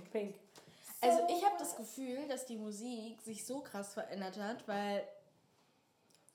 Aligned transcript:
Pink. 0.00 0.12
Pink. 0.12 0.34
Also 1.00 1.18
ich 1.28 1.44
habe 1.44 1.56
das 1.58 1.76
Gefühl, 1.76 2.26
dass 2.28 2.46
die 2.46 2.56
Musik 2.56 3.20
sich 3.22 3.46
so 3.46 3.60
krass 3.60 3.94
verändert 3.94 4.36
hat, 4.38 4.66
weil 4.66 5.06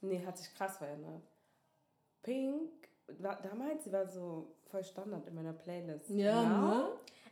Nee, 0.04 0.22
hat 0.26 0.38
sich 0.38 0.54
krass 0.54 0.78
verändert. 0.78 1.22
Pink, 2.24 2.72
war, 3.20 3.42
damals, 3.42 3.86
sie 3.86 3.92
war 3.92 4.06
so 4.06 4.54
voll 4.70 4.84
Standard 4.84 5.26
in 5.28 5.36
meiner 5.36 5.54
Playlist. 5.54 6.10
Ja, 6.10 6.44
ne? 6.44 6.88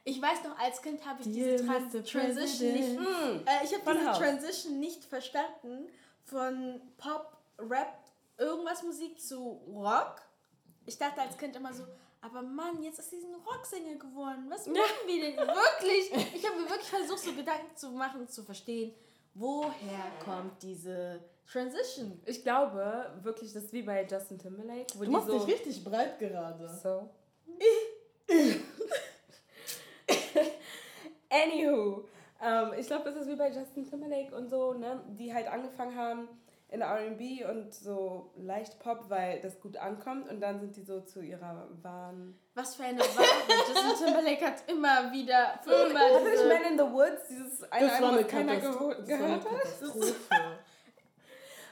ich 0.05 0.21
weiß 0.21 0.43
noch, 0.45 0.57
als 0.57 0.81
Kind 0.81 1.05
habe 1.05 1.21
ich 1.21 1.33
Dear 1.33 1.51
diese 1.57 1.65
Tran 1.65 1.83
Mr. 1.83 2.03
Transition 2.03 2.73
nicht, 2.73 2.97
President. 2.97 3.47
äh, 3.47 3.65
ich 3.65 3.73
habe 3.73 3.99
diese. 3.99 4.11
Transition 4.23 4.79
nicht 4.79 5.03
verstanden 5.03 5.89
von 6.23 6.81
Pop, 6.97 7.37
Rap, 7.57 7.93
irgendwas 8.37 8.83
Musik 8.83 9.19
zu 9.19 9.61
Rock. 9.67 10.21
Ich 10.85 10.97
dachte 10.97 11.21
als 11.21 11.37
Kind 11.37 11.55
immer 11.57 11.73
so, 11.73 11.83
aber 12.21 12.41
Mann, 12.43 12.81
jetzt 12.83 12.99
ist 12.99 13.09
sie 13.09 13.17
ein 13.17 13.33
Rocksänger 13.33 13.95
geworden. 13.95 14.45
Was 14.47 14.67
machen 14.67 15.07
wir 15.07 15.21
denn 15.21 15.37
wirklich? 15.37 16.11
Ich 16.35 16.47
habe 16.47 16.61
mir 16.61 16.69
wirklich 16.69 16.89
versucht, 16.89 17.19
so 17.19 17.33
Gedanken 17.33 17.75
zu 17.75 17.89
machen, 17.89 18.27
zu 18.27 18.43
verstehen, 18.43 18.93
woher 19.33 20.11
kommt 20.23 20.61
diese 20.61 21.19
Transition? 21.51 22.21
Ich 22.25 22.43
glaube 22.43 23.11
wirklich, 23.23 23.51
das 23.53 23.63
ist 23.65 23.73
wie 23.73 23.81
bei 23.81 24.05
Justin 24.05 24.37
Timberlake, 24.37 24.93
wo 24.95 24.99
Du 24.99 25.05
die 25.05 25.11
machst 25.11 25.27
so... 25.27 25.39
dich 25.39 25.55
richtig 25.55 25.83
breit 25.83 26.19
gerade. 26.19 26.69
So. 26.81 27.09
Anywho, 31.29 32.05
ähm, 32.41 32.73
ich 32.77 32.87
glaube, 32.87 33.05
das 33.05 33.15
ist 33.15 33.27
wie 33.29 33.35
bei 33.35 33.49
Justin 33.49 33.89
Timberlake 33.89 34.35
und 34.35 34.47
so, 34.49 34.73
ne? 34.73 35.03
Die 35.09 35.33
halt 35.33 35.47
angefangen 35.47 35.95
haben 35.95 36.27
in 36.71 36.81
RB 36.81 37.47
und 37.49 37.73
so 37.73 38.31
leicht 38.37 38.79
Pop, 38.79 39.09
weil 39.09 39.39
das 39.41 39.59
gut 39.59 39.75
ankommt 39.77 40.29
und 40.29 40.39
dann 40.41 40.59
sind 40.59 40.75
die 40.75 40.81
so 40.83 41.01
zu 41.01 41.21
ihrer 41.21 41.67
wahren. 41.83 42.39
Was 42.55 42.75
für 42.75 42.83
eine 42.83 42.99
Ware. 42.99 43.25
Justin 43.67 44.05
Timberlake 44.05 44.45
hat 44.45 44.63
immer 44.69 45.11
wieder 45.11 45.59
für 45.63 45.69
immer 45.89 45.99
Hast 45.99 46.25
du 46.25 46.29
nicht. 46.29 46.47
Man 46.47 46.71
in 46.71 46.77
the 46.77 46.93
Woods, 46.93 47.27
dieses 47.29 47.63
eine 47.71 47.87
Das 47.89 48.01
war 48.01 48.09
Album, 48.09 48.23
was 48.25 48.31
keiner 48.31 48.55
gehört 48.57 48.99
hat? 49.09 49.45
Katastrophe. 49.45 50.15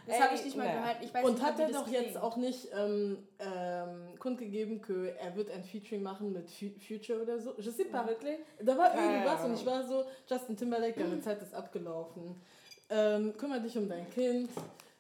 Das 0.08 0.20
habe 0.22 0.34
ich 0.34 0.44
nicht 0.46 0.58
mal 0.58 0.66
naja. 0.66 0.80
gehört. 0.82 0.98
Ich 1.04 1.14
weiß 1.14 1.24
Und 1.26 1.34
nicht 1.34 1.44
hat 1.46 1.60
er 1.60 1.72
doch 1.72 1.88
jetzt 1.88 2.04
klingt. 2.04 2.18
auch 2.24 2.36
nicht 2.38 2.68
ähm, 2.76 3.28
ähm, 3.38 4.18
kundgegeben, 4.18 4.82
er 5.20 5.36
wird 5.36 5.52
ein 5.52 5.64
Featuring 5.64 6.02
machen 6.02 6.34
mit 6.34 6.50
Fu- 6.50 6.74
Future 6.80 7.22
oder 7.22 7.38
so? 7.40 7.54
Je 7.60 7.70
sais 7.70 7.88
pas. 7.92 8.08
Wirklich? 8.08 8.40
Da 8.60 8.76
war 8.76 8.90
Keine 8.90 9.12
irgendwas 9.18 9.40
und 9.42 9.46
Ahnung. 9.46 9.58
ich 9.58 9.66
war 9.68 9.84
so, 9.84 10.06
Justin 10.28 10.58
Timberlake, 10.58 11.00
deine 11.00 11.20
Zeit 11.22 11.40
ist 11.44 11.54
abgelaufen. 11.54 12.42
Ähm, 12.90 13.38
kümmere 13.38 13.62
dich 13.62 13.78
um 13.78 13.88
dein 13.88 14.10
Kind. 14.10 14.50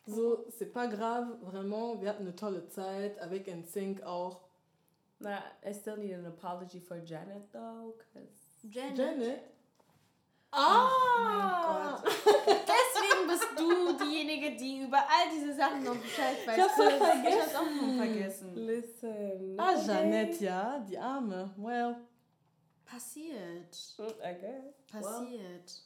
So, 0.08 0.46
c'est 0.58 0.74
pas 0.74 0.88
grave, 0.88 1.38
vraiment. 1.44 2.02
Wir 2.02 2.10
hatten 2.10 2.24
eine 2.26 2.36
tolle 2.36 2.68
Zeit, 2.68 3.20
avec 3.20 3.48
NSYNC 3.48 4.02
auch. 4.04 4.42
Na, 5.20 5.40
I 5.66 5.74
still 5.74 5.98
need 5.98 6.14
an 6.14 6.26
apology 6.26 6.80
for 6.80 6.98
Janet 7.04 7.52
though, 7.52 7.94
cause 8.14 8.64
Janet. 8.64 8.98
Janet? 8.98 9.42
Ah! 10.52 12.02
Deswegen 12.06 13.28
bist 13.28 13.48
du 13.58 13.94
diejenige, 14.04 14.56
die 14.56 14.82
über 14.84 14.98
all 14.98 15.30
diese 15.32 15.54
Sachen 15.54 15.84
noch 15.84 15.96
Bescheid 15.98 16.38
weiß. 16.48 16.58
hab's 16.60 16.78
doch 16.78 16.86
Ich 16.88 17.00
hab's 17.02 17.22
vergessen. 17.22 17.56
auch 17.58 17.82
noch 17.88 17.96
vergessen. 17.98 18.56
listen. 18.56 19.60
Ah, 19.60 19.74
okay. 19.76 19.88
Janet, 19.88 20.42
ja, 20.42 20.80
die 20.90 20.98
Arme. 20.98 21.54
Well. 21.58 21.98
Passiert. 22.86 23.78
Okay. 24.00 24.64
Passiert. 24.92 25.84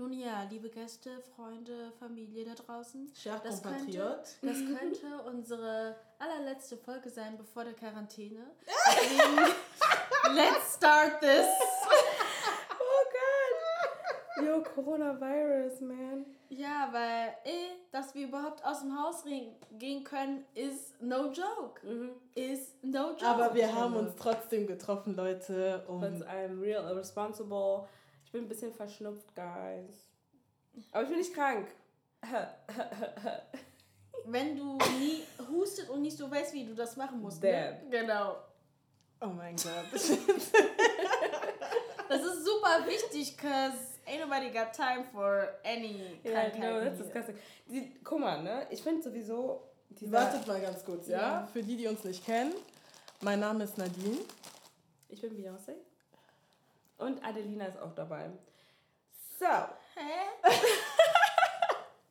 Nun 0.00 0.14
ja, 0.14 0.44
liebe 0.48 0.70
Gäste, 0.70 1.20
Freunde, 1.36 1.92
Familie 1.98 2.46
da 2.46 2.54
draußen. 2.54 3.12
Cher 3.14 3.38
Das 3.44 3.62
könnte, 3.62 3.76
Compatriot. 3.76 4.36
das 4.40 4.56
könnte 4.56 5.22
unsere 5.26 5.94
allerletzte 6.18 6.78
Folge 6.78 7.10
sein 7.10 7.36
bevor 7.36 7.64
der 7.64 7.74
Quarantäne. 7.74 8.46
Deswegen, 8.66 9.36
let's 10.34 10.76
start 10.76 11.20
this. 11.20 11.44
Oh 12.70 13.04
God. 14.38 14.46
Yo, 14.46 14.62
Coronavirus, 14.62 15.82
man. 15.82 16.24
Ja, 16.48 16.88
weil, 16.92 17.36
eh, 17.44 17.68
dass 17.92 18.14
wir 18.14 18.26
überhaupt 18.26 18.64
aus 18.64 18.80
dem 18.80 18.98
Haus 18.98 19.22
gehen 19.78 20.02
können, 20.02 20.46
ist 20.54 21.00
no 21.02 21.30
joke. 21.30 21.82
Ist 22.34 22.82
no 22.82 23.10
joke. 23.10 23.26
Aber 23.26 23.54
wir 23.54 23.70
haben 23.70 23.96
uns 23.96 24.16
trotzdem 24.16 24.66
getroffen, 24.66 25.14
Leute. 25.14 25.84
But 25.86 25.94
Und 25.94 26.26
I'm 26.26 26.58
real 26.58 26.84
irresponsible. 26.90 27.86
Ich 28.30 28.32
bin 28.32 28.44
ein 28.44 28.48
bisschen 28.48 28.72
verschnupft, 28.72 29.34
guys. 29.34 30.06
Aber 30.92 31.02
ich 31.02 31.08
bin 31.08 31.18
nicht 31.18 31.34
krank. 31.34 31.66
Wenn 34.24 34.56
du 34.56 34.78
nie 35.00 35.24
hustet 35.50 35.90
und 35.90 36.02
nicht 36.02 36.16
so 36.16 36.30
weißt, 36.30 36.54
wie 36.54 36.64
du 36.64 36.76
das 36.76 36.96
machen 36.96 37.20
musst. 37.20 37.42
Ne? 37.42 37.82
Genau. 37.90 38.36
oh 39.20 39.26
mein 39.26 39.56
Gott. 39.56 39.86
Das 42.08 42.22
ist 42.22 42.44
super 42.44 42.86
wichtig, 42.86 43.36
cause 43.36 43.76
ain't 44.06 44.20
nobody 44.20 44.50
got 44.50 44.72
time 44.72 45.04
for 45.12 45.48
any 45.64 46.18
Ja, 46.22 46.48
no, 46.58 46.80
that's 46.80 46.96
hier. 46.96 47.04
disgusting. 47.04 47.36
Die, 47.66 48.00
guck 48.04 48.20
mal, 48.20 48.42
ne? 48.42 48.66
Ich 48.70 48.80
finde 48.82 49.02
sowieso... 49.02 49.62
Dieser, 49.88 50.12
Wartet 50.12 50.46
mal 50.46 50.60
ganz 50.60 50.84
kurz, 50.84 51.08
ja? 51.08 51.18
Ja. 51.18 51.46
Für 51.52 51.62
die, 51.62 51.76
die 51.76 51.86
uns 51.88 52.04
nicht 52.04 52.24
kennen. 52.24 52.52
Mein 53.22 53.40
Name 53.40 53.64
ist 53.64 53.76
Nadine. 53.76 54.18
Ich 55.08 55.20
bin 55.20 55.36
Beyoncé. 55.36 55.74
Und 57.00 57.24
Adelina 57.24 57.66
ist 57.66 57.78
auch 57.80 57.94
dabei. 57.94 58.30
So. 59.38 59.46
Hä? 59.46 60.28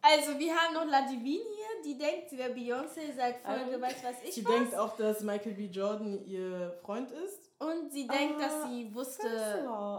also, 0.01 0.37
wir 0.39 0.55
haben 0.55 0.73
noch 0.73 0.85
La 0.85 1.01
Divine 1.07 1.43
hier, 1.43 1.83
die 1.85 1.97
denkt, 1.97 2.29
sie 2.29 2.37
wäre 2.37 2.51
Beyoncé 2.53 3.13
seit 3.15 3.37
Folge, 3.37 3.75
Ähm, 3.75 3.81
weiß 3.81 4.03
was 4.03 4.23
ich 4.23 4.33
Sie 4.33 4.45
was. 4.45 4.53
denkt 4.53 4.75
auch, 4.75 4.95
dass 4.97 5.21
Michael 5.21 5.53
B. 5.53 5.65
Jordan 5.67 6.25
ihr 6.25 6.71
Freund 6.83 7.11
ist. 7.11 7.49
Und 7.59 7.91
sie 7.91 8.07
denkt, 8.07 8.35
Ah, 8.37 8.41
dass 8.47 8.69
sie 8.69 8.93
wusste, 8.95 9.27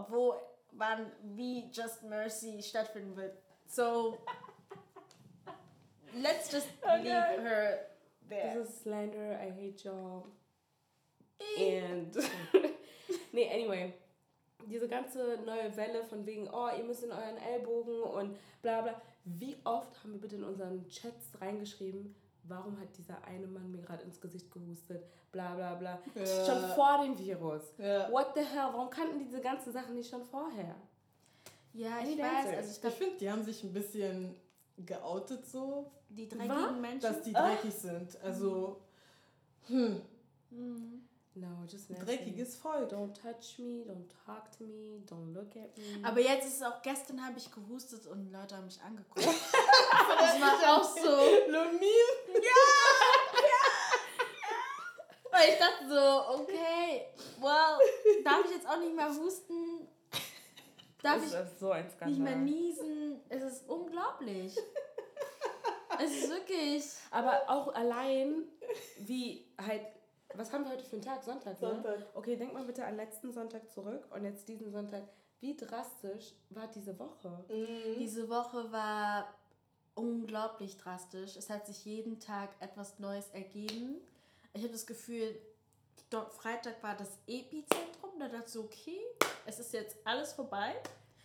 wo, 0.09 0.35
wann, 0.71 1.11
wie 1.23 1.69
Just 1.71 2.03
Mercy 2.03 2.61
stattfinden 2.61 3.15
wird. 3.15 3.37
So, 3.67 4.17
let's 6.15 6.51
just 6.51 6.67
Okay. 6.83 7.03
leave 7.03 7.41
her 7.43 7.79
there. 8.27 8.53
This 8.55 8.69
is 8.69 8.81
slander. 8.81 9.39
I 9.41 9.49
hate 9.51 9.83
y'all. 9.83 10.25
And 11.57 12.15
nee, 13.31 13.47
anyway, 13.49 13.93
diese 14.67 14.87
ganze 14.87 15.39
neue 15.45 15.75
Welle 15.75 16.03
von 16.03 16.25
wegen, 16.25 16.47
oh, 16.49 16.69
ihr 16.77 16.83
müsst 16.83 17.03
in 17.03 17.11
euren 17.11 17.37
Ellbogen 17.37 18.01
und 18.01 18.37
bla 18.61 18.81
bla. 18.81 19.01
Wie 19.25 19.57
oft 19.63 20.03
haben 20.03 20.13
wir 20.13 20.21
bitte 20.21 20.35
in 20.35 20.43
unseren 20.43 20.87
Chats 20.87 21.39
reingeschrieben, 21.39 22.15
warum 22.43 22.79
hat 22.79 22.87
dieser 22.97 23.23
eine 23.25 23.47
Mann 23.47 23.71
mir 23.71 23.81
gerade 23.81 24.03
ins 24.03 24.19
Gesicht 24.19 24.51
gehustet, 24.51 25.03
bla 25.31 25.55
bla 25.55 25.75
bla. 25.75 26.01
Ja. 26.15 26.45
Schon 26.45 26.69
vor 26.75 27.03
dem 27.03 27.17
Virus. 27.17 27.61
Ja. 27.77 28.11
What 28.11 28.33
the 28.35 28.41
hell? 28.41 28.69
Warum 28.71 28.89
kannten 28.89 29.19
diese 29.19 29.41
ganzen 29.41 29.71
Sachen 29.71 29.95
nicht 29.95 30.09
schon 30.09 30.23
vorher? 30.23 30.75
Ja, 31.73 31.99
Any 31.99 32.13
ich 32.13 32.19
weiß, 32.19 32.57
also 32.57 32.71
ich 32.71 32.83
Ich 32.83 32.97
finde, 32.97 33.17
die 33.17 33.31
haben 33.31 33.43
sich 33.43 33.63
ein 33.63 33.73
bisschen 33.73 34.35
geoutet 34.77 35.45
so, 35.45 35.91
die 36.09 36.29
Was? 36.31 36.37
dreckigen 36.37 36.81
Menschen. 36.81 37.01
dass 37.01 37.21
die 37.21 37.33
dreckig 37.33 37.73
sind. 37.73 38.21
Also, 38.23 38.81
No, 41.33 41.63
just 41.65 41.89
nasty. 41.89 42.05
dreckiges 42.05 42.57
Volk. 42.57 42.89
Don't 42.89 43.13
touch 43.13 43.57
me, 43.59 43.85
don't 43.87 44.09
talk 44.25 44.51
to 44.57 44.65
me, 44.65 45.01
don't 45.09 45.33
look 45.33 45.55
at 45.55 45.77
me. 45.77 46.03
Aber 46.03 46.19
jetzt 46.19 46.45
ist 46.45 46.55
es 46.57 46.61
auch, 46.61 46.81
gestern 46.81 47.25
habe 47.25 47.37
ich 47.37 47.49
gehustet 47.49 48.05
und 48.07 48.31
Leute 48.31 48.57
haben 48.57 48.65
mich 48.65 48.81
angeguckt. 48.81 49.25
das 49.25 50.41
war 50.41 50.77
auch 50.77 50.83
so. 50.83 51.51
Lomir? 51.51 52.05
Weil 55.31 55.49
ich 55.49 55.57
dachte 55.57 55.87
so, 55.87 56.41
okay, 56.41 57.07
well, 57.39 57.79
darf 58.25 58.43
ich 58.45 58.51
jetzt 58.51 58.67
auch 58.67 58.79
nicht 58.79 58.93
mehr 58.93 59.07
husten? 59.15 59.87
Darf 61.01 61.21
das 61.21 61.33
ich 61.33 61.39
ist 61.39 61.59
so 61.59 61.71
ein 61.71 61.89
Skandal. 61.89 62.09
nicht 62.09 62.19
mehr 62.19 62.35
niesen? 62.35 63.21
Es 63.29 63.41
ist 63.41 63.69
unglaublich. 63.69 64.55
es 66.03 66.11
ist 66.11 66.29
wirklich. 66.29 66.83
Aber 67.09 67.41
auch 67.47 67.73
allein, 67.73 68.43
wie 68.99 69.47
halt, 69.65 69.83
was 70.35 70.51
haben 70.51 70.63
wir 70.63 70.71
heute 70.71 70.85
für 70.85 70.95
einen 70.95 71.05
Tag? 71.05 71.23
Sonntag, 71.23 71.61
ne? 71.61 71.69
Sonntag. 71.69 72.05
Okay, 72.13 72.35
denk 72.35 72.53
mal 72.53 72.65
bitte 72.65 72.85
an 72.85 72.95
letzten 72.95 73.31
Sonntag 73.31 73.69
zurück 73.69 74.07
und 74.13 74.23
jetzt 74.23 74.47
diesen 74.47 74.71
Sonntag. 74.71 75.03
Wie 75.39 75.55
drastisch 75.57 76.33
war 76.49 76.67
diese 76.67 76.97
Woche? 76.99 77.43
Diese 77.97 78.29
Woche 78.29 78.71
war 78.71 79.33
unglaublich 79.95 80.77
drastisch. 80.77 81.35
Es 81.35 81.49
hat 81.49 81.65
sich 81.65 81.83
jeden 81.85 82.19
Tag 82.19 82.49
etwas 82.59 82.99
Neues 82.99 83.29
ergeben. 83.29 84.01
Ich 84.53 84.61
habe 84.61 84.71
das 84.71 84.85
Gefühl, 84.85 85.35
Freitag 86.29 86.81
war 86.83 86.95
das 86.95 87.17
Epizentrum. 87.27 88.11
Da 88.19 88.27
dachte 88.27 88.45
ich 88.45 88.51
so, 88.51 88.63
okay, 88.63 88.99
es 89.45 89.59
ist 89.59 89.73
jetzt 89.73 89.97
alles 90.03 90.33
vorbei. 90.33 90.75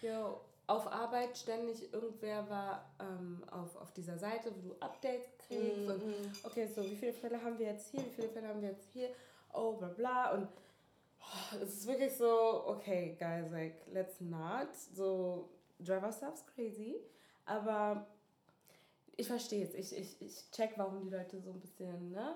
Jo, 0.00 0.40
auf 0.66 0.86
Arbeit 0.90 1.36
ständig 1.36 1.92
irgendwer 1.92 2.48
war 2.50 2.90
ähm, 3.00 3.42
auf, 3.50 3.76
auf 3.76 3.92
dieser 3.92 4.18
Seite, 4.18 4.52
wo 4.56 4.68
du 4.68 4.74
Updates 4.80 5.28
kriegst. 5.46 5.88
Und, 5.88 6.02
okay, 6.44 6.66
so 6.66 6.82
wie 6.82 6.96
viele 6.96 7.12
Fälle 7.12 7.42
haben 7.42 7.58
wir 7.58 7.66
jetzt 7.66 7.90
hier, 7.90 8.04
wie 8.04 8.10
viele 8.10 8.28
Fälle 8.28 8.48
haben 8.48 8.60
wir 8.60 8.70
jetzt 8.70 8.88
hier, 8.92 9.10
oh, 9.52 9.74
bla 9.74 9.88
bla. 9.88 10.32
Und 10.32 10.48
oh, 11.20 11.56
es 11.62 11.74
ist 11.74 11.86
wirklich 11.86 12.16
so, 12.16 12.64
okay, 12.66 13.16
guys, 13.18 13.50
like, 13.52 13.76
let's 13.92 14.20
not. 14.20 14.74
So, 14.94 15.48
drive 15.78 16.02
ourselves 16.02 16.44
crazy. 16.54 16.96
Aber 17.44 18.06
ich 19.16 19.28
verstehe 19.28 19.64
es. 19.64 19.74
Ich, 19.74 19.96
ich, 19.96 20.20
ich 20.20 20.50
check, 20.50 20.72
warum 20.76 21.00
die 21.00 21.10
Leute 21.10 21.40
so 21.40 21.50
ein 21.50 21.60
bisschen, 21.60 22.10
ne? 22.10 22.34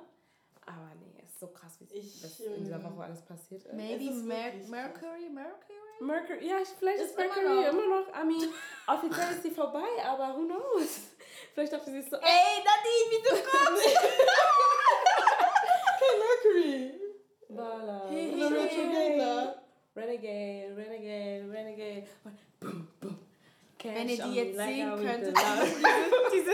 Aber 0.67 0.93
nee, 1.01 1.21
es 1.25 1.31
ist 1.33 1.41
so 1.41 1.49
krass, 1.49 1.81
wie 1.81 1.93
Ich, 1.93 2.23
was 2.23 2.39
in 2.39 2.63
dieser 2.65 2.77
ähm, 2.77 2.85
Woche 2.85 3.05
alles 3.05 3.23
passiert 3.23 3.65
ist. 3.65 3.75
Maybe 3.75 4.05
ist 4.05 4.25
Mer 4.25 4.53
wirklich 4.53 4.69
Mercury, 4.69 5.29
Mercury? 5.31 5.90
Mercury, 6.01 6.47
ja, 6.49 6.57
vielleicht 6.79 6.99
ist, 7.01 7.11
Ist 7.11 7.19
immer 7.19 7.27
Mercury 7.27 7.63
noch. 7.67 7.73
immer 7.73 7.87
noch. 8.01 8.07
I 8.09 8.25
mean, 8.25 8.49
offiziell 8.87 9.31
ist 9.33 9.43
sie 9.43 9.51
vorbei, 9.51 9.87
aber 10.05 10.35
who 10.37 10.47
knows? 10.47 11.01
Vielleicht 11.55 11.73
dachte 11.73 11.91
sie 11.91 11.99
ist 11.99 12.11
so. 12.11 12.17
Ey, 12.17 12.63
Nadine, 12.65 13.11
wie 13.11 13.23
du 13.29 13.31
kommst! 13.43 13.87
Mercury. 16.19 16.93
Bala. 17.49 18.03
Hey, 18.09 18.33
The 18.37 18.45
Retrograde. 18.45 19.55
Renegade, 19.97 20.77
Renegade, 20.77 21.53
Renegade. 21.53 22.07
Boom, 22.61 22.89
boom. 23.01 23.19
Wenn 23.83 24.09
ihr 24.09 24.17
Cash 24.17 24.27
die 24.27 24.35
jetzt 24.37 24.57
sehen 24.57 24.91
könntet, 24.97 25.35
belong. 25.35 26.31
diese, 26.33 26.53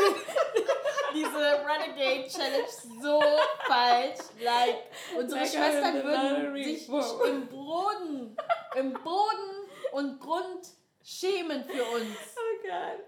diese 1.17 1.65
Renegade 1.67 2.29
Challenge 2.29 2.69
so 3.03 3.21
falsch. 3.67 4.19
Like, 4.41 4.83
unsere 5.19 5.41
Like 5.41 5.51
Schwestern 5.51 6.03
würden 6.05 6.65
sich 6.65 6.89
Wow. 6.89 7.27
im 7.27 7.49
Boden, 7.49 8.37
im 8.77 8.93
Boden 8.93 9.69
und 9.93 10.21
Grund 10.21 10.67
schämen 11.03 11.65
für 11.65 11.85
uns. 11.85 12.17
Oh 12.37 12.63
God. 12.63 13.01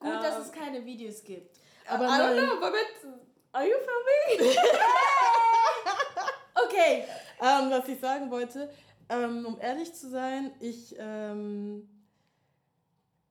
Gut, 0.00 0.22
dass 0.22 0.36
Ähm, 0.36 0.42
es 0.42 0.52
keine 0.52 0.84
Videos 0.84 1.22
gibt. 1.24 1.58
Aber 1.88 2.04
I 2.04 2.08
don't 2.08 2.34
know, 2.46 2.60
but 2.60 2.74
are 3.52 3.66
you 3.66 3.74
filming? 3.76 4.56
Okay. 6.64 7.04
Ähm, 7.40 7.70
was 7.70 7.88
ich 7.88 8.00
sagen 8.00 8.30
wollte, 8.30 8.68
ähm, 9.08 9.46
um 9.46 9.60
ehrlich 9.60 9.94
zu 9.94 10.08
sein, 10.10 10.52
ich, 10.60 10.94
ähm, 10.98 11.88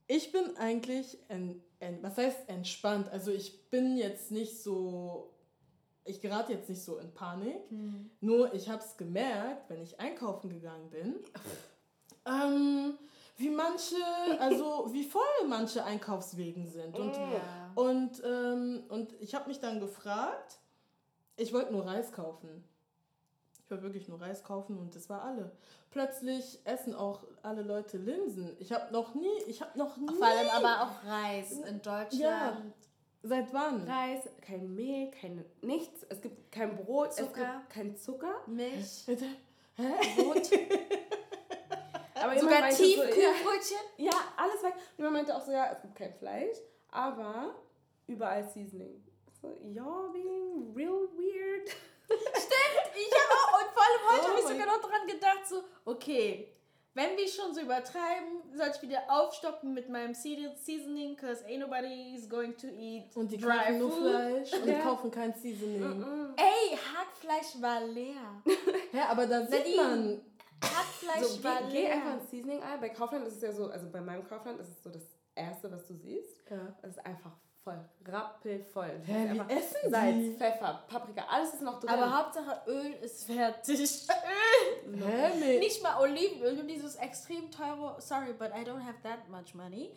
ich 0.08 0.32
bin 0.32 0.56
eigentlich, 0.58 1.18
en, 1.30 1.62
en, 1.80 2.02
was 2.02 2.18
heißt 2.18 2.48
entspannt? 2.50 3.10
Also 3.10 3.32
ich 3.32 3.70
bin 3.70 3.98
jetzt 3.98 4.32
nicht 4.32 4.62
so, 4.62 5.34
ich 6.06 6.22
gerate 6.22 6.54
jetzt 6.54 6.70
nicht 6.70 6.82
so 6.82 6.98
in 6.98 7.14
Panik. 7.14 7.60
Nur 8.22 8.54
ich 8.54 8.70
habe 8.70 8.82
es 8.84 8.96
gemerkt, 8.98 9.70
wenn 9.70 9.82
ich 9.82 10.00
einkaufen 10.00 10.50
gegangen 10.50 10.90
bin, 10.90 11.16
ähm, 12.26 12.98
wie 13.38 13.50
manche, 13.50 13.96
also 14.40 14.88
wie 14.94 15.04
voll 15.04 15.22
manche 15.48 15.84
Einkaufswegen 15.84 16.68
sind. 16.68 16.98
Und 16.98 17.16
Ja. 17.16 17.72
und, 17.76 18.22
ähm, 18.26 18.84
und 18.90 19.14
ich 19.20 19.36
habe 19.36 19.48
mich 19.50 19.60
dann 19.60 19.80
gefragt, 19.80 20.60
ich 21.36 21.54
wollte 21.54 21.72
nur 21.72 21.86
Reis 21.86 22.12
kaufen. 22.12 22.64
Ich 23.68 23.72
wollte 23.72 23.84
wirklich 23.84 24.08
nur 24.08 24.22
Reis 24.22 24.46
kaufen 24.46 24.78
und 24.80 24.96
das 24.96 25.10
war 25.10 25.24
alle. 25.24 25.52
Plötzlich 25.92 26.58
essen 26.64 26.96
auch 26.96 27.26
alle 27.44 27.64
Leute 27.64 27.98
Linsen. 27.98 28.56
Ich 28.60 28.72
habe 28.72 28.94
noch 28.94 29.14
nie, 29.14 29.42
ich 29.46 29.62
habe 29.62 29.78
noch 29.78 29.98
nie. 29.98 30.08
Vor 30.08 30.26
allem 30.26 30.50
aber 30.52 30.84
auch 30.84 31.06
Reis 31.06 31.52
in 31.52 31.82
Deutschland. 31.82 32.74
Seit 33.24 33.54
wann? 33.54 33.86
Reis, 33.86 34.22
kein 34.40 34.74
Mehl, 34.74 35.12
kein 35.12 35.44
nichts. 35.62 36.06
Es 36.08 36.22
gibt 36.22 36.50
kein 36.50 36.78
Brot, 36.78 37.12
Zucker. 37.14 37.28
es 37.30 37.34
gibt 37.34 37.70
kein 37.70 37.98
Zucker. 37.98 38.36
Milch, 38.48 39.04
Bitte? 39.06 39.26
Brot, 39.76 40.50
Aber 42.16 42.40
sogar 42.40 42.62
meinte 42.62 42.78
so, 42.78 42.84
ja, 42.90 43.02
Tiefkühlbrötchen. 43.04 43.78
ja, 43.98 44.14
alles 44.38 44.64
weg. 44.64 44.76
Und 44.98 45.04
man 45.04 45.12
meinte 45.12 45.36
auch 45.36 45.42
so, 45.46 45.52
ja, 45.52 45.74
es 45.74 45.82
gibt 45.82 45.94
kein 45.94 46.14
Fleisch, 46.14 46.56
aber 46.90 47.54
überall 48.08 48.48
Seasoning. 48.48 49.04
So, 49.42 49.50
you're 49.62 50.14
being 50.14 50.74
real 50.74 51.10
weird. 51.18 51.76
Ich 52.10 53.14
habe 53.14 53.34
auch, 53.34 53.60
und 53.62 53.72
vor 53.74 53.84
allem 53.84 54.12
heute 54.12 54.26
Oh 54.26 54.30
habe 54.30 54.40
ich 54.40 54.46
sogar 54.48 54.66
noch 54.68 54.82
dran 54.82 55.08
gedacht, 55.08 55.48
so, 55.48 55.64
okay, 55.86 56.48
wenn 56.94 57.16
wir 57.16 57.28
schon 57.28 57.54
so 57.54 57.62
übertreiben, 57.62 58.42
soll 58.56 58.72
ich 58.76 58.82
wieder 58.82 59.04
aufstocken 59.08 59.74
mit 59.74 59.88
meinem 59.90 60.14
Se- 60.16 60.52
Seasoning, 60.56 61.16
because 61.16 61.44
ain't 61.46 61.60
nobody 61.60 62.16
is 62.16 62.28
going 62.28 62.56
to 62.58 62.68
eat 62.68 63.16
Und 63.16 63.32
die 63.32 63.38
dry 63.38 63.58
kaufen 63.58 63.80
nur. 63.80 63.92
Fleisch 63.92 64.54
und 64.54 64.68
Ja. 64.68 64.80
kaufen 64.80 65.12
kein 65.12 65.34
Seasoning. 65.34 66.34
Ey, 66.38 66.76
Hackfleisch 66.78 67.62
war 67.62 67.82
leer. 67.82 68.42
Ja, 68.94 69.10
aber 69.10 69.28
da 69.28 69.42
sieht 69.42 69.52
Nadine. 69.52 69.78
man. 69.84 70.22
Hackfleisch 70.64 71.28
So, 71.28 71.44
war 71.44 71.62
geh, 71.64 71.72
geh 71.72 71.82
leer. 71.84 71.92
einfach 71.94 72.14
ins 72.22 72.30
Seasoning 72.32 72.64
ein. 72.64 72.80
Bei 72.82 72.90
Kaufland 72.90 73.28
ist 73.28 73.36
es 73.36 73.42
ja 73.44 73.52
so, 73.52 73.68
also 73.68 73.88
bei 73.92 74.02
meinem 74.02 74.28
Kaufland 74.28 74.60
ist 74.60 74.70
es 74.70 74.82
so 74.84 74.90
das 74.90 75.04
Erste, 75.36 75.72
was 75.72 75.86
du 75.86 75.94
siehst. 75.94 76.50
Ja. 76.50 76.76
Es 76.82 76.92
ist 76.98 77.06
einfach 77.06 77.32
voll, 77.68 78.14
rappelvoll. 78.14 78.92
Hä, 79.06 79.30
wie 79.34 79.54
essen 79.54 79.92
Salz, 79.92 80.16
die? 80.16 80.36
Pfeffer, 80.38 80.84
Paprika, 80.88 81.24
alles 81.30 81.54
ist 81.56 81.62
noch 81.62 81.80
drin. 81.80 81.90
Aber 81.90 82.18
Hauptsache 82.18 82.62
Öl 82.68 82.94
ist 83.02 83.26
fertig. 83.26 83.80
Hä, 84.86 85.40
nee. 85.40 85.60
Nicht 85.60 85.84
mal 85.84 86.00
Olivenöl, 86.02 86.54
nur 86.56 86.64
dieses 86.64 86.96
extrem 86.96 87.52
teure, 87.52 87.96
sorry, 88.00 88.34
but 88.34 88.50
I 88.56 88.64
don't 88.64 88.84
have 88.86 89.02
that 89.04 89.28
much 89.30 89.54
money. 89.54 89.92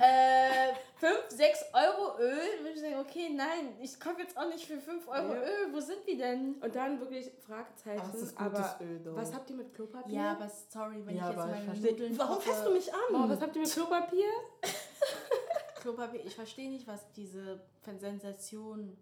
Äh, 0.00 0.74
5, 0.96 1.12
6 1.28 1.64
Euro 1.74 2.18
Öl. 2.18 2.58
Würde 2.62 2.70
ich 2.74 2.80
sagen, 2.80 2.96
okay, 2.98 3.28
nein, 3.32 3.76
ich 3.80 4.00
kaufe 4.00 4.22
jetzt 4.22 4.36
auch 4.36 4.48
nicht 4.48 4.66
für 4.66 4.80
5 4.80 5.06
Euro 5.06 5.34
Ja. 5.34 5.42
Öl. 5.42 5.72
Wo 5.72 5.78
sind 5.78 6.04
wir 6.06 6.16
denn? 6.16 6.54
Und 6.54 6.74
dann 6.74 6.98
wirklich 6.98 7.30
Fragezeichen. 7.46 8.00
Aber 8.00 8.18
ist 8.18 8.36
aber 8.40 8.76
Öl, 8.80 8.98
doch. 9.04 9.14
was 9.14 9.32
habt 9.32 9.48
ihr 9.50 9.56
mit 9.56 9.72
Klopapier? 9.72 10.14
Ja, 10.14 10.32
aber 10.32 10.50
sorry, 10.68 11.00
wenn 11.06 11.16
Ja, 11.16 11.30
ich 11.30 11.36
jetzt 11.36 11.46
meine. 11.46 11.80
Nudeln 11.92 12.18
Warum 12.18 12.40
fasst 12.40 12.66
du 12.66 12.70
mich 12.72 12.92
an? 12.92 13.28
was 13.30 13.40
habt 13.40 13.54
ihr 13.54 13.62
mit 13.62 13.72
Klopapier? 13.72 14.26
Klopapier, 15.84 16.24
ich 16.24 16.34
verstehe 16.34 16.70
nicht, 16.70 16.86
was 16.86 17.12
diese 17.12 17.60
Sensation 18.00 18.96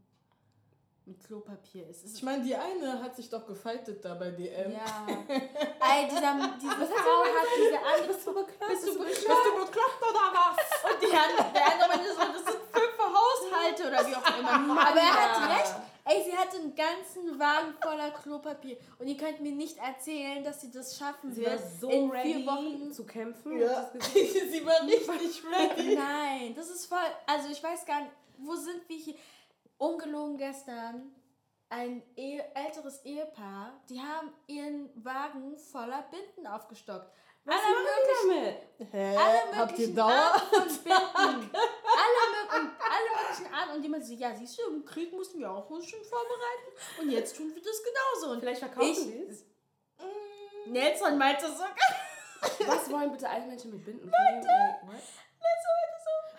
mit 1.07 1.25
Klopapier 1.25 1.89
ist. 1.89 2.05
Es 2.05 2.15
Ich 2.15 2.23
meine, 2.25 2.43
die 2.43 2.57
eine 2.57 3.01
hat 3.01 3.15
sich 3.15 3.31
doch 3.31 3.47
gefaltet 3.47 4.05
da 4.05 4.15
bei 4.15 4.33
DM. 4.33 4.73
ja. 4.73 5.07
Ey, 5.09 6.09
dieser, 6.09 6.35
diese 6.61 6.87
Frau 6.87 7.23
hat 7.23 7.49
diese 7.57 7.79
andere 7.79 8.21
so 8.21 8.33
bekloppt. 8.33 8.69
Bist 8.69 8.87
du, 8.89 8.93
so 8.95 8.99
bist 8.99 9.21
bekloppt. 9.21 9.47
du 9.47 9.65
bekloppt 9.65 10.03
oder 10.11 10.27
was? 10.35 10.93
Und 10.93 11.03
die 11.03 11.17
andere, 11.17 11.53
der 11.53 11.73
andere 11.73 11.89
meinte 11.89 12.13
so, 12.13 12.19
das 12.19 12.53
sind 12.53 12.63
fünf 12.73 12.99
Haushalte 12.99 13.87
oder 13.87 14.07
wie 14.09 14.17
auch 14.17 14.39
immer. 14.39 14.81
Aber 14.89 15.01
er 15.01 15.15
hat 15.15 15.51
recht. 15.61 15.75
Ey, 16.05 16.25
sie 16.25 16.37
hatte 16.37 16.57
einen 16.57 16.75
ganzen 16.75 17.39
Wagen 17.39 17.75
voller 17.81 18.11
Klopapier. 18.11 18.77
Und 18.99 19.07
ihr 19.07 19.17
könnt 19.17 19.41
mir 19.41 19.53
nicht 19.53 19.79
erzählen, 19.79 20.43
dass 20.43 20.61
sie 20.61 20.71
das 20.73 20.97
schaffen 20.99 21.33
Sie 21.33 21.45
war 21.45 21.53
wird. 21.53 21.63
so 21.81 21.89
in 21.91 22.11
ready 22.11 22.35
vier 22.35 22.47
Wochen. 22.47 22.93
zu 22.93 23.07
kämpfen. 23.07 23.59
Ja. 23.59 23.89
Sie 24.01 24.67
war 24.67 24.83
richtig 24.83 25.43
ready. 25.45 25.95
Nein, 25.95 26.55
das 26.57 26.71
ist 26.71 26.87
voll. 26.87 26.99
Also 27.27 27.49
ich 27.51 27.63
weiß 27.63 27.87
gar 27.87 28.01
nicht, 28.01 28.13
wo 28.39 28.55
sind 28.57 28.89
wir 28.89 28.97
hier? 28.97 29.15
Ungelogen 29.79 30.37
gestern. 30.39 31.15
Ein 31.69 32.03
Ehe, 32.17 32.45
älteres 32.55 33.03
Ehepaar, 33.05 33.81
die 33.89 33.99
haben 33.99 34.31
ihren 34.47 34.91
Wagen 35.05 35.57
voller 35.57 36.03
Binden 36.11 36.47
aufgestockt. 36.47 37.11
Was 37.45 37.55
Alle 37.57 37.75
machen 37.75 38.03
die 38.05 38.29
damit? 38.79 38.93
Hä? 38.93 39.17
alle 39.17 39.57
Habt 39.57 39.73
ihr 39.79 39.89
möglichen 39.89 39.97
Dauer? 39.97 40.43
Binden. 40.51 40.91
alle, 40.93 42.21
mö- 42.31 42.61
und 42.61 42.71
alle 42.79 43.11
möglichen 43.17 43.55
Arten. 43.55 43.72
Und 43.83 43.87
jemand 43.87 44.07
so, 44.07 44.15
ja, 44.15 44.33
siehst 44.33 44.57
du, 44.61 44.63
im 44.71 44.85
Krieg 44.85 45.13
mussten 45.13 45.41
wir 45.41 45.51
auch 45.51 45.69
uns 45.69 45.89
schon 45.89 46.05
vorbereiten. 46.05 47.01
Und 47.01 47.11
jetzt 47.11 47.37
tun 47.37 47.53
wir 47.53 47.61
das 47.61 47.83
genauso. 47.83 48.33
Und 48.33 48.39
Vielleicht 48.39 48.61
verkaufen 48.61 49.11
die 49.11 49.25
es. 49.29 49.45
Nelson 50.67 51.19
meinte 51.19 51.49
sogar. 51.49 51.75
Was 52.77 52.89
wollen 52.93 53.11
bitte 53.11 53.29
alle 53.29 53.45
Menschen 53.45 53.73
mit 53.73 53.85
Binden? 53.85 54.09
Like, 54.09 54.87
what? 54.87 55.03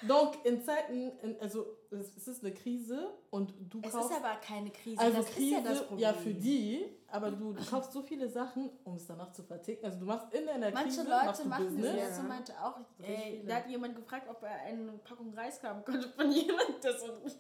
Donc, 0.07 0.43
in 0.45 0.61
Zeiten, 0.61 1.11
in, 1.21 1.39
also 1.39 1.65
es, 1.91 2.15
es 2.17 2.27
ist 2.27 2.43
eine 2.43 2.53
Krise 2.53 3.13
und 3.29 3.53
du 3.69 3.79
Es 3.83 3.91
kaufst... 3.91 4.11
ist 4.11 4.17
aber 4.17 4.35
keine 4.41 4.69
Krise. 4.71 4.99
also 4.99 5.17
das 5.17 5.27
Krise, 5.31 5.57
ist 5.57 5.63
ja 5.63 5.69
das 5.69 5.87
Problem. 5.87 5.99
ja 5.99 6.13
für 6.13 6.33
die, 6.33 6.85
aber 7.07 7.31
du, 7.31 7.53
du 7.53 7.63
kaufst 7.65 7.91
so 7.93 8.01
viele 8.01 8.27
Sachen, 8.29 8.69
um 8.83 8.95
es 8.95 9.05
danach 9.07 9.31
zu 9.31 9.43
verticken. 9.43 9.85
Also 9.85 9.99
du 9.99 10.05
machst 10.05 10.33
in 10.33 10.45
deiner 10.45 10.71
Manche 10.71 10.97
Krise, 10.97 11.09
Leute 11.09 11.25
machst 11.25 11.43
du 11.43 11.47
machen 11.47 11.65
das. 11.65 11.73
Business. 11.75 11.95
Ja. 11.95 12.03
Nelson 12.05 12.27
meinte 12.27 12.53
auch, 12.63 12.79
ey, 13.01 13.43
da 13.45 13.55
hat 13.55 13.69
jemand 13.69 13.95
gefragt, 13.95 14.27
ob 14.29 14.43
er 14.43 14.61
eine 14.61 14.91
Packung 15.03 15.33
Reis 15.33 15.61
haben 15.63 15.83
konnte 15.85 16.09
von 16.09 16.31
jemandem. 16.31 16.75
Das 16.81 17.01
und 17.01 17.37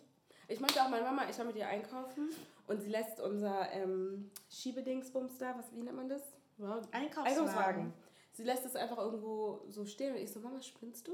Ich 0.47 0.59
meinte 0.59 0.81
auch 0.81 0.89
meine 0.89 1.03
Mama, 1.03 1.23
ich 1.29 1.37
war 1.37 1.45
mit 1.45 1.55
ihr 1.55 1.67
einkaufen 1.67 2.29
und 2.67 2.81
sie 2.81 2.89
lässt 2.89 3.19
unser 3.19 3.71
ähm, 3.71 4.29
Schiebedingsbums 4.49 5.37
da, 5.37 5.57
was, 5.57 5.65
wie 5.75 5.81
nennt 5.81 5.97
man 5.97 6.09
das? 6.09 6.21
Einkaufswagen. 6.59 7.23
Einkaufswagen. 7.23 7.93
Sie 8.33 8.43
lässt 8.43 8.65
es 8.65 8.75
einfach 8.75 8.97
irgendwo 8.97 9.61
so 9.69 9.85
stehen 9.85 10.15
und 10.15 10.21
ich 10.21 10.31
so, 10.31 10.39
Mama, 10.39 10.61
spinnst 10.61 11.07
du? 11.07 11.11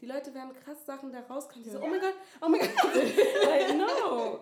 Die 0.00 0.06
Leute 0.06 0.32
werden 0.34 0.52
krass 0.64 0.84
Sachen 0.86 1.12
da 1.12 1.20
rauskommen. 1.20 1.64
Die 1.64 1.70
so, 1.70 1.80
oh 1.80 1.86
mein 1.86 2.00
Gott, 2.00 2.14
oh 2.40 2.48
mein 2.48 2.60
Gott. 2.60 2.94
I 3.70 3.72
know. 3.74 4.40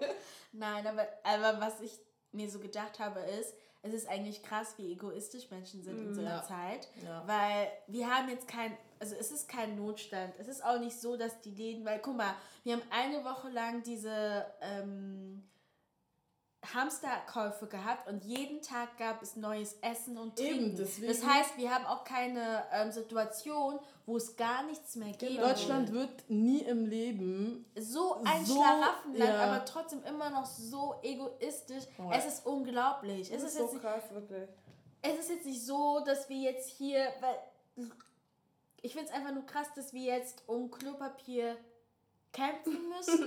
Nein, 0.52 0.86
aber, 0.86 1.06
aber 1.22 1.60
was 1.60 1.80
ich 1.80 1.98
mir 2.32 2.50
so 2.50 2.58
gedacht 2.58 2.98
habe, 2.98 3.20
ist, 3.20 3.54
es 3.82 3.92
ist 3.94 4.08
eigentlich 4.08 4.42
krass, 4.42 4.75
wie 4.78 4.92
egoistisch 4.92 5.50
Menschen 5.50 5.82
sind 5.82 5.98
in 5.98 6.14
so 6.14 6.20
einer 6.20 6.36
Ja. 6.36 6.42
Zeit. 6.42 6.88
Ja. 7.04 7.22
Weil 7.26 7.70
wir 7.86 8.14
haben 8.14 8.28
jetzt 8.28 8.48
kein, 8.48 8.76
also 8.98 9.14
es 9.14 9.30
ist 9.30 9.48
kein 9.48 9.76
Notstand. 9.76 10.34
Es 10.38 10.48
ist 10.48 10.62
auch 10.64 10.78
nicht 10.78 11.00
so, 11.00 11.16
dass 11.16 11.40
die 11.42 11.52
Läden, 11.54 11.84
weil 11.84 12.00
guck 12.00 12.16
mal, 12.16 12.34
wir 12.64 12.75
haben 12.75 12.82
eine 12.90 13.25
Woche 13.25 13.48
lang 13.48 13.82
diese 13.84 14.44
ähm, 14.60 15.48
Hamsterkäufe 16.75 17.66
gehabt 17.68 18.08
und 18.08 18.25
jeden 18.25 18.60
Tag 18.60 18.98
gab 18.98 19.22
es 19.22 19.36
neues 19.36 19.75
Essen 19.82 20.18
und 20.18 20.38
Eben, 20.40 20.58
Trinken. 20.58 20.76
deswegen- 20.76 21.06
das 21.12 21.25
heißt, 21.25 21.56
wir 21.56 21.72
haben 21.72 21.86
auch 21.86 22.02
keine 22.02 22.64
ähm, 22.72 22.90
Situation, 22.90 23.78
wo 24.06 24.16
es 24.16 24.36
gar 24.36 24.62
nichts 24.64 24.94
mehr 24.96 25.12
gibt. 25.12 25.38
Deutschland 25.42 25.92
wird 25.92 26.30
nie 26.30 26.60
im 26.60 26.86
Leben 26.86 27.66
so 27.76 28.20
ein 28.25 28.44
So, 28.46 28.54
Schlaraffenland, 28.54 29.30
ja. 29.34 29.40
aber 29.42 29.64
trotzdem 29.64 30.02
immer 30.04 30.30
noch 30.30 30.46
so 30.46 30.94
egoistisch. 31.02 31.84
Oh. 31.98 32.10
Es 32.12 32.25
ist 32.25 32.46
unglaublich. 32.46 33.30
Es 33.32 33.42
Das 33.42 33.42
ist, 33.42 33.48
ist 33.48 33.56
so 33.58 33.62
jetzt 33.64 33.72
nicht, 33.75 33.82
krass, 33.82 34.04
wirklich. 34.12 34.48
es 35.02 35.18
ist 35.18 35.30
jetzt 35.30 35.46
nicht 35.46 35.64
so, 35.64 36.00
dass 36.06 36.28
wir 36.28 36.36
jetzt 36.38 36.68
hier, 36.70 37.08
weil 37.20 37.36
ich 38.82 38.92
finde 38.92 39.08
es 39.08 39.12
einfach 39.14 39.32
nur 39.34 39.44
krass, 39.44 39.66
dass 39.75 39.92
wir 39.92 40.02
jetzt 40.02 40.44
um 40.46 40.70
Klopapier 40.70 41.56
kämpfen 42.32 42.88
müssen. 42.88 43.26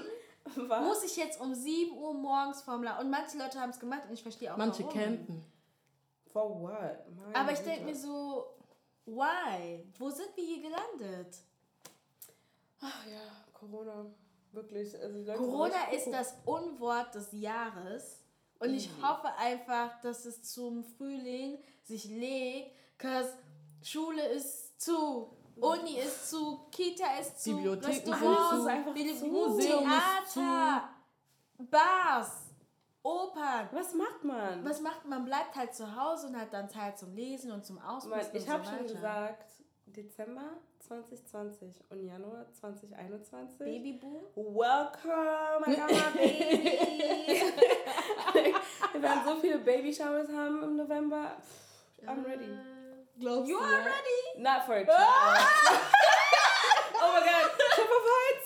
Was? 0.69 0.83
Muss 0.86 1.03
ich 1.03 1.17
jetzt 1.17 1.39
um 1.41 1.53
7 1.53 1.91
Uhr 1.98 2.13
morgens 2.13 2.62
vorm 2.62 2.81
La 2.83 3.00
Und 3.00 3.09
manche 3.09 3.38
Leute 3.38 3.59
haben 3.59 3.69
es 3.71 3.79
gemacht 3.79 4.03
und 4.07 4.13
ich 4.13 4.24
verstehe 4.24 4.51
auch 4.53 4.57
manche 4.57 4.83
warum. 4.83 4.98
campen. 4.98 5.45
For 6.31 6.62
what? 6.62 7.05
Meine 7.15 7.36
Aber 7.36 7.51
ich 7.51 7.59
denke 7.59 7.83
mir 7.83 7.95
so, 7.95 8.45
Why? 9.16 9.84
Wo 9.98 10.10
sind 10.10 10.30
wir 10.36 10.44
hier 10.46 10.62
gelandet? 10.62 11.38
Ach 12.82 13.06
ja, 13.08 13.22
Corona. 13.54 14.06
Wirklich. 14.51 14.96
Also 15.00 15.34
Corona 15.34 15.75
sind 15.92 15.98
ist 16.00 16.12
das 16.12 16.36
Unwort 16.46 17.13
des 17.16 17.32
Jahres. 17.34 18.20
Und 18.60 18.74
ich 18.74 18.88
Easy. 18.88 19.01
hoffe 19.01 19.30
einfach, 19.38 20.01
dass 20.01 20.25
es 20.25 20.44
zum 20.44 20.84
Frühling 20.84 21.60
sich 21.84 22.06
legt, 22.06 22.75
cause 22.98 23.34
Schule 23.82 24.28
ist 24.28 24.82
zu, 24.82 25.30
Uni 25.56 25.98
ist 26.00 26.30
zu, 26.30 26.66
Kita 26.72 27.20
ist 27.20 27.42
zu, 27.42 27.56
Bibliotheken 27.56 27.94
sind 27.94 28.13
Restaurants, 28.13 28.86
zu. 28.86 28.92
Bibli- 28.92 29.18
zu. 29.18 29.58
Ist 29.60 30.34
Theater, 30.34 30.89
Bars, 31.58 32.49
Opern. 33.03 33.70
Was 33.72 33.94
macht 33.94 34.24
man? 34.24 34.65
Was 34.65 34.82
macht 34.82 35.06
man? 35.06 35.20
Man 35.20 35.25
bleibt 35.25 35.56
halt 35.56 35.74
zu 35.74 35.96
Hause 35.96 36.27
und 36.27 36.38
hat 36.39 36.53
dann 36.53 36.70
Zeit 36.70 36.98
zum 37.00 37.13
Lesen 37.15 37.51
und 37.51 37.65
zum 37.65 37.79
Ausprobieren. 37.82 38.27
ich 38.34 38.50
habe 38.50 38.65
so 38.65 38.72
schon 38.72 38.88
gesagt, 38.88 39.46
Dezember 39.86 40.58
2020 40.79 41.84
und 41.89 42.03
Januar 42.06 42.46
2021. 42.53 43.58
Babyboom? 43.58 44.24
Welcome, 44.36 45.65
my 45.65 45.75
baby. 46.13 47.44
Wir 48.94 49.01
werden 49.01 49.22
so 49.25 49.36
viele 49.39 49.60
Baby-Showers 49.60 50.29
haben 50.29 50.63
im 50.63 50.75
November. 50.75 51.38
Pff, 51.41 52.08
I'm 52.08 52.25
ready. 52.25 52.50
Glaubst 53.20 53.50
You 53.50 53.58
du? 53.58 53.63
are 53.63 53.72
ja? 53.72 53.77
ready? 53.86 54.41
Not 54.41 54.63
for 54.65 54.75
a 54.75 54.84
child. 54.86 54.96
oh 56.96 57.12
my 57.13 57.20
god, 57.20 57.51
Klopf 57.75 57.91
auf 57.91 58.06
Holz. 58.12 58.46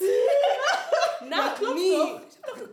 Not 1.30 1.76
me. 1.76 2.22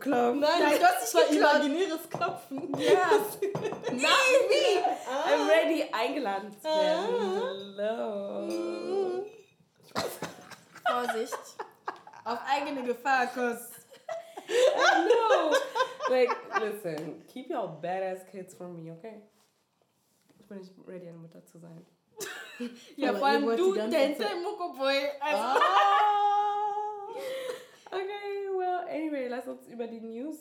Geklopft. 0.01 0.39
Nein, 0.39 0.61
Nein, 0.61 0.79
du 0.79 0.85
hast 0.85 1.31
imaginäres 1.31 2.09
Klopfen. 2.09 2.73
Yes. 2.77 3.37
Not 3.91 4.49
me. 4.49 4.83
I'm 5.07 5.47
ready, 5.47 5.85
eingeladen 5.91 6.51
zu 6.59 6.67
werden. 6.67 7.15
Ah. 7.79 7.87
Hello. 8.47 9.25
Vorsicht. 10.89 11.37
Auf 12.23 12.39
eigene 12.49 12.83
Gefahr, 12.83 13.27
Kuss. 13.27 13.69
no. 14.47 15.55
Like, 16.09 16.35
listen, 16.59 17.25
keep 17.27 17.49
your 17.49 17.67
badass 17.81 18.25
kids 18.29 18.53
from 18.53 18.75
me, 18.83 18.91
okay? 18.91 19.21
Ich 20.39 20.47
bin 20.47 20.57
nicht 20.59 20.71
ready, 20.85 21.07
eine 21.07 21.17
Mutter 21.17 21.43
zu 21.45 21.59
sein. 21.59 21.85
Ja, 22.95 23.09
Aber 23.09 23.19
vor 23.19 23.27
allem 23.29 23.55
du, 23.57 23.73
Zeit- 23.73 24.19
Muckoboy. 24.43 24.97
Also, 25.19 25.43
Ah. 25.43 25.57
Okay, 27.93 28.20
anyway, 28.87 29.27
lass 29.27 29.47
uns 29.47 29.67
über 29.67 29.87
die 29.87 30.01
News 30.01 30.37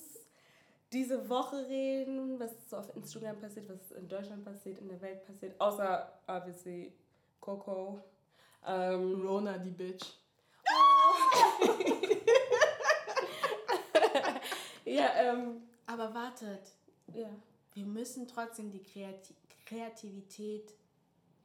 diese 0.92 1.28
Woche 1.28 1.68
reden, 1.68 2.38
was 2.40 2.50
so 2.68 2.78
auf 2.78 2.94
Instagram 2.96 3.38
passiert, 3.38 3.68
was 3.68 3.92
in 3.92 4.08
Deutschland 4.08 4.44
passiert, 4.44 4.78
in 4.78 4.88
der 4.88 5.00
Welt 5.00 5.24
passiert, 5.24 5.60
außer, 5.60 6.12
obviously, 6.26 6.92
Coco. 7.40 8.00
Ähm, 8.66 9.22
Rona, 9.26 9.56
die 9.58 9.70
Bitch. 9.70 10.12
ja, 14.84 15.08
ähm, 15.16 15.62
aber 15.86 16.12
wartet. 16.12 16.72
ja. 17.14 17.30
Wir 17.72 17.86
müssen 17.86 18.26
trotzdem 18.28 18.70
die 18.70 18.82
Kreati 18.82 19.34
Kreativität 19.64 20.74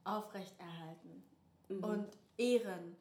aufrechterhalten. 0.02 1.22
Mhm. 1.68 1.84
Und 1.84 2.08
ehren. 2.36 2.96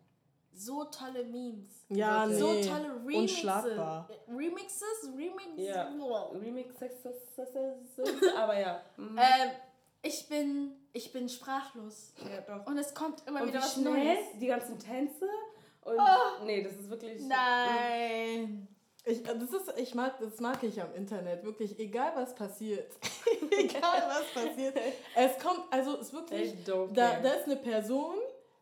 So 0.57 0.85
tolle 0.85 1.23
Memes. 1.25 1.69
Ja, 1.89 2.27
So 2.29 2.53
nee. 2.53 2.61
tolle 2.65 2.89
Remixes. 3.05 3.19
Unschlagbar. 3.37 4.09
Remixes? 4.29 5.09
Remixes? 5.15 5.65
Ja. 5.67 5.89
Remixes, 6.33 6.91
aber 8.37 8.57
ja. 8.59 8.81
Mhm. 8.97 9.17
Ähm, 9.17 9.51
ich 10.01 10.27
bin, 10.29 10.71
ich 10.93 11.11
bin 11.11 11.27
sprachlos. 11.27 12.13
ja, 12.23 12.41
doch. 12.41 12.65
Und 12.67 12.77
es 12.77 12.93
kommt 12.93 13.21
immer 13.27 13.41
Und 13.41 13.47
wieder 13.49 13.59
wie 13.59 13.63
was 13.63 13.73
schnell 13.73 13.93
Neues. 13.93 14.19
die 14.39 14.47
ganzen 14.47 14.79
Tänze 14.79 15.25
und 15.81 15.97
Oh. 15.99 16.43
nee, 16.45 16.63
das 16.63 16.73
ist 16.73 16.89
wirklich 16.89 17.21
Nein. 17.23 18.67
Ich, 19.03 19.19
äh, 19.27 19.37
das, 19.37 19.51
ist, 19.53 19.73
ich 19.77 19.93
mag, 19.93 20.17
das 20.19 20.39
mag 20.39 20.63
ich 20.63 20.81
am 20.81 20.93
Internet, 20.95 21.43
wirklich, 21.43 21.77
egal 21.79 22.13
was 22.15 22.33
passiert. 22.33 22.91
egal 23.51 24.03
was 24.07 24.43
passiert. 24.43 24.75
Es 25.15 25.37
kommt, 25.37 25.61
also 25.69 25.95
es 25.97 26.07
ist 26.07 26.13
wirklich, 26.13 26.53
da, 26.65 27.19
da 27.19 27.29
ist 27.33 27.45
eine 27.45 27.57
Person, 27.57 28.15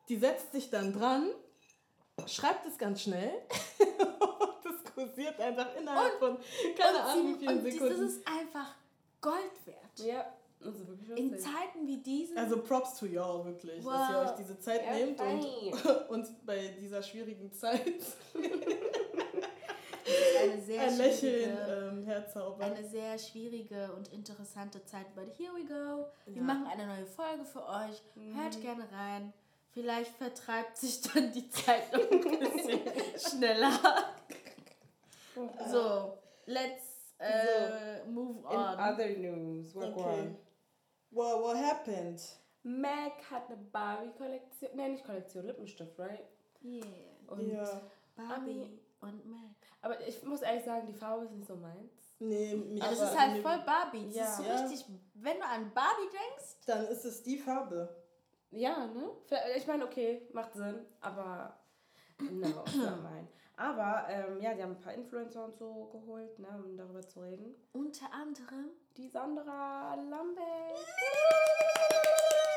die 0.09 0.17
setzt 0.17 0.51
sich 0.51 0.69
dann 0.69 0.91
dran, 0.91 1.29
schreibt 2.27 2.65
es 2.65 2.77
ganz 2.77 3.01
schnell 3.01 3.31
und 3.79 4.63
das 4.65 4.93
kursiert 4.93 5.39
einfach 5.39 5.67
innerhalb 5.75 6.19
von 6.19 6.37
keine 6.77 6.97
und 6.97 7.03
Ahnung 7.03 7.27
wie 7.35 7.45
vielen 7.45 7.57
und 7.59 7.71
Sekunden. 7.71 7.89
das 7.93 7.99
ist 8.01 8.27
einfach 8.27 8.75
Gold 9.21 9.65
wert. 9.65 9.99
ja, 10.07 10.25
also 10.63 10.87
wirklich 10.87 11.17
In. 11.17 11.39
Zeiten 11.39 11.85
wie 11.87 11.97
diesen. 11.97 12.37
Also 12.37 12.61
Props 12.61 12.97
to 12.99 13.05
y'all, 13.05 13.43
wirklich, 13.45 13.83
dass 13.83 14.09
ihr 14.09 14.15
Wow. 14.15 14.25
euch 14.29 14.35
diese 14.37 14.59
Zeit 14.59 14.81
Ja, 14.85 14.93
nehmt 14.93 15.19
funny. 15.19 15.73
und 15.73 16.09
uns 16.09 16.29
bei 16.45 16.67
dieser 16.79 17.01
schwierigen 17.01 17.51
Zeit 17.53 17.85
eine 20.41 20.61
sehr 20.61 20.81
ein 20.81 20.97
Lächeln 20.97 21.57
ähm, 21.69 22.03
herzaubert. 22.03 22.61
eine 22.77 22.85
sehr 22.87 23.17
schwierige 23.17 23.91
und 23.95 24.11
interessante 24.11 24.83
Zeit. 24.85 25.13
But 25.15 25.27
here 25.37 25.53
we 25.55 25.63
go. 25.65 26.05
Wir 26.25 26.37
Ja. 26.37 26.41
machen 26.43 26.67
eine 26.67 26.85
neue 26.87 27.05
Folge 27.05 27.45
für 27.45 27.65
euch. 27.65 28.01
Mhm. 28.15 28.41
Hört 28.41 28.61
gerne 28.61 28.87
rein. 28.91 29.33
Vielleicht 29.73 30.15
vertreibt 30.15 30.77
sich 30.77 31.01
dann 31.01 31.31
die 31.31 31.49
Zeit 31.49 31.91
noch 31.91 32.09
ein 32.11 32.19
bisschen 32.39 32.81
schneller. 33.17 33.71
So, 35.69 36.17
let's 36.45 37.13
äh, 37.19 38.03
move 38.07 38.39
In 38.51 38.57
on. 38.57 38.79
other 38.79 39.09
news, 39.17 39.73
what 39.73 39.85
Okay. 39.95 40.35
What, 41.11 41.41
what 41.41 41.57
happened? 41.57 42.21
Mac 42.63 43.13
hat 43.29 43.47
eine 43.47 43.57
Barbie-Kollektion, 43.57 44.71
nein, 44.75 44.91
nicht 44.93 45.03
Kollektion, 45.05 45.45
Lippenstift, 45.45 45.97
right? 45.99 46.23
Yeah. 46.63 46.85
Und, 47.27 47.51
ja. 47.51 47.81
Barbie 48.15 48.79
und 49.01 49.25
Mac. 49.25 49.55
Aber 49.81 50.07
ich 50.07 50.23
muss 50.23 50.41
ehrlich 50.41 50.63
sagen, 50.63 50.85
die 50.87 50.93
Farbe 50.93 51.25
ist 51.25 51.31
nicht 51.33 51.47
so 51.47 51.55
meins. 51.55 51.91
Nee, 52.19 52.55
mich 52.55 52.79
das 52.81 52.99
aber- 53.01 53.11
ist 53.11 53.19
halt 53.19 53.41
voll 53.41 53.59
Barbie. 53.65 54.05
Das 54.07 54.15
Ja. 54.15 54.23
ist 54.25 54.37
so 54.37 54.43
Ja. 54.43 54.61
richtig, 54.65 54.85
wenn 55.15 55.37
du 55.39 55.45
an 55.45 55.71
Barbie 55.73 56.09
denkst, 56.11 56.55
Dann 56.67 56.85
ist 56.87 57.03
es 57.05 57.21
die 57.23 57.37
Farbe. 57.37 57.93
Ja, 58.55 58.85
ne? 58.87 59.09
Ich 59.55 59.65
meine, 59.65 59.85
okay, 59.85 60.21
macht 60.31 60.53
Sinn, 60.53 60.85
aber 61.01 61.57
no, 62.19 62.47
not 62.49 62.67
mine. 62.75 63.27
Aber 63.55 64.05
ähm, 64.09 64.39
ja, 64.41 64.53
die 64.53 64.61
haben 64.63 64.71
ein 64.73 64.79
paar 64.79 64.93
Influencer 64.93 65.45
und 65.45 65.55
so 65.55 65.85
geholt, 65.91 66.37
ne, 66.39 66.47
um 66.63 66.75
darüber 66.77 67.01
zu 67.01 67.21
reden. 67.21 67.55
unter 67.73 68.11
anderem 68.11 68.69
Die 68.97 69.07
Sandra 69.09 69.95
Lambeck. 69.95 70.77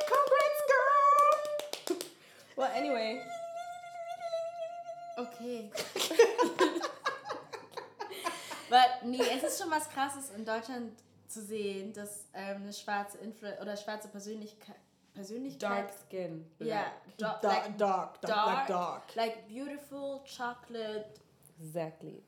Congrats, 0.07 0.63
girl! 0.67 1.97
Well, 2.57 2.71
anyway. 2.75 3.21
Okay. 5.19 5.71
Weil, 8.71 8.85
nee, 9.05 9.21
es 9.37 9.43
ist 9.43 9.61
schon 9.63 9.71
was 9.71 9.89
krasses 9.91 10.31
in 10.31 10.45
Deutschland 10.45 10.93
zu 11.29 11.43
sehen, 11.43 11.93
dass 11.93 12.27
ähm, 12.35 12.63
eine 12.63 12.73
schwarze 12.73 13.19
Influ 13.19 13.49
oder 13.61 13.77
schwarze 13.77 14.09
Persönlichkeit 14.09 14.77
Persönlichkeit 15.17 15.63
Dark 15.89 15.93
Skin. 16.09 16.47
ja, 16.61 16.93
dark, 17.19 17.41
Dark, 17.41 17.43
like, 17.43 17.79
dark, 17.79 18.21
dark, 18.21 18.21
dark, 18.21 18.57
like 18.57 18.67
dark. 18.69 19.15
like 19.17 19.49
beautiful 19.49 20.23
chocolate 20.25 21.21
Exactly. 21.59 22.23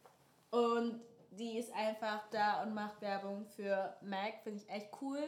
und 0.51 1.01
die 1.31 1.59
ist 1.59 1.73
einfach 1.75 2.23
da 2.31 2.63
und 2.63 2.75
macht 2.75 3.01
Werbung 3.01 3.45
für 3.45 3.95
Mac, 4.01 4.43
finde 4.43 4.63
ich 4.63 4.69
echt 4.71 4.89
cool, 5.03 5.21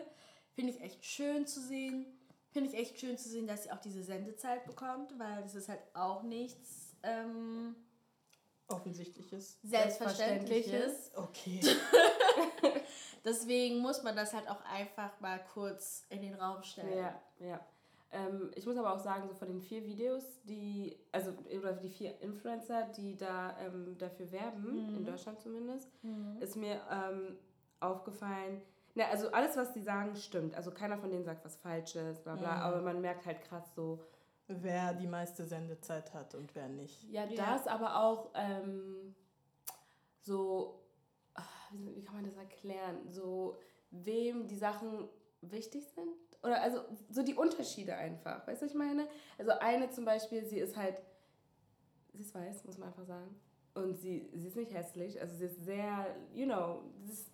finde 0.55 0.73
ich 0.73 0.81
echt 0.81 1.05
schön 1.05 1.47
zu 1.47 1.61
sehen, 1.61 2.07
finde 2.51 2.71
ich 2.71 2.77
echt 2.77 2.99
schön 2.99 3.17
zu 3.19 3.29
sehen, 3.29 3.47
dass 3.47 3.65
sie 3.65 3.71
auch 3.71 3.81
diese 3.81 4.03
Sendezeit 4.03 4.65
bekommt, 4.65 5.17
weil 5.19 5.43
das 5.43 5.55
ist 5.55 5.69
halt 5.69 5.83
auch 5.95 6.23
nichts 6.23 6.97
ähm, 7.03 7.77
Offensichtliches. 8.69 9.59
Selbstverständliches. 9.63 11.11
Okay. 11.17 11.61
Deswegen 13.31 13.79
muss 13.79 14.03
man 14.03 14.17
das 14.17 14.35
halt 14.35 14.49
auch 14.49 14.63
einfach 14.65 15.21
mal 15.21 15.39
kurz 15.55 16.05
in 16.09 16.21
den 16.23 16.35
Raum 16.35 16.63
stellen. 16.65 16.99
Ja, 16.99 17.23
ja. 17.39 17.61
Ähm, 18.13 18.51
ich 18.57 18.67
muss 18.67 18.77
aber 18.77 18.93
auch 18.93 18.99
sagen, 18.99 19.29
so 19.29 19.35
von 19.35 19.47
den 19.47 19.61
vier 19.61 19.85
Videos, 19.87 20.25
die, 20.43 20.99
also 21.13 21.33
oder 21.57 21.75
die 21.75 21.89
vier 21.91 22.21
Influencer, 22.21 22.89
die 22.97 23.17
da 23.17 23.57
ähm, 23.61 23.97
dafür 23.99 24.33
werben, 24.33 24.97
in 24.97 25.05
Deutschland 25.05 25.41
zumindest, 25.41 25.89
ist 26.41 26.57
mir 26.57 26.81
ähm, 26.91 27.39
aufgefallen, 27.79 28.63
na, 28.97 29.05
also 29.05 29.31
alles, 29.31 29.57
was 29.57 29.73
die 29.73 29.81
sagen, 29.83 30.17
stimmt. 30.17 30.57
Also 30.57 30.73
keiner 30.73 30.99
von 30.99 31.11
denen 31.11 31.25
sagt 31.25 31.45
was 31.45 31.55
Falsches, 31.55 32.19
bla 32.25 32.35
bla, 32.35 32.57
aber 32.57 32.83
man 32.83 33.01
merkt 33.01 33.25
halt 33.27 33.41
krass 33.43 33.73
so, 33.77 34.05
wer 34.49 34.93
die 34.95 35.07
meiste 35.07 35.45
Sendezeit 35.45 36.13
hat 36.13 36.35
und 36.35 36.53
wer 36.57 36.69
nicht. 36.69 37.05
ja, 37.05 37.25
Ja. 37.27 37.53
das, 37.55 37.69
aber 37.69 38.01
auch 38.01 38.31
ähm, 38.35 39.15
so, 40.23 40.80
wie 41.73 41.95
wie 41.97 42.03
kann 42.03 42.17
man 42.17 42.25
das 42.25 42.37
erklären, 42.37 42.99
so 43.11 43.57
wem 43.91 44.47
die 44.47 44.57
Sachen 44.57 45.09
wichtig 45.43 45.87
sind. 45.95 46.09
Oder 46.43 46.63
also 46.63 46.81
so 47.11 47.23
die 47.23 47.35
Unterschiede 47.35 47.95
einfach, 47.95 48.47
weißt 48.47 48.63
du, 48.63 48.67
was 48.67 48.73
ich 48.73 48.79
meine? 48.79 49.07
Also 49.39 49.53
eine 49.61 49.91
zum 49.91 50.05
Beispiel, 50.05 50.45
sie 50.45 50.59
ist 50.59 50.77
halt, 50.77 51.01
sie 52.15 52.23
ist 52.23 52.35
weiß, 52.35 52.65
muss 52.65 52.79
man 52.79 52.89
einfach 52.89 53.05
sagen. 53.05 53.35
Und 53.75 53.97
sie, 53.99 54.29
sie 54.35 54.49
ist 54.49 54.57
nicht 54.57 54.73
hässlich, 54.75 55.21
also 55.21 55.35
sie 55.37 55.45
ist 55.45 55.65
sehr, 55.65 56.07
you 56.35 56.47
know, 56.47 56.83
sie 57.05 57.13
ist 57.13 57.31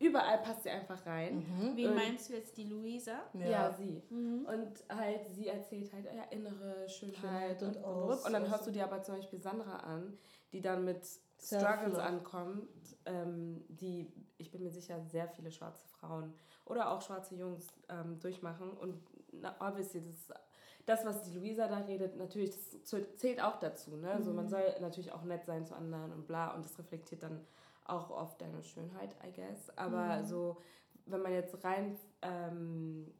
überall 0.00 0.38
passt 0.38 0.62
sie 0.64 0.70
einfach 0.70 1.04
rein. 1.06 1.38
Mhm. 1.38 1.76
Wie 1.76 1.86
Und- 1.86 1.94
meinst 1.94 2.28
du 2.28 2.34
jetzt 2.34 2.56
die 2.56 2.64
Luisa? 2.64 3.20
Ja, 3.34 3.72
sie. 3.72 4.02
Mhm. 4.10 4.44
Und 4.46 4.84
halt, 4.88 5.26
sie 5.28 5.48
erzählt 5.48 5.92
halt 5.92 6.06
ja, 6.06 6.24
innere 6.30 6.88
Schönheit, 6.88 7.16
Schönheit 7.60 7.62
und, 7.62 7.76
und 7.76 7.84
und, 7.84 8.24
und 8.26 8.32
dann 8.32 8.48
hörst 8.50 8.66
du 8.66 8.70
dir 8.70 8.84
aber 8.84 9.02
zum 9.02 9.16
Beispiel 9.16 9.40
Sandra 9.40 9.76
an, 9.78 10.18
die 10.52 10.60
dann 10.60 10.84
mit. 10.84 11.06
Struggles 11.40 11.94
ankommt, 12.00 12.68
ähm, 13.06 13.64
die, 13.68 14.12
ich 14.38 14.50
bin 14.50 14.64
mir 14.64 14.72
sicher, 14.72 15.00
sehr 15.02 15.28
viele 15.28 15.52
schwarze 15.52 15.86
Frauen 15.86 16.34
oder 16.64 16.90
auch 16.90 17.00
schwarze 17.00 17.36
Jungs 17.36 17.68
ähm, 17.88 18.18
durchmachen. 18.18 18.72
Und 18.72 19.00
na, 19.30 19.54
obviously, 19.60 20.02
das, 20.02 20.36
das, 20.84 21.04
was 21.06 21.22
die 21.22 21.38
Luisa 21.38 21.68
da 21.68 21.78
redet, 21.78 22.16
natürlich, 22.16 22.50
das 22.50 22.72
zäh- 22.84 23.14
zählt 23.14 23.40
auch 23.40 23.60
dazu. 23.60 23.96
Ne? 23.96 24.10
Also 24.10 24.32
man 24.32 24.48
soll 24.48 24.64
natürlich 24.80 25.12
auch 25.12 25.22
nett 25.22 25.44
sein 25.46 25.64
zu 25.64 25.76
anderen 25.76 26.12
und 26.12 26.26
bla. 26.26 26.52
Und 26.56 26.64
das 26.64 26.76
reflektiert 26.76 27.22
dann 27.22 27.46
auch 27.84 28.10
auf 28.10 28.36
deine 28.38 28.60
Schönheit, 28.64 29.14
I 29.24 29.32
guess. 29.32 29.70
Aber 29.78 30.24
so, 30.24 30.60
wenn 31.06 31.22
man 31.22 31.32
jetzt 31.32 31.62
rein 31.62 31.96
ähm, 32.22 33.14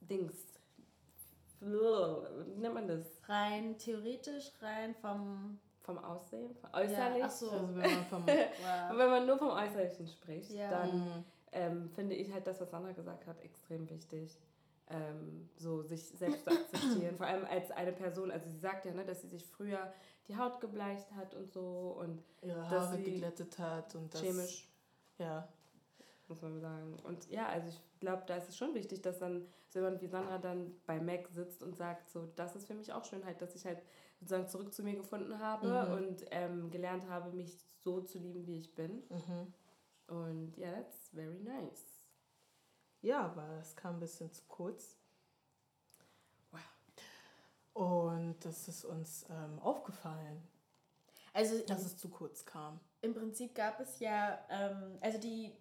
Dings, 0.00 0.46
wie 1.60 2.60
nennt 2.60 2.72
man 2.74 2.88
das? 2.88 3.06
Rein 3.28 3.76
theoretisch, 3.76 4.52
rein 4.62 4.94
vom. 4.94 5.60
Vom 5.84 5.98
Aussehen? 5.98 6.54
Vom 6.56 6.70
Äußerlich? 6.72 7.24
ach 7.24 7.30
so. 7.30 7.50
Also 7.50 7.76
wenn 7.76 7.94
man 7.94 8.04
vom 8.06 8.26
Wow. 8.26 8.98
wenn 8.98 9.10
man 9.10 9.26
nur 9.26 9.38
vom 9.38 9.50
Äußerlichen 9.50 10.06
spricht, 10.08 10.50
Ja. 10.50 10.70
dann 10.70 10.90
Mhm. 10.98 11.24
ähm, 11.52 11.90
finde 11.90 12.14
ich 12.16 12.32
halt 12.32 12.46
das, 12.46 12.60
was 12.60 12.70
Sandra 12.70 12.92
gesagt 12.92 13.26
hat, 13.26 13.40
extrem 13.40 13.88
wichtig. 13.90 14.38
Ähm, 14.88 15.48
so 15.56 15.82
sich 15.82 16.04
selbst 16.10 16.44
zu 16.44 16.50
akzeptieren. 16.50 17.14
Vor 17.16 17.26
allem 17.26 17.44
als 17.46 17.70
eine 17.70 17.92
Person, 17.92 18.30
also 18.30 18.48
sie 18.50 18.58
sagt 18.58 18.84
ja, 18.84 18.92
ne, 18.92 19.04
dass 19.04 19.22
sie 19.22 19.28
sich 19.28 19.44
früher 19.46 19.92
die 20.28 20.36
Haut 20.36 20.60
gebleicht 20.60 21.10
hat 21.14 21.34
und 21.34 21.50
so 21.52 21.96
und 21.98 22.22
ihre 22.42 22.68
Haare 22.68 22.98
geglättet 22.98 23.58
hat 23.58 23.94
und 23.94 24.12
das 24.12 24.20
chemisch, 24.20 24.68
ja 25.18 25.48
muss 26.28 26.40
man 26.40 26.58
sagen. 26.58 26.96
Und 27.04 27.28
ja, 27.30 27.46
also 27.48 27.68
ich 27.68 27.78
glaube, 28.00 28.22
da 28.26 28.36
ist 28.36 28.48
es 28.48 28.56
schon 28.56 28.74
wichtig, 28.74 29.02
dass 29.02 29.18
dann 29.18 29.46
so 29.68 29.78
jemand 29.80 30.00
wie 30.00 30.06
Sandra 30.06 30.38
dann 30.38 30.74
bei 30.86 30.98
Mac 30.98 31.28
sitzt 31.28 31.62
und 31.62 31.76
sagt, 31.76 32.08
so, 32.08 32.26
das 32.36 32.56
ist 32.56 32.66
für 32.66 32.72
mich 32.74 32.92
auch 32.94 33.04
Schönheit, 33.04 33.42
dass 33.42 33.54
ich 33.54 33.66
halt 33.66 33.82
sozusagen 34.20 34.48
zurück 34.48 34.72
zu 34.72 34.82
mir 34.82 34.96
gefunden 34.96 35.38
habe 35.38 35.68
Mhm. 35.86 35.92
und 35.92 36.24
ähm, 36.30 36.70
gelernt 36.70 37.06
habe, 37.08 37.30
mich 37.32 37.56
so 37.82 38.00
zu 38.00 38.18
lieben, 38.18 38.46
wie 38.46 38.58
ich 38.58 38.74
bin. 38.74 39.02
mhm. 39.08 39.52
Und 40.06 40.56
ja, 40.58 40.70
that's 40.72 41.08
very 41.14 41.38
nice. 41.40 41.84
ja 43.00 43.22
aber 43.26 43.58
es 43.60 43.74
kam 43.76 43.96
ein 43.96 44.00
bisschen 44.00 44.30
zu 44.32 44.42
kurz 44.48 44.96
Wow. 46.50 46.60
und 47.72 48.36
das 48.44 48.68
ist 48.68 48.84
uns 48.84 49.24
ähm, 49.30 49.58
aufgefallen 49.60 50.42
Also 51.32 51.58
dass 51.66 51.84
es 51.84 51.96
zu 51.96 52.08
kurz 52.08 52.44
kam 52.44 52.80
im 53.02 53.12
Prinzip 53.14 53.54
gab 53.54 53.80
es 53.80 53.98
ja, 54.00 54.38
ähm, 54.48 54.96
also 55.02 55.18
die, 55.18 55.52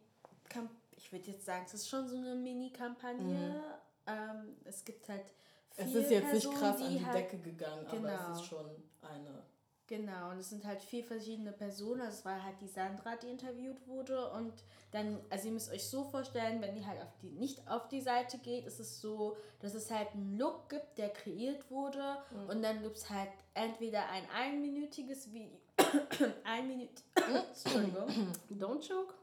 Kamp 0.49 0.71
ich 0.95 1.11
würde 1.11 1.31
jetzt 1.31 1.45
sagen, 1.45 1.63
es 1.65 1.73
ist 1.73 1.89
schon 1.89 2.07
so 2.07 2.15
eine 2.15 2.35
Mini-Kampagne. 2.35 3.61
Ähm, 4.05 4.55
es 4.63 4.85
gibt 4.85 5.09
halt 5.09 5.33
es 5.75 5.95
ist 5.95 6.11
jetzt 6.11 6.29
Personen, 6.29 6.53
nicht 6.53 6.59
krass 6.61 6.81
an 6.81 6.89
die 6.89 7.05
halt, 7.05 7.15
Decke 7.15 7.37
gegangen 7.39 7.87
aber 7.87 7.97
Genau. 7.97 8.31
es 8.31 8.39
ist 8.39 8.45
schon 8.45 8.65
eine 9.01 9.43
Genau, 9.85 10.31
und 10.31 10.39
es 10.39 10.49
sind 10.49 10.63
halt 10.63 10.81
vier 10.81 11.03
verschiedene 11.03 11.51
Personen. 11.51 12.01
Also 12.01 12.19
es 12.19 12.25
war 12.25 12.41
halt 12.41 12.55
die 12.61 12.67
Sandra, 12.69 13.17
die 13.17 13.27
interviewt 13.27 13.85
wurde. 13.85 14.31
Und 14.31 14.53
dann, 14.91 15.19
also 15.29 15.47
ihr 15.47 15.51
müsst 15.53 15.71
euch 15.71 15.83
so 15.85 16.05
vorstellen, 16.05 16.61
wenn 16.61 16.75
ihr 16.77 16.87
halt 16.87 17.01
auf 17.01 17.11
die, 17.21 17.31
nicht 17.31 17.67
auf 17.67 17.89
die 17.89 17.99
Seite 17.99 18.37
geht, 18.37 18.65
ist 18.65 18.79
es 18.79 19.01
so, 19.01 19.35
dass 19.59 19.73
es 19.73 19.91
halt 19.91 20.07
einen 20.13 20.37
Look 20.37 20.69
gibt, 20.69 20.97
der 20.97 21.09
kreiert 21.09 21.69
wurde. 21.69 22.17
Und 22.47 22.63
dann 22.63 22.81
gibt 22.81 22.95
es 22.95 23.09
halt 23.09 23.29
entweder 23.53 24.07
ein 24.09 24.23
einminütiges 24.33 25.33
Video. 25.33 25.59
ein 26.45 26.69
Entschuldigung. 27.25 28.07
Don't 28.51 28.87
choke. 28.87 29.13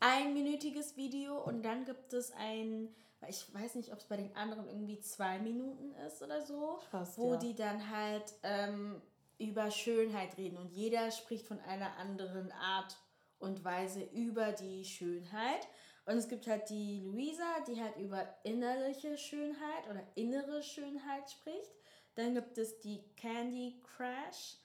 einminütiges 0.00 0.96
Video 0.96 1.40
und 1.42 1.62
dann 1.64 1.84
gibt 1.84 2.12
es 2.12 2.32
ein, 2.32 2.88
ich 3.28 3.52
weiß 3.54 3.76
nicht, 3.76 3.92
ob 3.92 3.98
es 3.98 4.04
bei 4.04 4.16
den 4.16 4.34
anderen 4.36 4.66
irgendwie 4.66 5.00
zwei 5.00 5.38
Minuten 5.38 5.94
ist 6.06 6.22
oder 6.22 6.42
so, 6.42 6.78
Fast, 6.90 7.18
wo 7.18 7.34
ja. 7.34 7.38
die 7.38 7.54
dann 7.54 7.90
halt 7.90 8.34
ähm, 8.42 9.00
über 9.38 9.70
Schönheit 9.70 10.36
reden 10.38 10.56
und 10.56 10.70
jeder 10.72 11.10
spricht 11.10 11.46
von 11.46 11.60
einer 11.60 11.96
anderen 11.96 12.52
Art 12.52 12.96
und 13.38 13.64
Weise 13.64 14.02
über 14.12 14.52
die 14.52 14.84
Schönheit. 14.84 15.66
Und 16.04 16.16
es 16.16 16.28
gibt 16.28 16.46
halt 16.46 16.68
die 16.68 17.00
Luisa, 17.00 17.60
die 17.66 17.80
halt 17.80 17.96
über 17.96 18.26
innerliche 18.42 19.16
Schönheit 19.16 19.88
oder 19.88 20.02
innere 20.14 20.62
Schönheit 20.62 21.30
spricht. 21.30 21.70
Dann 22.14 22.34
gibt 22.34 22.58
es 22.58 22.80
die 22.80 23.02
Candy 23.16 23.80
Crash, 23.96 24.56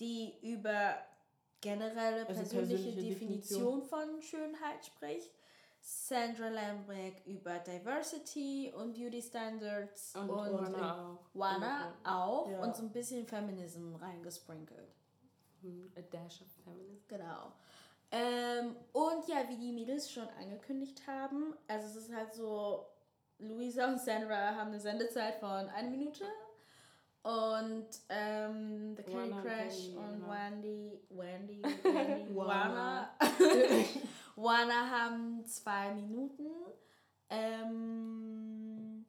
die 0.00 0.34
über 0.42 0.96
generelle 1.60 2.26
Also 2.26 2.40
persönliche, 2.40 2.84
persönliche 2.84 3.08
Definition 3.08 3.82
von 3.82 4.20
Schönheit 4.20 4.84
spricht. 4.84 5.30
Sandra 5.86 6.48
Lambrick 6.48 7.26
über 7.26 7.58
Diversity 7.58 8.72
und 8.74 8.94
Beauty 8.94 9.20
Standards 9.20 10.14
Und, 10.16 10.30
und, 10.30 10.52
Wana 10.54 11.10
auch. 11.10 11.18
Wana 11.34 11.94
auch 12.04 12.48
Ja. 12.50 12.62
und 12.62 12.74
so 12.74 12.84
ein 12.84 12.90
bisschen 12.90 13.26
Feminism 13.26 13.94
reingesprinkelt. 13.96 14.88
Mhm, 15.60 15.92
A 15.94 16.00
dash 16.00 16.40
of 16.40 16.48
feminism. 16.64 17.06
Genau. 17.06 17.52
Ähm, 18.10 18.76
und 18.94 19.28
ja, 19.28 19.46
wie 19.48 19.58
die 19.58 19.72
Mädels 19.72 20.10
schon 20.10 20.26
angekündigt 20.40 21.06
haben, 21.06 21.54
also 21.68 21.86
es 21.86 21.96
ist 21.96 22.14
halt 22.14 22.32
so, 22.32 22.86
Luisa 23.38 23.86
und 23.86 24.00
Sandra 24.00 24.54
haben 24.54 24.68
eine 24.68 24.80
Sendezeit 24.80 25.34
von 25.36 25.50
einer 25.68 25.90
Minute 25.90 26.24
und 27.24 27.86
ähm, 28.08 28.96
The 28.96 29.02
Candy 29.02 29.32
und 29.32 29.42
Crash 29.42 29.88
und 29.88 30.12
genau. 30.20 30.30
Wendy, 30.32 30.98
Wendy, 31.10 31.62
Wendy, 31.82 32.34
Wana. 32.34 33.10
Wana 34.36 34.90
haben 34.90 35.44
zwei 35.46 35.92
Minuten. 35.94 36.46
Ähm, 37.74 39.04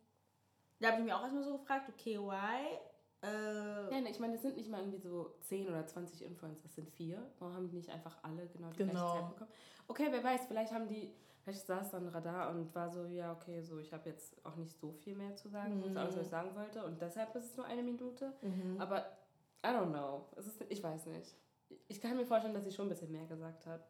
da 0.79 0.87
habe 0.91 0.99
ich 0.99 1.05
mir 1.05 1.15
auch 1.17 1.21
erstmal 1.23 1.43
so 1.43 1.57
gefragt, 1.57 1.89
okay, 1.89 2.17
why? 2.19 2.79
Äh, 3.21 3.93
Ja, 3.93 4.01
ne, 4.01 4.09
ich 4.09 4.19
meine, 4.19 4.33
das 4.33 4.41
sind 4.43 4.57
nicht 4.57 4.69
mal 4.69 4.79
irgendwie 4.81 4.99
so 4.99 5.35
10 5.41 5.67
oder 5.67 5.85
20 5.87 6.23
Influencers, 6.23 6.63
das 6.63 6.75
sind 6.75 6.89
vier. 6.91 7.21
Warum 7.39 7.55
haben 7.55 7.67
die 7.69 7.77
nicht 7.77 7.89
einfach 7.89 8.17
alle 8.23 8.47
genau 8.47 8.69
die 8.71 8.77
Genau. 8.77 8.91
gleiche 8.91 9.13
Zeit 9.13 9.29
bekommen? 9.29 9.51
Okay, 9.87 10.07
wer 10.11 10.23
weiß, 10.23 10.41
vielleicht 10.47 10.71
haben 10.73 10.87
die, 10.87 11.13
vielleicht 11.43 11.65
saß 11.65 11.91
dann 11.91 12.07
Radar 12.09 12.49
und 12.51 12.73
war 12.75 12.89
so, 12.89 13.05
ja, 13.05 13.31
okay, 13.33 13.61
so 13.61 13.79
ich 13.79 13.93
habe 13.93 14.09
jetzt 14.09 14.43
auch 14.45 14.55
nicht 14.57 14.77
so 14.79 14.91
viel 14.91 15.15
mehr 15.15 15.35
zu 15.35 15.49
sagen, 15.49 15.77
Mhm. 15.89 15.97
alles, 15.97 16.15
was 16.15 16.23
ich 16.23 16.29
sagen 16.29 16.55
wollte. 16.55 16.83
Und 16.85 17.01
deshalb 17.01 17.33
ist 17.35 17.45
es 17.45 17.57
nur 17.57 17.65
eine 17.65 17.83
Minute. 17.83 18.33
Mhm. 18.41 18.79
Aber 18.79 18.99
I 19.63 19.69
don't 19.69 19.89
know. 19.91 20.25
Es 20.35 20.45
ist, 20.47 20.61
ich 20.69 20.83
weiß 20.83 21.07
nicht. 21.07 21.35
Ich 21.87 21.99
kann 21.99 22.15
mir 22.17 22.25
vorstellen, 22.25 22.53
dass 22.53 22.63
sie 22.65 22.71
schon 22.71 22.85
ein 22.85 22.89
bisschen 22.89 23.11
mehr 23.11 23.25
gesagt 23.25 23.65
hat. 23.65 23.87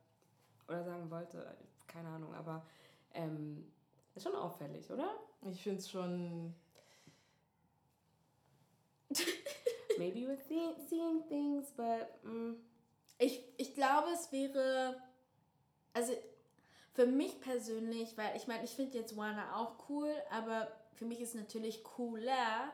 Oder 0.68 0.84
sagen 0.84 1.10
wollte. 1.12 1.56
Keine 1.88 2.10
Ahnung, 2.10 2.34
aber 2.34 2.66
ähm, 3.14 3.72
ist 4.16 4.24
schon 4.24 4.36
auffällig, 4.36 4.90
oder? 4.92 5.10
ich 5.52 5.62
finde 5.62 5.80
es 5.80 5.90
schon 5.90 6.56
Maybe 9.98 10.28
we're 10.28 10.38
see 10.48 10.74
seeing 10.90 11.24
things, 11.30 11.72
but 11.72 12.10
mm, 12.24 12.56
Ich, 13.18 13.42
ich 13.58 13.74
glaube, 13.76 14.10
es 14.14 14.32
wäre, 14.32 15.02
also 15.94 16.14
für 16.94 17.06
mich 17.06 17.40
persönlich, 17.40 18.18
weil 18.18 18.36
ich 18.36 18.48
meine, 18.48 18.64
ich 18.64 18.72
finde 18.72 18.98
jetzt 18.98 19.16
Wana 19.16 19.56
auch 19.56 19.90
cool, 19.90 20.12
aber 20.32 20.68
für 20.94 21.06
mich 21.06 21.22
ist 21.22 21.36
natürlich 21.36 21.84
cooler, 21.84 22.74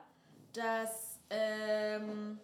dass, 0.54 1.20
ähm, 1.30 2.40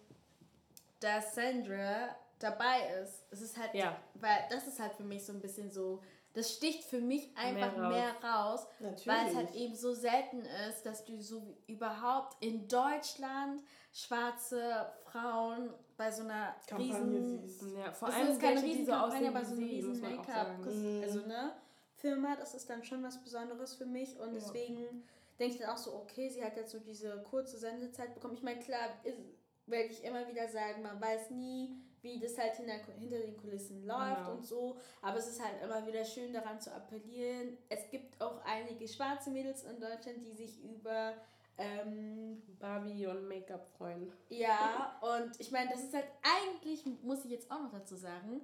dass 1.00 1.36
Sandra 1.36 2.16
dabei 2.40 2.80
ist. 3.02 3.24
Es 3.32 3.42
ist 3.42 3.58
halt, 3.58 3.74
Ja. 3.74 3.98
weil 4.16 4.38
das 4.50 4.68
ist 4.68 4.80
halt 4.80 4.94
für 4.94 5.04
mich 5.04 5.26
so 5.26 5.34
ein 5.34 5.42
bisschen 5.42 5.72
so, 5.72 6.02
das 6.34 6.54
sticht 6.54 6.84
für 6.84 7.02
mich 7.02 7.36
einfach 7.36 7.76
Mehr 7.78 7.90
mehr 7.90 8.12
raus. 8.24 8.62
raus, 8.62 8.68
Natürlich. 8.80 9.08
weil 9.08 9.28
es 9.28 9.36
halt 9.36 9.56
eben 9.56 9.76
so 9.76 9.94
selten 9.94 10.42
ist, 10.70 10.84
dass 10.86 11.04
du 11.06 11.20
so 11.20 11.58
überhaupt 11.66 12.38
in 12.44 12.68
Deutschland 12.68 13.64
schwarze 13.92 14.92
Frauen 15.06 15.74
bei 15.98 16.12
so 16.12 16.24
einer 16.24 16.56
Kampagne 16.68 16.94
riesen 16.94 17.48
siehst. 17.48 17.64
ja, 17.76 17.92
vor 17.92 18.10
allem 18.10 18.28
ist 18.28 18.40
keine 18.40 18.62
die 18.62 18.86
so 18.86 18.92
aussehen 18.94 19.28
aber 19.36 19.44
so 19.44 19.56
eine 19.56 19.66
riesen 19.66 20.00
Make-up. 20.00 20.60
Mhm. 20.60 21.02
Also, 21.04 21.20
ne? 21.22 21.54
Firma, 21.96 22.36
das 22.36 22.54
ist 22.54 22.70
dann 22.70 22.84
schon 22.84 23.02
was 23.04 23.18
Besonderes 23.24 23.74
für 23.74 23.88
mich 23.88 24.20
und 24.20 24.28
Ja. 24.34 24.40
deswegen 24.40 25.04
denke 25.40 25.56
ich 25.56 25.60
dann 25.62 25.72
auch 25.72 25.78
so, 25.78 25.96
okay, 25.96 26.30
sie 26.30 26.44
hat 26.44 26.56
jetzt 26.56 26.72
so 26.72 26.80
diese 26.80 27.24
kurze 27.24 27.58
Sendezeit 27.58 28.14
bekommen. 28.14 28.36
Ich 28.36 28.44
meine, 28.44 28.60
klar, 28.60 28.90
ist, 29.04 29.18
werde 29.66 29.90
ich 29.90 30.04
immer 30.04 30.28
wieder 30.28 30.48
sagen, 30.48 30.84
man 30.84 31.02
weiß 31.02 31.32
nie, 31.32 31.76
wie 32.08 32.20
das 32.20 32.38
halt 32.38 32.56
hinter, 32.56 32.74
hinter 33.00 33.20
den 33.20 33.38
Kulissen 33.38 33.86
läuft 33.86 34.18
Genau. 34.18 34.32
und 34.32 34.46
so, 34.46 34.78
aber 35.02 35.18
es 35.18 35.28
ist 35.28 35.44
halt 35.44 35.62
immer 35.62 35.86
wieder 35.86 36.04
schön 36.06 36.32
daran 36.34 36.60
zu 36.60 36.74
appellieren. 36.74 37.58
Es 37.70 37.90
gibt 37.92 38.20
auch 38.22 38.42
einige 38.46 38.88
schwarze 38.88 39.30
Mädels 39.30 39.64
in 39.64 39.80
Deutschland, 39.80 40.26
die 40.26 40.32
sich 40.34 40.64
über 40.64 41.14
ähm, 41.60 42.42
Barbie 42.60 43.08
und 43.08 43.28
Make-up 43.28 43.68
freuen. 43.78 44.12
ja, 44.30 44.98
und 45.02 45.40
ich 45.40 45.52
meine, 45.52 45.70
das 45.72 45.84
ist 45.84 45.94
halt 45.94 46.08
eigentlich, 46.24 46.86
muss 47.04 47.26
ich 47.26 47.32
jetzt 47.32 47.52
auch 47.52 47.62
noch 47.62 47.72
dazu 47.72 47.96
sagen, 47.96 48.42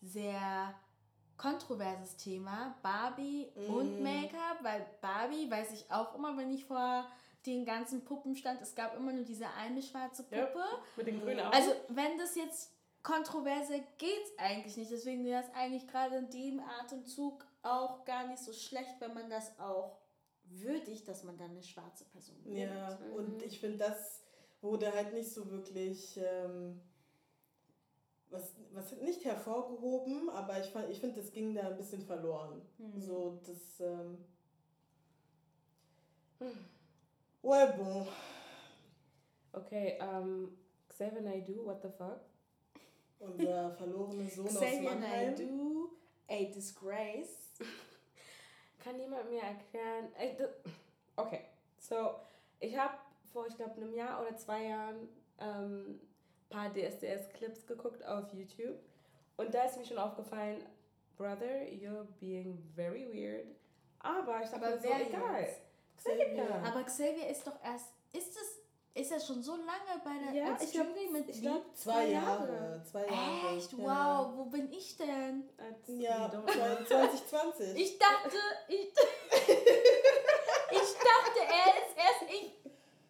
sehr 0.00 0.74
kontroverses 1.36 2.16
Thema. 2.16 2.74
Barbie 2.82 3.48
und 3.68 4.00
Mm. 4.00 4.02
Make-up, 4.02 4.58
weil 4.62 4.84
Barbie 5.00 5.50
weiß 5.50 5.72
ich 5.72 5.90
auch 5.90 6.14
immer, 6.14 6.36
wenn 6.36 6.50
ich 6.50 6.64
vor 6.64 7.06
den 7.46 7.64
ganzen 7.64 8.04
Puppen 8.04 8.34
stand, 8.34 8.60
es 8.60 8.74
gab 8.74 8.96
immer 8.96 9.12
nur 9.12 9.24
diese 9.24 9.46
eine 9.50 9.80
schwarze 9.80 10.24
Ja. 10.30 10.46
Puppe. 10.46 10.64
Mit 10.96 11.06
den 11.06 11.20
grünen 11.20 11.40
Augen. 11.40 11.54
Also, 11.54 11.70
wenn 11.88 12.18
das 12.18 12.34
jetzt 12.34 12.72
kontroverser 13.02 13.78
geht's 13.98 14.32
eigentlich 14.38 14.76
nicht. 14.76 14.90
Deswegen 14.90 15.24
wäre 15.24 15.42
es 15.42 15.54
eigentlich 15.54 15.86
gerade 15.88 16.16
in 16.16 16.30
dem 16.30 16.60
Atemzug 16.60 17.44
auch 17.62 18.04
gar 18.04 18.26
nicht 18.26 18.42
so 18.42 18.52
schlecht, 18.52 19.00
wenn 19.00 19.14
man 19.14 19.28
das 19.30 19.58
auch 19.58 19.98
würdigt, 20.44 21.06
dass 21.08 21.24
man 21.24 21.36
dann 21.36 21.50
eine 21.50 21.62
schwarze 21.62 22.04
Person 22.06 22.36
nimmt. 22.44 22.56
Ja, 22.58 22.98
und 23.14 23.42
ich 23.42 23.60
finde, 23.60 23.78
das 23.78 24.22
wurde 24.60 24.92
halt 24.92 25.12
nicht 25.12 25.30
so 25.32 25.50
wirklich, 25.50 26.16
ähm, 26.22 26.80
was, 28.30 28.54
was 28.72 28.92
nicht 29.00 29.24
hervorgehoben, 29.24 30.28
aber 30.30 30.58
ich, 30.60 30.66
fand- 30.70 30.90
ich 30.90 31.00
finde, 31.00 31.20
das 31.20 31.32
ging 31.32 31.54
da 31.54 31.62
ein 31.68 31.76
bisschen 31.76 32.02
verloren. 32.02 32.62
So, 32.98 33.40
das, 33.46 33.80
ähm, 33.80 34.18
well, 37.42 37.72
bon. 37.76 38.06
Okay, 39.52 39.98
ähm, 40.00 40.56
Xavier 40.88 41.22
Naidoo, 41.22 41.64
what 41.64 41.82
the 41.82 41.88
fuck? 41.88 42.20
Unser 43.20 43.70
verlorener 43.72 44.28
Sohn 44.28 44.46
aus 44.46 44.54
Xavier 44.54 44.82
Mannheim. 44.82 45.34
Naidoo, 45.34 45.90
a 46.28 46.44
disgrace. 46.44 47.52
Kann 48.82 48.98
jemand 48.98 49.28
mir 49.28 49.42
erklären? 49.42 50.08
Okay, 51.16 51.40
so 51.78 52.14
ich 52.60 52.76
habe 52.76 52.94
vor, 53.32 53.46
ich 53.46 53.56
glaube, 53.56 53.72
einem 53.72 53.92
Jahr 53.94 54.20
oder 54.20 54.36
zwei 54.36 54.64
Jahren 54.64 55.08
ähm, 55.40 56.00
paar 56.48 56.70
DSDS-Clips 56.72 57.66
geguckt 57.66 58.04
auf 58.04 58.32
YouTube 58.32 58.78
und 59.36 59.54
da 59.54 59.64
ist 59.64 59.76
mir 59.78 59.84
schon 59.84 59.98
aufgefallen, 59.98 60.64
Brother, 61.16 61.62
you're 61.70 62.06
being 62.20 62.58
very 62.74 63.06
weird. 63.12 63.46
Aber 64.00 64.42
ich 64.42 64.48
dachte 64.50 64.66
Aber 64.66 64.76
mir 64.76 64.80
so, 64.80 64.88
wer 64.88 65.08
egal. 65.08 65.48
Xavier. 65.96 66.62
Aber 66.64 66.84
Xavier 66.84 67.28
ist 67.28 67.46
doch 67.46 67.62
erst, 67.64 67.92
ist 68.12 68.36
es, 68.36 68.57
ist 68.98 69.12
er 69.12 69.20
schon 69.20 69.42
so 69.42 69.52
lange 69.56 70.00
bei 70.04 70.10
der 70.32 70.42
Ja, 70.42 70.52
als 70.52 70.62
ich 70.64 70.72
glaub- 70.72 70.86
Jurymitglied? 70.88 71.36
ich 71.36 71.42
glaub, 71.42 71.76
Zwei 71.76 72.06
Jahre. 72.08 72.82
Zwei 72.90 73.00
Jahre. 73.06 73.56
Echt? 73.56 73.72
Wow, 73.78 73.86
Ja. 73.86 74.32
wo 74.36 74.44
bin 74.46 74.72
ich 74.72 74.96
denn? 74.96 75.48
Als 75.58 75.78
Ja, 75.86 76.28
die 76.28 76.36
dumme- 76.36 76.86
2020. 76.86 77.76
Ich 77.76 77.98
dachte, 77.98 78.36
ich, 78.68 78.88
ich 80.70 80.94
dachte, 80.98 81.40
er 81.40 81.68
ist 81.78 81.96
erst, 81.96 82.22
ich, 82.32 82.52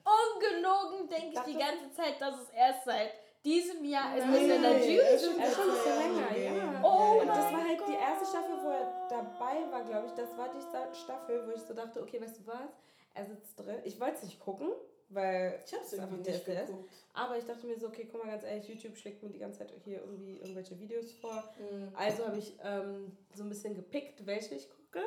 ungelogen 0.05 1.09
denke 1.09 1.27
ich 1.35 1.41
die 1.45 1.57
Dachte- 1.59 1.79
ganze 1.81 1.93
Zeit, 1.95 2.21
dass 2.21 2.35
es 2.41 2.51
erst 2.51 2.85
seit 2.85 3.11
diesem 3.45 3.85
Jahr 3.85 4.17
ist, 4.17 4.27
Nein, 4.27 4.51
er 4.51 4.57
in 4.57 4.63
der 4.63 4.79
Jury 4.79 5.15
ist 5.15 5.25
schon 5.25 5.39
Er 5.41 5.51
schon 5.51 5.63
ein 5.63 5.71
bisschen 5.71 5.83
zwei 5.83 6.09
länger, 6.09 6.37
ja. 6.37 6.81
Oh 6.83 7.21
und 7.21 7.29
das 7.29 7.53
war 7.53 7.65
halt 7.69 7.81
die 7.89 7.95
erste 7.95 8.25
Gott. 8.25 8.29
Staffel, 8.29 8.57
wo 8.63 8.69
er 8.71 9.07
dabei 9.09 9.71
war, 9.73 9.85
glaube 9.85 10.07
ich. 10.09 10.13
Das 10.13 10.37
war 10.37 10.49
die 10.49 10.61
Sta- 10.61 10.93
Staffel, 10.95 11.47
wo 11.47 11.53
ich 11.53 11.63
so 11.63 11.73
dachte, 11.75 12.03
okay, 12.03 12.21
weißt 12.21 12.39
du 12.41 12.47
was? 12.47 12.69
Er 13.15 13.25
sitzt 13.25 13.59
drin. 13.59 13.81
Ich 13.85 13.99
wollte 14.01 14.17
es 14.17 14.23
nicht 14.25 14.39
gucken, 14.41 14.71
weil 15.11 15.61
Ich 15.65 15.75
hab's 15.75 15.93
irgendwie 15.93 16.31
nicht 16.31 16.45
geguckt. 16.45 16.91
Aber 17.15 17.39
ich 17.39 17.45
dachte 17.45 17.67
mir 17.67 17.79
so, 17.79 17.89
okay, 17.89 18.09
guck 18.11 18.25
mal 18.25 18.31
ganz 18.31 18.45
ehrlich, 18.45 18.69
YouTube 18.69 18.97
schlägt 18.97 19.23
mir 19.23 19.31
die 19.31 19.39
ganze 19.39 19.61
Zeit 19.61 19.73
hier 19.85 20.01
irgendwie 20.01 20.37
irgendwelche 20.37 20.79
Videos 20.79 21.13
vor. 21.13 21.45
Mhm. 21.59 21.89
Also 21.95 22.27
habe 22.27 22.39
ich 22.39 22.57
ähm, 22.63 23.17
so 23.35 23.43
ein 23.43 23.49
bisschen 23.49 23.75
gepickt, 23.75 24.27
welche 24.27 24.55
ich 24.55 24.69
gucke 24.69 25.05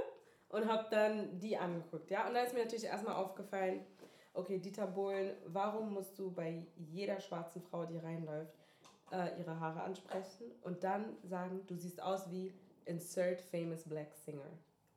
und 0.49 0.67
habe 0.67 0.87
dann 0.89 1.39
die 1.39 1.57
angeguckt. 1.57 2.09
Ja? 2.09 2.27
Und 2.27 2.33
da 2.33 2.41
ist 2.41 2.53
mir 2.53 2.63
natürlich 2.63 2.85
erstmal 2.85 3.15
aufgefallen, 3.15 3.85
okay, 4.33 4.59
Dieter 4.59 4.87
Bohlen, 4.87 5.35
warum 5.47 5.93
musst 5.93 6.17
du 6.17 6.31
bei 6.31 6.65
jeder 6.75 7.19
schwarzen 7.19 7.61
Frau, 7.61 7.85
die 7.85 7.97
reinläuft, 7.97 8.53
äh, 9.11 9.39
ihre 9.39 9.59
Haare 9.59 9.83
ansprechen 9.83 10.51
und 10.61 10.83
dann 10.83 11.17
sagen, 11.23 11.61
du 11.67 11.75
siehst 11.75 12.01
aus 12.01 12.31
wie 12.31 12.53
Insert 12.85 13.41
Famous 13.41 13.83
Black 13.83 14.13
Singer. 14.25 14.47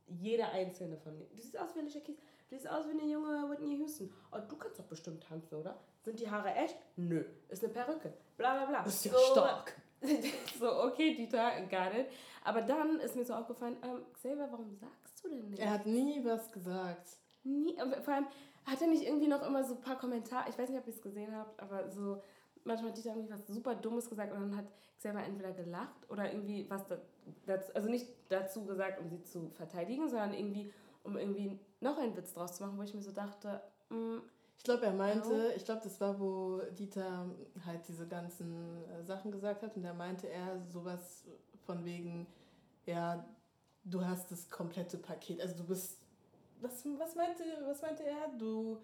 Jeder 0.07 0.53
einzelne 0.53 0.97
von 0.99 1.19
denen. 1.19 1.35
Du 1.35 1.43
siehst 1.43 1.59
aus 1.59 1.75
wie 1.75 1.81
Alicia 1.81 2.01
Keys. 2.01 2.19
Du 2.55 2.61
siehst 2.61 2.71
aus 2.71 2.87
wie 2.87 2.93
eine 2.93 3.11
junge 3.11 3.51
Whitney 3.51 3.79
Houston. 3.79 4.09
Oh, 4.31 4.39
du 4.49 4.55
kannst 4.55 4.79
doch 4.79 4.85
bestimmt 4.85 5.25
tanzen, 5.25 5.57
oder? 5.57 5.77
Sind 6.05 6.21
die 6.21 6.31
Haare 6.31 6.55
echt? 6.55 6.77
Nö. 6.95 7.25
Ist 7.49 7.65
eine 7.65 7.73
Perücke. 7.73 8.13
Bla 8.37 8.55
bla 8.55 8.67
bla. 8.67 8.83
Ist 8.85 9.05
ja 9.05 9.11
So, 9.11 9.19
stark. 9.33 9.75
so, 10.61 10.85
okay, 10.85 11.17
Dieter, 11.17 11.51
got 11.63 11.99
it. 11.99 12.07
Aber 12.45 12.63
dann 12.63 13.01
ist 13.01 13.17
mir 13.17 13.25
so 13.25 13.35
aufgefallen, 13.35 13.77
ähm, 13.83 14.03
Xavier, 14.13 14.47
warum 14.53 14.73
sagst 14.73 15.25
du 15.25 15.31
denn 15.31 15.51
nicht? 15.51 15.59
Er 15.61 15.71
hat 15.71 15.85
nie 15.85 16.25
was 16.25 16.53
gesagt. 16.53 17.09
Nie, 17.43 17.75
vor 18.05 18.15
allem 18.15 18.27
hat 18.67 18.81
er 18.81 18.87
nicht 18.87 19.03
irgendwie 19.03 19.27
noch 19.27 19.45
immer 19.45 19.65
so 19.65 19.75
ein 19.75 19.81
paar 19.81 19.99
Kommentare, 19.99 20.49
ich 20.49 20.57
weiß 20.57 20.69
nicht, 20.69 20.79
ob 20.79 20.87
ihr 20.87 20.95
es 20.95 21.03
gesehen 21.03 21.37
habt, 21.37 21.61
aber 21.61 21.91
so, 21.91 22.23
manchmal 22.63 22.93
hat 22.93 22.99
Dieter 22.99 23.17
irgendwie 23.17 23.33
was 23.33 23.49
super 23.49 23.75
Dummes 23.75 24.09
gesagt 24.09 24.33
und 24.33 24.41
dann 24.41 24.57
hat 24.57 24.67
Xavier 24.99 25.25
entweder 25.25 25.51
gelacht 25.51 26.09
oder 26.09 26.31
irgendwie 26.31 26.71
was 26.71 26.87
da, 26.87 26.99
dazu, 27.47 27.75
also 27.75 27.91
nicht 27.91 28.07
dazu 28.29 28.65
gesagt, 28.65 29.01
um 29.01 29.09
sie 29.09 29.25
zu 29.25 29.51
verteidigen, 29.51 30.09
sondern 30.09 30.35
irgendwie, 30.35 30.73
um 31.03 31.17
irgendwie 31.17 31.59
noch 31.85 31.99
einen 31.99 32.17
Witz 32.17 32.33
draus 32.35 32.57
zu 32.57 32.65
machen, 32.65 32.77
wo 32.79 32.83
ich 32.83 32.95
mir 32.95 33.03
so 33.03 33.13
dachte, 33.13 33.61
mm, 33.91 34.19
Ich 34.57 34.65
glaube, 34.65 34.87
er 34.87 34.93
meinte, 34.93 35.53
ich 35.57 35.65
glaube, 35.65 35.83
das 35.85 36.01
war, 36.01 36.19
wo 36.19 36.61
Dieter 36.79 37.27
halt 37.67 37.87
diese 37.87 38.07
ganzen 38.07 38.83
äh, 38.89 39.05
Sachen 39.05 39.31
gesagt 39.31 39.63
hat 39.63 39.77
und 39.77 39.83
da 39.83 39.93
meinte 39.93 40.29
er 40.29 40.61
sowas 40.67 41.25
von 41.67 41.85
wegen, 41.85 42.27
ja, 42.87 43.25
du 43.85 44.05
hast 44.05 44.31
das 44.31 44.49
komplette 44.51 44.97
Paket, 44.99 45.41
also 45.41 45.57
du 45.57 45.65
bist, 45.65 45.99
was, 46.61 46.85
was, 46.99 47.15
meinte, 47.15 47.45
was 47.67 47.83
meinte 47.83 48.05
er? 48.05 48.29
Du, 48.39 48.79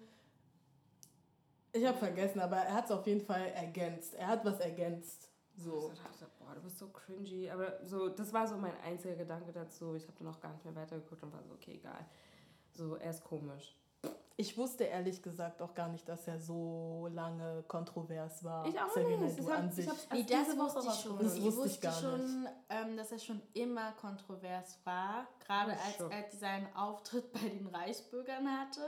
ich 1.73 1.87
habe 1.87 1.99
vergessen, 1.99 2.41
aber 2.41 2.57
er 2.57 2.75
hat 2.75 2.87
es 2.87 2.91
auf 2.91 3.07
jeden 3.07 3.21
Fall 3.25 3.47
ergänzt. 3.55 4.15
Er 4.15 4.27
hat 4.29 4.45
was 4.45 4.59
ergänzt. 4.61 5.29
so 5.57 5.81
So. 5.81 5.89
dachte, 5.91 6.27
boah, 6.39 6.55
du 6.55 6.61
bist 6.63 6.79
so 6.79 6.89
cringy, 6.89 7.49
aber 7.51 7.79
so, 7.85 8.09
das 8.09 8.33
war 8.33 8.47
so 8.47 8.57
mein 8.57 8.77
einziger 8.81 9.15
Gedanke 9.15 9.53
dazu. 9.53 9.95
Ich 9.95 10.07
habe 10.07 10.17
dann 10.19 10.29
auch 10.29 10.41
gar 10.41 10.53
nicht 10.53 10.65
mehr 10.65 10.75
weitergeguckt 10.75 11.23
und 11.23 11.33
war 11.33 11.43
so, 11.45 11.53
okay, 11.55 11.75
egal. 11.75 12.05
So, 12.81 12.95
er 12.95 13.11
ist 13.11 13.23
komisch. 13.25 13.77
Ich 14.39 14.57
wusste 14.57 14.85
ehrlich 14.85 15.23
gesagt 15.23 15.61
auch 15.61 15.75
gar 15.75 15.89
nicht, 15.91 16.09
dass 16.09 16.27
er 16.27 16.41
so 16.41 17.11
lange 17.13 17.63
kontrovers 17.69 18.43
war. 18.43 18.67
Ich 18.67 18.81
auch 18.81 18.89
Xavier 18.89 19.19
nicht. 19.19 19.39
Hab- 19.39 19.59
an 19.59 19.69
ich 19.69 19.75
sich. 19.75 19.87
hab's 19.87 20.07
Nee, 20.11 20.25
erst 20.27 20.53
das 20.53 20.57
wusste 20.59 20.81
ich 20.89 20.95
schon. 21.03 21.19
Das 21.19 21.43
wusste 21.43 21.67
ich 21.67 21.81
gar 21.83 21.93
schon, 21.93 22.49
ähm, 22.71 22.97
dass 22.97 23.13
er 23.13 23.19
schon 23.19 23.43
immer 23.53 23.93
kontrovers 24.01 24.79
war. 24.85 25.27
Gerade 25.47 25.73
Oh, 26.01 26.05
als 26.05 26.33
er 26.33 26.39
seinen 26.39 26.75
Auftritt 26.75 27.31
bei 27.35 27.41
den 27.51 27.67
Reichsbürgern 27.67 28.49
hatte. 28.61 28.81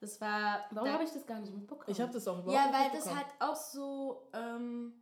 Das 0.00 0.20
war. 0.20 0.64
Warum 0.72 0.88
habe 0.90 1.04
ich 1.04 1.12
das 1.12 1.24
gar 1.24 1.38
nicht 1.38 1.54
mitbekommen? 1.54 1.88
Ich 1.88 2.00
habe 2.00 2.12
das 2.12 2.26
auch 2.26 2.40
überhaupt 2.42 2.54
Ja, 2.54 2.66
nicht 2.66 2.80
weil 2.92 2.98
das 2.98 3.14
halt 3.14 3.26
auch 3.38 3.54
so. 3.54 4.28
Ähm, 4.32 4.94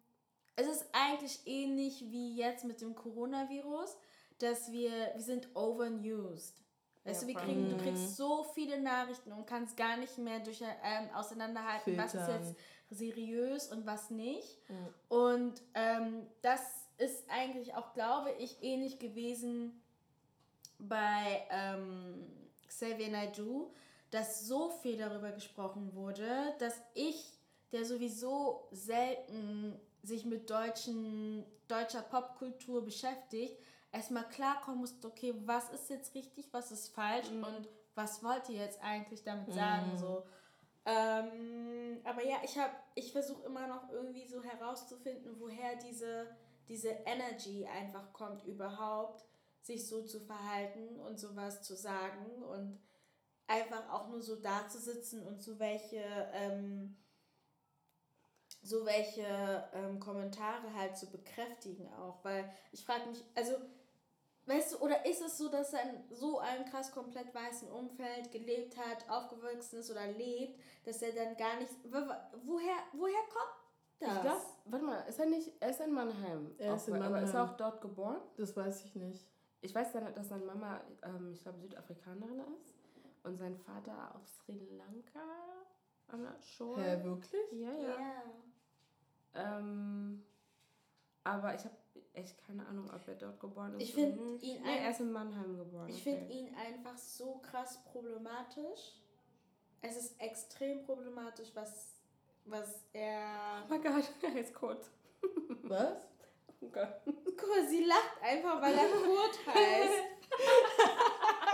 es 0.57 0.66
ist 0.66 0.85
eigentlich 0.92 1.40
ähnlich 1.46 2.05
wie 2.11 2.37
jetzt 2.37 2.66
mit 2.66 2.83
dem 2.83 2.94
Coronavirus, 2.94 3.96
dass 4.40 4.70
wir. 4.70 4.90
Wir 5.14 5.22
sind 5.22 5.49
overused. 5.57 6.65
Weißt 7.07 7.23
Ja, 7.23 7.29
du, 7.29 7.35
wir 7.35 7.40
kriegen, 7.40 7.71
du 7.71 7.77
Mhm. 7.77 7.81
kriegst 7.81 8.16
so 8.16 8.42
viele 8.55 8.81
Nachrichten 8.81 9.33
und 9.33 9.47
kannst 9.47 9.77
gar 9.77 9.97
nicht 9.97 10.19
mehr 10.19 10.40
durch, 10.40 10.61
ähm, 10.62 11.09
auseinanderhalten, 11.14 11.97
was 11.97 12.14
ist 12.14 12.25
Filtern. 12.25 12.42
jetzt 12.42 12.57
seriös 12.90 13.69
und 13.73 13.87
was 13.87 14.11
nicht. 14.11 14.59
Mhm. 14.69 14.95
Und 15.09 15.62
ähm, 15.75 16.27
das 16.42 16.61
ist 16.99 17.25
eigentlich 17.31 17.75
auch, 17.75 17.92
glaube 17.95 18.33
ich, 18.33 18.62
ähnlich 18.62 18.99
gewesen 18.99 19.81
bei 20.79 21.47
ähm, 21.51 22.27
Xavier 22.69 23.09
Naidoo, 23.09 23.73
dass 24.11 24.47
so 24.47 24.71
viel 24.71 24.97
darüber 24.97 25.31
gesprochen 25.33 25.95
wurde, 25.95 26.55
dass 26.59 26.81
ich, 26.95 27.38
der 27.73 27.85
sowieso 27.85 28.69
selten 28.73 29.79
sich 30.03 30.25
mit 30.25 30.49
deutschen, 30.51 31.45
deutscher 31.69 32.03
Popkultur 32.03 32.85
beschäftigt, 32.85 33.59
erstmal 33.92 34.29
klarkommen 34.29 34.81
musste, 34.81 35.07
okay, 35.07 35.35
was 35.44 35.70
ist 35.70 35.90
jetzt 35.90 36.14
richtig, 36.14 36.53
was 36.53 36.70
ist 36.70 36.94
falsch 36.94 37.29
und 37.31 37.68
was 37.94 38.22
wollt 38.22 38.49
ihr 38.49 38.57
jetzt 38.57 38.83
eigentlich 38.83 39.25
damit 39.25 39.53
sagen? 39.53 39.92
Mhm. 39.92 39.99
So. 39.99 40.25
Ähm, 40.85 42.01
aber 42.05 42.25
ja, 42.25 42.37
ich 42.44 42.57
habe, 42.59 42.72
ich 42.94 43.11
versuche 43.11 43.44
immer 43.44 43.66
noch 43.66 43.90
irgendwie 43.90 44.27
so 44.27 44.42
herauszufinden, 44.42 45.40
woher 45.40 45.77
diese, 45.77 46.29
diese 46.68 46.90
Energy 47.05 47.66
einfach 47.66 48.12
kommt 48.12 48.44
überhaupt, 48.44 49.25
sich 49.62 49.88
so 49.88 50.05
zu 50.05 50.20
verhalten 50.20 51.01
und 51.01 51.18
sowas 51.18 51.62
zu 51.62 51.75
sagen 51.75 52.42
und 52.44 52.79
einfach 53.49 53.90
auch 53.90 54.09
nur 54.09 54.22
so 54.22 54.37
da 54.37 54.68
zu 54.68 54.79
sitzen 54.79 55.27
und 55.27 55.42
so 55.42 55.59
welche, 55.59 56.03
ähm, 56.33 56.96
so 58.62 58.85
welche 58.85 59.68
ähm, 59.72 59.99
Kommentare 59.99 60.72
halt 60.75 60.96
zu 60.96 61.11
bekräftigen 61.11 61.92
auch, 61.94 62.25
weil 62.25 62.53
ich 62.70 62.85
frage 62.85 63.09
mich, 63.09 63.25
also 63.35 63.55
Weißt 64.46 64.74
du, 64.74 64.78
oder 64.78 65.04
ist 65.04 65.20
es 65.22 65.37
so, 65.38 65.48
dass 65.48 65.72
er 65.72 65.82
in 65.92 66.14
so 66.14 66.38
einem 66.38 66.64
krass 66.66 66.92
komplett 66.92 67.35
weißen 67.35 67.68
Umfeld 67.68 68.30
gelebt 68.30 68.76
hat, 68.76 69.09
aufgewachsen 69.11 69.80
ist 69.80 69.90
oder 69.90 70.06
lebt, 70.06 70.61
dass 70.85 71.02
er 71.02 71.12
dann 71.12 71.37
gar 71.37 71.59
nicht. 71.59 71.72
wo- 71.85 72.14
Woher, 72.44 72.76
woher 72.92 73.22
kommt 73.24 73.56
das? 73.98 74.14
Ich 74.14 74.20
glaube, 74.22 74.40
warte 74.66 74.85
mal, 74.87 75.00
ist 75.09 75.18
er 75.18 75.26
nicht, 75.26 75.52
er 75.61 75.70
ist 75.70 75.80
in 75.80 75.92
Mannheim. 75.92 76.54
Er 76.59 76.76
ist 76.76 76.87
in 76.88 76.94
aufge- 76.94 77.04
Aber 77.04 77.22
ist 77.22 77.30
er 77.30 77.40
Mannheim. 77.40 77.54
auch 77.54 77.56
dort 77.56 77.80
geboren? 77.80 78.20
Das 78.37 78.56
weiß 78.56 78.85
ich 78.85 78.94
nicht. 78.94 79.26
Ich 79.62 79.74
weiß 79.74 79.92
dann, 79.92 80.14
dass 80.14 80.28
seine 80.28 80.44
Mama, 80.44 80.80
ähm, 81.02 81.32
ich 81.32 81.40
glaube, 81.42 81.59
Südafrikanerin 81.59 82.38
ist 82.61 82.74
und 83.24 83.37
sein 83.38 83.56
Vater 83.56 84.14
auf 84.14 84.28
Sri 84.28 84.61
Lanka 84.76 85.18
an 86.09 86.22
der 86.22 86.40
Shore. 86.40 86.80
Hä, 86.80 87.02
wirklich? 87.02 87.50
Ja, 87.52 87.72
ja. 87.72 87.98
ja. 87.98 88.22
Ähm, 89.35 90.24
aber 91.24 91.54
ich 91.54 91.64
habe 91.64 91.74
echt 92.16 92.42
keine 92.46 92.66
Ahnung, 92.66 92.90
ob 92.94 93.07
er 93.07 93.14
dort 93.14 93.38
geboren 93.40 93.74
ist. 93.74 93.83
Ich 93.83 93.94
find 93.94 94.18
oder 94.18 94.31
nicht. 94.31 94.44
ihn 94.44 94.62
Nee, 94.62 94.79
er 94.79 94.90
ist 94.90 95.00
in 95.00 95.12
Mannheim 95.12 95.57
geboren. 95.57 95.88
Ich 95.88 96.00
okay. 96.00 96.16
finde 96.16 96.33
ihn 96.33 96.55
einfach 96.55 96.96
so 96.96 97.38
krass 97.38 97.83
problematisch. 97.85 98.94
Es 99.83 99.96
ist 99.96 100.20
extrem 100.20 100.83
problematisch, 100.85 101.48
was, 101.55 102.00
was 102.44 102.85
er. 102.92 103.62
Oh 103.64 103.68
mein 103.68 103.83
Gott, 103.83 104.05
er 104.22 104.40
ist 104.40 104.55
kurz. 104.55 104.90
Was? 105.62 106.09
Oh 106.61 106.68
Gott. 106.68 107.07
Mal, 107.07 107.68
sie 107.68 107.85
lacht 107.85 108.22
einfach, 108.22 108.61
weil 108.61 108.74
er 108.74 108.88
Kurt 108.88 109.46
heißt. 109.46 110.02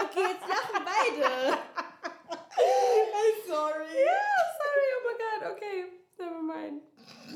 Okay, 0.04 0.20
jetzt 0.20 0.48
lachen 0.48 0.84
beide. 0.84 1.58
Sorry. 3.46 3.84
Yeah, 3.84 4.42
sorry, 4.58 4.86
oh 4.96 5.02
my 5.06 5.14
God, 5.18 5.40
okay. 5.52 5.78
Never 6.18 6.42
mind. 6.42 6.82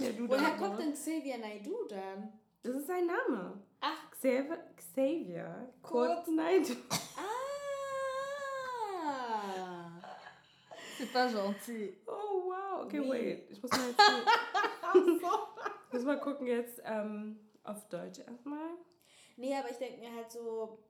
Ja, 0.01 0.13
du 0.13 0.29
Woher 0.29 0.57
kommt 0.57 0.81
denn 0.81 0.93
Xavier 0.95 1.39
Naidoo 1.39 1.85
dann? 1.89 2.33
Das 2.67 2.75
ist 2.75 2.89
sein 2.89 3.07
Name. 3.07 3.63
Ach, 3.81 4.11
Xavier. 4.11 4.59
Xavier. 4.77 5.73
Kurt. 5.83 6.27
Naidoo. 6.27 6.75
ah. 7.17 7.23
C'est 10.99 11.13
pas 11.13 11.29
gentil. 11.29 11.95
Oh 12.09 12.49
wow. 12.49 12.85
Okay, 12.85 13.01
Wie? 13.05 13.09
wait. 13.09 13.51
Ich 13.51 13.63
muss 13.63 13.71
mal 13.71 13.87
jetzt. 13.87 14.01
ich 15.87 15.93
muss 15.93 16.05
mal 16.05 16.19
gucken 16.19 16.49
jetzt 16.49 16.83
ähm, 16.85 17.39
auf 17.63 17.89
Deutsch 17.89 18.19
erstmal. 18.19 18.71
Nee, 19.37 19.55
aber 19.55 19.71
ich 19.71 19.77
denke 19.77 20.01
mir 20.01 20.13
halt 20.13 20.33
so, 20.33 20.81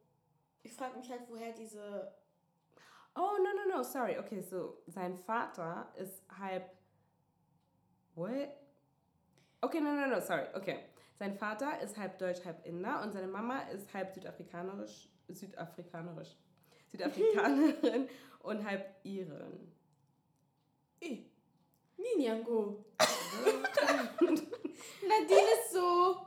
ich 0.63 0.73
frage 0.73 0.97
mich 0.97 1.11
halt, 1.11 1.29
woher 1.29 1.53
diese. 1.53 2.11
Oh, 3.15 3.37
no, 3.37 3.53
no, 3.53 3.77
no, 3.77 3.83
sorry. 3.83 4.19
Okay, 4.19 4.41
so 4.41 4.79
sein 4.87 5.15
Vater 5.19 5.93
ist 5.97 6.23
halb. 6.39 6.71
What? 8.15 8.49
Okay, 9.61 9.81
no, 9.83 9.93
no, 9.93 10.07
no, 10.07 10.21
sorry. 10.21 10.47
Okay. 10.55 10.96
Sein 11.19 11.35
Vater 11.35 11.81
ist 11.81 11.97
halb 11.97 12.19
deutsch, 12.19 12.45
halb 12.45 12.67
Inder 12.67 13.03
und 13.03 13.13
seine 13.13 13.27
Mama 13.27 13.61
ist 13.73 13.93
halb 13.95 14.13
südafrikanerisch, 14.13 15.09
südafrikanerisch, 15.29 16.37
Südafrikanerin 16.91 18.09
und 18.41 18.65
halb 18.65 18.95
Irin. 19.03 19.73
Eh. 21.01 21.25
Ninyango. 21.97 22.85
Nadine 24.21 25.51
ist 25.59 25.73
so. 25.73 26.27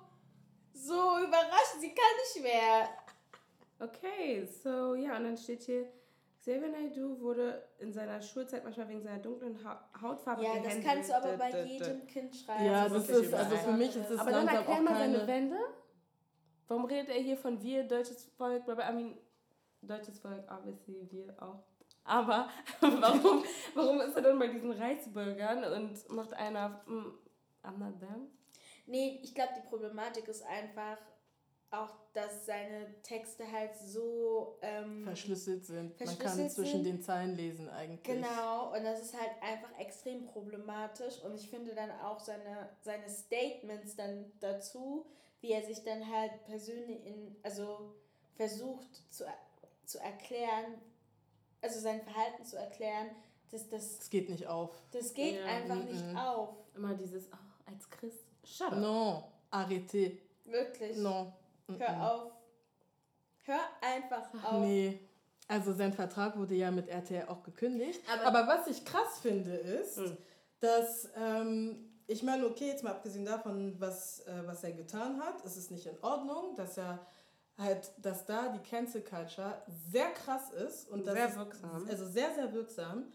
so 0.73 1.19
überrascht, 1.19 1.79
sie 1.79 1.93
kann 1.93 2.15
nicht 2.17 2.43
mehr. 2.43 2.89
Okay, 3.79 4.45
so 4.45 4.95
ja, 4.95 5.17
und 5.17 5.23
dann 5.23 5.37
steht 5.37 5.63
hier, 5.63 5.87
Xavier 6.39 6.69
Naidoo 6.69 7.19
wurde 7.19 7.67
in 7.79 7.91
seiner 7.91 8.21
Schulzeit 8.21 8.63
manchmal 8.63 8.87
wegen 8.87 9.01
seiner 9.01 9.19
dunklen 9.19 9.61
ha 9.63 9.89
Hautfarbe 10.01 10.43
Ja, 10.43 10.59
das 10.63 10.81
kannst 10.81 11.09
du 11.09 11.15
aber 11.15 11.37
bei 11.37 11.63
jedem 11.63 12.07
Kind 12.07 12.33
schreiben. 12.35 12.65
Ja, 12.65 12.87
das 12.87 13.07
wirklich 13.07 13.27
ist, 13.27 13.33
also 13.33 13.55
für 13.57 13.71
mich 13.73 13.95
ist 13.95 14.09
es 14.09 14.19
Aber 14.19 14.31
dann 14.31 14.47
erklär 14.47 14.77
auch 14.77 14.81
mal 14.81 14.95
seine 14.95 15.17
keine... 15.17 15.27
Wende. 15.27 15.57
Warum 16.67 16.85
redet 16.85 17.09
er 17.09 17.21
hier 17.21 17.35
von 17.35 17.61
wir, 17.61 17.83
deutsches 17.83 18.23
Volk? 18.37 18.63
Weil, 18.67 18.77
I 18.77 18.95
mean, 18.95 19.17
deutsches 19.81 20.19
Volk, 20.19 20.43
obviously, 20.49 21.09
wir 21.11 21.35
auch. 21.41 21.63
Aber 22.05 22.47
warum, 22.81 23.43
warum 23.73 24.01
ist 24.01 24.15
er 24.15 24.21
dann 24.21 24.39
bei 24.39 24.47
diesen 24.47 24.71
Reichsbürgern 24.71 25.63
und 25.63 26.09
macht 26.09 26.33
einer, 26.33 26.81
mm, 26.85 27.13
I'm 27.63 27.77
not 27.77 27.99
them? 27.99 28.27
Nee, 28.85 29.19
ich 29.21 29.35
glaube, 29.35 29.51
die 29.57 29.67
Problematik 29.67 30.27
ist 30.27 30.43
einfach 30.43 30.97
auch, 31.71 31.89
dass 32.13 32.45
seine 32.45 33.01
Texte 33.03 33.49
halt 33.51 33.75
so. 33.75 34.57
Ähm, 34.61 35.03
verschlüsselt 35.03 35.65
sind. 35.65 35.99
Man 35.99 36.07
kann 36.07 36.17
Verschlüsselt 36.17 36.51
zwischen 36.51 36.83
sind. 36.83 36.85
den 36.85 37.01
Zeilen 37.01 37.35
lesen 37.35 37.69
eigentlich. 37.69 38.03
Genau, 38.03 38.73
und 38.75 38.83
das 38.83 39.01
ist 39.01 39.13
halt 39.13 39.31
einfach 39.41 39.77
extrem 39.79 40.25
problematisch. 40.25 41.21
Und 41.23 41.35
ich 41.35 41.49
finde 41.49 41.75
dann 41.75 41.91
auch 41.91 42.19
seine, 42.19 42.69
seine 42.81 43.09
Statements 43.09 43.95
dann 43.95 44.31
dazu, 44.39 45.05
wie 45.41 45.51
er 45.51 45.63
sich 45.63 45.83
dann 45.83 46.11
halt 46.11 46.43
persönlich 46.45 47.05
in, 47.05 47.35
also 47.43 47.93
versucht 48.35 48.89
zu, 49.13 49.25
zu 49.85 49.99
erklären, 49.99 50.75
also 51.61 51.79
sein 51.79 52.01
Verhalten 52.01 52.43
zu 52.45 52.57
erklären, 52.57 53.09
dass 53.51 53.67
das, 53.69 53.99
Es 53.99 54.09
geht 54.09 54.29
nicht 54.29 54.47
auf. 54.47 54.75
das 54.91 55.13
geht 55.13 55.35
Ja, 55.35 55.45
einfach 55.45 55.75
mhm. 55.75 55.85
nicht 55.85 56.17
auf. 56.17 56.49
Immer 56.75 56.93
dieses, 56.95 57.27
oh, 57.31 57.69
als 57.71 57.89
Christ, 57.89 58.23
shut 58.43 58.71
up. 58.71 58.77
Non, 58.77 59.23
arrêtez. 59.51 60.17
Wirklich. 60.45 60.97
Non. 60.97 61.31
Hör 61.77 62.11
auf. 62.13 62.31
Hör 63.45 63.59
einfach 63.81 64.43
auf. 64.43 64.61
Nee. 64.65 64.99
Also 65.47 65.73
sein 65.73 65.93
Vertrag 65.93 66.37
wurde 66.37 66.55
ja 66.55 66.69
mit 66.71 66.87
RTL 66.87 67.27
auch 67.27 67.41
gekündigt. 67.43 68.01
Aber- 68.11 68.25
Aber, 68.39 68.47
was 68.47 68.67
ich 68.67 68.85
krass 68.85 69.19
finde, 69.21 69.55
ist, 69.55 69.97
Hm. 69.97 70.17
dass 70.59 71.09
ähm, 71.15 71.85
ich 72.07 72.23
meine, 72.23 72.45
okay, 72.45 72.67
jetzt 72.67 72.83
mal 72.83 72.91
abgesehen 72.91 73.25
davon, 73.25 73.75
was, 73.79 74.21
äh, 74.21 74.41
was 74.45 74.63
er 74.63 74.71
getan 74.73 75.19
hat, 75.21 75.43
ist 75.45 75.57
es 75.57 75.69
nicht 75.71 75.85
in 75.85 75.97
Ordnung, 76.03 76.55
dass 76.55 76.77
er 76.77 76.99
halt, 77.57 77.91
dass 78.01 78.25
da 78.25 78.49
die 78.49 78.59
Cancel 78.67 79.01
Culture 79.03 79.61
sehr 79.91 80.09
krass 80.11 80.49
ist 80.51 80.87
und 80.89 81.05
das 81.05 81.13
Sehr 81.15 81.27
ist, 81.29 81.37
wirksam. 81.37 81.85
Also 81.89 82.05
sehr, 82.07 82.33
sehr 82.33 82.53
wirksam. 82.53 83.11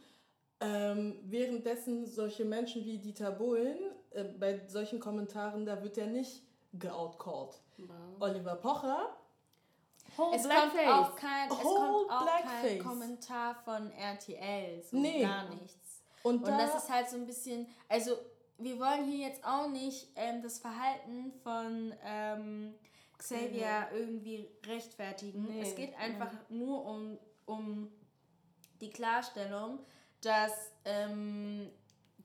Ähm, 0.61 1.19
währenddessen 1.25 2.07
solche 2.07 2.45
Menschen 2.45 2.85
wie 2.85 2.99
Dieter 2.99 3.31
Bohlen, 3.33 3.79
äh, 4.11 4.25
bei 4.25 4.61
solchen 4.69 5.01
Kommentaren, 5.01 5.67
da 5.67 5.83
wird 5.83 5.99
er 5.99 6.07
nicht 6.07 6.43
geoutcalled. 6.78 7.58
Oliver 8.20 8.56
Pocher 8.56 9.16
Whole 10.16 10.37
Es 10.37 10.42
Blackface. 10.44 10.84
kommt 10.87 10.88
auch 10.88 11.16
kein, 11.16 11.50
es 11.50 11.58
kommt 11.58 12.10
auch 12.10 12.26
kein 12.26 12.42
Blackface. 12.44 12.82
Kommentar 12.84 13.54
von 13.64 13.90
RTL, 13.92 14.82
so 14.82 14.96
Nee. 14.96 15.22
gar 15.22 15.48
nichts. 15.48 16.02
und, 16.22 16.37
Und 16.37 16.46
da, 16.48 16.58
das 16.58 16.84
ist 16.84 16.90
halt 16.90 17.08
so 17.10 17.16
ein 17.16 17.26
bisschen, 17.26 17.66
also 17.88 18.12
wir 18.58 18.78
wollen 18.78 19.04
hier 19.06 19.26
jetzt 19.28 19.44
auch 19.44 19.66
nicht 19.68 20.08
ähm, 20.14 20.40
das 20.42 20.58
Verhalten 20.60 21.32
von 21.42 21.92
ähm, 22.04 22.74
Xavier 23.18 23.88
irgendwie 23.92 24.48
rechtfertigen. 24.66 25.46
Nee, 25.48 25.62
es 25.62 25.74
geht 25.74 25.96
einfach 25.98 26.30
nur 26.48 26.84
um, 26.84 27.18
um 27.46 27.90
die 28.80 28.90
Klarstellung, 28.90 29.80
dass 30.20 30.52
ähm, 30.84 31.70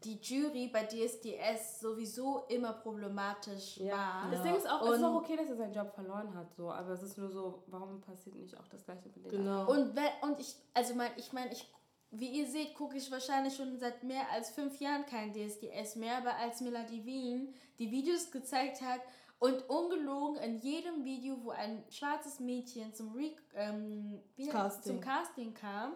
die 0.03 0.17
Jury 0.21 0.67
bei 0.67 0.83
DSDS 0.85 1.81
sowieso 1.81 2.45
immer 2.47 2.73
problematisch 2.73 3.79
war. 3.81 4.29
Das 4.31 4.41
Ding 4.43 4.55
ist 4.55 4.69
auch, 4.69 4.81
es 4.89 4.97
ist 4.97 5.03
auch 5.03 5.15
okay, 5.15 5.35
dass 5.35 5.49
er 5.49 5.57
seinen 5.57 5.73
Job 5.73 5.91
verloren 5.93 6.33
hat, 6.35 6.53
so, 6.55 6.71
aber 6.71 6.91
es 6.91 7.03
ist 7.03 7.17
nur 7.17 7.29
so, 7.29 7.63
warum 7.67 7.99
passiert 7.99 8.35
nicht 8.37 8.57
auch 8.57 8.67
das 8.67 8.85
gleiche 8.85 9.09
mit 9.09 9.25
den 9.25 9.29
genau. 9.31 9.69
Und, 9.69 9.95
wenn, 9.95 10.09
und 10.21 10.39
ich, 10.39 10.55
also 10.73 10.95
mein, 10.95 11.11
ich 11.17 11.33
meine, 11.33 11.51
ich, 11.51 11.69
wie 12.11 12.29
ihr 12.29 12.47
seht, 12.47 12.75
gucke 12.75 12.95
ich 12.97 13.11
wahrscheinlich 13.11 13.55
schon 13.55 13.77
seit 13.77 14.03
mehr 14.03 14.23
als 14.31 14.49
fünf 14.51 14.79
Jahren 14.79 15.05
kein 15.05 15.33
DSDS 15.33 15.97
mehr, 15.97 16.17
aber 16.17 16.35
als 16.37 16.61
Melody 16.61 17.05
Wien 17.05 17.53
die 17.77 17.91
Videos 17.91 18.31
gezeigt 18.31 18.81
hat 18.81 19.01
und 19.39 19.69
ungelogen 19.69 20.37
in 20.37 20.59
jedem 20.59 21.03
Video, 21.03 21.37
wo 21.43 21.51
ein 21.51 21.83
schwarzes 21.89 22.39
Mädchen 22.39 22.93
zum, 22.93 23.13
Re 23.13 23.31
ähm, 23.53 24.21
wie- 24.37 24.47
Casting. 24.47 24.93
zum 24.93 25.01
Casting 25.01 25.53
kam, 25.53 25.93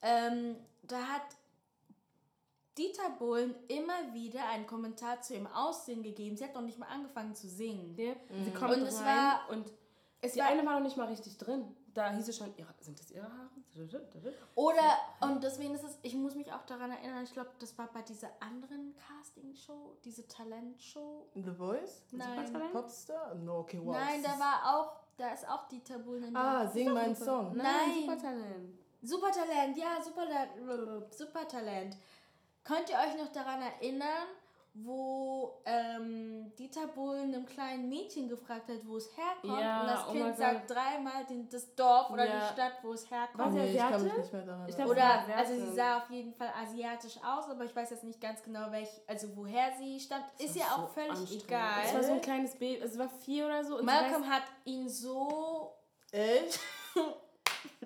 ähm, 0.00 0.56
da 0.82 0.96
hat 0.96 1.22
Dieter 2.78 3.10
Bohlen 3.18 3.54
immer 3.68 4.14
wieder 4.14 4.48
einen 4.48 4.66
Kommentar 4.66 5.20
zu 5.20 5.34
ihrem 5.34 5.46
Aussehen 5.46 6.02
gegeben. 6.02 6.36
Sie 6.36 6.44
hat 6.44 6.54
noch 6.54 6.62
nicht 6.62 6.78
mal 6.78 6.86
angefangen 6.86 7.34
zu 7.34 7.48
singen. 7.48 7.94
Ja, 7.96 8.14
Sie 8.44 8.50
kommt 8.52 8.72
Und 8.72 8.82
es 8.82 8.98
rein 9.00 9.06
war- 9.06 9.50
und 9.50 9.72
Es 10.20 10.32
die 10.32 10.40
war 10.40 10.46
eine 10.46 10.64
war 10.64 10.74
noch 10.74 10.84
nicht 10.84 10.96
mal 10.96 11.08
richtig 11.08 11.36
drin. 11.36 11.76
Da 11.92 12.10
hieß 12.12 12.26
es 12.28 12.36
schon, 12.38 12.54
sind 12.80 12.98
das 12.98 13.10
ihre 13.10 13.24
Haare? 13.24 13.50
Oder, 14.54 14.98
und 15.20 15.42
deswegen 15.42 15.74
ist 15.74 15.84
es, 15.84 15.98
ich 16.02 16.14
muss 16.14 16.34
mich 16.34 16.52
auch 16.52 16.64
daran 16.66 16.90
erinnern, 16.90 17.24
ich 17.24 17.32
glaube, 17.32 17.50
das 17.58 17.76
war 17.78 17.86
bei 17.92 18.02
dieser 18.02 18.28
anderen 18.40 18.94
Casting-Show, 18.96 19.96
diese 20.04 20.26
Talentshow. 20.28 21.26
The 21.34 21.50
Voice? 21.50 22.02
Nein. 22.10 22.46
Supertalent? 22.46 22.72
Popstar? 22.72 23.34
No, 23.36 23.58
okay, 23.60 23.80
wow. 23.82 23.94
Nein, 23.94 24.22
da 24.22 24.38
war 24.38 24.76
auch, 24.76 24.92
da 25.16 25.32
ist 25.32 25.48
auch 25.48 25.68
Dieter 25.68 25.98
Bohlen 25.98 26.34
Ah, 26.36 26.66
sing 26.66 26.92
meinen. 26.92 27.16
Song. 27.16 27.56
Nein, 27.56 27.66
Nein. 27.66 28.00
Supertalent. 28.02 28.78
Supertalent, 29.02 29.76
ja, 29.76 30.02
Supertalent. 30.02 31.12
Supertalent. 31.14 31.96
Könnt 32.64 32.88
ihr 32.90 32.96
euch 32.96 33.16
noch 33.18 33.32
daran 33.32 33.60
erinnern, 33.62 34.26
wo 34.74 35.60
ähm, 35.66 36.50
Dieter 36.56 36.86
Bohlen 36.86 37.34
einem 37.34 37.44
kleinen 37.44 37.90
Mädchen 37.90 38.26
gefragt 38.28 38.68
hat, 38.70 38.86
wo 38.86 38.96
es 38.96 39.10
herkommt? 39.16 39.60
Ja, 39.60 39.80
und 39.82 39.86
das 39.88 40.08
oh 40.08 40.12
Kind 40.12 40.36
sagt 40.38 40.70
dreimal 40.70 41.24
den, 41.28 41.46
das 41.50 41.74
Dorf 41.74 42.08
oder 42.10 42.24
Ja. 42.26 42.38
die 42.38 42.52
Stadt, 42.54 42.72
wo 42.82 42.92
es 42.94 43.10
herkommt. 43.10 43.52
Nee, 43.52 43.72
ich 43.72 43.78
kann 43.78 44.02
mich 44.02 44.16
nicht 44.16 44.32
mehr 44.32 44.42
daran 44.42 44.66
Ich 44.68 44.74
erinnern. 44.78 44.94
glaub, 44.96 45.26
Oder, 45.28 45.36
also 45.36 45.54
sie 45.56 45.72
sah 45.74 45.98
auf 45.98 46.08
jeden 46.10 46.32
Fall 46.32 46.50
asiatisch 46.58 47.16
aus, 47.22 47.50
aber 47.50 47.64
ich 47.64 47.76
weiß 47.76 47.90
jetzt 47.90 48.04
nicht 48.04 48.20
ganz 48.20 48.42
genau, 48.42 48.70
welch, 48.70 48.88
also 49.06 49.28
woher 49.36 49.72
sie 49.76 50.00
stammt. 50.00 50.24
Ist 50.38 50.56
ja 50.56 50.64
auch 50.66 50.82
So 50.82 50.86
völlig 50.94 51.10
anstrengend. 51.10 51.44
egal. 51.44 51.82
Es 51.84 51.94
war 51.94 52.02
so 52.04 52.12
ein 52.12 52.20
kleines 52.22 52.54
Baby, 52.56 52.80
es 52.82 52.98
war 52.98 53.08
vier 53.10 53.46
oder 53.46 53.64
so. 53.64 53.76
Und 53.78 53.84
Malcolm 53.84 54.26
hat 54.30 54.44
ihn 54.64 54.88
so. 54.88 55.74
Echt? 56.12 56.58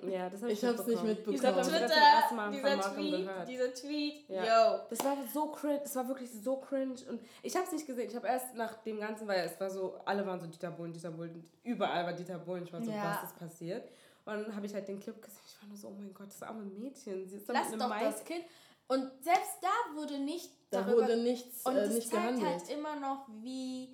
ja, 0.09 0.29
das 0.31 0.43
hab 0.43 0.49
ich 0.51 0.63
Ich 0.63 0.69
hab's 0.69 0.87
nicht 0.87 1.03
mitbekommen. 1.03 1.41
das 1.43 1.69
Twitter, 1.69 1.89
das 1.89 2.53
dieser 2.53 2.95
Tweet, 2.95 3.11
gehört. 3.27 3.49
dieser 3.49 3.75
Tweet, 3.75 4.29
Ja. 4.29 4.45
yo. 4.75 4.81
Das 4.91 5.05
war 5.05 5.17
so 5.33 5.47
cringe, 5.53 5.81
es 5.85 5.95
war 5.97 6.09
wirklich 6.09 6.31
so 6.31 6.57
cringe 6.57 6.95
und 7.09 7.21
ich 7.43 7.55
habe 7.55 7.67
es 7.67 7.73
nicht 7.73 7.87
gesehen. 7.87 8.09
Ich 8.09 8.17
habe 8.17 8.27
erst 8.27 8.55
nach 8.55 8.75
dem 8.83 8.99
Ganzen, 9.01 9.27
weil 9.29 9.45
es 9.47 9.59
war 9.61 9.71
so, 9.71 9.99
alle 10.05 10.27
waren 10.27 10.41
so 10.41 10.47
Dieter 10.47 10.71
Bohlen, 10.71 10.93
Dieter 10.93 11.11
Bohlen, 11.11 11.45
überall 11.65 12.05
war 12.05 12.13
Dieter 12.13 12.39
Bohlen. 12.39 12.65
Ich 12.65 12.73
war 12.73 12.83
so, 12.83 12.91
Ja. 12.91 13.19
was 13.23 13.31
ist 13.31 13.39
passiert? 13.39 13.89
Und 14.25 14.33
dann 14.47 14.57
habe 14.57 14.67
ich 14.67 14.75
halt 14.75 14.89
den 14.89 14.99
Clip 14.99 15.21
gesehen. 15.23 15.41
Ich 15.47 15.63
war 15.63 15.69
nur 15.69 15.79
so, 15.79 15.89
oh 15.89 15.95
mein 15.99 16.13
Gott, 16.13 16.27
das 16.29 16.43
arme 16.43 16.65
Mädchen. 16.65 17.29
Sie 17.29 17.37
ist 17.37 17.49
da 17.49 17.53
Lass 17.53 17.71
mit 17.71 17.81
doch 17.81 17.91
einem 17.91 18.13
das 18.13 18.25
Kind. 18.25 18.45
Und 18.89 19.11
selbst 19.23 19.59
da 19.63 19.97
wurde 19.97 20.19
nicht 20.19 20.51
Da 20.71 20.83
darüber 20.83 21.03
wurde 21.03 21.17
nichts 21.17 21.65
Und 21.65 21.77
äh, 21.77 21.83
das 21.87 21.95
nicht 21.95 22.09
zeigt 22.11 22.23
gehandelt. 22.39 22.49
halt 22.61 22.69
immer 22.71 22.97
noch, 23.01 23.27
wie 23.43 23.89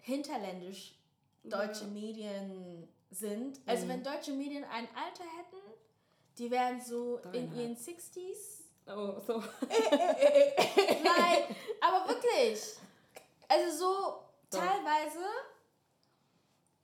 hinterländisch 0.00 0.94
deutsche 1.44 1.84
Medien 1.86 2.88
sind. 3.10 3.60
Also 3.66 3.84
Mhm. 3.84 3.90
wenn 3.90 4.02
deutsche 4.04 4.32
Medien 4.32 4.64
ein 4.64 4.88
Alter 4.94 5.24
hätten, 5.38 5.62
die 6.38 6.50
wären 6.50 6.80
so 6.80 7.18
in 7.32 7.54
ihren 7.56 7.76
60s. 7.76 8.62
Oh, 8.88 9.18
so. 9.26 9.38
Nein, 11.02 11.56
aber 11.80 12.08
wirklich. 12.08 12.76
Also 13.48 13.76
so 13.78 13.94
Doch. 14.50 14.58
teilweise 14.60 15.24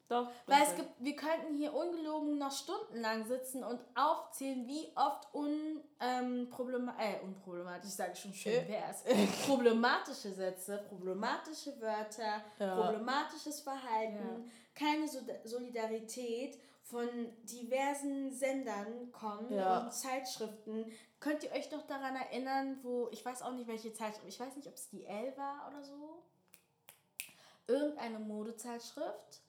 Doch. 0.09 0.29
Weil 0.47 0.63
es 0.65 0.75
gibt, 0.77 0.91
wir 0.99 1.17
könnten 1.17 1.55
hier 1.57 1.73
ungelogen 1.73 2.37
noch 2.39 2.53
stundenlang 2.53 3.25
sitzen 3.25 3.65
und 3.65 3.81
aufzählen, 3.95 4.67
wie 4.67 4.93
oft 4.95 5.33
un, 5.35 5.81
ähm, 6.01 6.49
problema 6.51 6.95
äh, 6.99 7.21
unproblematisch, 7.25 7.89
ich 7.89 7.95
sage 7.95 8.15
schon 8.17 8.35
schön, 8.35 8.53
Äh. 8.53 8.69
wär's. 8.69 9.05
problematische 9.47 10.33
Sätze, 10.35 10.85
problematische 10.89 11.81
Wörter, 11.81 12.43
Ja. 12.59 12.75
problematisches 12.75 13.61
Verhalten, 13.63 14.51
keine 14.75 15.07
so 15.09 15.19
Solidarität 15.45 16.59
von 16.83 17.09
diversen 17.45 18.31
Sendern 18.33 19.13
kommen 19.13 19.53
Ja. 19.53 19.81
und 19.81 19.93
Zeitschriften. 19.93 20.91
Könnt 21.21 21.43
ihr 21.45 21.53
euch 21.53 21.71
noch 21.71 21.87
daran 21.87 22.17
erinnern, 22.17 22.79
wo, 22.83 23.09
ich 23.13 23.25
weiß 23.25 23.43
auch 23.43 23.53
nicht, 23.53 23.69
welche 23.69 23.93
Zeitschrift, 23.93 24.27
ich 24.29 24.41
weiß 24.41 24.57
nicht, 24.57 24.67
ob 24.69 24.75
es 24.75 24.89
die 24.89 25.05
L 25.05 25.33
war 25.37 25.69
oder 25.71 25.83
so, 25.85 26.23
irgendeine 27.69 28.19
Modezeitschrift, 28.19 29.41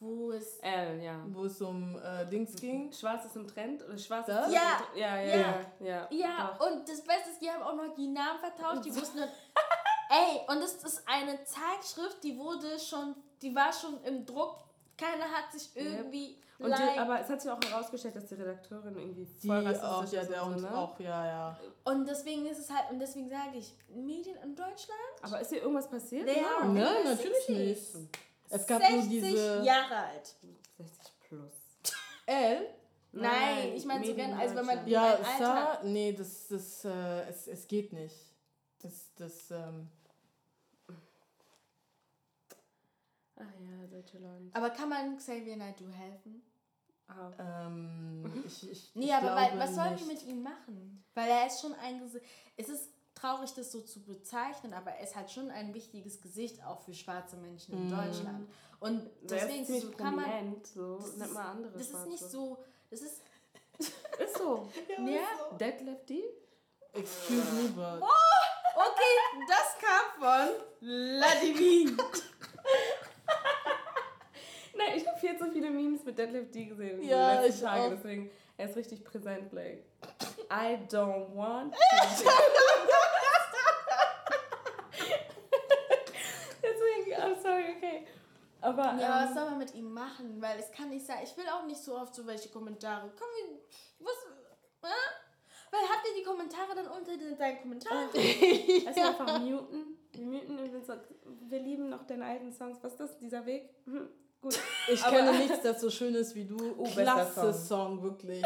wo 0.00 0.30
es 0.32 0.58
L, 0.60 1.02
ja. 1.02 1.24
Wo 1.28 1.44
es 1.44 1.60
um 1.60 1.98
äh, 2.00 2.24
Dings 2.26 2.54
ging. 2.56 2.92
Schwarz 2.92 3.24
ist 3.26 3.36
im 3.36 3.46
Trend 3.46 3.84
oder 3.84 3.98
schwarz 3.98 4.26
Das? 4.26 4.52
Ja. 4.52 4.80
Ja, 4.94 5.20
ja, 5.20 5.36
Ja. 5.36 5.60
ja. 5.80 5.86
Ja, 5.86 6.08
Ja, 6.10 6.58
und 6.66 6.88
das 6.88 7.02
Beste 7.04 7.30
ist, 7.30 7.42
die 7.42 7.50
haben 7.50 7.62
auch 7.62 7.74
noch 7.74 7.94
die 7.94 8.06
Namen 8.08 8.38
vertauscht. 8.38 8.84
Die 8.84 8.94
wussten 8.94 9.18
ey, 10.10 10.40
und 10.48 10.62
es 10.62 10.74
ist 10.82 11.02
eine 11.06 11.42
Zeitschrift, 11.44 12.22
die 12.22 12.38
wurde 12.38 12.78
schon, 12.78 13.14
die 13.42 13.54
war 13.54 13.72
schon 13.72 14.02
im 14.04 14.24
Druck. 14.24 14.56
Keiner 14.98 15.24
hat 15.24 15.52
sich 15.52 15.70
irgendwie 15.74 16.36
Und 16.58 16.76
die, 16.76 16.98
aber 16.98 17.20
es 17.20 17.28
hat 17.28 17.40
sich 17.40 17.50
auch 17.50 17.60
herausgestellt, 17.60 18.16
dass 18.16 18.26
die 18.26 18.34
Redakteurin 18.34 18.96
irgendwie 18.98 19.24
Die 19.24 19.46
voll 19.46 19.58
rassistisch 19.58 19.84
auch, 19.88 20.12
ja, 20.12 20.24
der 20.24 20.44
und 20.44 20.60
ne? 20.60 20.76
auch, 20.76 20.98
ja, 20.98 21.26
ja. 21.26 21.60
Und 21.84 22.06
deswegen 22.06 22.46
ist 22.46 22.58
es 22.58 22.68
halt, 22.68 22.90
und 22.90 22.98
deswegen 22.98 23.30
sage 23.30 23.58
ich, 23.58 23.74
Medien 23.88 24.36
in 24.42 24.56
Deutschland? 24.56 25.00
Aber 25.22 25.40
ist 25.40 25.50
hier 25.50 25.62
irgendwas 25.62 25.88
passiert? 25.88 26.26
They 26.26 26.44
are 26.44 26.64
Nein. 26.64 26.74
Ne, 26.74 26.84
over 26.84 27.04
natürlich 27.04 27.46
60. 27.46 27.56
nicht. 27.56 28.08
Es 28.50 28.66
gab 28.66 28.80
nur 28.80 29.02
60 29.02 29.08
diese 29.08 29.62
Jahre 29.62 29.96
alt. 29.96 30.34
60 30.78 31.20
plus. 31.28 31.52
L. 32.26 32.66
Nein, 33.12 33.72
ich 33.74 33.84
meine 33.84 34.04
so 34.04 34.14
gern, 34.14 34.34
also 34.34 34.56
wenn 34.56 34.66
man-. 34.66 34.86
Ja. 34.86 35.18
Star, 35.36 35.84
nee, 35.84 36.12
das, 36.12 36.48
das, 36.48 36.84
äh, 36.84 37.28
es, 37.28 37.46
es 37.46 37.66
geht 37.68 37.92
nicht. 37.92 38.16
Das, 38.82 39.14
das, 39.16 39.50
ähm, 39.50 39.88
Ach 43.38 43.60
ja, 43.60 43.86
Deutschland. 43.86 44.54
Aber 44.54 44.70
kann 44.70 44.88
man 44.88 45.16
Xavier 45.16 45.56
Naidoo 45.56 45.88
helfen? 45.90 46.42
Ah. 47.08 47.66
ähm, 47.66 48.42
ich, 48.46 48.70
ich, 48.70 48.90
Nee, 48.94 49.06
ich 49.06 49.14
aber 49.14 49.34
weil, 49.34 49.58
was 49.58 49.74
sollen 49.74 49.92
nicht. 49.94 50.06
wir 50.06 50.14
mit 50.14 50.22
ihm 50.24 50.42
machen? 50.42 51.02
Weil 51.14 51.30
er 51.30 51.46
ist 51.46 51.60
schon 51.60 51.72
ein 51.74 52.00
Gesicht. 52.00 52.24
Es 52.56 52.68
ist 52.68 52.90
traurig, 53.14 53.52
das 53.54 53.72
so 53.72 53.80
zu 53.80 54.04
bezeichnen, 54.04 54.74
aber 54.74 54.90
er 54.92 55.04
ist 55.04 55.16
halt 55.16 55.30
schon 55.30 55.50
ein 55.50 55.72
wichtiges 55.74 56.20
Gesicht 56.20 56.62
auch 56.64 56.80
für 56.82 56.92
schwarze 56.94 57.36
Menschen 57.36 57.74
in 57.74 57.86
Mhm. 57.86 57.90
Deutschland. 57.90 58.48
Und 58.80 59.10
deswegen 59.22 59.64
ist 59.64 59.82
so 59.82 59.90
kann 59.92 60.16
man. 60.16 60.56
so. 60.64 60.98
Das 60.98 61.16
Nennt 61.16 61.28
ist, 61.30 61.34
mal 61.34 61.46
andere 61.46 61.72
das 61.78 61.88
ist 61.90 62.06
nicht 62.06 62.24
so. 62.24 62.58
Das 62.90 63.00
ist. 63.02 63.22
Ist 64.18 64.36
so. 64.36 64.68
Ja. 64.98 65.56
Deadlift 65.56 66.08
D? 66.08 66.24
Excuse 66.92 67.52
me, 67.54 67.68
but. 67.68 68.02
Okay, 68.02 69.44
das 69.48 69.76
kam 69.80 70.20
von 70.20 70.48
Vladimir. 70.80 71.96
Nein, 74.76 74.92
ich 74.96 75.06
habe 75.06 75.18
viel 75.18 75.36
zu 75.38 75.50
viele 75.50 75.70
Memes 75.70 75.97
mit 76.08 76.18
Deadlift 76.18 76.54
D 76.54 76.64
gesehen 76.64 77.00
in 77.00 77.08
Ja, 77.08 77.44
ich 77.44 77.60
Tagen, 77.60 77.82
auch. 77.82 77.90
deswegen 77.90 78.30
er 78.56 78.68
ist 78.68 78.76
richtig 78.76 79.04
präsent, 79.04 79.50
Blake. 79.50 79.84
I 80.50 80.76
don't 80.90 81.34
want 81.34 81.72
to. 81.74 81.78
deswegen, 86.62 87.12
I'm 87.22 87.40
sorry, 87.40 87.76
okay. 87.76 88.06
Aber, 88.60 88.82
Ja, 88.82 89.08
aber 89.08 89.24
was 89.24 89.28
ähm, 89.30 89.34
soll 89.36 89.44
man 89.50 89.58
mit 89.58 89.74
ihm 89.74 89.92
machen? 89.92 90.42
Weil 90.42 90.58
es 90.58 90.72
kann 90.72 90.88
nicht 90.88 91.06
sein. 91.06 91.18
Ich 91.22 91.36
will 91.36 91.44
auch 91.48 91.64
nicht 91.66 91.80
so 91.80 91.96
oft 91.96 92.12
so 92.14 92.26
welche 92.26 92.48
Kommentare. 92.48 93.12
Komm, 93.16 93.28
wir. 93.36 93.60
Was? 94.00 94.90
Äh? 94.90 94.94
Weil 95.70 95.80
habt 95.82 96.06
ihr 96.08 96.14
die 96.20 96.24
Kommentare 96.24 96.74
dann 96.74 96.88
unter 96.88 97.16
den, 97.16 97.36
deinen 97.36 97.60
Kommentaren? 97.60 98.08
Ihn 98.14 98.88
einfach 98.88 99.38
muten. 99.38 99.98
Wir 100.12 100.24
muten 100.26 100.58
und 100.58 100.72
wir 101.50 101.60
lieben 101.60 101.90
noch 101.90 102.04
deine 102.06 102.24
alten 102.24 102.50
Songs. 102.52 102.78
Was 102.82 102.92
ist 102.92 103.00
das, 103.00 103.18
dieser 103.18 103.44
Weg? 103.46 103.70
Hm, 103.84 104.08
gut. 104.40 104.58
Ich 104.90 105.04
Aber- 105.04 105.16
kenne 105.16 105.38
nichts, 105.38 105.60
das 105.62 105.80
so 105.82 105.90
schön 105.90 106.14
ist 106.14 106.34
wie 106.34 106.46
du. 106.46 106.56
Oh, 106.78 106.84
Klasse 106.84 107.52
Song. 107.52 107.98
Song, 107.98 108.02
wirklich. 108.02 108.42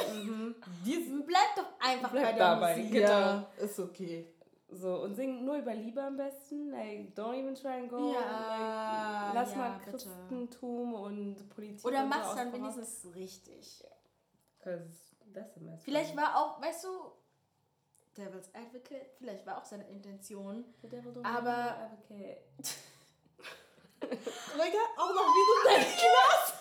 Diesen, 0.85 1.25
Bleib 1.25 1.55
doch 1.57 1.67
einfach 1.79 2.11
Bleib 2.11 2.25
bei 2.25 2.33
der 2.33 2.39
dabei. 2.39 2.77
Musik. 2.77 2.93
Genau. 2.93 3.09
ja, 3.09 3.49
ist 3.59 3.79
okay. 3.79 4.27
So, 4.75 5.03
und 5.03 5.15
sing 5.15 5.45
nur 5.45 5.57
über 5.59 5.75
Liebe 5.75 6.03
am 6.03 6.17
besten. 6.17 6.71
Like, 6.71 7.15
don't 7.15 7.35
even 7.39 7.55
try 7.55 7.75
and 7.75 7.89
go. 7.91 8.13
Ja, 8.13 9.27
like, 9.27 9.35
lass 9.35 9.53
ja, 9.53 9.59
mal 9.59 9.79
bitte. 9.79 9.91
Christentum 9.93 10.95
und 10.95 11.49
Politik. 11.51 11.85
Oder 11.87 12.05
mach's 12.07 12.35
dann 12.35 12.53
wenigstens 12.53 13.07
richtig. 13.15 13.85
Vielleicht 15.85 16.17
war 16.17 16.37
auch, 16.37 16.61
weißt 16.63 16.85
du, 16.85 16.89
Devil's 18.17 18.51
Advocate, 18.55 19.11
vielleicht 19.19 19.47
war 19.47 19.59
auch 19.59 19.65
seine 19.65 19.89
Intention. 19.89 20.65
The 20.83 20.89
devil 20.89 21.13
don't 21.13 21.25
aber- 21.25 21.77
advocate. 21.79 22.39
Digga, 24.55 24.79
auch 24.97 25.15
noch 25.15 25.27
wie 25.27 25.45
du 25.49 25.69
dein 25.69 25.81
Glas. 25.83 26.53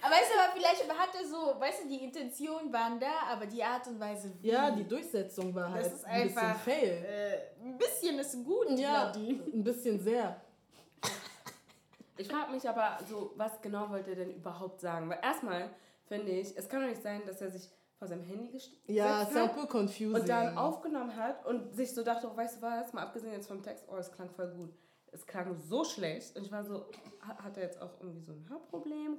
Aber 0.00 0.14
weißt 0.14 0.30
du, 0.32 0.40
aber 0.40 0.52
vielleicht 0.54 0.88
hat 0.88 1.14
er 1.20 1.26
so, 1.26 1.60
weißt 1.60 1.84
du, 1.84 1.88
die 1.88 2.04
Intention 2.04 2.72
waren 2.72 2.98
da, 3.00 3.12
aber 3.32 3.46
die 3.46 3.62
Art 3.62 3.86
und 3.88 3.98
Weise 3.98 4.32
wie. 4.40 4.48
Ja, 4.48 4.70
die 4.70 4.86
Durchsetzung 4.86 5.54
war 5.54 5.70
halt 5.72 5.84
Das 5.86 5.92
ist 5.94 6.04
ein 6.04 6.22
bisschen 6.22 6.38
einfach, 6.38 6.60
fail. 6.60 7.04
Äh, 7.04 7.62
ein 7.64 7.76
bisschen 7.78 8.18
ist 8.18 8.44
gut, 8.44 8.70
Ja, 8.78 9.10
Vladi. 9.12 9.42
ein 9.52 9.64
bisschen 9.64 9.98
sehr. 10.00 10.40
Ich 12.16 12.28
frage 12.28 12.52
mich 12.52 12.68
aber 12.68 12.98
so, 13.08 13.32
was 13.36 13.60
genau 13.60 13.88
wollte 13.90 14.10
er 14.10 14.16
denn 14.16 14.34
überhaupt 14.34 14.80
sagen? 14.80 15.08
Weil 15.08 15.20
erstmal 15.22 15.70
finde 16.06 16.32
ich, 16.32 16.56
es 16.56 16.68
kann 16.68 16.80
doch 16.82 16.88
nicht 16.88 17.02
sein, 17.02 17.22
dass 17.26 17.40
er 17.40 17.50
sich 17.50 17.68
vor 17.98 18.08
seinem 18.08 18.22
Handy 18.24 18.48
gestellt 18.50 18.78
Ja, 18.86 19.18
hat 19.20 19.32
simple 19.32 19.66
confusing. 19.66 20.14
und 20.14 20.28
dann 20.28 20.56
aufgenommen 20.58 21.14
hat 21.14 21.44
und 21.46 21.74
sich 21.74 21.92
so 21.94 22.02
dachte, 22.02 22.28
oh, 22.32 22.36
weißt 22.36 22.56
du 22.58 22.62
was, 22.62 22.92
mal 22.92 23.02
abgesehen 23.02 23.32
jetzt 23.32 23.46
vom 23.48 23.62
Text, 23.62 23.84
oh, 23.88 23.96
es 23.96 24.10
klang 24.12 24.30
voll 24.30 24.48
gut. 24.50 24.72
Es 25.12 25.26
klang 25.26 25.54
so 25.56 25.84
schlecht 25.84 26.36
und 26.36 26.44
ich 26.44 26.52
war 26.52 26.64
so, 26.64 26.86
ha- 27.26 27.42
hat 27.42 27.56
er 27.56 27.64
jetzt 27.64 27.80
auch 27.80 28.00
irgendwie 28.00 28.20
so 28.20 28.32
ein 28.32 28.48
Hörproblem? 28.48 29.18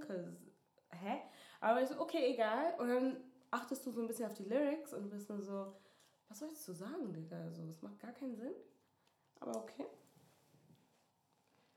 hä? 0.92 1.22
Aber 1.62 1.82
ich 1.82 1.90
so, 1.90 2.00
okay, 2.00 2.34
egal. 2.34 2.74
Und 2.80 2.90
dann 2.90 3.18
achtest 3.52 3.86
du 3.86 3.92
so 3.92 4.02
ein 4.02 4.08
bisschen 4.08 4.26
auf 4.28 4.34
die 4.34 4.44
Lyrics 4.44 4.94
und 4.94 5.10
bist 5.10 5.30
nur 5.30 5.42
so, 5.42 5.74
was 6.28 6.40
sollst 6.40 6.68
du 6.68 6.74
sagen, 6.74 7.12
Digga? 7.14 7.50
So, 7.52 7.64
es 7.70 7.82
macht 7.82 8.00
gar 8.00 8.12
keinen 8.12 8.36
Sinn. 8.36 8.54
Aber 9.40 9.56
okay. 9.58 9.86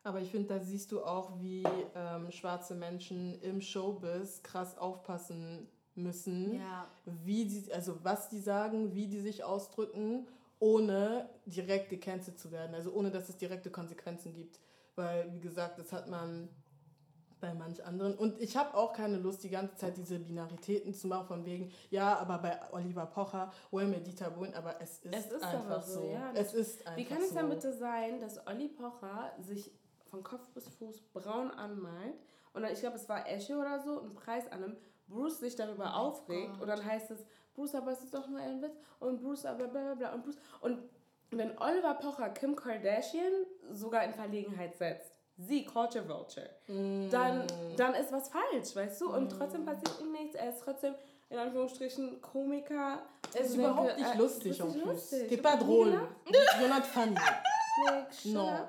Aber 0.04 0.20
ich 0.20 0.30
finde, 0.30 0.48
da 0.48 0.60
siehst 0.60 0.90
du 0.92 1.02
auch, 1.04 1.40
wie 1.40 1.62
ähm, 1.94 2.30
schwarze 2.32 2.74
Menschen 2.74 3.40
im 3.40 3.60
Showbiz 3.60 4.42
krass 4.42 4.76
aufpassen 4.76 5.68
müssen, 5.94 6.54
Ja. 6.56 6.88
wie 7.04 7.44
die, 7.46 7.72
also 7.72 8.02
was 8.02 8.28
die 8.28 8.40
sagen, 8.40 8.94
wie 8.94 9.06
die 9.06 9.20
sich 9.20 9.44
ausdrücken, 9.44 10.26
ohne 10.62 11.28
direkt 11.44 11.90
gecancelt 11.90 12.38
zu 12.38 12.52
werden. 12.52 12.72
Also 12.76 12.92
ohne, 12.92 13.10
dass 13.10 13.28
es 13.28 13.36
direkte 13.36 13.68
Konsequenzen 13.70 14.32
gibt. 14.32 14.60
Weil, 14.94 15.32
wie 15.32 15.40
gesagt, 15.40 15.80
das 15.80 15.90
hat 15.92 16.08
man 16.08 16.48
bei 17.40 17.52
manch 17.52 17.84
anderen. 17.84 18.14
Und 18.14 18.40
ich 18.40 18.56
habe 18.56 18.72
auch 18.76 18.92
keine 18.92 19.16
Lust, 19.16 19.42
die 19.42 19.50
ganze 19.50 19.74
Zeit 19.74 19.96
diese 19.96 20.20
Binaritäten 20.20 20.94
zu 20.94 21.08
machen, 21.08 21.26
von 21.26 21.44
wegen, 21.44 21.72
ja, 21.90 22.16
aber 22.16 22.38
bei 22.38 22.60
Oliver 22.72 23.06
Pocher, 23.06 23.50
well, 23.72 23.88
mir 23.88 23.98
Dieter 23.98 24.30
Bohlen, 24.30 24.54
aber 24.54 24.80
es 24.80 25.00
ist, 25.00 25.12
Es 25.12 25.32
ist 25.32 25.42
einfach 25.42 25.82
so. 25.82 26.02
so, 26.02 26.06
ja. 26.06 26.30
Es 26.34 26.54
ist 26.54 26.86
einfach 26.86 26.96
Wie 26.96 27.04
kann 27.06 27.20
es 27.22 27.30
so. 27.30 27.34
denn 27.34 27.48
bitte 27.48 27.72
sein, 27.72 28.20
dass 28.20 28.46
Olli 28.46 28.68
Pocher 28.68 29.32
sich 29.40 29.72
von 30.06 30.22
Kopf 30.22 30.46
bis 30.50 30.68
Fuß 30.68 31.00
braun 31.12 31.50
anmalt 31.50 32.14
und 32.52 32.62
dann, 32.62 32.72
ich 32.72 32.78
glaube, 32.78 32.94
es 32.96 33.08
war 33.08 33.28
Esche 33.28 33.56
oder 33.56 33.80
so, 33.80 34.00
einen 34.00 34.14
Preis 34.14 34.46
annimmt, 34.52 34.78
Bruce 35.08 35.40
sich 35.40 35.56
darüber 35.56 35.96
aufregt 35.96 36.60
und 36.60 36.68
dann 36.68 36.84
heißt 36.84 37.10
es, 37.10 37.24
Bruce, 37.54 37.74
aber 37.74 37.92
es 37.92 38.02
ist 38.02 38.14
doch 38.14 38.26
nur 38.28 38.40
ein 38.40 38.62
Witz 38.62 38.76
und 39.00 39.20
Bruce, 39.20 39.44
aber 39.46 39.68
bla 39.68 39.82
bla 39.82 39.94
bla 39.94 40.12
und 40.14 40.24
Bruce. 40.24 40.36
Und 40.60 40.78
wenn 41.30 41.56
Oliver 41.58 41.94
Pocher 41.94 42.30
Kim 42.30 42.56
Kardashian 42.56 43.46
sogar 43.70 44.04
in 44.04 44.12
Verlegenheit 44.12 44.76
setzt, 44.76 45.18
sie, 45.38 45.64
Culture 45.64 46.06
Vulture, 46.08 46.50
dann, 47.10 47.46
dann 47.76 47.94
ist 47.94 48.12
was 48.12 48.28
falsch, 48.28 48.74
weißt 48.74 49.00
du? 49.00 49.14
Und 49.14 49.30
trotzdem 49.30 49.64
passiert 49.64 50.00
ihm 50.00 50.12
nichts, 50.12 50.34
er 50.34 50.50
ist 50.50 50.62
trotzdem 50.62 50.94
in 51.30 51.38
Anführungsstrichen 51.38 52.20
Komiker. 52.20 53.02
Es 53.32 53.48
ist 53.48 53.56
überhaupt 53.56 53.96
nicht 53.96 54.14
äh, 54.14 54.18
lustig, 54.18 54.60
en 54.60 54.66
nicht 54.68 54.82
plus. 54.82 55.12
Ich 55.12 55.42
pas 55.42 55.58
drôle. 55.58 56.06
You're 56.60 56.68
not 56.68 56.84
funny. 56.84 57.16
Like, 57.86 58.24
No. 58.26 58.68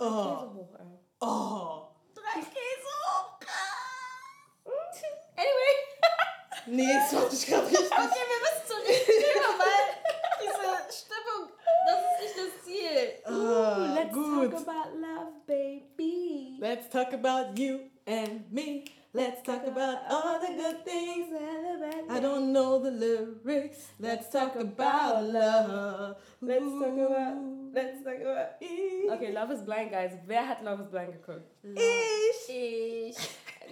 Oh. 0.00 0.66
Oh. 1.20 1.88
Drei 2.14 2.40
Käse. 2.40 2.86
Anyway. 5.36 5.74
Nee, 6.66 6.92
das 6.92 7.14
wollte 7.14 7.34
ich 7.36 7.46
gerade 7.46 7.66
richtig. 7.66 7.86
Okay, 7.92 8.22
wir 8.32 8.40
müssen 8.42 8.86
nächsten 8.86 9.12
Thema, 9.22 9.50
weil 9.58 9.86
diese 10.42 10.98
Stimmung, 10.98 11.50
das 11.86 11.98
ist 12.04 12.20
nicht 12.22 12.36
das 12.38 12.64
Ziel. 12.64 13.12
Ah, 13.24 13.94
Let's 13.94 14.12
gut. 14.14 14.50
talk 14.52 14.60
about 14.68 14.98
love, 14.98 15.32
baby. 15.46 16.58
Let's 16.60 16.88
talk 16.88 17.12
about 17.12 17.58
you 17.58 17.80
and 18.06 18.50
me. 18.52 18.84
Let's 19.12 19.42
talk 19.42 19.62
about 19.66 19.98
all 20.10 20.38
the 20.40 20.52
good 20.60 20.84
things. 20.84 21.28
I 22.10 22.20
don't 22.20 22.52
know 22.52 22.78
the 22.78 22.90
lyrics. 22.90 23.88
Let's 23.98 24.28
talk 24.28 24.56
about 24.56 25.22
love. 25.24 26.16
Let's 26.42 26.64
talk 26.64 26.98
about. 26.98 27.36
Let's 27.72 28.02
talk 28.04 28.20
about. 28.20 28.60
Okay, 29.16 29.32
Love 29.32 29.52
is 29.52 29.62
Blind, 29.62 29.90
guys. 29.92 30.12
Wer 30.26 30.46
hat 30.46 30.62
Love 30.62 30.82
is 30.82 30.90
Blind 30.90 31.12
geguckt? 31.12 31.46
Ich. 31.62 32.48
Ich. 32.54 33.16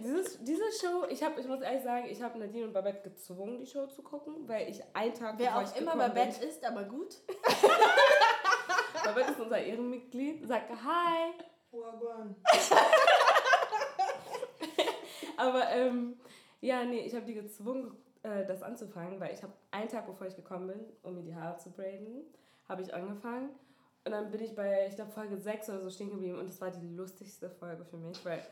Dieses, 0.02 0.42
diese 0.42 0.64
Show, 0.80 1.04
ich, 1.08 1.22
hab, 1.22 1.38
ich 1.38 1.46
muss 1.46 1.60
ehrlich 1.60 1.82
sagen, 1.82 2.06
ich 2.08 2.22
habe 2.22 2.38
Nadine 2.38 2.66
und 2.66 2.72
Babette 2.72 3.08
gezwungen, 3.08 3.58
die 3.58 3.66
Show 3.66 3.86
zu 3.86 4.02
gucken, 4.02 4.48
weil 4.48 4.68
ich 4.68 4.82
einen 4.94 5.14
Tag 5.14 5.34
Wer 5.38 5.48
bevor 5.48 5.62
auch 5.62 5.74
ich 5.74 5.80
immer 5.80 5.96
Babette 5.96 6.44
ist, 6.44 6.64
aber 6.64 6.84
gut. 6.84 7.16
Babette 9.04 9.32
ist 9.32 9.40
unser 9.40 9.58
Ehrenmitglied, 9.58 10.46
sagte 10.46 10.74
Hi. 10.82 11.32
Aber 15.36 15.68
ähm, 15.70 16.16
ja, 16.60 16.84
nee, 16.84 17.00
ich 17.00 17.14
habe 17.14 17.26
die 17.26 17.34
gezwungen, 17.34 17.96
äh, 18.22 18.46
das 18.46 18.62
anzufangen, 18.62 19.20
weil 19.20 19.34
ich 19.34 19.42
habe 19.42 19.52
einen 19.70 19.88
Tag, 19.88 20.06
bevor 20.06 20.26
ich 20.26 20.36
gekommen 20.36 20.68
bin, 20.68 20.80
um 21.02 21.16
mir 21.16 21.22
die 21.22 21.34
Haare 21.34 21.58
zu 21.58 21.70
braiden, 21.70 22.24
habe 22.68 22.82
ich 22.82 22.94
angefangen. 22.94 23.50
Und 24.04 24.12
dann 24.12 24.30
bin 24.30 24.42
ich 24.42 24.54
bei, 24.54 24.86
ich 24.88 24.96
glaube, 24.96 25.10
Folge 25.10 25.36
6 25.36 25.70
oder 25.70 25.80
so 25.80 25.90
stehen 25.90 26.10
geblieben 26.10 26.38
und 26.38 26.46
das 26.46 26.60
war 26.60 26.70
die 26.70 26.94
lustigste 26.94 27.50
Folge 27.50 27.84
für 27.84 27.96
mich, 27.96 28.24
weil 28.24 28.42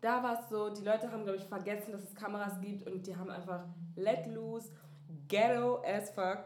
da 0.00 0.22
war 0.22 0.40
es 0.40 0.48
so, 0.48 0.70
die 0.70 0.84
Leute 0.84 1.10
haben, 1.10 1.24
glaube 1.24 1.38
ich, 1.38 1.44
vergessen, 1.44 1.92
dass 1.92 2.04
es 2.04 2.14
Kameras 2.14 2.60
gibt 2.60 2.86
und 2.86 3.06
die 3.06 3.16
haben 3.16 3.30
einfach 3.30 3.64
let 3.96 4.26
loose, 4.26 4.70
ghetto 5.26 5.82
as 5.84 6.10
fuck. 6.10 6.44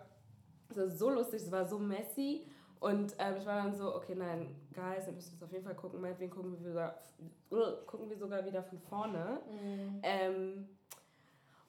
Das 0.68 0.78
war 0.78 0.88
so 0.88 1.10
lustig, 1.10 1.42
es 1.42 1.52
war 1.52 1.66
so 1.66 1.78
messy. 1.78 2.46
Und 2.80 3.14
ähm, 3.18 3.36
ich 3.38 3.46
war 3.46 3.62
dann 3.62 3.74
so, 3.74 3.94
okay, 3.94 4.14
nein, 4.16 4.56
Guys, 4.74 5.06
wir 5.06 5.12
müssen 5.12 5.38
das 5.38 5.42
auf 5.42 5.52
jeden 5.52 5.64
Fall 5.64 5.76
gucken. 5.76 6.00
Meinetwegen 6.00 6.30
gucken 6.30 6.52
wir, 6.52 6.58
sogar, 6.58 6.94
uh, 7.52 7.84
gucken 7.86 8.10
wir 8.10 8.16
sogar 8.16 8.44
wieder 8.44 8.62
von 8.62 8.78
vorne. 8.80 9.40
Ähm, 10.02 10.68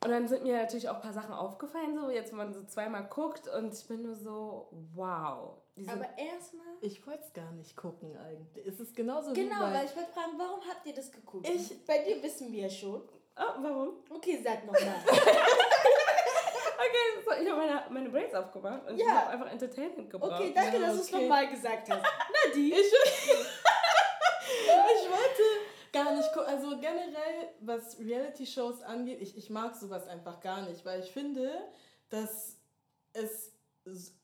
und 0.04 0.10
dann 0.10 0.28
sind 0.28 0.44
mir 0.44 0.58
natürlich 0.58 0.90
auch 0.90 0.96
ein 0.96 1.02
paar 1.02 1.14
Sachen 1.14 1.34
aufgefallen, 1.34 1.96
so 1.96 2.10
jetzt, 2.10 2.32
wenn 2.32 2.38
man 2.38 2.54
so 2.54 2.64
zweimal 2.64 3.04
guckt. 3.06 3.48
Und 3.48 3.74
ich 3.74 3.88
bin 3.88 4.04
nur 4.04 4.16
so, 4.16 4.70
wow. 4.96 5.63
Diese, 5.76 5.92
Aber 5.92 6.06
erstmal. 6.18 6.66
Ich 6.82 7.06
wollte 7.08 7.24
es 7.24 7.34
gar 7.34 7.52
nicht 7.54 7.76
gucken 7.76 8.16
eigentlich. 8.18 8.68
Es 8.68 8.80
ist 8.80 8.96
genauso 8.96 9.34
Genau, 9.34 9.56
wie 9.56 9.60
bei... 9.60 9.74
weil 9.74 9.86
ich 9.86 9.96
wollte 9.96 10.12
fragen, 10.12 10.34
warum 10.38 10.60
habt 10.70 10.86
ihr 10.86 10.94
das 10.94 11.12
geguckt? 11.12 11.48
Ich- 11.50 11.86
Bei 11.86 11.98
dir 12.00 12.22
wissen 12.22 12.52
wir 12.52 12.64
ja 12.64 12.70
schon. 12.70 13.02
oh, 13.38 13.42
warum? 13.62 13.98
Okay, 14.10 14.40
sag 14.44 14.66
nochmal. 14.66 14.96
Okay, 16.76 17.24
so, 17.26 17.32
ich 17.44 17.50
habe 17.50 17.58
meine, 17.62 17.86
meine 17.92 18.10
Braids 18.10 18.34
aufgemacht 18.36 18.86
und 18.90 18.96
ich 19.00 19.06
Ja. 19.06 19.22
habe 19.22 19.30
einfach 19.32 19.52
Entertainment 19.52 20.10
gebraucht. 20.10 20.34
Okay, 20.34 20.52
danke, 20.54 20.78
Ja, 20.78 20.88
dass 20.88 20.96
du 20.96 21.02
es 21.02 21.14
okay. 21.14 21.22
nochmal 21.22 21.50
gesagt 21.50 21.90
hast. 21.90 22.04
Nadine. 22.48 22.76
Ich, 22.76 22.94
ich 24.54 25.10
wollte 25.10 25.44
gar 25.94 26.14
nicht 26.16 26.32
gucken. 26.34 26.48
Also 26.50 26.70
generell, 26.80 27.50
was 27.62 27.98
Reality-Shows 28.00 28.82
angeht, 28.82 29.22
ich, 29.22 29.38
ich 29.38 29.50
mag 29.50 29.76
sowas 29.76 30.08
einfach 30.08 30.42
gar 30.42 30.64
nicht, 30.64 30.84
weil 30.86 31.00
ich 31.02 31.12
finde, 31.12 31.52
dass 32.10 32.58
es, 33.14 33.54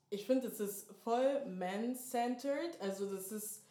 ich 0.09 0.25
finde, 0.25 0.47
es 0.47 0.59
ist 0.59 0.87
voll 1.03 1.45
man-centered. 1.45 2.79
Also 2.81 3.05
das 3.13 3.31
ist 3.31 3.63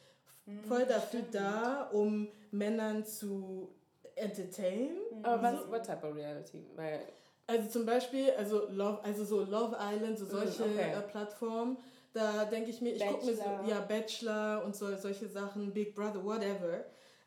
voll 0.67 0.85
dafür 0.87 1.23
da, 1.31 1.89
um 1.93 2.29
Männern 2.51 3.05
zu 3.05 3.69
entertainen. 4.15 4.97
Aber 5.23 5.43
was, 5.43 5.69
what 5.69 5.85
type 5.85 6.07
of 6.07 6.15
reality? 6.15 6.65
Weil, 6.75 7.01
Also 7.47 7.69
zum 7.69 7.87
Beispiel, 7.87 8.31
also 8.37 8.69
Love, 8.71 9.03
also 9.05 9.25
so 9.25 9.45
Love 9.45 9.77
Island, 9.81 10.19
so 10.19 10.27
solche 10.27 10.65
okay. 10.65 10.93
äh, 10.93 11.01
Plattformen, 11.03 11.77
da 12.13 12.45
denke 12.45 12.71
ich 12.71 12.81
mir, 12.81 12.95
ich 12.95 13.05
gucke 13.07 13.27
mir 13.27 13.37
so, 13.37 13.43
Bachelor. 13.43 13.69
ja, 13.69 13.81
Bachelor 13.81 14.65
und 14.65 14.77
so, 14.77 14.95
solche 14.97 15.29
Sachen, 15.29 15.73
Big 15.73 15.95
Brother, 15.95 16.25
whatever. 16.25 16.85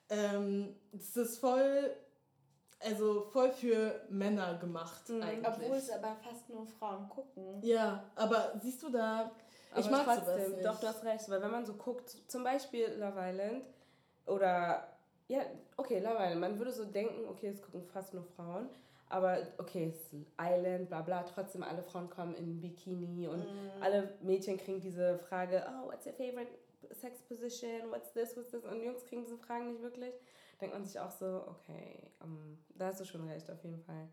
Ähm, 0.09 0.76
das 0.91 1.16
ist 1.16 1.38
voll, 1.38 1.91
also 2.84 3.21
voll 3.32 3.51
für 3.51 4.01
Männer 4.09 4.57
gemacht 4.57 5.09
Mhm. 5.09 5.21
eigentlich. 5.23 5.47
Obwohl 5.47 5.77
es 5.77 5.89
aber 5.91 6.15
fast 6.23 6.49
nur 6.49 6.65
Frauen 6.65 7.07
gucken. 7.09 7.61
ja, 7.63 8.03
aber 8.15 8.53
siehst 8.61 8.82
du 8.84 8.89
da, 8.89 9.32
ich 9.75 9.86
aber 9.88 9.97
mag 9.97 10.03
sowas 10.05 10.23
trotzdem, 10.25 10.51
nicht. 10.53 10.65
doch, 10.65 10.79
du 10.79 10.88
hast 10.88 11.03
recht, 11.03 11.29
weil 11.29 11.41
wenn 11.41 11.51
man 11.51 11.65
so 11.65 11.73
guckt, 11.73 12.09
zum 12.27 12.43
Beispiel 12.43 12.88
Love 12.99 13.19
Island 13.19 13.63
oder, 14.25 14.88
ja, 15.27 15.41
okay, 15.77 15.99
Love 15.99 16.15
Island, 16.19 16.41
man 16.41 16.57
würde 16.57 16.71
so 16.71 16.86
denken, 16.86 17.25
okay, 17.29 17.47
es 17.49 17.61
gucken 17.61 17.84
fast 17.86 18.13
nur 18.13 18.23
Frauen, 18.23 18.67
aber 19.09 19.38
okay, 19.57 19.88
es 19.89 20.13
ist 20.13 20.25
Island, 20.39 20.89
bla 20.89 21.01
bla, 21.01 21.23
trotzdem 21.23 21.63
alle 21.63 21.84
Frauen 21.84 22.09
kommen 22.09 22.36
in 22.36 22.59
Bikini 22.61 23.27
und 23.27 23.45
alle 23.82 24.13
Mädchen 24.21 24.57
kriegen 24.57 24.79
diese 24.82 25.17
Frage, 25.17 25.65
oh, 25.67 25.88
what's 25.88 26.05
your 26.05 26.13
favorite 26.13 26.51
sex 26.93 27.21
position, 27.21 27.89
what's 27.91 28.11
this, 28.13 28.36
what's 28.36 28.49
this, 28.51 28.63
und 28.65 28.82
Jungs 28.82 29.05
kriegen 29.05 29.23
diese 29.23 29.38
Fragen 29.38 29.67
nicht 29.67 29.82
wirklich. 29.82 30.13
Denkt 30.62 30.76
man 30.76 30.86
sich 30.86 30.99
auch 30.99 31.12
so, 31.12 31.43
okay, 31.47 32.12
ähm, 32.24 32.64
da 32.76 32.88
hast 32.88 32.99
du 33.01 33.05
schon 33.05 33.28
recht, 33.28 33.49
auf 33.51 33.64
jeden 33.64 33.82
Fall. 33.82 34.07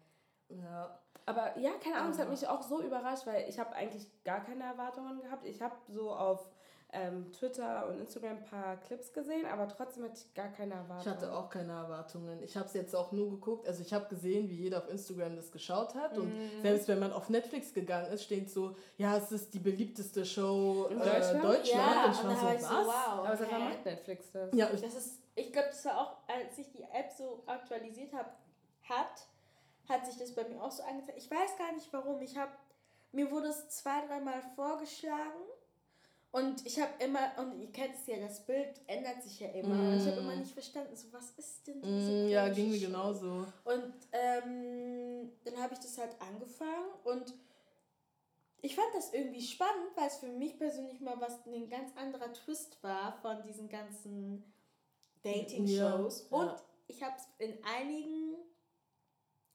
ja. 0.49 0.99
Aber 1.26 1.59
ja, 1.59 1.72
keine 1.84 1.96
Ahnung, 1.96 2.12
es 2.12 2.18
hat 2.18 2.30
mich 2.30 2.49
auch 2.49 2.62
so 2.62 2.80
überrascht, 2.80 3.26
weil 3.26 3.46
ich 3.51 3.59
habe 3.59 3.74
eigentlich 3.74 4.07
gar 4.24 4.42
keine 4.42 4.64
Erwartungen 4.64 5.20
gehabt. 5.20 5.44
Ich 5.44 5.61
habe 5.61 5.76
so 5.86 6.11
auf 6.11 6.49
ähm, 6.90 7.30
Twitter 7.32 7.86
und 7.86 8.01
Instagram 8.01 8.38
ein 8.38 8.44
paar 8.44 8.78
Clips 8.78 9.12
gesehen, 9.12 9.44
aber 9.44 9.68
trotzdem 9.68 10.05
hatte 10.05 10.14
ich 10.16 10.32
gar 10.32 10.49
keine 10.49 10.72
Erwartungen. 10.72 11.01
Ich 11.03 11.07
hatte 11.07 11.34
auch 11.36 11.51
keine 11.51 11.72
Erwartungen. 11.72 12.42
Ich 12.42 12.57
habe 12.57 12.64
es 12.64 12.72
jetzt 12.72 12.96
auch 12.96 13.12
nur 13.12 13.28
geguckt. 13.28 13.68
Also 13.68 13.82
ich 13.82 13.92
habe 13.92 14.09
gesehen, 14.09 14.49
wie 14.49 14.55
jeder 14.55 14.78
auf 14.78 14.88
Instagram 14.88 15.36
das 15.36 15.53
geschaut 15.53 15.94
hat. 15.94 16.16
Und 16.16 16.28
Mhm. 16.34 16.62
selbst 16.62 16.88
wenn 16.88 16.99
man 16.99 17.12
auf 17.12 17.28
Netflix 17.28 17.74
gegangen 17.74 18.11
ist, 18.11 18.22
steht 18.24 18.51
so, 18.51 18.74
ja, 18.96 19.18
es 19.18 19.30
ist 19.30 19.53
die 19.53 19.59
beliebteste 19.59 20.24
Show 20.24 20.86
In 20.90 20.99
äh, 20.99 21.05
Deutschland? 21.05 21.44
Deutschland. 21.44 21.66
Ja, 21.74 22.05
und 22.07 22.12
ich 22.12 22.20
und 22.22 22.28
war 22.30 22.36
so, 22.36 22.49
ich 22.55 22.61
so, 22.62 22.68
was? 22.70 22.86
wow. 22.86 23.26
Aber 23.26 23.36
seit 23.36 23.53
wann 23.53 23.62
okay. 23.64 23.74
macht 23.74 23.84
Netflix 23.84 24.32
das? 24.32 24.49
Ja, 24.55 24.70
ich, 24.72 24.80
Das 24.80 24.94
ist, 24.94 25.20
ich 25.39 25.53
glaube, 25.53 25.68
das 25.68 25.84
war 25.84 26.01
auch, 26.01 26.16
als 26.28 26.59
ich 26.59 26.70
die 26.70 26.82
App 26.82 27.11
so 27.16 27.43
aktualisiert 27.47 28.12
habe, 28.12 28.30
hat, 28.89 29.26
hat 29.89 30.07
sich 30.07 30.16
das 30.16 30.34
bei 30.34 30.45
mir 30.45 30.62
auch 30.62 30.70
so 30.70 30.82
angezeigt. 30.82 31.18
Ich 31.18 31.30
weiß 31.30 31.57
gar 31.57 31.72
nicht 31.72 31.93
warum. 31.93 32.20
Ich 32.22 32.36
habe, 32.36 32.53
mir 33.12 33.30
wurde 33.30 33.49
es 33.49 33.68
zwei, 33.68 34.07
dreimal 34.07 34.43
vorgeschlagen 34.55 35.43
und 36.30 36.66
ich 36.66 36.78
habe 36.78 36.93
immer, 37.03 37.32
und 37.39 37.59
ihr 37.59 37.72
kennt 37.72 37.95
es 37.95 38.07
ja, 38.07 38.18
das 38.18 38.45
Bild 38.45 38.80
ändert 38.86 39.22
sich 39.22 39.41
ja 39.41 39.49
immer. 39.49 39.74
Und 39.74 39.97
ich 39.97 40.07
habe 40.07 40.18
immer 40.18 40.36
nicht 40.36 40.53
verstanden, 40.53 40.95
so 40.95 41.11
was 41.12 41.30
ist 41.39 41.66
denn 41.66 41.80
diese 41.80 42.11
mm, 42.11 42.28
ja, 42.28 42.49
ging 42.51 42.70
mir 42.70 42.78
genauso. 42.78 43.47
Und 43.64 43.95
ähm, 44.12 45.32
dann 45.45 45.57
habe 45.57 45.72
ich 45.72 45.80
das 45.80 45.97
halt 45.97 46.14
angefangen 46.20 46.91
und 47.05 47.34
ich 48.61 48.74
fand 48.74 48.89
das 48.95 49.14
irgendwie 49.14 49.41
spannend, 49.41 49.91
weil 49.95 50.09
es 50.09 50.16
für 50.16 50.28
mich 50.28 50.59
persönlich 50.59 51.01
mal 51.01 51.18
was 51.18 51.47
ein 51.47 51.70
ganz 51.70 51.97
anderer 51.97 52.32
Twist 52.32 52.82
war 52.82 53.16
von 53.22 53.41
diesen 53.43 53.68
ganzen 53.68 54.45
Dating-Shows. 55.22 56.28
Ja. 56.30 56.36
Und 56.36 56.54
ich 56.86 57.02
habe 57.02 57.14
es 57.16 57.24
in 57.38 57.58
einigen 57.64 58.36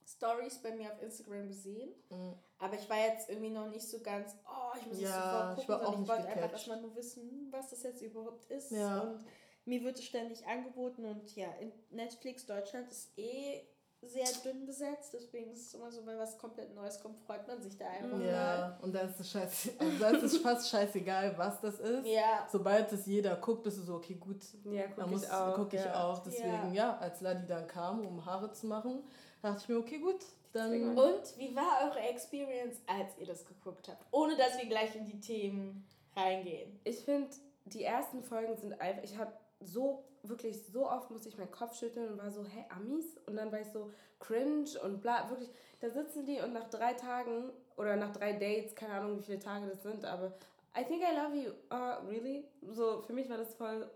Stories 0.05 0.61
bei 0.61 0.72
mir 0.76 0.91
auf 0.91 1.01
Instagram 1.01 1.47
gesehen, 1.47 1.93
Mhm. 2.09 2.36
aber 2.59 2.76
ich 2.76 2.89
war 2.89 2.97
jetzt 2.99 3.30
irgendwie 3.30 3.49
noch 3.49 3.68
nicht 3.70 3.88
so 3.88 3.99
ganz, 4.01 4.36
oh, 4.45 4.78
ich 4.78 4.86
muss 4.88 4.97
es 4.97 5.03
Ja, 5.03 5.55
sofort 5.55 5.59
ich 5.59 5.68
gucken, 5.68 5.70
war 5.70 5.80
auch 5.80 5.84
sondern 5.86 5.93
ich 5.93 5.99
nicht 5.99 6.09
wollte 6.09 6.28
einfach 6.28 6.51
erstmal 6.51 6.82
nur 6.82 6.95
wissen, 6.95 7.47
was 7.51 7.70
das 7.70 7.84
jetzt 7.84 8.01
überhaupt 8.01 8.45
ist. 8.51 8.72
Ja. 8.72 8.99
Und 9.01 9.26
mir 9.66 9.82
wird 9.84 9.97
es 9.97 10.05
ständig 10.05 10.45
angeboten 10.45 11.05
und 11.05 11.36
ja, 11.36 11.51
in 11.55 11.72
Netflix 11.89 12.45
Deutschland 12.45 12.89
ist 12.89 13.18
eh 13.18 13.66
sehr 14.08 14.28
dünn 14.43 14.66
besetzt, 14.66 15.14
deswegen 15.14 15.51
ist 15.51 15.68
es 15.68 15.74
immer 15.74 15.91
so, 15.91 16.06
wenn 16.06 16.18
was 16.18 16.38
komplett 16.38 16.74
Neues 16.76 17.01
kommt, 17.01 17.18
freut 17.20 17.47
man 17.47 17.62
sich 17.62 17.78
da 17.78 17.88
einfach 17.88 18.18
mal. 18.18 18.26
Ja, 18.26 18.80
und 18.82 18.93
da 18.93 19.01
ist 19.01 19.20
es 19.20 19.32
scheiße, 19.32 19.72
also 19.80 19.99
da 19.99 20.10
ist 20.12 20.24
es 20.24 20.38
fast 20.38 20.70
scheißegal, 20.70 21.38
was 21.38 21.60
das 21.62 21.80
ist. 21.80 22.08
Ja. 22.08 22.47
Sobald 22.51 22.91
es 22.91 23.06
jeder 23.06 23.36
guckt, 23.38 23.64
bist 23.64 23.78
du 23.78 23.82
so, 23.84 23.95
okay, 23.95 24.16
gut, 24.16 24.41
Ja, 24.66 24.84
da 24.88 25.04
guck 25.04 25.12
muss 25.12 25.24
ich 25.24 25.32
auch. 25.32 25.56
guck 25.56 25.74
ich 25.74 25.84
ja. 25.84 26.04
auch. 26.04 26.20
Deswegen, 26.24 26.74
ja. 26.74 26.97
als 26.97 27.22
Ladi 27.22 27.45
dann 27.47 27.68
kam, 27.68 28.06
um 28.06 28.26
Haare 28.26 28.51
zu 28.51 28.68
machen, 28.68 29.04
dachte 29.41 29.62
ich 29.62 29.70
mir, 29.70 29.78
okay, 29.78 29.99
gut, 29.99 30.24
dann. 30.54 30.97
Und 30.97 31.38
wie 31.38 31.56
war 31.56 31.86
eure 31.86 31.99
Experience, 31.99 32.78
als 32.88 33.18
ihr 33.18 33.26
das 33.26 33.45
geguckt 33.45 33.88
habt? 33.88 34.06
Ohne 34.12 34.36
dass 34.38 34.58
wir 34.58 34.68
gleich 34.68 34.95
in 34.95 35.06
die 35.06 35.20
Themen 35.20 35.86
reingehen. 36.16 36.80
Ich 36.84 36.99
finde, 37.04 37.30
die 37.66 37.84
ersten 37.84 38.22
Folgen 38.24 38.56
sind 38.58 38.80
einfach, 38.80 39.04
ich 39.04 39.18
habe 39.18 39.34
so, 39.60 40.04
wirklich 40.24 40.66
so 40.66 40.90
oft 40.90 41.12
musste 41.12 41.30
ich 41.30 41.38
meinen 41.38 41.52
Kopf 41.52 41.78
schütteln 41.78 42.14
und 42.14 42.18
war 42.18 42.32
so, 42.32 42.46
hey, 42.46 42.66
Amis? 42.70 43.18
Und 43.26 43.36
dann 43.36 43.52
war 43.52 43.60
ich 43.60 43.68
so 43.68 43.92
cringe 44.20 44.70
und 44.84 45.02
bla, 45.02 45.30
wirklich, 45.30 45.50
da 45.82 45.90
sitzen 45.90 46.26
die 46.26 46.40
und 46.40 46.54
nach 46.54 46.70
drei 46.70 46.94
Tagen 46.94 47.52
oder 47.76 47.96
nach 47.96 48.12
drei 48.14 48.34
Dates, 48.34 48.74
keine 48.76 48.94
Ahnung, 48.94 49.20
wie 49.20 49.24
viele 49.24 49.40
Tage 49.40 49.68
das 49.68 49.84
sind, 49.84 50.06
aber 50.06 50.34
I 50.78 50.84
think 50.84 51.04
I 51.04 51.16
love 51.16 51.36
you, 51.36 51.52
uh, 51.72 52.08
really? 52.08 52.48
So, 52.72 53.02
für 53.02 53.14
mich 53.14 53.30
war 53.30 53.38
das 53.38 53.54
voll 53.54 53.90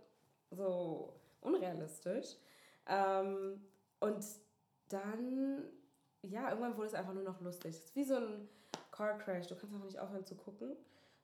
so 0.52 1.14
unrealistisch. 1.42 2.36
Ähm, 2.88 3.62
und 4.00 4.26
dann, 4.90 5.64
ja, 6.22 6.50
irgendwann 6.50 6.78
wurde 6.78 6.88
es 6.88 6.94
einfach 6.94 7.14
nur 7.14 7.24
noch 7.24 7.42
lustig. 7.42 7.76
Es 7.76 7.86
ist 7.86 7.96
wie 7.96 8.04
so 8.04 8.16
ein 8.16 8.50
Car 8.92 9.18
Crash, 9.18 9.48
du 9.48 9.56
kannst 9.56 9.74
einfach 9.74 9.86
nicht 9.86 10.00
aufhören 10.00 10.26
zu 10.26 10.36
gucken. 10.36 10.76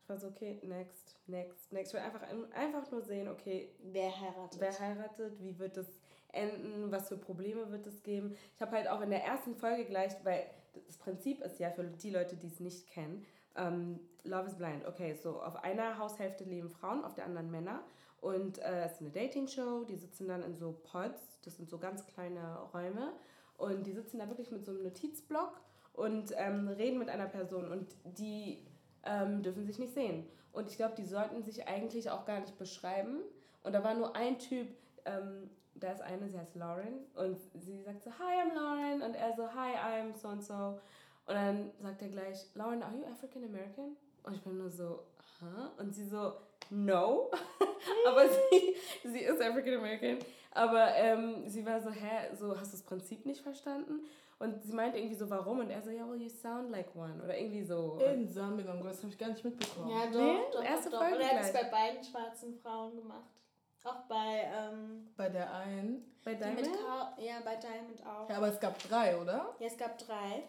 Ich 0.04 0.10
war 0.10 0.18
so, 0.18 0.28
okay, 0.28 0.60
next, 0.64 1.16
next, 1.28 1.72
next. 1.72 1.93
Ich 1.93 1.93
will 1.93 2.01
einfach, 2.01 2.22
einfach 2.54 2.91
nur 2.91 3.01
sehen, 3.01 3.30
okay, 3.30 3.70
Wer 3.80 4.12
heiratet? 4.20 4.60
wer 4.60 4.80
heiratet, 4.80 5.41
wie 5.41 5.58
wird 5.58 5.78
es 5.78 5.88
enden, 6.34 6.91
was 6.91 7.08
für 7.08 7.18
Probleme 7.18 7.72
wird 7.72 7.88
es 7.88 8.04
geben. 8.04 8.36
Ich 8.56 8.62
habe 8.62 8.74
halt 8.74 8.89
auch 8.89 8.99
in 8.99 9.12
der 9.12 9.24
ersten 9.24 9.56
Folge 9.56 9.86
gleich, 9.86 10.12
weil 10.24 10.45
das 10.88 10.97
Prinzip 10.97 11.39
ist 11.41 11.58
ja 11.60 11.70
für 11.72 11.86
die 11.86 12.10
Leute, 12.10 12.36
die 12.36 12.47
es 12.47 12.60
nicht 12.60 12.88
kennen, 12.88 13.26
ähm, 13.56 13.99
Love 14.26 14.47
is 14.47 14.56
Blind. 14.56 14.86
Okay, 14.86 15.14
so 15.14 15.41
auf 15.41 15.64
einer 15.64 15.97
Haushälfte 15.97 16.43
leben 16.43 16.70
Frauen, 16.70 17.06
auf 17.06 17.14
der 17.14 17.26
anderen 17.26 17.49
Männer. 17.49 17.84
Und 18.20 18.58
äh, 18.60 18.86
es 18.86 18.93
ist 18.93 19.01
eine 19.01 19.12
Dating-Show, 19.12 19.86
die 19.86 19.95
sitzen 19.95 20.28
dann 20.28 20.43
in 20.43 20.56
so 20.56 20.74
Pods, 20.84 21.39
das 21.43 21.56
sind 21.58 21.70
so 21.70 21.78
ganz 21.78 22.06
kleine 22.08 22.58
Räume. 22.74 23.14
Und 23.58 23.86
die 23.86 23.93
sitzen 23.93 24.20
da 24.20 24.28
wirklich 24.28 24.51
mit 24.51 24.66
so 24.66 24.72
einem 24.72 24.84
Notizblock 24.84 25.62
und 25.93 26.34
ähm, 26.36 26.68
reden 26.68 26.99
mit 26.99 27.10
einer 27.10 27.28
Person. 27.28 27.72
Und 27.72 27.95
die 28.04 28.66
ähm, 29.06 29.41
dürfen 29.43 29.66
sich 29.66 29.80
nicht 29.80 29.93
sehen. 29.93 30.26
Und 30.51 30.70
ich 30.70 30.78
glaube, 30.78 30.95
die 30.95 31.06
sollten 31.06 31.41
sich 31.43 31.68
eigentlich 31.68 32.10
auch 32.10 32.26
gar 32.26 32.39
nicht 32.39 32.58
beschreiben. 32.58 33.22
Und 33.64 33.74
da 33.74 33.84
war 33.84 33.93
nur 33.95 34.16
ein 34.16 34.38
Typ, 34.39 34.68
ähm, 35.06 35.49
da 35.76 35.91
ist 35.91 36.01
eine, 36.01 36.30
sie 36.30 36.38
heißt 36.38 36.56
Lauren 36.56 36.99
und 37.16 37.38
sie 37.56 37.82
sagt 37.82 38.04
so, 38.04 38.12
hi, 38.12 38.41
I'm 38.41 38.54
Lauren 38.54 39.01
und 39.01 39.16
er 39.16 39.34
so, 39.36 39.47
hi, 39.54 39.76
I'm 39.76 40.16
so 40.16 40.28
and 40.30 40.43
so. 40.43 40.80
Und 41.26 41.36
dann 41.36 41.72
sagt 41.82 42.01
er 42.01 42.10
gleich, 42.10 42.45
Lauren, 42.54 42.84
are 42.84 42.95
you 42.95 43.06
African 43.06 43.43
American? 43.43 43.97
Und 44.24 44.36
ich 44.36 44.41
bin 44.41 44.58
nur 44.58 44.70
so, 44.70 45.04
huh? 45.41 45.70
Und 45.78 45.93
sie 45.95 46.06
so, 46.06 46.34
no. 46.70 47.32
aber 48.08 48.28
sie, 48.30 48.76
sie 49.04 49.20
ist 49.20 49.41
African 49.41 49.76
American. 49.76 50.20
Aber 50.56 50.95
ähm, 50.95 51.47
sie 51.47 51.66
war 51.66 51.82
so, 51.82 51.89
hä, 51.89 52.30
so, 52.36 52.58
hast 52.60 52.74
du 52.74 52.78
das 52.78 52.84
Prinzip 52.86 53.26
nicht 53.26 53.41
verstanden? 53.41 54.01
Und 54.39 54.62
sie 54.64 54.74
meinte 54.74 54.97
irgendwie 54.97 55.16
so, 55.16 55.30
warum? 55.30 55.60
Und 55.60 55.70
er 55.70 55.82
so, 55.82 55.89
ja, 55.89 56.08
well, 56.10 56.20
you 56.20 56.30
sound 56.30 56.70
like 56.70 56.93
one. 56.95 57.22
Oder 57.24 57.38
irgendwie 57.38 57.64
so. 57.64 57.97
In 58.14 58.28
Sambia, 58.28 58.66
das 58.84 58.97
habe 58.97 59.08
ich 59.10 59.18
gar 59.18 59.30
nicht 59.30 59.43
mitbekommen. 59.43 59.89
Ja, 59.89 60.06
doch, 60.12 60.20
Nee, 60.20 60.39
doch, 60.51 60.64
erste 60.64 60.89
doch, 60.89 60.99
doch. 60.99 61.08
Folge 61.08 61.16
Und 61.16 61.22
er 61.22 61.30
hat 61.38 61.45
es 61.45 61.51
gleich. 61.51 61.64
bei 61.64 61.70
beiden 61.72 62.04
schwarzen 62.04 62.54
Frauen 62.56 62.95
gemacht. 62.95 63.30
Auch 63.86 64.01
bei, 64.08 64.49
ähm, 64.54 65.10
Bei 65.18 65.30
der 65.30 65.54
einen. 65.54 66.16
Bei 66.24 66.34
Diamond? 66.36 66.70
Ja, 67.18 67.39
bei 67.43 67.56
Diamond 67.58 68.06
auch. 68.06 68.30
Ja, 68.30 68.38
aber 68.38 68.47
es 68.47 68.60
gab 68.60 68.78
drei, 68.80 69.18
oder? 69.18 69.56
Ja, 69.60 69.68
es 69.68 69.78
gab 69.78 69.97
drei. 69.97 70.43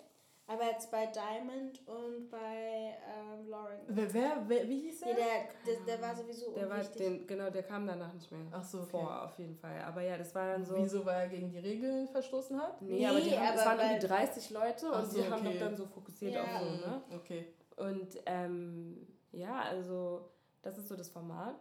Aber 0.46 0.64
jetzt 0.64 0.90
bei 0.90 1.06
Diamond 1.06 1.80
und 1.88 2.28
bei 2.28 2.94
ähm, 3.08 3.48
Lauren. 3.48 3.78
Wer, 3.88 4.12
wer, 4.12 4.42
wer 4.46 4.68
wie 4.68 4.80
hieß 4.82 5.00
Nee, 5.06 5.10
er? 5.12 5.16
der, 5.16 5.24
der, 5.66 5.84
der 5.86 6.02
war 6.02 6.14
sowieso 6.14 6.52
Der 6.52 6.68
war 6.68 6.80
den, 6.84 7.26
genau, 7.26 7.48
der 7.48 7.62
kam 7.62 7.86
danach 7.86 8.12
nicht 8.12 8.30
mehr 8.30 8.42
Ach 8.52 8.62
so, 8.62 8.80
okay. 8.80 8.90
vor, 8.90 9.22
auf 9.24 9.38
jeden 9.38 9.56
Fall. 9.56 9.80
Aber 9.82 10.02
ja, 10.02 10.18
das 10.18 10.34
war 10.34 10.52
dann 10.52 10.64
so. 10.66 10.76
Wieso, 10.76 11.04
weil 11.06 11.20
er 11.22 11.28
gegen 11.28 11.48
die 11.48 11.58
Regeln 11.58 12.06
verstoßen 12.08 12.60
hat? 12.60 12.82
Nee, 12.82 12.98
Nee, 12.98 13.06
aber, 13.06 13.20
die 13.22 13.30
haben, 13.38 13.54
es 13.54 13.60
aber 13.62 13.70
waren 13.70 13.78
weil- 13.78 13.86
irgendwie 13.92 14.06
30 14.06 14.50
Leute 14.50 14.92
und 14.92 15.06
so, 15.10 15.22
die 15.22 15.30
haben 15.30 15.46
okay. 15.46 15.52
doch 15.58 15.66
dann 15.66 15.76
so 15.76 15.86
fokussiert 15.86 16.34
Ja. 16.34 16.42
auf 16.42 16.48
so, 16.60 16.64
ne? 16.88 17.02
Okay. 17.16 17.54
Und 17.76 18.08
ähm, 18.26 19.06
ja, 19.32 19.62
also 19.62 20.28
das 20.60 20.76
ist 20.76 20.88
so 20.88 20.94
das 20.96 21.08
Format. 21.08 21.56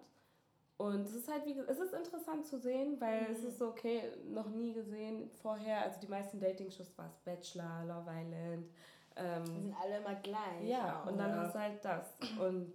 Und 0.84 1.06
es 1.06 1.16
ist 1.16 1.32
halt, 1.32 1.46
wie, 1.46 1.58
es 1.60 1.80
ist 1.80 1.94
interessant 1.94 2.46
zu 2.46 2.60
sehen, 2.60 3.00
weil 3.00 3.32
es 3.32 3.40
Mhm. 3.42 3.48
ist 3.48 3.58
so, 3.60 3.70
okay, 3.70 4.02
noch 4.26 4.50
nie 4.50 4.74
gesehen 4.74 5.30
vorher. 5.42 5.82
Also 5.82 6.02
die 6.02 6.08
meisten 6.08 6.42
Dating-Shows 6.42 6.98
war 6.98 7.08
es 7.08 7.16
Bachelor, 7.20 7.86
Love 7.86 8.12
Island. 8.12 8.68
Die 8.68 9.22
Ähm, 9.22 9.46
sind 9.46 9.76
alle 9.82 9.98
immer 10.00 10.16
gleich. 10.16 10.68
ja, 10.68 11.04
und 11.04 11.18
dann 11.18 11.32
Ja. 11.32 11.38
hast 11.38 11.56
du 11.56 11.60
halt 11.60 11.86
das. 11.86 12.14
Und 12.38 12.74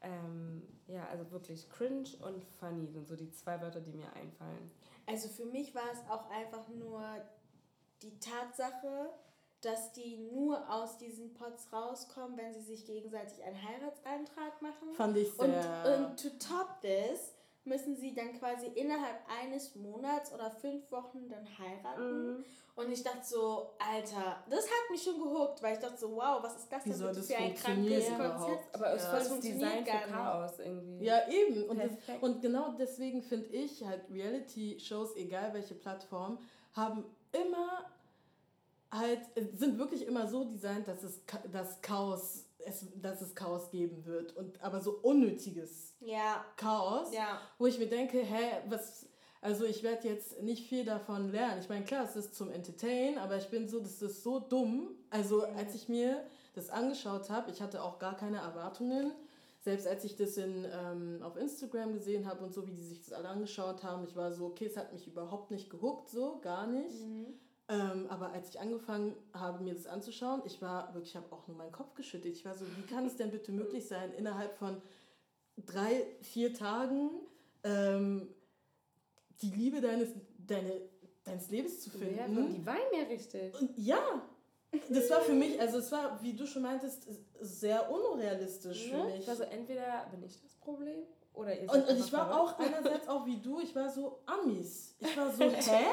ähm, 0.00 0.62
ja, 0.86 1.06
also 1.08 1.30
wirklich 1.30 1.68
cringe 1.68 2.08
und 2.24 2.42
funny 2.58 2.86
sind 2.86 3.06
so 3.06 3.14
die 3.14 3.30
zwei 3.30 3.60
Wörter, 3.60 3.82
die 3.82 3.92
mir 3.92 4.10
einfallen. 4.14 4.70
Also 5.06 5.28
für 5.28 5.44
mich 5.44 5.74
war 5.74 5.90
es 5.92 5.98
auch 6.08 6.30
einfach 6.30 6.66
nur 6.68 7.02
die 8.00 8.18
Tatsache, 8.20 9.10
dass 9.62 9.92
die 9.92 10.18
nur 10.18 10.68
aus 10.70 10.98
diesen 10.98 11.32
Pots 11.34 11.72
rauskommen, 11.72 12.36
wenn 12.36 12.52
sie 12.52 12.62
sich 12.62 12.84
gegenseitig 12.84 13.42
einen 13.44 13.56
Heiratsantrag 13.62 14.60
machen. 14.60 14.92
Fand 14.94 15.16
ich 15.16 15.38
Und, 15.38 15.52
sehr. 15.52 15.98
und 16.08 16.20
to 16.20 16.28
top 16.38 16.80
this 16.82 17.32
müssen 17.64 17.96
sie 17.96 18.12
dann 18.12 18.36
quasi 18.38 18.66
innerhalb 18.66 19.18
eines 19.40 19.76
Monats 19.76 20.32
oder 20.34 20.50
fünf 20.50 20.90
Wochen 20.90 21.28
dann 21.28 21.46
heiraten. 21.58 22.38
Mhm. 22.38 22.44
Und 22.74 22.90
ich 22.90 23.02
dachte 23.04 23.24
so, 23.24 23.70
Alter, 23.78 24.42
das 24.48 24.64
hat 24.64 24.90
mich 24.90 25.02
schon 25.02 25.18
gehuckt, 25.18 25.62
weil 25.62 25.74
ich 25.74 25.78
dachte 25.78 25.98
so, 25.98 26.16
wow, 26.16 26.42
was 26.42 26.56
ist 26.56 26.72
das 26.72 26.82
denn 26.82 26.98
das 26.98 27.26
für 27.26 27.36
ein 27.36 27.54
krankes? 27.54 28.08
Konzept? 28.08 28.74
Aber 28.74 28.94
es 28.94 29.02
Ja. 29.02 29.12
Das 29.12 29.28
funktioniert 29.28 29.86
gar 29.86 30.06
nicht. 30.06 30.08
Chaos 30.08 30.58
irgendwie. 30.58 31.04
ja, 31.04 31.28
eben. 31.28 31.68
Und, 31.68 31.78
das, 31.78 31.90
und 32.20 32.40
genau 32.40 32.72
deswegen 32.78 33.22
finde 33.22 33.48
ich 33.48 33.84
halt 33.84 34.10
Reality-Shows, 34.10 35.16
egal 35.16 35.52
welche 35.52 35.74
Plattform, 35.74 36.38
haben 36.72 37.04
immer 37.32 37.84
halt, 38.92 39.20
sind 39.56 39.78
wirklich 39.78 40.06
immer 40.06 40.28
so 40.28 40.44
designt, 40.44 40.86
dass 40.86 41.02
es 41.02 41.22
dass 41.50 41.80
Chaos, 41.80 42.44
es, 42.64 42.86
dass 43.00 43.20
es 43.22 43.34
Chaos 43.34 43.70
geben 43.70 44.04
wird. 44.04 44.36
Und 44.36 44.62
aber 44.62 44.80
so 44.80 44.92
unnötiges 45.02 45.94
Ja, 46.00 46.44
Chaos. 46.56 47.12
ja. 47.12 47.40
wo 47.58 47.66
ich 47.66 47.78
mir 47.78 47.88
denke, 47.88 48.18
hä, 48.20 48.60
was, 48.68 49.06
also 49.40 49.64
ich 49.64 49.82
werde 49.82 50.06
jetzt 50.08 50.40
nicht 50.42 50.68
viel 50.68 50.84
davon 50.84 51.30
lernen. 51.32 51.60
Ich 51.60 51.68
meine, 51.68 51.84
klar, 51.84 52.04
es 52.04 52.14
ist 52.16 52.34
zum 52.36 52.50
Entertain, 52.50 53.18
aber 53.18 53.36
ich 53.38 53.48
bin 53.48 53.66
so, 53.66 53.80
das 53.80 54.00
ist 54.02 54.22
so 54.22 54.38
dumm. 54.38 54.90
Also 55.10 55.42
als 55.44 55.74
ich 55.74 55.88
mir 55.88 56.22
das 56.54 56.70
angeschaut 56.70 57.30
habe, 57.30 57.50
ich 57.50 57.62
hatte 57.62 57.82
auch 57.82 57.98
gar 57.98 58.16
keine 58.16 58.38
Erwartungen. 58.38 59.12
Selbst 59.62 59.86
als 59.86 60.04
ich 60.04 60.16
das 60.16 60.36
in, 60.36 60.66
ähm, 60.70 61.20
auf 61.22 61.36
Instagram 61.36 61.94
gesehen 61.94 62.26
habe 62.26 62.44
und 62.44 62.52
so, 62.52 62.66
wie 62.66 62.72
die 62.72 62.82
sich 62.82 63.00
das 63.00 63.12
alle 63.12 63.28
angeschaut 63.28 63.82
haben, 63.84 64.04
ich 64.04 64.14
war 64.16 64.32
so, 64.32 64.46
okay, 64.46 64.66
es 64.66 64.76
hat 64.76 64.92
mich 64.92 65.06
überhaupt 65.06 65.50
nicht 65.50 65.70
gehuckt, 65.70 66.10
so, 66.10 66.40
gar 66.42 66.66
nicht. 66.66 66.94
Ähm, 67.72 68.06
aber 68.10 68.32
als 68.32 68.50
ich 68.50 68.60
angefangen 68.60 69.14
habe, 69.32 69.62
mir 69.64 69.72
das 69.74 69.86
anzuschauen, 69.86 70.42
ich 70.44 70.60
war 70.60 70.92
wirklich, 70.94 71.10
ich 71.12 71.16
habe 71.16 71.32
auch 71.32 71.46
nur 71.48 71.56
meinen 71.56 71.72
Kopf 71.72 71.94
geschüttelt. 71.94 72.34
Ich 72.36 72.44
war 72.44 72.54
so, 72.54 72.66
wie 72.76 72.82
kann 72.92 73.06
es 73.06 73.16
denn 73.16 73.30
bitte 73.30 73.50
möglich 73.52 73.86
sein, 73.88 74.12
innerhalb 74.12 74.54
von 74.58 74.82
drei, 75.66 76.06
vier 76.20 76.52
Tagen 76.52 77.10
ähm, 77.64 78.28
die 79.40 79.50
Liebe 79.50 79.80
deines, 79.80 80.10
deine, 80.38 80.82
deines 81.24 81.50
Lebens 81.50 81.80
zu 81.80 81.90
finden? 81.90 82.16
Ja, 82.18 82.26
die 82.28 82.66
weinen 82.66 82.92
ja 83.00 83.04
richtig. 83.08 83.58
Und 83.60 83.78
ja, 83.78 84.02
das 84.90 85.08
war 85.10 85.20
für 85.22 85.32
mich, 85.34 85.60
also 85.60 85.78
es 85.78 85.90
war, 85.92 86.22
wie 86.22 86.34
du 86.34 86.46
schon 86.46 86.62
meintest, 86.62 87.06
sehr 87.40 87.90
unrealistisch 87.90 88.88
für 88.90 88.96
Ne? 88.96 89.04
mich. 89.04 89.20
Ich 89.20 89.28
war 89.28 89.36
so, 89.36 89.44
entweder 89.44 90.06
bin 90.10 90.22
ich 90.24 90.40
das 90.42 90.54
Problem 90.56 90.98
oder 91.34 91.58
ihr 91.58 91.68
seid 91.68 91.88
Und, 91.88 91.88
und 91.96 92.04
ich 92.04 92.12
war 92.12 92.26
verrückt. 92.28 92.54
auch 92.54 92.58
einerseits 92.58 93.08
auch 93.08 93.24
wie 93.26 93.36
du, 93.40 93.60
ich 93.60 93.74
war 93.74 93.88
so 93.90 94.18
Amis. 94.26 94.94
Ich 94.98 95.16
war 95.16 95.30
so, 95.32 95.44
hä? 95.50 95.84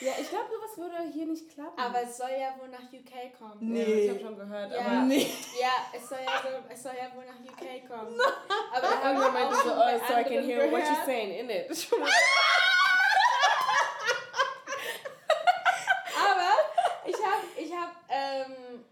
Ja, 0.00 0.12
ich 0.20 0.28
glaube, 0.28 0.44
sowas 0.50 0.76
würde 0.76 1.10
hier 1.10 1.26
nicht 1.26 1.48
klappen. 1.48 1.78
Aber 1.78 2.02
es 2.02 2.18
soll 2.18 2.30
ja 2.30 2.54
wohl 2.58 2.68
nach 2.68 2.92
UK 2.92 3.32
kommen. 3.38 3.56
Nee. 3.60 3.82
Ja, 3.82 3.96
ich 3.96 4.10
habe 4.10 4.20
schon 4.20 4.36
gehört. 4.36 4.72
Ja. 4.72 4.80
Aber 4.80 5.02
Nee. 5.02 5.26
Ja, 5.58 5.70
es 5.94 6.08
soll 6.08 6.18
ja, 6.18 6.42
so, 6.42 6.48
es 6.68 6.82
soll 6.82 6.92
ja 6.96 7.14
wohl 7.14 7.24
nach 7.24 7.40
UK 7.40 7.88
kommen. 7.88 8.20
Aber 8.74 8.88
irgendwann 9.08 9.32
meinte 9.32 9.54
auch 9.54 9.62
so, 9.62 9.68
schon 9.70 9.78
oh, 9.78 9.98
so 10.06 10.14
I 10.14 10.24
can 10.24 10.44
hear 10.44 10.70
what 10.70 10.82
you're 10.82 11.04
saying 11.04 11.38
in 11.38 11.48
it. 11.50 11.70
Aber 16.18 16.52
ich 17.06 17.16
habe 17.16 17.46
ich 17.56 17.72
hab, 17.72 17.92
ähm, 18.10 18.84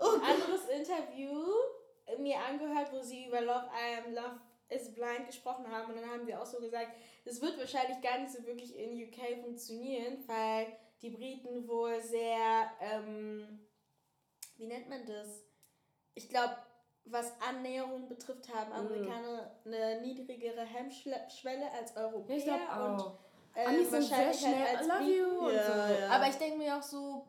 ein 0.00 0.22
anderes 0.22 0.68
Interview 0.68 1.44
mir 2.18 2.38
angehört, 2.40 2.92
wo 2.92 3.00
sie 3.00 3.26
über 3.26 3.40
Love, 3.40 3.66
I 3.66 3.98
Am 3.98 4.14
Love 4.14 4.40
is 4.68 4.92
Blind 4.94 5.26
gesprochen 5.26 5.70
haben. 5.70 5.90
Und 5.90 5.96
dann 6.00 6.10
haben 6.10 6.24
sie 6.24 6.34
auch 6.34 6.46
so 6.46 6.58
gesagt, 6.60 6.92
das 7.24 7.40
wird 7.40 7.58
wahrscheinlich 7.58 8.00
gar 8.00 8.18
nicht 8.18 8.32
so 8.32 8.44
wirklich 8.46 8.76
in 8.76 9.02
UK 9.02 9.42
funktionieren, 9.42 10.18
weil 10.26 10.66
die 11.02 11.10
Briten 11.10 11.66
wohl 11.68 12.00
sehr, 12.00 12.70
ähm, 12.80 13.60
wie 14.56 14.66
nennt 14.66 14.88
man 14.88 15.06
das? 15.06 15.42
Ich 16.14 16.28
glaube, 16.28 16.56
was 17.04 17.32
Annäherung 17.40 18.08
betrifft, 18.08 18.52
haben 18.54 18.72
Amerikaner 18.72 19.50
eine 19.64 20.00
niedrigere 20.02 20.62
Hemmschwelle 20.62 21.70
als 21.72 21.96
Europäer. 21.96 22.36
Ich 22.36 22.44
glaube 22.44 22.62
und, 22.62 23.00
auch. 23.00 23.18
äh, 23.54 23.64
Amis 23.66 23.90
sind 23.90 24.02
sehr 24.02 24.18
wahrscheinlich 24.18 24.40
schnell, 24.40 24.54
halt 24.58 24.72
I 24.72 24.76
als 24.76 24.86
love 24.88 25.02
you 25.04 25.38
und 25.46 25.54
Ja, 25.54 25.64
so. 25.88 25.94
ja. 25.94 26.08
Aber 26.10 26.28
ich 26.28 26.36
denke 26.36 26.58
mir 26.58 26.76
auch 26.76 26.82
so, 26.82 27.24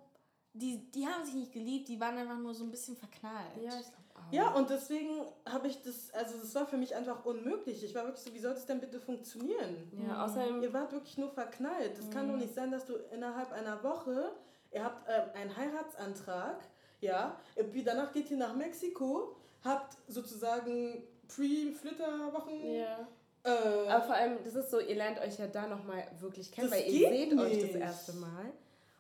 die, 0.54 0.92
die 0.92 1.08
haben 1.08 1.24
sich 1.24 1.36
nicht 1.36 1.54
geliebt, 1.54 1.88
die 1.88 2.00
waren 2.00 2.18
einfach 2.18 2.38
nur 2.38 2.54
so 2.54 2.64
ein 2.66 2.72
bisschen 2.72 2.98
verknallt. 2.98 3.56
Ja, 3.58 3.80
ich 3.80 3.86
glaube. 3.88 3.96
Ja, 4.32 4.54
und 4.54 4.70
deswegen 4.70 5.22
habe 5.48 5.68
ich 5.68 5.82
das, 5.82 6.12
also 6.14 6.38
das 6.38 6.54
war 6.56 6.66
für 6.68 6.78
mich 6.78 6.96
einfach 6.96 7.26
unmöglich. 7.26 7.84
Ich 7.84 7.96
war 7.96 8.06
wirklich 8.06 8.24
so, 8.24 8.34
wie 8.34 8.40
soll 8.40 8.54
das 8.54 8.66
denn 8.66 8.80
bitte 8.80 9.00
funktionieren? 9.00 9.92
Ja, 10.08 10.26
außerdem, 10.26 10.62
Ihr 10.62 10.74
wart 10.74 10.92
wirklich 10.92 11.18
nur 11.18 11.30
verknallt. 11.30 11.98
Es 11.98 12.10
kann 12.10 12.28
doch 12.28 12.36
nicht 12.38 12.54
sein, 12.54 12.72
dass 12.72 12.86
du 12.86 12.96
innerhalb 13.14 13.52
einer 13.52 13.84
Woche, 13.84 14.32
ihr 14.72 14.84
habt 14.84 15.08
ähm, 15.10 15.30
einen 15.34 15.56
Heiratsantrag, 15.56 16.58
ja, 17.02 17.40
danach 17.86 18.12
geht 18.12 18.30
ihr 18.30 18.38
nach 18.38 18.56
Mexiko, 18.56 19.36
habt 19.64 19.98
sozusagen 20.08 21.04
Pre-Flitterwochen. 21.28 22.74
ja. 22.74 23.08
Äh, 23.44 23.88
Aber 23.88 24.04
vor 24.04 24.16
allem, 24.16 24.38
das 24.44 24.54
ist 24.54 24.70
so, 24.70 24.80
ihr 24.80 24.96
lernt 24.96 25.20
euch 25.20 25.40
ja 25.40 25.48
da 25.48 25.66
nochmal 25.66 26.04
wirklich 26.20 26.52
kennen, 26.52 26.70
weil 26.72 26.90
ihr 26.90 27.08
seht 27.10 27.40
euch 27.40 27.54
nicht. 27.54 27.74
das 27.76 27.82
erste 27.82 28.14
Mal. 28.14 28.52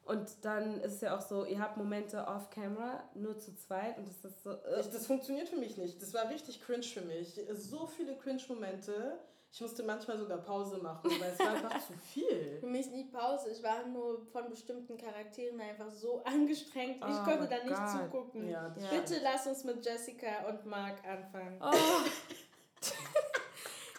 Und 0.09 0.43
dann 0.43 0.81
ist 0.81 0.93
es 0.95 1.01
ja 1.01 1.15
auch 1.15 1.21
so, 1.21 1.45
ihr 1.45 1.59
habt 1.59 1.77
Momente 1.77 2.25
off-camera, 2.25 3.03
nur 3.13 3.37
zu 3.37 3.55
zweit 3.55 3.95
und 3.99 4.07
das 4.07 4.25
ist 4.25 4.43
so. 4.43 4.49
äh, 4.51 4.79
ich, 4.79 4.89
das 4.89 5.05
funktioniert 5.05 5.47
für 5.49 5.57
mich 5.57 5.77
nicht. 5.77 6.01
Das 6.01 6.13
war 6.15 6.27
richtig 6.29 6.61
cringe 6.61 6.81
für 6.83 7.01
mich. 7.01 7.39
So 7.53 7.85
viele 7.85 8.17
Cringe-Momente. 8.17 9.19
Ich 9.51 9.61
musste 9.61 9.83
manchmal 9.83 10.17
sogar 10.17 10.39
Pause 10.39 10.77
machen, 10.77 11.09
weil 11.19 11.31
es 11.31 11.39
war 11.39 11.49
einfach 11.51 11.79
zu 11.79 11.93
viel. 11.93 12.57
Für 12.59 12.67
mich 12.67 12.85
nicht 12.91 13.11
Pause, 13.11 13.49
ich 13.49 13.63
war 13.63 13.83
nur 13.87 14.23
von 14.31 14.47
bestimmten 14.47 14.95
Charakteren 14.95 15.59
einfach 15.59 15.91
so 15.91 16.23
angestrengt, 16.23 16.97
ich 16.97 17.03
Oh 17.15 17.23
konnte 17.23 17.41
my 17.41 17.47
da 17.49 17.63
nicht 17.63 17.75
God. 17.75 17.89
zugucken. 17.89 18.47
Ja. 18.47 18.67
Bitte 18.91 19.19
lass 19.23 19.47
uns 19.47 19.63
mit 19.63 19.83
Jessica 19.83 20.47
und 20.47 20.63
Mark 20.67 21.03
anfangen. 21.03 21.59
Oh. 21.61 21.71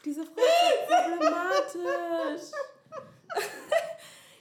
Diese 0.05 0.25
Frau 0.25 0.41
ist 0.41 0.89
problematisch. 0.89 2.53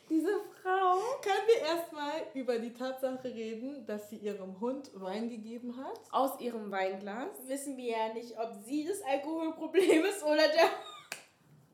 Diese 0.10 0.30
Frau. 0.70 0.98
Können 1.22 1.48
wir 1.48 1.62
erstmal 1.68 2.22
über 2.34 2.60
die 2.60 2.74
Tatsache 2.74 3.24
reden, 3.26 3.86
dass 3.86 4.10
sie 4.10 4.18
ihrem 4.18 4.60
Hund 4.60 4.90
Wein 4.94 5.30
gegeben 5.30 5.76
hat? 5.78 6.00
Aus 6.12 6.40
ihrem 6.40 6.72
Weinglas. 6.72 7.28
Wissen 7.48 7.76
wir 7.78 7.92
ja 7.98 8.14
nicht, 8.14 8.38
ob 8.38 8.54
sie 8.66 8.86
das 8.88 9.02
Alkoholproblem 9.02 10.06
ist 10.06 10.24
oder 10.24 10.48
der. 10.48 10.70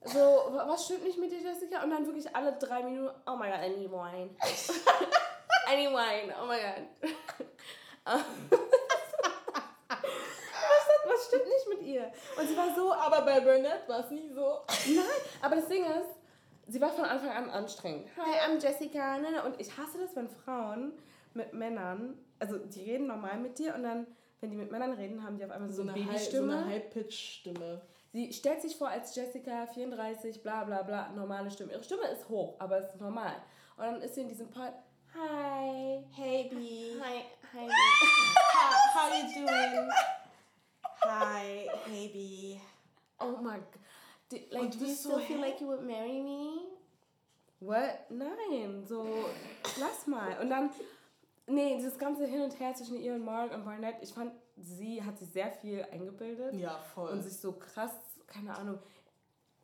So, 0.05 0.19
wa- 0.19 0.65
was 0.67 0.85
stimmt 0.85 1.03
nicht 1.03 1.17
mit 1.17 1.31
dir, 1.31 1.39
Jessica? 1.39 1.83
Und 1.83 1.89
dann 1.89 2.05
wirklich 2.05 2.33
alle 2.35 2.53
drei 2.53 2.83
Minuten, 2.83 3.13
oh 3.27 3.35
my 3.35 3.49
god, 3.49 3.59
I 3.65 3.69
need 3.69 3.91
wine. 3.91 4.29
I 5.71 5.75
need 5.75 5.91
wine, 5.91 6.33
oh 6.41 6.45
my 6.45 6.57
god. 6.59 6.87
was, 8.05 8.21
was 11.07 11.25
stimmt 11.27 11.45
nicht 11.45 11.67
mit 11.69 11.81
ihr? 11.87 12.11
Und 12.39 12.47
sie 12.47 12.55
war 12.55 12.73
so, 12.75 12.93
Aber 12.93 13.21
bei 13.21 13.39
Burnett 13.39 13.87
war 13.87 14.01
es 14.01 14.11
nie 14.11 14.29
so. 14.29 14.61
nein, 14.87 15.03
aber 15.41 15.55
das 15.55 15.67
Ding 15.67 15.83
ist, 15.85 16.14
sie 16.67 16.81
war 16.81 16.89
von 16.91 17.05
Anfang 17.05 17.29
an 17.29 17.49
anstrengend. 17.49 18.07
Hi, 18.17 18.39
I'm 18.49 18.61
Jessica. 18.61 19.15
Und 19.45 19.59
ich 19.59 19.75
hasse 19.77 19.97
das, 19.99 20.15
wenn 20.15 20.29
Frauen 20.29 20.93
mit 21.33 21.53
Männern, 21.53 22.17
also 22.39 22.57
die 22.57 22.81
reden 22.81 23.07
normal 23.07 23.37
mit 23.39 23.57
dir 23.59 23.75
und 23.75 23.83
dann, 23.83 24.07
wenn 24.41 24.51
die 24.51 24.57
mit 24.57 24.71
Männern 24.71 24.93
reden, 24.93 25.23
haben 25.23 25.37
die 25.37 25.45
auf 25.45 25.51
einmal 25.51 25.69
so, 25.69 25.83
So 25.83 25.89
eine 25.89 25.93
High, 25.93 26.01
so 26.05 26.07
Babystimme. 26.11 26.57
eine 26.57 26.65
High-Pitch-Stimme. 26.67 27.81
Sie 28.13 28.31
stellt 28.31 28.61
sich 28.61 28.77
vor 28.77 28.87
als 28.87 29.13
Jessica, 29.15 29.67
34, 29.67 30.41
bla 30.41 30.63
bla 30.63 30.81
bla, 30.83 31.09
normale 31.09 31.51
Stimme. 31.51 31.73
Ihre 31.73 31.83
Stimme 31.83 32.07
ist 32.07 32.29
hoch, 32.29 32.55
aber 32.59 32.77
es 32.79 32.93
ist 32.93 33.01
normal. 33.01 33.35
Und 33.77 33.83
dann 33.83 34.01
ist 34.01 34.15
sie 34.15 34.21
in 34.21 34.29
diesem 34.29 34.49
Pod, 34.49 34.71
hi, 35.13 36.03
Hey, 36.13 36.49
B. 36.49 36.93
hi, 37.01 37.25
hi. 37.53 37.67
How, 38.53 38.93
how 38.93 39.13
you 39.13 39.33
doing? 39.45 39.89
Hi, 41.03 41.67
hey, 41.89 42.07
B. 42.07 42.59
Oh 43.19 43.37
my 43.41 43.55
god. 43.57 43.63
Do, 44.29 44.37
like, 44.49 44.61
Und 44.63 44.73
do 44.75 44.79
du 44.79 44.85
you 44.85 44.95
still 44.95 45.19
feel 45.19 45.39
like 45.39 45.61
you 45.61 45.67
would 45.67 45.83
marry 45.85 46.21
me? 46.21 46.61
What? 47.59 48.09
Nein, 48.09 48.83
so, 48.85 49.05
lass 49.79 50.07
mal. 50.07 50.37
Und 50.41 50.49
dann, 50.49 50.69
nee, 51.47 51.75
dieses 51.77 51.97
ganze 51.97 52.25
Hin 52.25 52.41
und 52.41 52.59
Her 52.59 52.73
zwischen 52.75 52.99
ihr 52.99 53.13
und 53.13 53.23
Mark 53.23 53.53
und 53.53 53.63
Barnett, 53.63 53.95
ich 54.01 54.13
fand, 54.13 54.33
sie 54.57 55.03
hat 55.03 55.17
sich 55.17 55.29
sehr 55.29 55.51
viel 55.51 55.85
eingebildet 55.91 56.53
Ja, 56.55 56.77
voll. 56.93 57.11
und 57.11 57.21
sich 57.23 57.37
so 57.37 57.53
krass, 57.53 57.91
keine 58.27 58.55
Ahnung, 58.57 58.79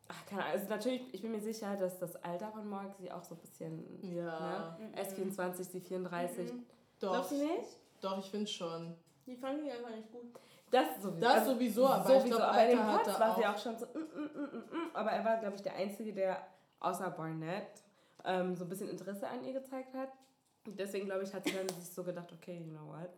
ach, 0.08 0.26
keine 0.26 0.42
Ahnung, 0.44 0.54
also 0.54 0.68
natürlich, 0.68 1.02
ich 1.12 1.22
bin 1.22 1.32
mir 1.32 1.40
sicher, 1.40 1.76
dass 1.76 1.98
das 1.98 2.16
Alter 2.24 2.50
von 2.52 2.68
Mark 2.68 2.94
sie 2.98 3.10
auch 3.10 3.22
so 3.24 3.34
ein 3.34 3.40
bisschen, 3.40 4.14
ja, 4.14 4.76
ne? 4.78 4.90
Er 4.94 5.02
ist 5.02 5.12
24, 5.14 5.66
sie 5.66 5.80
34. 5.80 6.50
doch. 7.00 7.10
Glaubst 7.12 7.32
du 7.32 7.36
nicht? 7.36 7.78
Doch, 8.00 8.18
ich 8.18 8.30
finde 8.30 8.46
schon. 8.46 8.94
Die 9.26 9.36
fanden 9.36 9.64
die 9.64 9.70
einfach 9.70 9.90
nicht 9.90 10.10
gut. 10.10 10.24
Das 10.72 11.02
sowieso. 11.02 11.28
Das 11.28 11.44
sowieso, 11.46 11.84
aber 11.84 12.18
ich 12.18 12.24
glaub, 12.24 12.40
aber 12.40 12.52
Alter 12.52 12.84
Pots 12.84 13.08
er 13.08 13.20
war 13.20 13.36
sie 13.36 13.46
auch- 13.46 13.58
schon 13.58 13.78
so, 13.78 13.86
mm, 13.86 13.98
mm, 13.98 14.30
mm, 14.34 14.56
mm, 14.56 14.76
mm. 14.76 14.90
aber 14.94 15.10
er 15.12 15.24
war, 15.24 15.36
glaube 15.38 15.56
ich, 15.56 15.62
der 15.62 15.74
Einzige, 15.76 16.12
der 16.14 16.46
außer 16.80 17.10
Barnett 17.10 17.68
ähm, 18.24 18.56
so 18.56 18.64
ein 18.64 18.68
bisschen 18.68 18.88
Interesse 18.88 19.28
an 19.28 19.44
ihr 19.44 19.52
gezeigt 19.52 19.94
hat. 19.94 20.08
Und 20.66 20.78
deswegen, 20.78 21.06
glaube 21.06 21.24
ich, 21.24 21.34
hat 21.34 21.44
sie 21.44 21.52
dann 21.52 21.68
sich 21.68 21.88
so 21.90 22.02
gedacht, 22.02 22.32
okay, 22.32 22.58
you 22.58 22.70
know 22.70 22.88
what, 22.88 23.10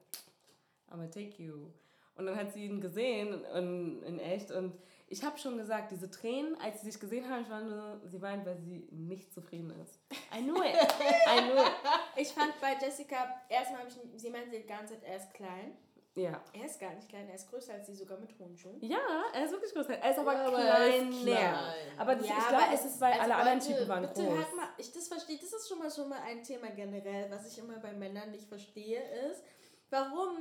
I'm 0.91 0.97
gonna 0.97 1.07
take 1.07 1.41
you. 1.43 1.69
Und 2.17 2.27
dann 2.27 2.37
hat 2.37 2.53
sie 2.53 2.65
ihn 2.67 2.81
gesehen 2.81 3.45
in, 3.57 4.03
in 4.03 4.19
echt 4.19 4.51
und 4.51 4.73
ich 5.09 5.23
habe 5.23 5.39
schon 5.39 5.57
gesagt, 5.59 5.91
diese 5.93 6.11
Tränen, 6.11 6.57
als 6.61 6.81
sie 6.81 6.91
sich 6.91 7.01
gesehen 7.01 7.29
haben, 7.29 7.43
ich 7.43 7.51
war 7.51 7.61
nur, 7.61 8.01
sie 8.07 8.21
weint, 8.23 8.47
weil 8.47 8.57
sie 8.57 8.89
nicht 8.91 9.33
zufrieden 9.33 9.71
ist. 9.83 10.01
I 10.37 10.43
knew 10.43 10.57
it. 10.57 10.75
I 11.27 11.41
knew 11.43 11.61
it. 11.61 11.73
Ich 12.17 12.29
fand 12.29 12.53
bei 12.61 12.75
Jessica, 12.81 13.17
erstmal 13.49 13.81
habe 13.81 13.91
ich, 13.91 14.21
sie 14.21 14.31
meinte 14.31 14.51
die 14.51 14.67
ganze 14.67 14.95
Zeit, 14.95 15.05
er 15.05 15.17
ist 15.17 15.33
klein. 15.35 15.77
Ja. 16.17 16.41
Er 16.53 16.65
ist 16.67 16.79
gar 16.79 16.95
nicht 16.95 17.09
klein, 17.09 17.29
er 17.29 17.35
ist 17.35 17.51
größer 17.51 17.75
als 17.75 17.89
sie, 17.89 17.95
sogar 17.95 18.19
mit 18.19 18.39
hohen 18.39 18.57
Schuhen. 18.57 18.79
Ja, 18.81 18.99
er 19.33 19.45
ist 19.45 19.51
wirklich 19.51 19.75
groß. 19.75 19.87
Er 19.89 20.11
ist 20.11 20.19
aber, 20.19 20.33
Ja, 20.33 20.47
aber 20.47 20.57
klein. 20.59 20.67
er 20.69 20.97
ist 21.11 21.23
klein. 21.23 21.55
Aber 21.99 22.15
das, 22.15 22.29
Ja, 22.29 22.35
ich 22.39 22.49
glaube, 22.49 22.65
es 22.75 22.85
ist, 22.85 23.01
weil 23.01 23.13
also 23.15 23.23
alle 23.25 23.35
anderen 23.35 23.61
Typen 23.61 23.89
waren 23.89 24.03
bitte 24.03 24.25
groß. 24.25 24.37
Hört 24.39 24.57
mal, 24.57 24.69
ich 24.79 24.93
das 24.93 25.09
verstehe, 25.09 25.39
das 25.39 25.53
ist 25.53 25.69
schon 25.69 25.79
mal 25.81 25.91
schon 25.91 26.09
mal 26.09 26.21
ein 26.25 26.43
Thema 26.45 26.69
generell, 26.71 27.29
was 27.33 27.47
ich 27.51 27.59
immer 27.59 27.79
bei 27.79 27.93
Männern 27.93 28.31
nicht 28.31 28.47
verstehe, 28.49 29.01
ist, 29.29 29.43
warum 29.91 30.39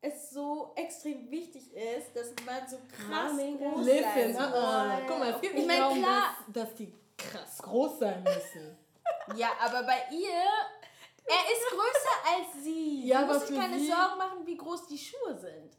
es 0.00 0.30
so 0.30 0.72
extrem 0.76 1.30
wichtig 1.30 1.74
ist, 1.74 2.16
dass 2.16 2.32
man 2.46 2.66
so 2.66 2.78
krass 2.88 3.32
Mami, 3.34 3.56
groß 3.58 3.84
sein 3.86 4.34
uh 4.34 4.38
-uh. 4.38 4.96
soll. 4.96 5.06
guck 5.06 5.18
mal, 5.18 5.30
es 5.30 5.40
geht 5.42 5.50
Ich 5.50 5.56
nicht 5.58 5.66
mein, 5.68 5.78
darum, 5.78 5.98
klar. 6.02 6.36
dass, 6.48 6.68
dass 6.68 6.74
die 6.76 6.94
krass 7.18 7.58
groß 7.58 7.98
sein 7.98 8.22
müssen. 8.22 8.78
Ja, 9.36 9.50
aber 9.60 9.82
bei 9.84 10.06
ihr, 10.10 10.42
er 11.26 11.52
ist 11.52 11.66
größer 11.70 12.36
als 12.36 12.64
sie. 12.64 13.02
Ja, 13.08 13.18
sie 13.18 13.24
aber 13.24 13.34
muss 13.34 13.46
sich 13.48 13.58
keine 13.58 13.78
sie- 13.78 13.86
Sorgen 13.88 14.18
machen, 14.18 14.46
wie 14.46 14.56
groß 14.56 14.86
die 14.86 14.98
Schuhe 14.98 15.36
sind. 15.38 15.76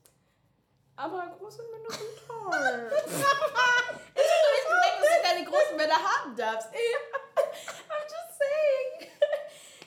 Aber 0.96 1.36
große 1.40 1.64
Männer 1.72 1.90
sind 1.90 2.28
toll. 2.28 2.92
Ich 3.08 3.14
habe 3.26 3.94
nicht 4.14 4.16
gesagt, 4.16 5.02
dass 5.02 5.10
du 5.10 5.24
keine 5.24 5.46
großen 5.46 5.76
Männer 5.78 5.96
haben 5.96 6.36
darfst. 6.36 6.70
I'm 6.74 8.04
just 8.04 8.38
saying. 8.38 9.10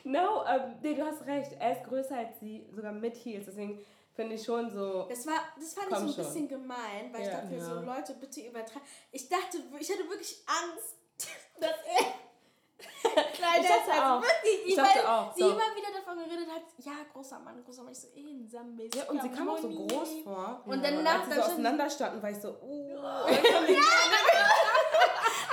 No, 0.04 0.44
ähm, 0.46 0.76
nee, 0.82 0.94
du 0.94 1.04
hast 1.04 1.24
recht. 1.26 1.52
Er 1.60 1.72
ist 1.72 1.84
größer 1.84 2.16
als 2.16 2.40
sie, 2.40 2.66
sogar 2.74 2.92
mit 2.92 3.14
Heels. 3.24 3.46
Deswegen 3.46 3.84
finde 4.14 4.34
ich 4.34 4.44
schon 4.44 4.70
so. 4.70 5.06
Das, 5.08 5.26
war, 5.26 5.40
das 5.60 5.74
fand 5.74 5.88
ich 5.92 5.96
so 5.98 6.08
schon. 6.08 6.08
ein 6.08 6.16
bisschen 6.16 6.48
gemein, 6.48 7.12
weil 7.12 7.20
ich 7.20 7.26
Ja. 7.28 7.34
dachte 7.34 7.46
mir 7.48 7.64
so, 7.64 7.74
Ja. 7.74 7.80
Leute, 7.96 8.14
bitte 8.14 8.40
übertreiben. 8.40 8.82
Ich 9.12 9.28
dachte, 9.28 9.58
ich 9.78 9.90
hatte 9.90 10.08
wirklich 10.08 10.42
Angst, 10.46 10.96
dass 11.60 11.70
er 11.70 12.06
kleiner 12.78 13.60
Ich 13.62 13.68
dachte 13.68 13.92
als 13.92 14.00
auch. 14.02 14.22
wirklich. 14.22 14.66
Ich 14.66 14.76
weil 14.76 15.06
auch, 15.06 15.34
sie 15.34 15.40
so. 15.42 15.48
immer 15.50 15.74
wieder 15.76 15.88
davon 15.96 16.18
geredet 16.18 16.48
hat, 16.50 16.62
ja, 16.78 16.92
großer 17.12 17.38
Mann, 17.38 17.64
großer 17.64 17.82
Mann. 17.82 17.92
Ich 17.92 18.00
so, 18.00 18.08
eh, 18.08 18.20
ein 18.20 18.46
Sammis. 18.48 18.90
Ja, 18.94 19.04
und 19.10 19.22
sie 19.22 19.30
kam 19.30 19.48
auch 19.48 19.58
so 19.58 19.68
groß 19.68 20.08
vor. 20.24 20.62
Und 20.66 20.82
Ja. 20.84 20.90
danach 20.90 21.14
als 21.20 21.24
sie 21.24 21.30
dann 21.30 21.40
so 21.42 21.52
auseinander 21.52 21.90
standen, 21.90 22.22
war 22.22 22.30
ich 22.30 22.40
so, 22.40 22.50
uh. 22.50 22.98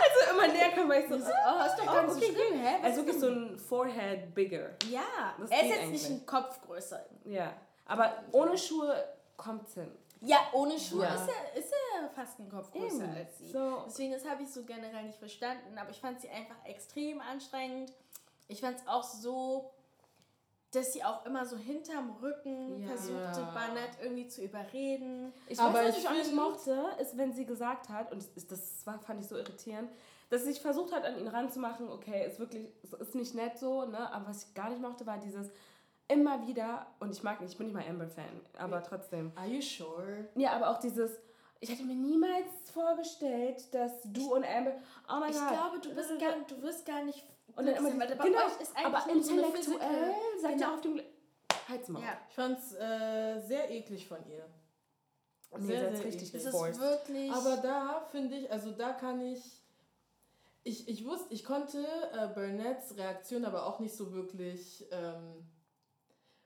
Also 0.03 0.31
immer 0.31 0.47
näher 0.47 0.71
kam, 0.71 0.89
war 0.89 0.97
ich 0.99 1.07
so, 1.07 1.15
oh, 1.15 1.17
ist 1.17 1.77
doch 1.77 1.85
gar 1.85 2.03
nicht 2.03 2.13
so 2.15 2.19
schlimm, 2.21 2.59
hä? 2.59 2.75
Was 2.81 2.83
Also 2.83 2.97
wirklich 3.05 3.19
so 3.19 3.27
ein 3.27 3.57
Forehead 3.57 4.33
bigger. 4.35 4.71
Ja, 4.89 5.33
Das 5.39 5.49
er 5.49 5.61
ist 5.61 5.69
jetzt 5.69 5.87
nicht 5.89 6.05
eigentlich. 6.05 6.09
ein 6.09 6.25
Kopf 6.25 6.61
größer. 6.61 7.05
Ja. 7.25 7.53
Aber 7.85 8.11
ohne 8.31 8.57
Schuhe 8.57 9.03
kommt's 9.37 9.73
hin. 9.75 9.91
Ja, 10.25 10.37
ohne 10.53 10.79
Schuhe 10.79 11.03
Ja. 11.03 11.15
Ist, 11.15 11.27
er, 11.29 11.59
ist 11.59 11.73
er 12.01 12.09
fast 12.09 12.39
ein 12.39 12.49
Kopf 12.49 12.71
größer 12.71 13.03
Eben. 13.03 13.15
als 13.15 13.37
sie. 13.37 13.51
So. 13.51 13.83
Deswegen, 13.85 14.13
das 14.13 14.25
habe 14.25 14.43
ich 14.43 14.49
so 14.49 14.63
generell 14.63 15.03
nicht 15.03 15.17
verstanden. 15.19 15.77
Aber 15.77 15.89
ich 15.89 15.99
fand 15.99 16.21
sie 16.21 16.29
einfach 16.29 16.55
extrem 16.65 17.19
anstrengend. 17.19 17.91
Ich 18.47 18.61
fand 18.61 18.77
es 18.77 18.87
auch 18.87 19.03
so, 19.03 19.71
dass 20.71 20.93
sie 20.93 21.03
auch 21.03 21.25
immer 21.25 21.45
so 21.45 21.57
hinterm 21.57 22.15
Rücken 22.21 22.81
Ja. 22.81 22.87
versuchte. 22.87 23.47
Barnett 23.53 23.91
irgendwie 24.01 24.27
zu 24.27 24.43
überreden. 24.43 25.33
Ich 25.47 25.59
Aber 25.59 25.73
weiß, 25.73 25.89
was 25.89 25.97
ich 25.99 26.07
auch 26.07 26.13
nicht 26.13 26.33
mochte, 26.33 26.85
ist, 26.99 27.17
wenn 27.17 27.31
sie 27.33 27.45
gesagt 27.45 27.89
hat, 27.89 28.11
und 28.11 28.25
das, 28.49 28.85
war, 28.85 28.99
fand 28.99 29.19
ich 29.21 29.27
so 29.27 29.37
irritierend, 29.37 29.91
dass 30.29 30.41
sie 30.43 30.53
sich 30.53 30.61
versucht 30.61 30.91
hat, 30.93 31.03
an 31.05 31.19
ihn 31.19 31.27
ranzumachen, 31.27 31.89
okay, 31.89 32.25
ist 32.25 32.39
wirklich, 32.39 32.67
ist 32.99 33.13
nicht 33.13 33.35
nett 33.35 33.59
so, 33.59 33.85
ne? 33.85 34.11
Aber 34.11 34.29
was 34.29 34.45
ich 34.45 34.53
gar 34.55 34.69
nicht 34.69 34.81
mochte, 34.81 35.05
war 35.05 35.19
dieses 35.19 35.51
immer 36.07 36.45
wieder, 36.47 36.87
und 36.99 37.11
ich 37.11 37.23
mag 37.23 37.41
nicht, 37.41 37.51
ich 37.51 37.57
bin 37.57 37.67
nicht 37.67 37.75
mal 37.75 37.85
Amber-Fan, 37.87 38.41
aber 38.57 38.83
trotzdem. 38.83 39.31
Are 39.35 39.47
you 39.47 39.61
sure? 39.61 40.27
Ja, 40.35 40.51
aber 40.53 40.69
auch 40.69 40.79
dieses, 40.79 41.11
ich 41.59 41.69
hätte 41.69 41.83
mir 41.83 41.95
niemals 41.95 42.47
vorgestellt, 42.73 43.73
dass 43.73 43.91
du 44.05 44.35
und 44.35 44.45
Amber, 44.45 44.73
oh 45.09 45.19
mein 45.19 45.31
Ich 45.31 45.37
Gott. 45.37 45.49
glaube, 45.49 45.79
du 45.79 45.93
bist 45.95 46.19
gar, 46.19 46.33
du 46.47 46.61
wirst 46.61 46.85
gar 46.85 47.03
nicht. 47.03 47.23
und 47.55 47.65
dann 47.65 47.75
immer, 47.75 47.89
weil 47.99 48.15
bei 48.15 48.23
genau, 48.27 48.39
euch 48.45 48.61
ist 48.61 48.75
eigentlich 48.75 48.85
aber 48.87 49.01
so 49.01 49.09
intellektuell 49.33 50.13
seid 50.41 50.51
ihr 50.51 50.57
Genau. 50.57 50.73
auf 50.73 50.81
dem, 50.81 51.01
halt's 51.69 51.87
mal. 51.89 52.01
Ja, 52.01 52.17
Ich 52.29 52.35
fand's 52.35 52.73
äh, 52.73 53.39
sehr 53.41 53.71
eklig 53.71 54.07
von 54.07 54.17
ihr. 54.29 54.45
Nee, 55.55 55.67
Sehr, 55.67 55.81
das 55.83 55.91
ist 55.91 55.97
sehr 55.99 56.05
richtig 56.07 56.33
eklig. 56.33 56.45
ist 56.71 56.79
wirklich. 56.81 57.31
Aber 57.31 57.57
da 57.57 58.01
finde 58.11 58.35
ich, 58.37 58.51
also 58.51 58.71
da 58.71 58.93
kann 58.93 59.21
ich. 59.21 59.61
Ich, 60.63 60.87
ich 60.87 61.05
wusste, 61.05 61.31
ich 61.33 61.43
konnte 61.43 61.85
äh, 62.13 62.27
Burnett's 62.33 62.95
Reaktion 62.97 63.45
aber 63.45 63.65
auch 63.67 63.79
nicht 63.79 63.95
so 63.95 64.13
wirklich. 64.13 64.85
Ähm, 64.91 65.45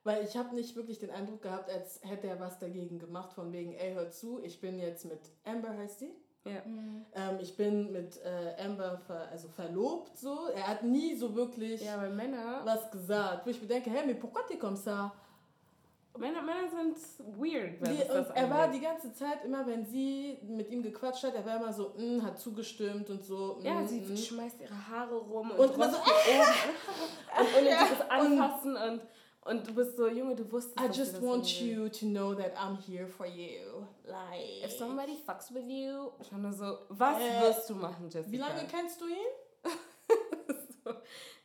weil 0.08 0.24
ich 0.24 0.38
habe 0.38 0.56
nicht 0.56 0.74
wirklich 0.78 1.00
den 1.00 1.12
Eindruck 1.12 1.42
gehabt, 1.42 1.70
als 1.70 2.00
hätte 2.02 2.28
er 2.28 2.40
was 2.40 2.58
dagegen 2.60 2.98
gemacht, 2.98 3.34
von 3.34 3.52
wegen, 3.52 3.74
ey, 3.74 3.94
hör 3.94 4.10
zu, 4.10 4.42
ich 4.42 4.62
bin 4.62 4.80
jetzt 4.80 5.04
mit 5.04 5.20
Amber, 5.44 5.78
heißt 5.78 6.00
sie? 6.00 6.12
Ja. 6.46 6.62
Mhm. 6.66 7.06
Ähm, 7.14 7.40
ich 7.42 7.58
bin 7.58 7.92
mit 7.92 8.18
äh, 8.24 8.56
Amber 8.64 9.00
ver, 9.06 9.28
also 9.30 9.50
verlobt, 9.50 10.18
so. 10.18 10.48
Er 10.56 10.66
hat 10.66 10.84
nie 10.84 11.14
so 11.14 11.36
wirklich 11.36 11.84
Ja, 11.84 11.98
Männer, 11.98 12.62
was 12.64 12.90
gesagt. 12.90 13.46
Wo 13.46 13.50
ich 13.50 13.62
mir 13.62 13.68
denke, 13.68 13.90
hey, 13.90 14.06
mais 14.06 14.18
pourquoi 14.18 14.44
t'es 14.48 14.58
comme 14.58 14.78
ça? 14.78 15.12
Männer, 16.18 16.42
Männer 16.42 16.70
sind 16.70 16.98
weird, 17.38 17.86
Die, 17.86 18.02
und 18.10 18.28
er 18.34 18.50
war 18.50 18.70
die 18.70 18.80
ganze 18.80 19.14
Zeit 19.14 19.44
immer, 19.44 19.68
wenn 19.68 19.86
sie 19.86 20.40
mit 20.48 20.72
ihm 20.72 20.82
gequatscht 20.82 21.24
hat, 21.26 21.36
er 21.36 21.46
war 21.46 21.58
immer 21.58 21.74
so, 21.74 21.94
mm, 21.98 22.24
hat 22.24 22.40
zugestimmt 22.40 23.10
und 23.10 23.24
so. 23.24 23.60
Ja, 23.62 23.82
mm, 23.82 23.88
sie 23.88 24.00
mm. 24.00 24.18
schmeißt 24.18 24.62
ihre 24.62 24.88
Haare 24.90 25.16
rum 25.16 25.52
und, 25.52 25.60
Und 25.60 25.68
und 25.68 25.76
immer 25.76 25.90
so, 25.90 25.98
so 25.98 26.02
oben 27.42 27.46
und 27.46 27.58
unnötiges 27.58 28.10
Anfassen 28.10 28.76
und, 28.76 28.92
und 28.94 29.02
du 29.54 29.74
bist 29.74 29.96
so, 29.96 30.08
Junge, 30.10 30.36
du 30.36 30.52
wusstest 30.52 30.80
I 30.80 30.88
just 30.88 31.22
want 31.22 31.62
you 31.62 31.90
to 31.90 32.06
know 32.06 32.34
that 32.36 32.54
I'm 32.58 32.78
here 32.78 33.08
for 33.08 33.26
you. 33.26 33.88
Like. 34.06 34.64
If 34.64 34.72
somebody 34.78 35.18
fucks 35.26 35.52
with 35.54 35.68
you, 35.68 36.12
schon 36.28 36.42
nur 36.42 36.54
so, 36.54 36.80
was 36.90 37.22
Äh, 37.22 37.42
wirst 37.42 37.70
du 37.70 37.76
machen, 37.76 38.10
Jessica? 38.10 38.32
Wie 38.32 38.38
lange 38.38 38.68
kennst 38.68 39.00
du 39.02 39.06
ihn? 39.08 39.28
so, 40.84 40.94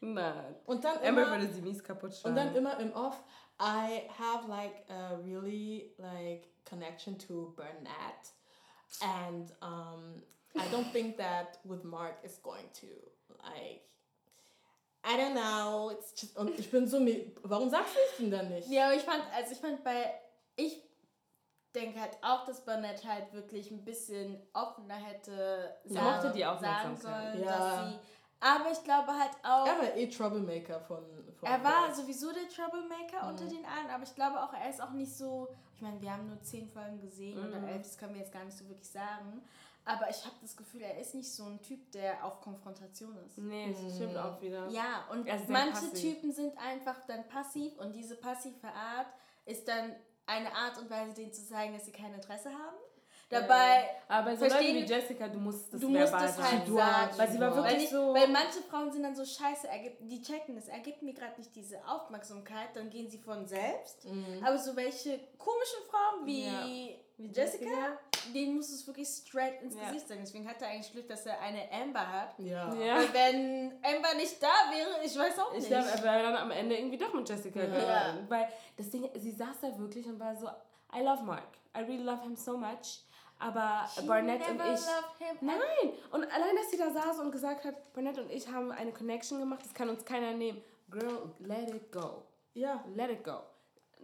Nein. 0.01 0.57
Und 0.67 0.85
dann 0.85 1.01
immer, 1.03 1.31
würde 1.31 1.53
sie 1.53 1.63
mies 1.63 1.83
kaputt 1.83 2.21
und 2.25 2.35
dann 2.35 2.55
immer 2.55 2.79
im 2.81 2.93
Off, 2.93 3.23
I 3.61 4.09
have 4.19 4.49
like 4.49 4.85
a 4.89 5.15
really 5.25 5.95
like 5.99 6.49
connection 6.65 7.19
to 7.19 7.53
Burnett. 7.57 8.33
And 9.01 9.51
um, 9.63 10.23
I 10.57 10.67
don't 10.71 10.91
think 10.93 11.17
that 11.19 11.59
with 11.65 11.85
Mark 11.85 12.17
is 12.25 12.39
going 12.43 12.69
to 12.81 12.87
like 13.45 13.83
I 15.05 15.17
don't 15.17 15.33
know. 15.35 15.91
It's 15.91 16.13
just, 16.21 16.37
und 16.37 16.57
ich 16.59 16.71
bin 16.71 16.87
so, 16.87 16.99
warum 17.43 17.69
sagst 17.69 17.95
du 17.95 17.99
es 18.11 18.17
denn 18.19 18.31
dann 18.31 18.49
nicht? 18.49 18.69
Ja, 18.69 18.87
aber 18.87 18.95
ich 18.95 19.03
fand, 19.03 19.23
also 19.35 19.53
ich 19.53 19.59
fand 19.59 19.83
bei, 19.83 20.13
ich 20.57 20.81
denke 21.75 22.01
halt 22.01 22.17
auch, 22.23 22.45
dass 22.45 22.65
Burnett 22.65 23.05
halt 23.05 23.33
wirklich 23.33 23.71
ein 23.71 23.85
bisschen 23.85 24.41
offener 24.53 24.95
hätte 24.95 25.75
sagen, 25.87 26.05
mochte 26.07 26.33
die 26.33 26.41
sagen 26.43 26.97
sollen, 26.97 27.43
Ja. 27.43 27.59
dass 27.59 27.89
sie, 27.91 27.99
aber 28.41 28.71
ich 28.73 28.85
glaube 28.85 29.09
halt 29.19 29.33
auch, 29.43 29.67
Er 29.67 29.79
war 29.79 29.97
eh 29.97 30.07
Troublemaker 30.09 30.81
von, 30.81 31.05
von 31.39 31.49
er 31.49 31.65
war 31.65 31.81
Burnett. 31.89 31.97
sowieso 31.97 32.31
der 32.33 32.49
Troublemaker 32.49 33.29
unter 33.29 33.47
den 33.47 33.65
allen, 33.65 33.89
aber 33.91 34.03
ich 34.05 34.15
glaube 34.15 34.41
auch, 34.43 34.53
er 34.53 34.69
ist 34.71 34.83
auch 34.83 34.91
nicht 34.91 35.17
so, 35.17 35.49
ich 35.75 35.81
meine, 35.81 36.01
wir 36.01 36.13
haben 36.13 36.27
nur 36.29 36.41
zehn 36.43 36.69
Folgen 36.69 37.01
gesehen 37.01 37.39
oder 37.39 37.59
Mhm. 37.59 37.69
elf, 37.69 37.83
das 37.83 37.97
können 37.99 38.15
wir 38.15 38.21
jetzt 38.21 38.33
gar 38.33 38.45
nicht 38.45 38.57
so 38.59 38.69
wirklich 38.69 38.91
sagen, 38.91 39.43
Aber 39.85 40.09
ich 40.09 40.25
habe 40.25 40.37
das 40.41 40.57
Gefühl, 40.57 40.83
er 40.83 40.99
ist 41.01 41.15
nicht 41.15 41.33
so 41.33 41.45
ein 41.45 41.61
Typ, 41.61 41.91
der 41.93 42.25
auf 42.25 42.41
Konfrontation 42.41 43.17
ist. 43.27 43.39
Nee, 43.39 43.75
das 43.83 43.97
stimmt 43.97 44.17
auch 44.17 44.41
wieder. 44.41 44.69
Ja, 44.69 45.05
und 45.11 45.27
manche 45.49 45.73
passiv. 45.73 46.01
Typen 46.01 46.33
sind 46.33 46.57
einfach 46.57 47.05
dann 47.07 47.27
passiv 47.29 47.77
und 47.79 47.93
diese 47.95 48.17
passive 48.17 48.69
Art 48.69 49.09
ist 49.45 49.67
dann 49.67 49.95
eine 50.27 50.55
Art 50.55 50.79
und 50.79 50.89
Weise, 50.89 51.15
denen 51.15 51.33
zu 51.33 51.45
zeigen, 51.45 51.75
dass 51.75 51.85
sie 51.87 51.93
kein 51.93 52.15
Interesse 52.15 52.51
haben. 52.51 52.77
Dabei 53.29 53.89
Aber 54.09 54.27
bei 54.31 54.37
so 54.37 54.45
verstehen- 54.47 54.77
wie 54.77 54.81
Jessica, 54.93 55.27
du 55.27 55.39
musst 55.39 55.73
das 55.73 55.81
du 55.81 55.89
musst 55.89 56.13
es 56.13 56.39
halt 56.39 56.69
Du 56.69 56.77
sagen. 56.77 56.93
hast- 57.09 57.19
Weil 57.19 57.31
sie 57.31 57.41
war 57.41 57.55
wirklich 57.57 57.75
Weil, 57.75 57.83
ich, 57.83 57.89
so... 57.89 58.15
weil 58.15 58.29
manche 58.29 58.59
Frauen 58.69 58.93
sind 58.93 59.03
dann 59.05 59.17
so 59.17 59.25
scheiße, 59.25 59.69
er 59.69 59.79
gibt, 59.79 60.03
die 60.03 60.21
checken 60.21 60.55
es, 60.59 60.69
er 60.69 60.81
gibt 60.81 61.01
mir 61.03 61.15
gerade 61.15 61.39
nicht 61.39 61.55
diese 61.57 61.79
Aufmerksamkeit, 61.89 62.69
dann 62.75 62.91
gehen 62.91 63.09
sie 63.09 63.17
von 63.19 63.47
selbst. 63.47 64.07
Aber 64.45 64.59
so 64.59 64.77
welche 64.77 65.19
komischen 65.39 65.81
Frauen 65.91 66.27
wie, 66.27 66.45
Ja. 66.47 66.67
Wie 67.23 67.29
Jessica, 67.29 67.65
Jessica? 67.65 67.99
denen 68.35 68.57
muss 68.57 68.71
es 68.71 68.87
wirklich 68.87 69.09
straight 69.09 69.61
ins 69.63 69.75
Ja. 69.77 69.87
Gesicht 69.89 70.09
sagen. 70.09 70.21
Deswegen 70.23 70.49
hat 70.49 70.61
er 70.63 70.69
eigentlich 70.69 70.93
Glück, 70.93 71.09
dass 71.09 71.27
er 71.27 71.41
eine 71.41 71.71
Amber 71.73 72.07
hat. 72.07 72.39
Ja. 72.39 72.73
ja. 72.75 72.97
Weil 72.97 73.13
wenn 73.15 73.73
Amber 73.83 74.15
nicht 74.17 74.43
da 74.43 74.49
wäre, 74.71 75.05
ich 75.05 75.17
weiß 75.19 75.39
auch 75.41 75.53
Ich 75.53 75.59
nicht. 75.61 75.69
glaube, 75.69 75.89
er 75.89 76.03
wäre 76.03 76.23
dann 76.23 76.37
am 76.37 76.51
Ende 76.51 76.77
irgendwie 76.77 76.99
doch 76.99 77.13
mit 77.15 77.29
Jessica 77.29 77.61
Ja. 77.61 77.67
gegangen. 77.67 78.27
Weil 78.29 78.49
das 78.77 78.91
Ding, 78.91 79.09
sie 79.17 79.33
saß 79.33 79.61
da 79.61 79.79
wirklich 79.79 80.07
und 80.07 80.19
war 80.21 80.35
so, 80.37 80.47
I 80.95 81.01
love 81.03 81.23
Mark. 81.25 81.49
I 81.77 81.81
really 81.81 82.03
love 82.03 82.23
him 82.23 82.37
so 82.37 82.57
much. 82.57 83.05
Aber 83.39 83.89
She 83.93 84.03
Barnett 84.07 84.41
und 84.49 84.57
never 84.57 84.73
ich... 84.75 84.81
Nein! 85.41 85.59
Und 86.13 86.23
allein, 86.33 86.55
dass 86.55 86.71
sie 86.71 86.77
da 86.79 86.91
saß 86.93 87.19
und 87.19 87.33
gesagt 87.33 87.65
hat, 87.65 87.93
Barnett 87.93 88.17
und 88.19 88.31
ich 88.31 88.47
haben 88.47 88.71
eine 88.71 88.93
Connection 88.93 89.41
gemacht, 89.41 89.65
das 89.65 89.75
kann 89.75 89.89
uns 89.89 90.05
keiner 90.05 90.33
nehmen. 90.33 90.63
Girl, 90.91 91.33
let 91.41 91.69
it 91.75 91.91
go. 91.91 92.23
Ja. 92.55 92.85
Let 92.95 93.11
it 93.11 93.25
go. 93.25 93.41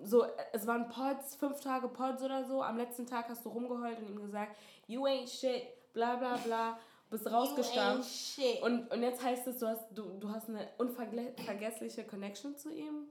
So, 0.05 0.25
es 0.53 0.67
waren 0.67 0.89
Pods, 0.89 1.35
fünf 1.37 1.61
Tage 1.61 1.89
Pods 1.89 2.23
oder 2.23 2.45
so. 2.45 2.63
Am 2.63 2.77
letzten 2.77 3.07
Tag 3.07 3.29
hast 3.29 3.45
du 3.45 3.49
rumgeheult 3.49 3.99
und 3.99 4.09
ihm 4.09 4.21
gesagt, 4.21 4.57
you 4.87 5.05
ain't 5.07 5.29
shit, 5.29 5.65
bla 5.93 6.17
bla 6.17 6.37
bla. 6.37 6.79
Bist 7.11 7.31
rausgestampft. 7.31 8.39
Und, 8.63 8.91
und 8.93 9.03
jetzt 9.03 9.23
heißt 9.25 9.47
es, 9.47 9.59
du 9.59 9.67
hast, 9.67 9.87
du, 9.93 10.03
du 10.19 10.29
hast 10.31 10.49
eine 10.49 10.69
unvergessliche 10.77 12.05
Connection 12.05 12.57
zu 12.57 12.71
ihm? 12.71 13.09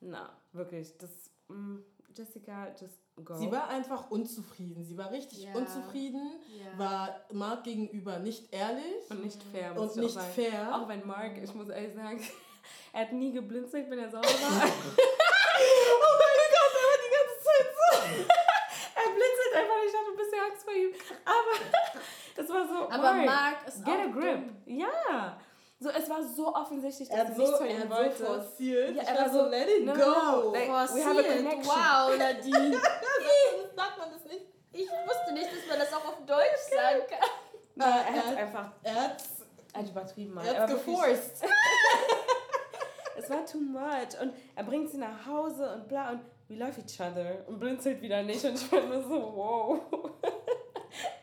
Na, 0.00 0.30
wirklich. 0.52 0.96
Das, 0.96 1.10
mm, 1.48 1.76
Jessica, 2.16 2.68
just 2.80 2.98
go. 3.22 3.34
Sie 3.36 3.52
war 3.52 3.68
einfach 3.68 4.10
unzufrieden. 4.10 4.84
Sie 4.84 4.96
war 4.96 5.10
richtig 5.12 5.44
Ja. 5.44 5.54
unzufrieden, 5.54 6.32
Ja. 6.48 6.78
war 6.78 7.20
Mark 7.32 7.64
gegenüber 7.64 8.18
nicht 8.18 8.52
ehrlich. 8.54 9.10
und 9.10 9.22
nicht 9.22 9.42
fair. 9.52 9.78
Und 9.78 9.94
nicht 9.96 10.18
fair. 10.18 10.74
Auch 10.74 10.88
wenn 10.88 11.06
Mark, 11.06 11.36
ich 11.42 11.54
muss 11.54 11.68
ehrlich 11.68 11.94
sagen, 11.94 12.20
er 12.94 13.00
hat 13.02 13.12
nie 13.12 13.32
geblinzelt, 13.32 13.88
wenn 13.90 13.98
er 13.98 14.10
sauer 14.10 14.22
war. 14.22 14.30
oh 14.32 16.12
mein 16.20 16.46
Gott, 16.54 16.72
er 16.78 16.86
war 16.88 16.96
die 17.04 17.12
ganze 17.16 17.36
Zeit 17.44 17.68
so. 17.76 18.32
er 18.96 19.08
blinzelt 19.14 19.54
einfach 19.54 19.76
nicht, 19.82 19.92
ich 19.92 19.98
hatte 20.00 20.10
ein 20.10 20.16
bisschen 20.16 20.40
Angst 20.50 20.64
vor 20.64 20.74
ihm. 20.74 20.92
Aber 21.24 21.52
das 22.36 22.48
war 22.48 22.66
so, 22.68 22.88
Aber 23.08 23.22
Mark, 23.24 23.56
ist 23.66 23.84
get 23.84 23.94
auch 23.94 24.00
a 24.00 24.06
grip. 24.06 24.34
dumm. 24.34 24.56
Ja. 24.78 25.38
So, 25.82 25.88
es 25.88 26.10
war 26.10 26.22
so 26.22 26.54
offensichtlich, 26.54 27.08
dass 27.08 27.16
Er 27.18 27.24
sie 27.26 27.30
hat 27.30 27.38
nichts 27.38 27.52
so, 27.52 27.56
von 27.58 27.66
er 27.66 27.72
ihm 27.72 27.80
hat 27.80 27.88
so 27.88 27.94
wollte. 27.96 28.24
forciert. 28.26 28.96
Ja, 28.96 29.02
er 29.02 29.18
war 29.18 29.30
so, 29.30 29.38
so, 29.44 29.48
let 29.48 29.68
it 29.68 29.84
no, 29.86 29.92
go. 29.94 29.98
no, 30.00 30.42
no. 30.42 30.52
Like, 30.52 30.68
we 30.68 31.04
have 31.04 31.18
a 31.18 31.22
connection. 31.22 31.64
Wow, 31.64 32.18
Nadine. 32.18 32.76
Sagt 33.76 33.98
man 33.98 34.10
das 34.12 34.24
nicht? 34.24 34.44
Ich 34.72 34.88
wusste 34.90 35.32
nicht, 35.32 35.46
dass 35.46 35.66
man 35.68 35.78
das 35.78 35.92
auch 35.94 36.04
auf 36.06 36.18
Deutsch 36.26 36.70
sagen 36.70 37.00
kann. 37.08 37.28
Na, 37.76 37.86
er 37.86 37.92
er 37.92 38.12
hat 38.16 38.26
hat- 38.26 38.36
einfach 38.36 38.72
Er 38.82 38.94
hat 38.94 39.16
er 39.72 39.80
hat 39.82 39.88
übertrieben, 39.88 40.34
Mann. 40.34 40.44
er 40.44 40.54
Er 40.54 40.62
hat's 40.62 40.72
wirklich- 40.72 40.86
geforced. 40.96 41.42
Es 43.16 43.28
war 43.28 43.44
too 43.44 43.58
much. 43.60 44.18
Und 44.20 44.32
er 44.56 44.64
bringt 44.64 44.88
sie 44.90 44.96
nach 44.98 45.26
Hause 45.26 45.74
und 45.74 45.88
bla 45.88 46.10
und 46.10 46.20
we 46.48 46.54
love 46.56 46.72
each 46.80 46.98
other. 47.00 47.46
Und 47.46 47.58
blinzelt 47.60 48.00
wieder 48.00 48.22
nicht. 48.22 48.42
Und 48.44 48.54
ich 48.54 48.72
war 48.72 48.80
nur 48.80 49.02
so, 49.02 49.32
wow. 49.36 49.80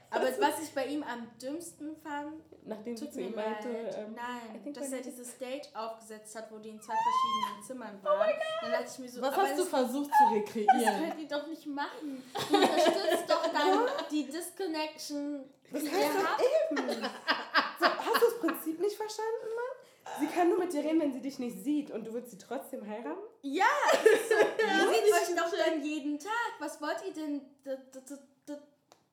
Aber 0.10 0.26
was 0.40 0.62
ich 0.64 0.74
bei 0.74 0.86
ihm 0.86 1.04
am 1.04 1.28
dümmsten 1.42 1.96
fand, 1.98 2.42
Nachdem 2.66 2.96
sie 2.96 3.06
tut 3.06 3.14
zu 3.14 3.20
mir 3.20 3.30
meinte, 3.36 3.68
ähm, 3.70 4.16
Nein, 4.16 4.74
dass 4.74 4.92
er 4.92 4.98
not- 4.98 5.06
diese 5.06 5.26
Stage 5.26 5.68
aufgesetzt 5.74 6.36
hat, 6.36 6.52
wo 6.52 6.58
die 6.60 6.70
in 6.70 6.82
zwei 6.82 6.94
verschiedenen 6.94 7.64
Zimmern 7.66 8.04
waren. 8.04 8.30
Dann 8.62 8.72
dachte 8.72 8.86
ich 8.92 9.00
mir 9.00 9.10
so, 9.10 9.22
Was 9.22 9.36
hast 9.36 9.54
du 9.54 9.58
das, 9.62 9.68
versucht 9.70 10.06
zu 10.12 10.24
das 10.24 10.34
rekreieren? 10.34 11.10
könnt 11.10 11.20
ihr 11.22 11.28
doch 11.28 11.48
nicht 11.48 11.66
machen. 11.68 12.24
Du 12.50 12.56
unterstützt 12.56 13.26
doch 13.30 13.44
dann 13.52 13.80
die 14.12 14.26
Disconnection, 14.28 15.44
Das 15.72 15.82
die 15.84 15.90
ihr 15.90 16.14
habt. 16.14 16.42
eben. 16.72 17.04
So, 17.80 17.86
hast 17.86 18.22
du 18.22 18.26
das 18.26 18.40
Prinzip 18.40 18.80
nicht 18.80 18.96
verstanden, 18.96 19.48
Mann? 19.56 20.20
Sie 20.22 20.28
kann 20.28 20.48
nur 20.50 20.58
mit 20.58 20.72
dir 20.74 20.84
reden, 20.84 21.02
wenn 21.02 21.14
sie 21.14 21.22
dich 21.22 21.38
nicht 21.38 21.64
sieht. 21.64 21.92
Und 21.92 22.06
du 22.08 22.14
würdest 22.14 22.32
sie 22.32 22.38
trotzdem 22.38 22.88
heiraten? 22.88 23.20
Ja, 23.42 23.66
so, 23.94 24.36
ihr 24.64 24.90
seht 24.90 25.14
euch 25.14 25.36
doch 25.36 25.52
dann 25.66 25.84
jeden 25.84 26.18
Tag. 26.18 26.32
Was 26.60 26.82
wollt 26.82 27.04
ihr 27.06 27.14
denn? 27.14 27.42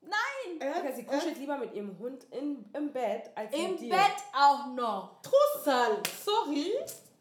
Nein! 0.07 0.71
Okay, 0.77 0.93
sie 0.95 1.05
kuschelt 1.05 1.37
lieber 1.37 1.57
mit 1.57 1.73
ihrem 1.73 1.97
Hund 1.99 2.23
in, 2.31 2.65
im 2.73 2.91
Bett 2.93 3.29
als 3.35 3.53
Im 3.53 3.71
mit 3.71 3.79
dir. 3.81 3.89
Bett 3.95 4.15
auch 4.33 4.67
noch. 4.67 5.21
Trussal. 5.21 5.97
Sorry. 6.23 6.73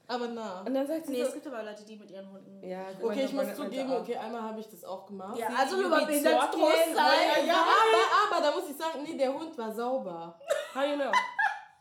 Aber 0.06 0.28
na. 0.28 0.60
Und 0.60 0.74
dann 0.74 0.86
sagt 0.86 1.06
sie 1.06 1.12
Nee, 1.12 1.20
es 1.22 1.28
so... 1.28 1.34
gibt 1.34 1.46
aber 1.46 1.62
Leute, 1.62 1.82
die 1.82 1.96
mit 1.96 2.10
ihren 2.10 2.30
Hunden. 2.30 2.62
Ja, 2.62 2.80
Okay, 3.02 3.24
ich 3.24 3.32
muss 3.32 3.54
zugeben, 3.54 3.90
okay, 3.92 4.16
einmal 4.16 4.42
habe 4.42 4.60
ich 4.60 4.68
das 4.68 4.84
auch 4.84 5.06
gemacht. 5.06 5.38
Ja, 5.38 5.48
also 5.58 5.76
you 5.80 5.86
über 5.86 6.00
be 6.00 6.06
behindert 6.06 6.40
talking, 6.40 6.60
Trost 6.60 6.88
Ja, 6.90 6.94
sein. 6.94 7.46
ja, 7.46 7.54
aber, 7.54 8.36
aber 8.36 8.46
da 8.50 8.54
muss 8.54 8.68
ich 8.70 8.76
sagen, 8.76 9.02
nee, 9.02 9.16
der 9.16 9.32
Hund 9.32 9.56
war 9.56 9.72
sauber. 9.72 10.38
How 10.74 10.84
you 10.84 10.96
know? 10.96 11.10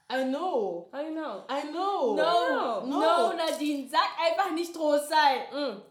I 0.09 0.23
know. 0.25 0.89
How 0.93 1.01
you 1.01 1.11
know? 1.13 1.43
I 1.49 1.67
know. 1.69 2.15
No, 2.15 2.85
No. 2.85 3.29
no, 3.29 3.33
Nadine, 3.33 3.89
sag 3.89 4.07
einfach 4.25 4.51
nicht 4.51 4.73
Trost 4.73 5.09
sein. 5.09 5.41
Mm. 5.51 5.81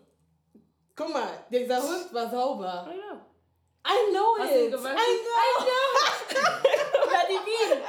Guck 0.96 1.12
mal, 1.12 1.28
dieser 1.50 1.82
Hund 1.82 2.12
war 2.14 2.30
sauber. 2.30 2.86
Know? 3.84 3.90
I 3.90 4.10
know 4.12 4.36
Hast 4.38 4.52
it. 4.52 4.56
I 4.56 4.76
gewaschen? 4.76 4.96
know. 6.34 7.10
Nadine. 7.12 7.82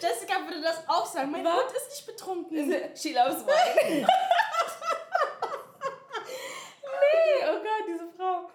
Jessica 0.00 0.34
würde 0.46 0.60
das 0.60 0.78
auch 0.88 1.06
sagen. 1.06 1.30
Mein 1.30 1.44
Was? 1.44 1.54
Hund 1.54 1.72
ist 1.76 1.88
nicht 1.90 2.06
betrunken. 2.06 2.72
She 2.96 3.12
loves 3.14 3.44
wine. 3.46 4.06
nee, 6.82 7.44
oh 7.46 7.58
Gott, 7.62 7.84
diese 7.88 8.08
Frau. 8.16 8.50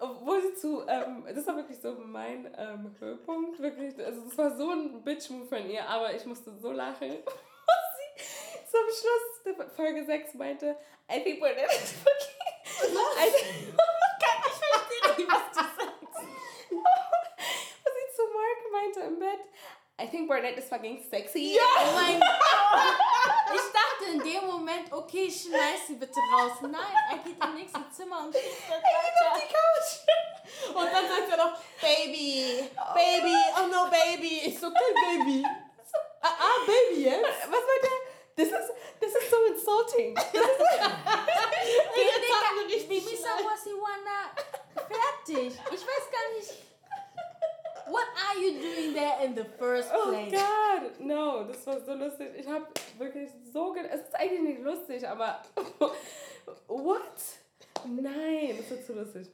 Obwohl 0.00 0.42
sie 0.42 0.54
zu, 0.54 0.82
ähm, 0.88 1.24
das 1.32 1.46
war 1.46 1.56
wirklich 1.56 1.80
so 1.80 1.92
mein 1.92 2.52
ähm, 2.58 2.94
Höhepunkt, 2.98 3.60
wirklich, 3.60 3.96
also 4.04 4.22
das 4.22 4.36
war 4.36 4.56
so 4.56 4.70
ein 4.70 5.02
Bitch-Move 5.04 5.46
von 5.46 5.70
ihr, 5.70 5.88
aber 5.88 6.12
ich 6.12 6.26
musste 6.26 6.52
so 6.60 6.72
lachen, 6.72 7.18
was 7.24 7.84
sie 7.96 8.24
zum 8.68 8.80
Schluss 8.88 9.56
der 9.56 9.68
Folge 9.70 10.04
6 10.04 10.34
meinte, 10.34 10.76
I 11.10 11.22
think 11.22 11.40
we're 11.40 11.54
not 11.54 11.64
okay. 11.64 11.78
I, 12.82 13.28
ich 13.28 13.34
verstehe 14.58 15.16
nicht, 15.18 15.28
was 15.30 15.48
du 15.50 15.60
sagst. 15.60 16.02
was 17.84 17.92
sie 17.94 18.16
zu 18.16 18.22
Meinte 18.92 19.08
im 19.08 19.18
Bett, 19.18 19.40
I 19.98 20.06
think 20.06 20.28
Barnett 20.28 20.58
is 20.58 20.68
fucking 20.68 21.02
sexy. 21.08 21.56
Oh 21.58 21.92
mein 21.94 22.20
Gott. 22.20 22.28
Ich 23.54 23.60
dachte 23.70 24.04
in 24.12 24.18
dem 24.18 24.46
Moment, 24.46 24.90
okay, 24.90 25.30
schmeiß 25.30 25.86
sie 25.86 25.94
bitte 25.96 26.18
raus. 26.32 26.52
Nein, 26.62 26.72
er 27.10 27.18
geht 27.18 27.36
ins 27.36 27.54
nächste 27.54 27.90
Zimmer 27.90 28.20
und 28.24 28.32
schläft 28.32 28.62
dort 28.66 28.82
weiter. 28.82 29.32
Und 30.74 30.86
dann 30.90 31.06
sagt 31.06 31.30
er 31.30 31.36
noch, 31.36 31.58
Baby, 31.80 32.70
Baby, 32.94 33.36
oh 33.58 33.66
no, 33.66 33.90
Baby. 33.90 34.40
Ich 34.46 34.58
so, 34.58 34.68
okay, 34.68 34.94
Baby. 34.94 35.44
Ah, 36.22 36.28
ah 36.40 36.64
Baby 36.66 37.02
jetzt? 37.04 37.50
Was 37.50 37.60
war 37.60 37.80
der? 37.82 37.98
This 38.36 38.48
is, 38.48 38.70
this 39.00 39.14
is 39.14 39.30
so 39.30 39.36
insulting. 39.44 40.14
Digga, 40.32 40.46
Baby 42.88 43.16
Sawasiwana. 43.16 44.32
Fertig. 44.74 45.52
Ich 45.70 45.82
weiß 45.86 46.10
gar 46.10 46.32
nicht. 46.38 46.71
What 47.92 48.08
are 48.26 48.38
you 48.40 48.52
doing 48.58 48.94
there 48.94 49.24
in 49.24 49.34
the 49.34 49.44
first 49.44 49.90
Oh 49.92 50.08
place? 50.08 50.32
Gott, 50.32 51.00
no, 51.00 51.44
das 51.44 51.66
war 51.66 51.78
so 51.84 51.92
lustig. 51.92 52.28
Ich 52.38 52.46
habe 52.46 52.66
wirklich 52.96 53.30
so 53.52 53.72
ge 53.72 53.82
Es 53.90 54.00
ist 54.00 54.14
eigentlich 54.14 54.40
nicht 54.40 54.62
lustig, 54.62 55.06
aber 55.06 55.42
what? 56.68 57.20
Nein, 57.84 58.56
das 58.56 58.70
ist 58.70 58.86
zu 58.86 58.94
lustig. 58.94 59.28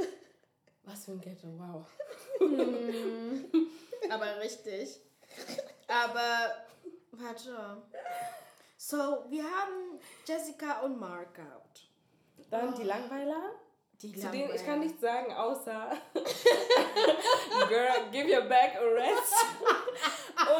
Was 0.84 1.04
für 1.04 1.12
ein 1.12 1.20
Ghetto, 1.20 1.48
wow. 1.56 1.86
Aber 4.10 4.40
richtig. 4.40 5.00
Aber, 5.88 6.54
warte. 7.12 7.82
So, 8.76 9.24
wir 9.28 9.44
haben 9.44 9.98
Jessica 10.26 10.80
und 10.80 10.98
Mark 10.98 11.34
gehabt. 11.34 11.88
Dann 12.50 12.74
die 12.74 12.82
Langweiler. 12.82 13.52
Die 14.02 14.12
Zu 14.12 14.28
denen 14.28 14.54
ich 14.54 14.64
kann 14.66 14.80
nichts 14.80 15.00
sagen, 15.00 15.32
außer 15.32 15.88
Girl, 17.68 18.10
give 18.12 18.28
your 18.28 18.42
back 18.48 18.76
a 18.76 18.80
rest. 18.84 19.34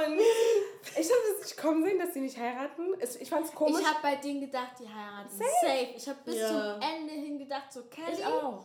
Und 0.07 0.19
ich 0.19 1.11
habe 1.11 1.21
das 1.33 1.41
nicht 1.43 1.57
kommen 1.57 1.85
sehen, 1.85 1.99
dass 1.99 2.15
sie 2.15 2.21
nicht 2.21 2.39
heiraten. 2.39 2.95
Es- 3.01 3.17
Ich 3.17 3.29
fand's 3.29 3.53
komisch. 3.53 3.81
Ich 3.81 3.87
habe 3.87 3.99
bei 4.03 4.17
denen 4.17 4.41
gedacht, 4.41 4.73
die 4.79 4.89
heiraten. 4.89 5.29
Safe. 5.29 5.51
Safe. 5.63 5.89
Ich 5.97 6.09
habe 6.09 6.19
bis 6.25 6.37
Ja. 6.37 6.49
zum 6.49 6.81
Ende 6.83 7.13
hin 7.13 7.39
gedacht, 7.39 7.73
so 7.73 7.83
Kelly. 7.85 8.13
Ich 8.19 8.25
auch. 8.27 8.65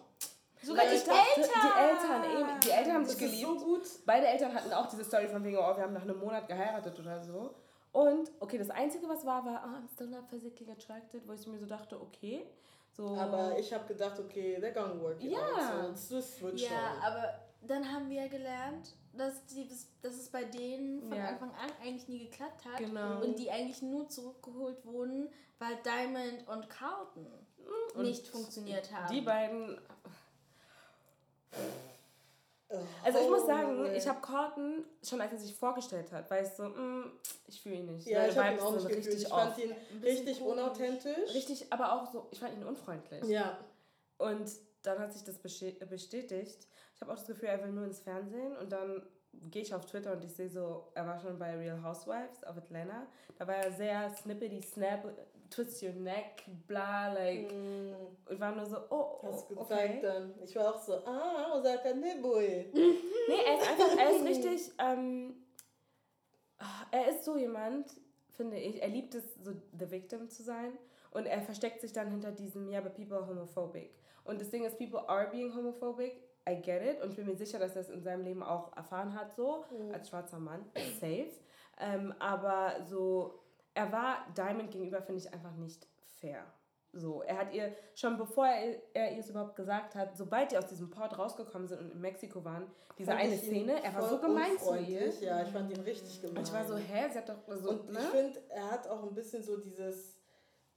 Sogar 0.61 0.85
die 0.85 0.95
ich 0.95 1.03
dachte, 1.03 1.19
Eltern. 1.39 1.51
Die 1.63 1.79
Eltern, 1.81 2.23
eben, 2.49 2.59
die 2.59 2.69
Eltern 2.69 2.93
haben 2.95 3.05
sich 3.05 3.17
geliebt. 3.17 3.41
so 3.41 3.55
gut. 3.57 3.81
Beide 4.05 4.27
Eltern 4.27 4.53
hatten 4.53 4.71
auch 4.73 4.87
diese 4.87 5.03
Story 5.05 5.27
von 5.27 5.43
wegen, 5.43 5.57
oh, 5.57 5.75
wir 5.75 5.83
haben 5.83 5.93
nach 5.93 6.01
einem 6.03 6.19
Monat 6.19 6.47
geheiratet 6.47 6.99
oder 6.99 7.21
so. 7.23 7.53
Und, 7.91 8.29
okay, 8.39 8.57
das 8.57 8.69
Einzige, 8.69 9.07
was 9.09 9.25
war, 9.25 9.43
war, 9.45 9.63
oh, 9.65 9.69
I'm 9.77 9.91
still 9.93 10.07
not 10.07 10.27
physically 10.29 10.69
attracted, 10.71 11.27
wo 11.27 11.33
ich 11.33 11.47
mir 11.47 11.57
so 11.59 11.65
dachte, 11.65 11.99
okay. 11.99 12.45
So, 12.99 13.15
Aber 13.15 13.57
ich 13.57 13.71
habe 13.73 13.85
gedacht, 13.87 14.19
okay, 14.19 14.57
they're 14.59 14.73
gonna 14.73 15.01
work 15.01 15.23
it 15.23 15.31
Ja. 15.31 15.39
out. 15.87 15.97
So, 15.97 16.15
das 16.17 16.41
wird 16.41 16.59
Ja, 16.59 16.67
schon. 16.67 17.01
aber 17.01 17.33
dann 17.61 17.89
haben 17.89 18.09
wir 18.09 18.27
gelernt, 18.27 18.93
dass, 19.13 19.45
die, 19.45 19.69
dass 20.01 20.15
es 20.15 20.27
bei 20.27 20.43
denen 20.43 21.01
von 21.03 21.15
ja. 21.17 21.29
Anfang 21.29 21.49
an 21.51 21.71
eigentlich 21.81 22.09
nie 22.09 22.25
geklappt 22.27 22.65
hat. 22.65 22.77
Genau. 22.77 23.21
Und 23.21 23.39
die 23.39 23.49
eigentlich 23.49 23.81
nur 23.81 24.09
zurückgeholt 24.09 24.85
wurden, 24.85 25.29
weil 25.59 25.77
Diamond 25.77 26.45
und 26.49 26.69
Carlton 26.69 27.25
und 27.95 28.03
nicht 28.03 28.27
funktioniert 28.27 28.91
haben. 28.91 29.13
Die 29.15 29.21
beiden. 29.21 29.79
Also 33.03 33.19
ich 33.19 33.29
muss 33.29 33.45
sagen, 33.47 33.85
ich 33.95 34.07
habe 34.07 34.21
Carlton 34.21 34.85
schon 35.03 35.19
als 35.21 35.31
er 35.31 35.39
sich 35.39 35.55
vorgestellt 35.55 36.11
hat, 36.11 36.29
weil 36.29 36.45
ich 36.45 36.51
so, 36.51 36.63
mm, 36.63 37.11
ich 37.47 37.61
fühle 37.61 37.75
ihn 37.75 37.95
nicht. 37.95 38.07
Ja, 38.07 38.27
ich 38.27 38.37
habe 38.37 38.53
ihn 38.53 38.59
auch 38.59 38.75
nicht 38.75 38.87
richtig 38.87 39.23
Ich 39.23 39.27
fand 39.27 39.57
ihn 39.57 39.73
richtig 40.03 40.41
unauthentisch. 40.41 41.33
Richtig, 41.33 41.73
aber 41.73 41.93
auch 41.93 42.11
so, 42.11 42.27
ich 42.31 42.39
fand 42.39 42.53
ihn 42.53 42.63
unfreundlich. 42.63 43.23
Ja. 43.25 43.57
Und 44.17 44.51
dann 44.83 44.99
hat 44.99 45.13
sich 45.13 45.23
das 45.23 45.39
bestätigt. 45.39 46.67
Ich 46.95 47.01
habe 47.01 47.11
auch 47.11 47.17
das 47.17 47.25
Gefühl, 47.25 47.49
er 47.49 47.63
will 47.63 47.71
nur 47.71 47.85
ins 47.85 47.99
Fernsehen 47.99 48.55
und 48.57 48.71
dann 48.71 49.01
gehe 49.33 49.61
ich 49.61 49.73
auf 49.73 49.85
Twitter 49.85 50.13
und 50.13 50.23
ich 50.23 50.33
sehe 50.33 50.49
so, 50.49 50.91
er 50.93 51.07
war 51.07 51.19
schon 51.19 51.39
bei 51.39 51.55
Real 51.55 51.81
Housewives 51.81 52.43
of 52.43 52.57
Atlanta. 52.57 53.07
Da 53.37 53.47
war 53.47 53.55
er 53.55 53.71
sehr 53.71 54.09
snippety 54.09 54.61
snap, 54.61 55.05
twist 55.49 55.81
your 55.81 55.93
neck, 55.93 56.43
bla, 56.67 57.13
like. 57.13 57.51
Mm. 57.51 57.93
Ich 58.29 58.39
war 58.39 58.55
nur 58.55 58.65
so, 58.65 58.77
oh, 58.89 59.19
oh 59.21 59.27
Hast 59.27 59.47
gezeigt 59.49 59.69
okay. 59.69 60.01
dann. 60.01 60.33
Ich 60.43 60.55
war 60.55 60.73
auch 60.73 60.79
so, 60.79 60.93
ah, 61.05 61.53
Osaka 61.55 61.93
Nebui. 61.93 62.67
nee, 62.73 63.43
er 63.45 63.59
ist 63.59 63.69
einfach, 63.69 63.97
er 63.97 64.15
ist 64.15 64.25
richtig, 64.25 64.71
ähm, 64.79 65.35
er 66.91 67.09
ist 67.09 67.23
so 67.23 67.37
jemand, 67.37 67.89
finde 68.31 68.57
ich, 68.57 68.81
er 68.81 68.89
liebt 68.89 69.15
es, 69.15 69.35
so 69.43 69.51
the 69.77 69.89
victim 69.89 70.29
zu 70.29 70.43
sein. 70.43 70.77
Und 71.11 71.25
er 71.25 71.41
versteckt 71.41 71.81
sich 71.81 71.91
dann 71.91 72.11
hinter 72.11 72.31
diesem, 72.31 72.67
ja, 72.67 72.73
yeah, 72.73 72.81
but 72.81 72.93
people 72.93 73.17
are 73.17 73.27
homophobic. 73.27 73.91
Und 74.23 74.39
das 74.39 74.49
Ding 74.51 74.63
ist, 74.63 74.77
people 74.77 75.07
are 75.09 75.29
being 75.31 75.53
homophobic. 75.55 76.21
I 76.47 76.55
get 76.55 76.83
it. 76.83 77.01
Und 77.01 77.09
ich 77.09 77.15
bin 77.15 77.25
mir 77.25 77.35
sicher, 77.35 77.59
dass 77.59 77.75
er 77.75 77.81
es 77.81 77.89
in 77.89 78.01
seinem 78.01 78.23
Leben 78.23 78.43
auch 78.43 78.75
erfahren 78.75 79.13
hat, 79.13 79.35
so, 79.35 79.65
mhm. 79.71 79.93
als 79.93 80.09
schwarzer 80.09 80.39
Mann. 80.39 80.65
Safe. 80.99 81.31
Ähm, 81.79 82.13
aber 82.19 82.75
so, 82.87 83.39
er 83.73 83.91
war 83.91 84.27
Diamond 84.35 84.71
gegenüber, 84.71 85.01
finde 85.01 85.21
ich, 85.21 85.33
einfach 85.33 85.55
nicht 85.55 85.87
fair. 86.19 86.45
So, 86.91 87.21
er 87.21 87.37
hat 87.37 87.53
ihr 87.53 87.75
schon 87.93 88.17
bevor 88.17 88.47
er, 88.47 88.81
er 88.93 89.11
ihr 89.11 89.19
es 89.19 89.29
überhaupt 89.29 89.55
gesagt 89.55 89.93
hat, 89.93 90.17
sobald 90.17 90.51
die 90.51 90.57
aus 90.57 90.65
diesem 90.65 90.89
Port 90.89 91.17
rausgekommen 91.19 91.67
sind 91.67 91.79
und 91.79 91.91
in 91.91 92.01
Mexiko 92.01 92.43
waren, 92.43 92.65
diese 92.97 93.11
fand 93.11 93.21
eine 93.21 93.37
Szene, 93.37 93.83
er 93.83 93.93
war 93.93 94.09
so 94.09 94.19
gemein 94.19 94.57
zu 94.57 94.75
ihr. 94.75 95.07
Ja, 95.21 95.43
ich 95.43 95.49
fand 95.49 95.69
ihn 95.69 95.81
richtig 95.81 96.19
gemein. 96.19 96.37
Und 96.37 96.47
ich 96.47 96.53
war 96.53 96.65
so, 96.65 96.75
hä, 96.75 97.09
sie 97.11 97.17
hat 97.19 97.29
doch 97.29 97.41
so, 97.47 97.69
Und 97.69 97.91
ne? 97.91 97.99
ich 97.99 98.05
finde, 98.05 98.41
er 98.49 98.71
hat 98.71 98.87
auch 98.87 99.03
ein 99.03 99.13
bisschen 99.13 99.43
so 99.43 99.57
dieses 99.57 100.18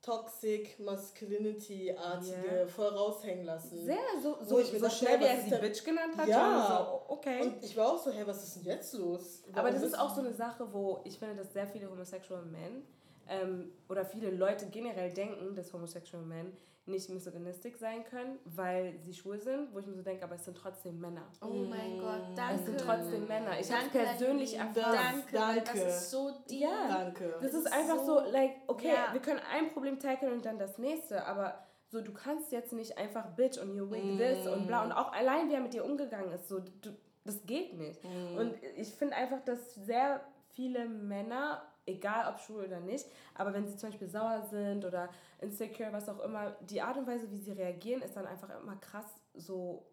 Toxic 0.02 0.80
Masculinity-artige 0.80 2.52
yeah. 2.52 2.66
voll 2.66 2.88
raushängen 2.88 3.44
lassen. 3.44 3.84
Sehr, 3.84 3.96
so, 4.20 4.36
so, 4.42 4.60
so 4.60 4.78
dachte, 4.80 4.96
schnell 4.96 5.20
wie 5.20 5.24
er 5.24 5.40
sie 5.40 5.50
Bitch 5.56 5.84
genannt 5.84 6.16
hat. 6.16 6.26
Ja, 6.26 6.88
so, 6.90 7.14
okay. 7.14 7.42
Und 7.42 7.64
ich 7.64 7.76
war 7.76 7.92
auch 7.92 7.98
so, 7.98 8.10
hey, 8.10 8.26
was 8.26 8.42
ist 8.42 8.56
denn 8.56 8.64
jetzt 8.64 8.94
los? 8.94 9.44
Warum 9.46 9.58
Aber 9.58 9.70
das 9.70 9.82
ist 9.82 9.96
auch 9.96 10.12
so 10.12 10.20
eine 10.20 10.32
Sache, 10.32 10.66
wo 10.72 11.00
ich 11.04 11.20
finde, 11.20 11.36
dass 11.36 11.52
sehr 11.52 11.68
viele 11.68 11.88
homosexual 11.88 12.44
Men 12.44 12.82
ähm, 13.28 13.72
oder 13.88 14.04
viele 14.04 14.30
Leute 14.30 14.66
generell 14.66 15.12
denken, 15.12 15.54
dass 15.54 15.72
homosexual 15.72 16.24
Men 16.24 16.56
nicht 16.84 17.08
misogynistisch 17.10 17.76
sein 17.76 18.04
können, 18.04 18.38
weil 18.44 18.98
sie 19.00 19.14
schwul 19.14 19.40
sind, 19.40 19.72
wo 19.72 19.78
ich 19.78 19.86
mir 19.86 19.94
so 19.94 20.02
denke, 20.02 20.24
aber 20.24 20.34
es 20.34 20.44
sind 20.44 20.56
trotzdem 20.56 21.00
Männer. 21.00 21.28
Oh 21.40 21.46
mein 21.46 21.98
Gott, 21.98 22.36
danke. 22.36 22.54
Es 22.54 22.66
sind 22.66 22.80
trotzdem 22.80 23.28
Männer. 23.28 23.60
Ich 23.60 23.70
habe 23.70 23.88
persönlich 23.88 24.54
erfahren. 24.56 25.22
Danke, 25.30 25.32
danke. 25.32 25.84
Das 25.84 26.02
ist 26.02 26.10
so 26.10 26.30
deep. 26.50 26.62
Ja, 26.62 26.88
danke. 26.88 27.28
Das, 27.40 27.42
das 27.42 27.54
ist, 27.54 27.66
ist 27.66 27.72
einfach 27.72 27.98
so, 27.98 28.18
so 28.18 28.30
like, 28.30 28.56
okay, 28.66 28.88
ja. 28.88 29.12
wir 29.12 29.20
können 29.20 29.40
ein 29.52 29.68
Problem 29.68 30.00
tackeln 30.00 30.32
und 30.32 30.44
dann 30.44 30.58
das 30.58 30.78
nächste, 30.78 31.24
aber 31.24 31.66
so, 31.86 32.00
du 32.00 32.12
kannst 32.12 32.50
jetzt 32.50 32.72
nicht 32.72 32.98
einfach 32.98 33.26
bitch 33.36 33.58
und 33.58 33.74
you 33.74 33.88
wig 33.90 34.02
mm. 34.02 34.18
this 34.18 34.46
und 34.46 34.66
bla 34.66 34.82
und 34.82 34.92
auch 34.92 35.12
allein, 35.12 35.48
wie 35.50 35.54
er 35.54 35.60
mit 35.60 35.74
dir 35.74 35.84
umgegangen 35.84 36.32
ist, 36.32 36.48
so, 36.48 36.58
du, 36.58 36.96
das 37.24 37.44
geht 37.44 37.74
nicht. 37.74 38.02
Mm. 38.02 38.38
Und 38.38 38.54
ich 38.76 38.88
finde 38.94 39.14
einfach, 39.14 39.40
dass 39.44 39.74
sehr 39.74 40.20
viele 40.48 40.88
Männer 40.88 41.62
egal 41.86 42.32
ob 42.32 42.38
schwul 42.38 42.64
oder 42.64 42.80
nicht, 42.80 43.06
aber 43.34 43.52
wenn 43.52 43.66
sie 43.66 43.76
zum 43.76 43.90
Beispiel 43.90 44.08
sauer 44.08 44.42
sind 44.50 44.84
oder 44.84 45.08
insecure, 45.40 45.92
was 45.92 46.08
auch 46.08 46.20
immer, 46.20 46.56
die 46.60 46.80
Art 46.80 46.96
und 46.96 47.06
Weise, 47.06 47.30
wie 47.30 47.38
sie 47.38 47.52
reagieren, 47.52 48.02
ist 48.02 48.16
dann 48.16 48.26
einfach 48.26 48.48
immer 48.60 48.76
krass 48.76 49.06
so 49.34 49.86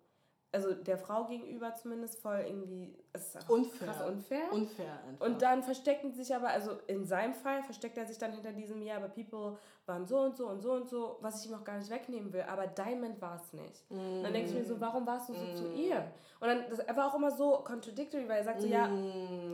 also 0.52 0.74
der 0.74 0.98
Frau 0.98 1.26
gegenüber 1.26 1.76
zumindest 1.76 2.20
voll 2.20 2.44
irgendwie 2.48 2.98
es 3.14 3.36
ist 3.36 3.50
unfair. 3.50 3.88
krass 3.88 4.08
unfair. 4.08 4.52
Unfair 4.52 5.00
einfach. 5.08 5.26
Und 5.26 5.42
dann 5.42 5.64
verstecken 5.64 6.12
sich 6.12 6.34
aber, 6.34 6.50
also 6.50 6.78
in 6.88 7.06
seinem 7.06 7.34
Fall 7.34 7.64
versteckt 7.64 7.98
er 7.98 8.06
sich 8.06 8.18
dann 8.18 8.34
hinter 8.34 8.52
diesem, 8.52 8.82
ja, 8.82 8.98
aber 8.98 9.10
People 9.10 9.58
waren 9.86 10.06
so 10.06 10.20
und 10.20 10.38
so 10.38 10.48
und 10.48 10.62
so 10.62 10.74
und 10.74 10.88
so, 10.88 11.18
was 11.22 11.44
ich 11.44 11.50
ihm 11.50 11.56
auch 11.56 11.64
gar 11.64 11.78
nicht 11.78 11.90
wegnehmen 11.90 12.32
will, 12.32 12.44
aber 12.44 12.68
Diamond 12.68 13.20
war 13.22 13.36
es 13.36 13.54
nicht. 13.54 13.90
Mm. 13.90 14.24
dann 14.24 14.34
denke 14.34 14.50
ich 14.50 14.56
mir 14.56 14.66
so, 14.66 14.80
warum 14.80 15.06
warst 15.06 15.30
du 15.30 15.34
so 15.34 15.44
mm. 15.44 15.56
zu 15.56 15.74
ihr? 15.74 16.12
Und 16.40 16.48
dann, 16.48 16.70
das, 16.70 16.80
er 16.80 16.96
war 16.96 17.08
auch 17.08 17.16
immer 17.16 17.32
so 17.32 17.64
contradictory, 17.66 18.30
weil 18.30 18.38
er 18.38 18.44
sagt 18.44 18.62
so, 18.62 18.68
mm. 18.68 18.72
ja, 18.72 18.88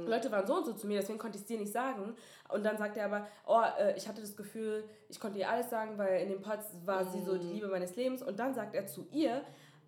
Leute 0.05 0.31
waren 0.31 0.45
so 0.45 0.57
und 0.57 0.65
so 0.65 0.73
zu 0.73 0.87
mir, 0.87 0.99
deswegen 0.99 1.17
konnte 1.17 1.37
ich 1.37 1.43
es 1.43 1.47
dir 1.47 1.57
nicht 1.57 1.71
sagen. 1.71 2.15
Und 2.49 2.63
dann 2.63 2.77
sagt 2.77 2.97
er 2.97 3.05
aber, 3.05 3.27
oh, 3.47 3.61
äh, 3.79 3.97
ich 3.97 4.07
hatte 4.07 4.21
das 4.21 4.35
Gefühl, 4.35 4.83
ich 5.07 5.19
konnte 5.19 5.39
ihr 5.39 5.49
alles 5.49 5.69
sagen, 5.69 5.97
weil 5.97 6.21
in 6.21 6.29
dem 6.29 6.41
Pots 6.41 6.75
war 6.85 7.05
sie 7.05 7.21
so 7.21 7.37
die 7.37 7.47
mm. 7.47 7.53
Liebe 7.53 7.67
meines 7.69 7.95
Lebens. 7.95 8.21
Und 8.21 8.37
dann 8.37 8.53
sagt 8.53 8.75
er 8.75 8.85
zu 8.85 9.07
ihr, 9.11 9.41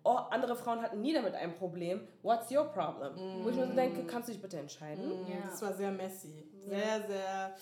oh, 0.08 0.16
andere 0.30 0.56
Frauen 0.56 0.82
hatten 0.82 1.00
nie 1.00 1.12
damit 1.12 1.34
ein 1.34 1.54
Problem. 1.54 2.06
What's 2.22 2.50
your 2.50 2.64
problem? 2.64 3.14
Mm. 3.14 3.44
Wo 3.44 3.50
ich 3.50 3.56
mir 3.56 3.66
so 3.66 3.74
denke, 3.74 4.04
kannst 4.06 4.28
du 4.28 4.32
dich 4.32 4.42
bitte 4.42 4.58
entscheiden? 4.58 5.24
Mm. 5.24 5.30
Ja. 5.30 5.50
Das 5.50 5.62
war 5.62 5.74
sehr 5.74 5.90
messy. 5.90 6.44
Sehr, 6.66 7.06
sehr. 7.06 7.56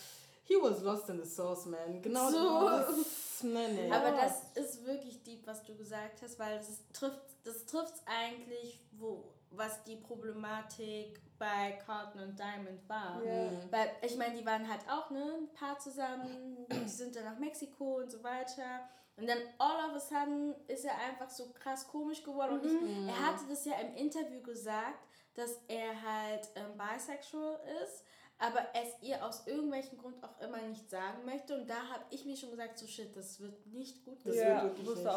He 0.44 0.54
was 0.54 0.82
lost 0.82 1.08
in 1.10 1.22
the 1.22 1.28
sauce, 1.28 1.66
man. 1.66 2.00
Genau 2.02 2.30
so. 2.30 2.68
Das, 2.68 3.42
nee, 3.42 3.68
nee. 3.68 3.90
Aber 3.90 4.12
das 4.12 4.44
ist 4.54 4.86
wirklich 4.86 5.22
deep, 5.24 5.46
was 5.46 5.64
du 5.64 5.74
gesagt 5.76 6.22
hast, 6.22 6.38
weil 6.38 6.58
das 6.58 6.80
trifft 6.92 7.36
das 7.46 7.64
trifft 7.64 8.02
eigentlich, 8.06 8.80
wo, 8.98 9.32
was 9.50 9.82
die 9.84 9.96
Problematik 9.96 11.20
bei 11.38 11.78
Carlton 11.86 12.22
und 12.22 12.38
Diamond 12.38 12.88
war. 12.88 13.22
Yeah. 13.22 13.52
Weil 13.70 13.90
ich 14.02 14.16
meine, 14.16 14.36
die 14.36 14.44
waren 14.44 14.68
halt 14.68 14.80
auch 14.90 15.10
ne, 15.10 15.38
ein 15.38 15.52
paar 15.54 15.78
zusammen, 15.78 16.66
die 16.70 16.88
sind 16.88 17.14
dann 17.14 17.24
nach 17.24 17.38
Mexiko 17.38 17.98
und 17.98 18.10
so 18.10 18.22
weiter. 18.22 18.88
Und 19.16 19.26
dann 19.26 19.38
all 19.58 19.90
of 19.90 19.96
a 19.96 20.00
sudden 20.00 20.54
ist 20.68 20.84
er 20.84 20.98
einfach 20.98 21.30
so 21.30 21.50
krass 21.52 21.88
komisch 21.88 22.22
geworden. 22.22 22.56
Mhm. 22.56 22.60
Und 22.60 22.66
ich, 22.66 22.80
mhm. 22.80 23.08
er 23.08 23.26
hatte 23.26 23.44
das 23.48 23.64
ja 23.64 23.74
im 23.80 23.94
Interview 23.94 24.42
gesagt, 24.42 25.06
dass 25.34 25.58
er 25.68 26.02
halt 26.02 26.48
ähm, 26.54 26.76
bisexual 26.76 27.58
ist, 27.82 28.04
aber 28.38 28.66
es 28.74 29.02
ihr 29.02 29.24
aus 29.24 29.46
irgendwelchem 29.46 29.98
Grund 29.98 30.22
auch 30.22 30.38
immer 30.40 30.60
nicht 30.62 30.90
sagen 30.90 31.24
möchte. 31.24 31.58
Und 31.58 31.68
da 31.68 31.88
habe 31.88 32.04
ich 32.10 32.26
mir 32.26 32.36
schon 32.36 32.50
gesagt, 32.50 32.78
so 32.78 32.86
shit, 32.86 33.14
das 33.16 33.40
wird 33.40 33.66
nicht 33.66 34.04
gut 34.04 34.22
gehen. 34.22 34.34
Ja, 34.34 34.70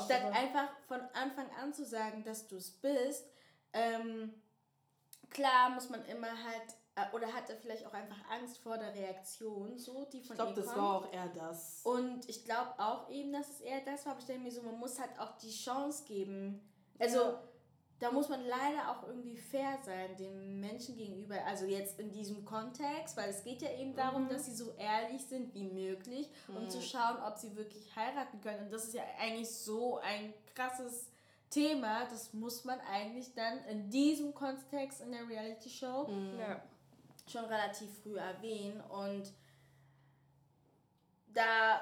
Statt 0.06 0.24
einfach 0.34 0.70
von 0.88 1.02
Anfang 1.14 1.50
an 1.62 1.74
zu 1.74 1.86
sagen, 1.86 2.24
dass 2.24 2.48
du 2.48 2.56
es 2.56 2.72
bist, 2.72 3.26
ähm, 3.74 4.34
klar 5.30 5.70
muss 5.72 5.90
man 5.90 6.04
immer 6.06 6.28
halt 6.28 6.76
oder 7.14 7.28
hat 7.34 7.50
er 7.50 7.56
vielleicht 7.56 7.86
auch 7.86 7.94
einfach 7.94 8.18
Angst 8.30 8.58
vor 8.60 8.78
der 8.78 8.94
Reaktion, 8.94 9.78
so 9.78 10.06
die 10.06 10.22
von 10.22 10.36
Ich 10.36 10.42
glaube, 10.42 10.54
das 10.54 10.66
kommt. 10.68 10.78
war 10.78 10.96
auch 10.96 11.14
eher 11.14 11.28
das. 11.30 11.82
Und 11.84 12.28
ich 12.28 12.46
glaube 12.46 12.74
auch 12.78 13.10
eben, 13.10 13.32
dass 13.32 13.50
es 13.50 13.62
eher 13.62 13.82
das 13.82 14.06
war. 14.06 14.14
Aber 14.14 14.22
ich 14.22 14.28
denke 14.28 14.44
mir 14.44 14.52
so, 14.52 14.62
man 14.62 14.80
muss 14.80 15.00
halt 15.00 15.12
auch 15.20 15.38
die 15.38 15.52
Chance 15.52 16.04
geben. 16.06 16.62
Also 17.00 17.18
ja. 17.18 17.44
da 18.00 18.12
muss 18.12 18.30
man 18.30 18.46
leider 18.46 18.92
auch 18.92 19.08
irgendwie 19.08 19.38
fair 19.38 19.78
sein 19.84 20.16
dem 20.18 20.60
Menschen 20.60 20.96
gegenüber. 20.96 21.36
Also 21.46 21.66
jetzt 21.66 22.00
in 22.00 22.12
diesem 22.12 22.46
Kontext, 22.46 23.16
weil 23.18 23.30
es 23.30 23.44
geht 23.44 23.62
ja 23.62 23.72
eben 23.78 23.96
darum, 23.96 24.26
mhm. 24.26 24.30
dass 24.30 24.46
sie 24.46 24.56
so 24.56 24.74
ehrlich 24.78 25.26
sind 25.26 25.54
wie 25.54 25.64
möglich, 25.64 26.30
um 26.48 26.64
mhm. 26.64 26.70
zu 26.70 26.82
schauen, 26.82 27.18
ob 27.26 27.38
sie 27.38 27.56
wirklich 27.56 27.96
heiraten 27.96 28.42
können. 28.42 28.66
Und 28.66 28.74
das 28.74 28.86
ist 28.86 28.94
ja 28.94 29.04
eigentlich 29.20 29.50
so 29.50 29.98
ein 30.00 30.34
krasses 30.56 31.10
Thema, 31.50 32.06
das 32.06 32.34
muss 32.34 32.64
man 32.64 32.80
eigentlich 32.82 33.34
dann 33.34 33.64
in 33.66 33.90
diesem 33.90 34.36
Kontext 34.36 35.02
in 35.02 35.12
der 35.12 35.28
Reality 35.28 35.70
Show 35.70 36.08
mhm. 36.08 36.40
ja 36.40 36.62
schon 37.32 37.46
relativ 37.46 37.90
früh 38.02 38.18
erwähnen 38.18 38.82
und 38.82 39.32
da 41.34 41.82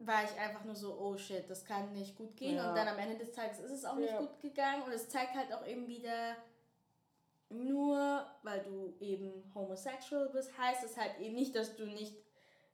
war 0.00 0.24
ich 0.24 0.38
einfach 0.38 0.64
nur 0.64 0.74
so, 0.74 0.98
oh 0.98 1.16
shit, 1.16 1.48
das 1.48 1.64
kann 1.64 1.92
nicht 1.92 2.16
gut 2.16 2.36
gehen. 2.36 2.56
Ja. 2.56 2.68
Und 2.68 2.76
dann 2.76 2.88
am 2.88 2.98
Ende 2.98 3.16
des 3.16 3.32
Tages 3.32 3.60
ist 3.60 3.70
es 3.70 3.84
auch 3.84 3.96
nicht 3.96 4.10
ja. 4.10 4.18
gut 4.18 4.40
gegangen. 4.40 4.82
Und 4.82 4.92
es 4.92 5.08
zeigt 5.08 5.34
halt 5.34 5.52
auch 5.52 5.66
eben 5.66 5.86
wieder, 5.86 6.36
nur 7.48 8.26
weil 8.42 8.60
du 8.62 8.94
eben 9.00 9.50
homosexual 9.54 10.28
bist, 10.30 10.56
heißt 10.58 10.84
es 10.84 10.96
halt 10.96 11.18
eben 11.20 11.36
nicht, 11.36 11.54
dass 11.54 11.76
du 11.76 11.86
nicht 11.86 12.16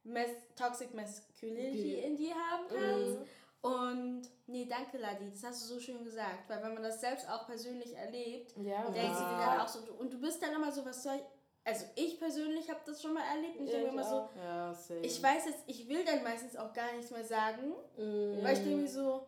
Mas 0.02 0.30
Toxic 0.56 0.94
Masculinity 0.94 1.96
okay. 1.98 2.06
in 2.06 2.16
dir 2.16 2.34
haben 2.34 2.64
kannst. 2.68 3.20
Mhm. 3.20 3.26
Und 3.62 4.22
nee, 4.46 4.64
danke 4.64 4.96
Ladi, 4.96 5.30
das 5.30 5.44
hast 5.44 5.62
du 5.62 5.74
so 5.74 5.80
schön 5.80 6.02
gesagt. 6.02 6.48
Weil 6.48 6.62
wenn 6.62 6.72
man 6.72 6.82
das 6.82 7.00
selbst 7.00 7.28
auch 7.28 7.46
persönlich 7.46 7.94
erlebt, 7.94 8.56
ja. 8.56 8.90
denkst 8.90 9.18
du 9.18 9.24
dir 9.24 9.38
dann 9.38 9.60
auch 9.60 9.68
so, 9.68 9.80
und 9.98 10.12
du 10.12 10.18
bist 10.18 10.42
dann 10.42 10.54
immer 10.54 10.72
so, 10.72 10.84
was 10.86 11.02
soll 11.02 11.16
ich, 11.16 11.22
also 11.70 11.86
ich 11.94 12.18
persönlich 12.18 12.68
habe 12.68 12.80
das 12.84 13.00
schon 13.00 13.14
mal 13.14 13.22
erlebt 13.22 13.58
und 13.58 13.66
ich 13.66 13.70
denke 13.70 13.88
immer 13.88 14.04
so, 14.04 14.28
ja, 14.36 14.76
ich 15.02 15.22
weiß 15.22 15.46
jetzt, 15.46 15.62
ich 15.66 15.88
will 15.88 16.04
dann 16.04 16.22
meistens 16.22 16.56
auch 16.56 16.72
gar 16.72 16.92
nichts 16.92 17.10
mehr 17.10 17.24
sagen, 17.24 17.72
mm. 17.96 18.42
weil 18.42 18.52
ich 18.54 18.64
denke 18.64 18.82
mir 18.82 18.88
so, 18.88 19.24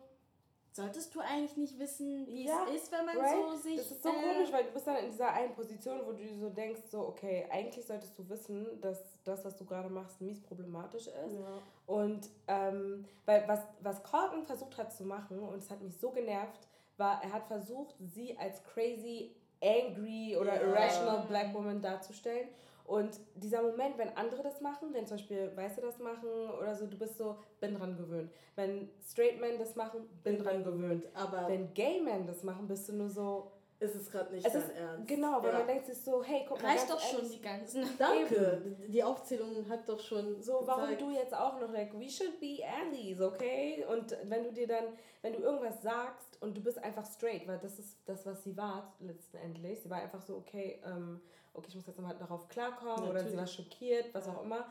solltest 0.73 1.13
du 1.15 1.19
eigentlich 1.21 1.55
nicht 1.55 1.79
wissen, 1.79 2.27
wie 2.27 2.45
ja, 2.45 2.65
es 2.67 2.83
ist, 2.83 2.91
wenn 2.91 3.05
man 3.05 3.17
right? 3.17 3.31
so 3.31 3.55
sich... 3.55 3.77
Das 3.77 3.91
ist 3.91 4.03
so 4.03 4.09
äh, 4.09 4.11
komisch, 4.11 4.51
weil 4.51 4.65
du 4.65 4.71
bist 4.71 4.87
dann 4.87 4.97
in 4.97 5.11
dieser 5.11 5.31
einen 5.31 5.53
Position, 5.53 6.01
wo 6.05 6.11
du 6.11 6.35
so 6.35 6.49
denkst, 6.49 6.81
so, 6.89 7.07
okay, 7.07 7.47
eigentlich 7.49 7.85
solltest 7.85 8.17
du 8.17 8.27
wissen, 8.27 8.81
dass 8.81 8.99
das, 9.23 9.45
was 9.45 9.55
du 9.55 9.65
gerade 9.65 9.89
machst, 9.89 10.19
mies 10.19 10.41
problematisch 10.41 11.07
ist. 11.07 11.35
Ja. 11.35 11.61
Und 11.85 12.29
ähm, 12.47 13.05
weil 13.25 13.47
was, 13.47 13.61
was 13.81 14.03
Colton 14.03 14.43
versucht 14.45 14.77
hat 14.77 14.91
zu 14.91 15.05
machen, 15.05 15.39
und 15.39 15.59
es 15.59 15.69
hat 15.69 15.81
mich 15.81 15.95
so 15.95 16.09
genervt, 16.09 16.67
war, 16.97 17.23
er 17.23 17.31
hat 17.31 17.45
versucht, 17.47 17.95
sie 17.99 18.37
als 18.37 18.63
crazy 18.63 19.35
angry 19.63 20.35
oder 20.37 20.55
Ja. 20.55 20.61
irrational 20.69 21.25
black 21.27 21.53
woman 21.53 21.81
darzustellen. 21.81 22.49
Und 22.85 23.17
dieser 23.35 23.61
Moment, 23.61 23.97
wenn 23.97 24.09
andere 24.17 24.43
das 24.43 24.59
machen, 24.59 24.89
wenn 24.93 25.07
zum 25.07 25.15
Beispiel 25.17 25.51
Weiße 25.55 25.79
das 25.79 25.99
machen 25.99 26.27
oder 26.59 26.75
so, 26.75 26.85
du 26.85 26.97
bist 26.97 27.17
so, 27.17 27.37
bin 27.61 27.75
dran 27.75 27.95
gewöhnt. 27.95 28.29
Wenn 28.57 28.89
Straight 29.01 29.39
Men 29.39 29.57
das 29.57 29.75
machen, 29.77 30.01
bin 30.21 30.37
dran 30.37 30.63
gewöhnt. 30.65 31.05
Aber 31.13 31.47
Wenn 31.47 31.73
Gay 31.73 32.01
Men 32.01 32.27
das 32.27 32.43
machen, 32.43 32.67
bist 32.67 32.89
du 32.89 32.93
nur 32.93 33.09
so, 33.09 33.51
ist 33.79 33.95
es 33.95 34.11
gerade 34.11 34.33
nicht 34.33 34.45
es 34.45 34.51
dein 34.53 34.61
ist, 34.63 34.69
Ernst. 34.77 35.07
genau, 35.07 35.41
weil 35.41 35.51
Ja. 35.53 35.57
man 35.59 35.67
denkt 35.67 35.85
sich 35.85 35.97
so, 36.01 36.21
hey, 36.23 36.45
guck 36.47 36.61
mal, 36.61 36.69
Reicht 36.71 36.89
doch 36.89 36.99
schon 36.99 37.29
die 37.29 37.41
ganzen. 37.41 37.83
Danke. 37.97 38.61
Die 38.87 39.03
Aufzählung 39.03 39.65
hat 39.69 39.87
doch 39.87 39.99
schon 39.99 40.41
So, 40.41 40.61
warum 40.65 40.83
gezeigt. 40.83 41.01
du 41.01 41.11
jetzt 41.11 41.33
auch 41.33 41.59
noch, 41.61 41.71
like, 41.71 41.97
we 41.97 42.09
should 42.09 42.37
be 42.39 42.59
allies, 42.65 43.19
okay? 43.21 43.85
Und 43.89 44.15
wenn 44.25 44.43
du 44.43 44.51
dir 44.51 44.67
dann, 44.67 44.85
wenn 45.21 45.33
du 45.33 45.39
irgendwas 45.39 45.81
sagst 45.81 46.32
und 46.43 46.57
du 46.57 46.61
bist 46.61 46.77
einfach 46.77 47.05
straight, 47.05 47.47
weil 47.47 47.57
das 47.59 47.79
ist 47.79 47.97
das, 48.05 48.25
was 48.25 48.43
sie 48.43 48.55
war 48.57 48.93
letztendlich. 48.99 49.81
Sie 49.81 49.89
war 49.89 49.99
einfach 49.99 50.21
so, 50.21 50.35
okay, 50.35 50.81
ähm, 50.85 51.21
okay, 51.53 51.67
ich 51.69 51.75
muss 51.75 51.87
jetzt 51.87 51.97
nochmal 51.97 52.17
darauf 52.17 52.49
klarkommen 52.49 53.09
oder 53.09 53.21
sie 53.21 53.35
war 53.37 53.45
Natürlich. 53.45 53.53
schockiert, 53.53 54.13
was 54.13 54.27
auch 54.27 54.43
immer. 54.43 54.65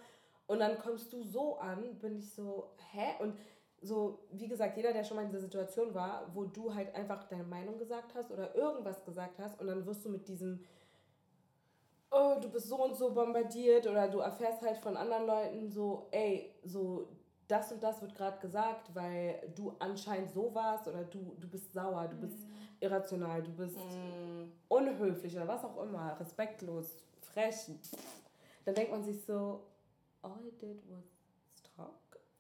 Und 0.47 0.59
dann 0.59 0.79
kommst 0.79 1.13
du 1.13 1.23
so 1.23 1.57
an, 1.59 1.99
bin 1.99 2.19
ich 2.19 2.31
so, 2.33 2.75
hä? 2.93 3.15
Und 3.21 3.39
so, 3.81 4.21
wie 4.31 4.49
gesagt, 4.49 4.77
jeder, 4.77 4.93
der 4.93 5.03
schon 5.03 5.17
mal 5.17 5.23
in 5.23 5.31
dieser 5.31 5.41
Situation 5.41 5.95
war, 5.95 6.31
wo 6.35 6.45
du 6.45 6.75
halt 6.75 6.95
einfach 6.95 7.25
deine 7.25 7.45
Meinung 7.45 7.79
gesagt 7.79 8.15
hast 8.15 8.31
oder 8.31 8.55
irgendwas 8.55 9.03
gesagt 9.05 9.39
hast 9.39 9.61
und 9.61 9.67
dann 9.67 9.87
wirst 9.87 10.05
du 10.05 10.11
mit 10.11 10.29
diesem, 10.29 10.63
oh, 12.11 12.37
du 12.41 12.49
bist 12.51 12.69
so 12.69 12.85
und 12.85 12.95
so 12.95 13.13
bombardiert 13.13 13.87
oder 13.87 14.09
du 14.09 14.19
erfährst 14.19 14.63
halt 14.63 14.77
von 14.79 14.97
anderen 14.97 15.27
Leuten 15.27 15.71
so, 15.71 16.07
ey, 16.11 16.55
so 16.65 17.09
das 17.53 17.71
und 17.71 17.83
das 17.83 18.01
wird 18.01 18.15
gerade 18.15 18.39
gesagt, 18.41 18.95
weil 18.95 19.53
du 19.55 19.75
anscheinend 19.79 20.31
so 20.31 20.55
warst 20.55 20.89
oder 20.89 21.05
du, 21.05 21.37
du 21.39 21.47
bist 21.49 21.73
sauer, 21.73 22.09
du 22.09 22.17
bist 22.17 22.39
irrational, 22.81 23.43
du 23.43 23.53
bist 23.53 23.77
Mm, 23.77 24.51
unhöflich 24.69 25.37
oder 25.37 25.47
was 25.49 25.65
auch 25.65 25.83
immer, 25.83 26.19
respektlos, 26.19 26.97
frech. 27.21 27.71
Dann 28.65 28.75
denkt 28.75 28.91
man 28.91 29.05
sich 29.05 29.23
so, 29.25 29.67
all 30.23 30.39
I 30.47 30.51
did 30.59 30.83
was 30.91 31.05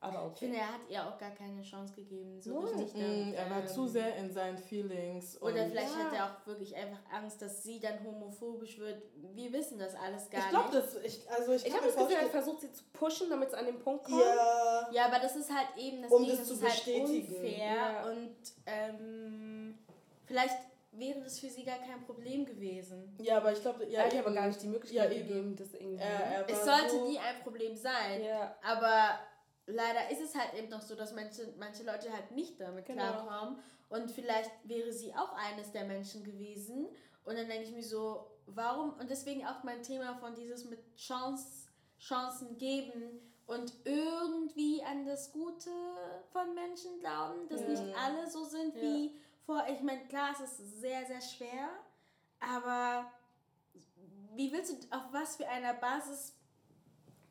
Aber 0.05 0.19
Ich 0.19 0.25
okay. 0.33 0.39
finde, 0.47 0.59
er 0.59 0.67
hat 0.73 0.81
ihr 0.89 1.07
auch 1.07 1.17
gar 1.17 1.31
keine 1.31 1.63
Chance 1.63 1.95
gegeben, 1.95 2.41
so 2.41 2.61
Null. 2.61 2.71
richtig. 2.75 2.95
mm, 3.01 3.35
er 3.35 3.49
war 3.51 3.61
ähm, 3.61 3.69
zu 3.69 3.87
sehr 3.87 4.17
in 4.17 4.33
seinen 4.33 4.59
Feelings. 4.59 5.41
Oder 5.41 5.63
und- 5.63 5.71
vielleicht 5.71 5.93
Ja. 5.97 6.05
hat 6.05 6.13
er 6.13 6.25
auch 6.27 6.47
wirklich 6.47 6.75
einfach 6.75 6.99
Angst, 7.13 7.41
dass 7.41 7.63
sie 7.63 7.79
dann 7.79 8.03
homophobisch 8.05 8.79
wird. 8.81 9.01
Wir 9.35 9.53
wissen 9.53 9.79
das 9.79 9.95
alles 9.95 10.29
gar 10.29 10.41
Ich 10.41 10.49
glaube, 10.51 10.75
nicht. 10.77 10.87
das. 10.87 10.97
Ich, 11.05 11.31
also 11.31 11.53
ich, 11.53 11.67
Ich 11.67 11.73
habe 11.73 11.87
das 11.87 11.95
Gefühl, 11.97 12.17
er 12.21 12.27
versucht, 12.31 12.61
sie 12.63 12.73
zu 12.73 12.83
pushen, 12.93 13.31
damit 13.31 13.49
es 13.51 13.55
an 13.55 13.67
den 13.67 13.79
Punkt 13.79 14.05
kommt. 14.05 14.21
Ja. 14.21 14.89
Ja, 14.91 15.07
aber 15.07 15.21
das 15.21 15.37
ist 15.37 15.51
halt 15.55 15.69
eben 15.77 16.03
das 16.03 16.11
Um 16.11 16.23
Ding, 16.23 16.31
das 16.31 16.39
das 16.41 16.49
zu 16.49 16.55
ist 16.55 16.63
halt 16.63 16.73
bestätigen. 16.73 17.35
unfair 17.37 17.75
Ja. 17.77 18.11
und 18.11 18.37
ähm, 18.67 19.79
vielleicht 20.27 20.57
wäre 20.95 21.21
das 21.21 21.39
für 21.39 21.49
sie 21.49 21.65
gar 21.65 21.79
kein 21.79 22.03
Problem 22.05 22.45
gewesen. 22.45 23.17
Ja, 23.21 23.39
aber 23.39 23.53
ich 23.53 23.61
glaube, 23.63 23.87
ja, 23.87 24.01
er 24.01 24.07
hat 24.07 24.13
ihr 24.13 24.19
aber 24.21 24.29
eben. 24.31 24.37
gar 24.37 24.47
nicht 24.49 24.63
die 24.63 24.69
Möglichkeit 24.69 25.11
Ja, 25.13 25.17
eben. 25.17 25.29
gegeben, 25.29 25.57
das 25.57 25.73
irgendwie. 25.75 26.03
Er, 26.03 26.21
er 26.21 26.51
Es 26.51 26.65
sollte 26.65 26.91
so, 26.91 27.09
nie 27.09 27.19
ein 27.19 27.41
Problem 27.43 27.75
sein, 27.77 28.23
ja. 28.25 28.55
aber 28.63 29.19
leider 29.67 30.11
ist 30.11 30.21
es 30.21 30.35
halt 30.35 30.55
eben 30.55 30.69
noch 30.69 30.83
so, 30.83 30.95
dass 30.95 31.13
manche, 31.13 31.53
manche 31.59 31.83
Leute 31.85 32.13
halt 32.13 32.31
nicht 32.33 32.61
damit 32.61 32.87
Genau. 32.87 33.03
klarkommen 33.03 33.59
und 33.89 34.11
vielleicht 34.11 34.51
wäre 34.65 34.93
sie 34.93 35.15
auch 35.15 35.33
eines 35.35 35.73
der 35.73 35.85
Menschen 35.85 36.25
gewesen 36.25 36.89
und 37.25 37.37
dann 37.39 37.49
denke 37.49 37.69
ich 37.69 37.75
mir 37.75 37.85
so, 37.85 38.27
warum 38.47 38.95
und 38.95 39.09
deswegen 39.11 39.47
auch 39.47 39.63
mein 39.63 39.83
Thema 39.83 40.15
von 40.17 40.35
dieses 40.35 40.65
mit 40.65 40.81
Chance, 40.97 41.69
Chancen 41.99 42.59
geben 42.59 43.21
und 43.47 43.73
irgendwie 43.85 44.83
an 44.83 45.05
das 45.05 45.33
Gute 45.33 45.71
von 46.33 46.55
Menschen 46.55 46.99
glauben, 47.01 47.49
dass 47.49 47.61
Ja. 47.63 47.69
nicht 47.69 47.97
alle 47.97 48.29
so 48.29 48.45
sind 48.45 48.75
Ja. 48.75 48.83
wie 48.83 49.17
vor. 49.47 49.65
Ich 49.69 49.81
meine, 49.83 50.07
klar, 50.09 50.31
es 50.33 50.41
ist 50.59 50.81
sehr, 50.81 51.05
sehr 51.07 51.21
schwer, 51.21 51.69
aber 52.41 53.11
wie 54.35 54.51
willst 54.53 54.73
du, 54.73 54.97
auf 54.97 55.13
was 55.13 55.37
für 55.37 55.47
einer 55.49 55.75
Basis 55.75 56.35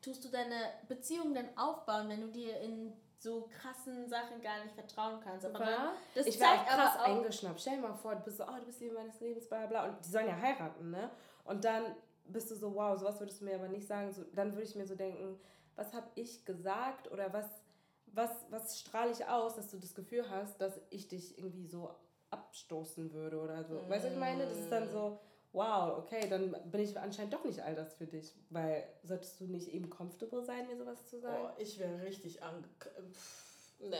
tust 0.02 0.24
du 0.24 0.28
deine 0.28 0.70
Beziehung 0.88 1.32
denn 1.32 1.56
aufbauen, 1.56 2.08
wenn 2.08 2.20
du 2.20 2.28
dir 2.28 2.60
in 2.60 2.92
so 3.18 3.48
krassen 3.60 4.08
Sachen 4.08 4.42
gar 4.42 4.62
nicht 4.62 4.74
vertrauen 4.74 5.20
kannst? 5.20 5.46
Aber 5.46 5.58
dann, 5.58 5.90
das 6.14 6.26
ich 6.26 6.40
war 6.40 6.54
auch 6.54 6.66
krass 6.66 6.98
auch, 6.98 7.04
eingeschnappt. 7.04 7.60
Stell 7.60 7.76
dir 7.76 7.82
mal 7.82 7.94
vor, 7.94 8.16
du 8.16 8.22
bist 8.22 8.38
so, 8.38 8.44
oh, 8.44 8.58
du 8.58 8.66
bist 8.66 8.80
Liebe 8.80 8.94
meines 8.94 9.18
Lebens, 9.20 9.48
bla 9.48 9.66
bla. 9.66 9.86
Und 9.86 10.04
die 10.04 10.10
sollen 10.10 10.26
ja 10.26 10.36
heiraten, 10.36 10.90
ne? 10.90 11.10
Und 11.44 11.64
dann 11.64 11.94
bist 12.24 12.50
du 12.50 12.56
so, 12.56 12.74
wow, 12.74 12.98
sowas 12.98 13.18
würdest 13.20 13.40
du 13.40 13.44
mir 13.44 13.54
aber 13.54 13.68
nicht 13.68 13.86
sagen. 13.86 14.12
So, 14.12 14.24
dann 14.34 14.52
würde 14.52 14.64
ich 14.64 14.74
mir 14.74 14.86
so 14.86 14.96
denken, 14.96 15.40
was 15.76 15.92
habe 15.94 16.06
ich 16.16 16.44
gesagt 16.44 17.10
oder 17.10 17.32
was, 17.32 17.46
was, 18.06 18.30
was 18.50 18.78
strahle 18.78 19.12
ich 19.12 19.24
aus, 19.26 19.54
dass 19.54 19.70
du 19.70 19.78
das 19.78 19.94
Gefühl 19.94 20.28
hast, 20.28 20.60
dass 20.60 20.80
ich 20.90 21.08
dich 21.08 21.38
irgendwie 21.38 21.66
so 21.66 21.94
abstoßen 22.30 23.12
würde 23.12 23.40
oder 23.40 23.64
so. 23.64 23.76
Weißt 23.88 24.04
du, 24.04 24.08
was 24.08 24.14
ich 24.14 24.18
meine? 24.18 24.46
Das 24.46 24.58
ist 24.58 24.70
dann 24.70 24.88
so, 24.90 25.20
wow, 25.52 25.98
okay, 25.98 26.28
dann 26.28 26.54
bin 26.70 26.80
ich 26.80 26.98
anscheinend 26.98 27.32
doch 27.34 27.44
nicht 27.44 27.60
all 27.62 27.74
das 27.74 27.94
für 27.94 28.06
dich. 28.06 28.32
Weil 28.50 28.84
solltest 29.02 29.40
du 29.40 29.44
nicht 29.44 29.68
eben 29.72 29.90
comfortable 29.90 30.42
sein, 30.44 30.66
mir 30.66 30.76
sowas 30.76 31.06
zu 31.06 31.18
sagen? 31.20 31.44
Oh, 31.44 31.50
ich 31.58 31.78
wäre 31.78 32.02
richtig 32.02 32.42
ange... 32.42 32.62
Pff, 33.12 33.48
Nee. 33.80 33.96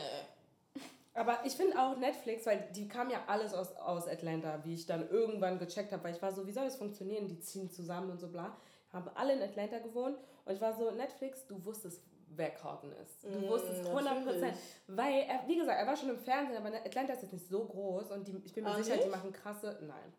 Aber 1.13 1.39
ich 1.45 1.53
finde 1.53 1.77
auch 1.77 1.97
Netflix, 1.97 2.45
weil 2.45 2.67
die 2.73 2.87
kam 2.87 3.09
ja 3.11 3.21
alles 3.27 3.53
aus, 3.53 3.75
aus 3.75 4.07
Atlanta, 4.07 4.63
wie 4.63 4.73
ich 4.73 4.85
dann 4.87 5.07
irgendwann 5.09 5.59
gecheckt 5.59 5.91
habe, 5.91 6.03
weil 6.05 6.15
ich 6.15 6.21
war 6.21 6.31
so, 6.33 6.47
wie 6.47 6.51
soll 6.51 6.63
das 6.65 6.77
funktionieren? 6.77 7.27
Die 7.27 7.39
ziehen 7.39 7.69
zusammen 7.69 8.09
und 8.09 8.19
so 8.19 8.29
bla. 8.29 8.55
Haben 8.91 9.09
alle 9.15 9.33
in 9.33 9.41
Atlanta 9.41 9.79
gewohnt 9.79 10.17
und 10.45 10.53
ich 10.53 10.61
war 10.61 10.73
so, 10.73 10.89
Netflix, 10.91 11.45
du 11.45 11.63
wusstest, 11.65 12.01
wer 12.29 12.49
Carton 12.49 12.91
ist. 12.93 13.23
Du 13.23 13.29
Mm, 13.29 13.47
wusstest 13.49 13.85
100 13.85 14.23
Prozent. 14.25 14.57
Weil, 14.87 15.25
er, 15.27 15.47
wie 15.47 15.57
gesagt, 15.57 15.77
er 15.79 15.85
war 15.85 15.95
schon 15.97 16.09
im 16.09 16.17
Fernsehen, 16.17 16.57
aber 16.57 16.75
Atlanta 16.75 17.13
ist 17.13 17.21
jetzt 17.21 17.33
nicht 17.33 17.47
so 17.47 17.63
groß 17.65 18.09
und 18.11 18.27
die, 18.27 18.41
ich 18.43 18.53
bin 18.53 18.63
mir 18.63 18.71
Ah, 18.71 18.81
sicher, 18.81 18.95
die 18.97 19.03
nicht? 19.03 19.11
machen 19.11 19.31
krasse, 19.33 19.77
nein. 19.81 20.13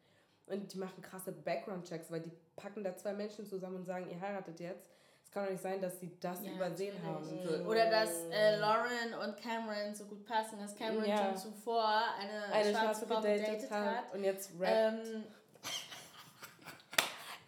Und 0.46 0.72
die 0.72 0.78
machen 0.78 1.00
krasse 1.02 1.32
Background-Checks, 1.32 2.10
weil 2.10 2.20
die 2.20 2.32
packen 2.56 2.84
da 2.84 2.94
zwei 2.96 3.12
Menschen 3.14 3.46
zusammen 3.46 3.76
und 3.76 3.84
sagen, 3.86 4.08
ihr 4.10 4.20
heiratet 4.20 4.60
jetzt. 4.60 4.84
Es 5.24 5.30
kann 5.30 5.44
doch 5.44 5.50
nicht 5.52 5.62
sein, 5.62 5.80
dass 5.80 5.98
sie 6.00 6.10
das 6.20 6.44
Ja, 6.44 6.52
übersehen 6.52 6.94
haben. 7.02 7.24
So, 7.24 7.64
oder 7.64 7.90
dass 7.90 8.10
äh, 8.30 8.56
Lauren 8.58 9.14
und 9.22 9.36
Cameron 9.38 9.94
so 9.94 10.04
gut 10.04 10.24
passen, 10.26 10.58
dass 10.58 10.74
Cameron 10.76 11.06
Ja. 11.08 11.16
schon 11.30 11.36
zuvor 11.38 11.88
eine, 12.18 12.44
eine 12.52 12.70
schwarze 12.70 13.06
Schwarze 13.06 13.06
Frau 13.06 13.20
gedatet 13.22 13.70
hat, 13.70 14.12
und 14.14 14.22
jetzt 14.22 14.50
Rap. 14.60 14.68
Ähm, 14.70 15.24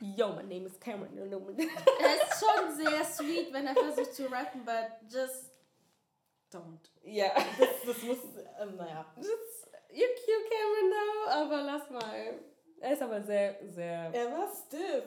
Yo, 0.00 0.28
my 0.34 0.42
name 0.42 0.66
is 0.66 0.78
Cameron. 0.78 1.16
Er 1.16 1.24
ist 1.26 2.38
schon 2.44 2.76
sehr 2.76 3.04
sweet, 3.04 3.52
wenn 3.52 3.66
er 3.66 3.74
versucht 3.74 4.14
zu 4.14 4.26
rappen, 4.30 4.64
but 4.64 4.90
just 5.10 5.50
don't. 6.52 6.90
ja. 7.02 7.30
Das, 7.58 7.68
das 7.86 8.02
muss... 8.02 8.18
Ähm, 8.60 8.76
naja. 8.76 9.06
Das, 9.16 9.26
you're 9.90 10.14
cute, 10.14 10.50
Cameron, 10.50 10.90
though, 10.92 11.30
aber 11.30 11.62
lass 11.62 11.90
mal. 11.90 12.34
Er 12.80 12.92
ist 12.92 13.02
aber 13.02 13.20
sehr, 13.22 13.56
sehr. 13.74 14.10
Er 14.12 14.32
war 14.32 14.48
stiff. 14.48 15.04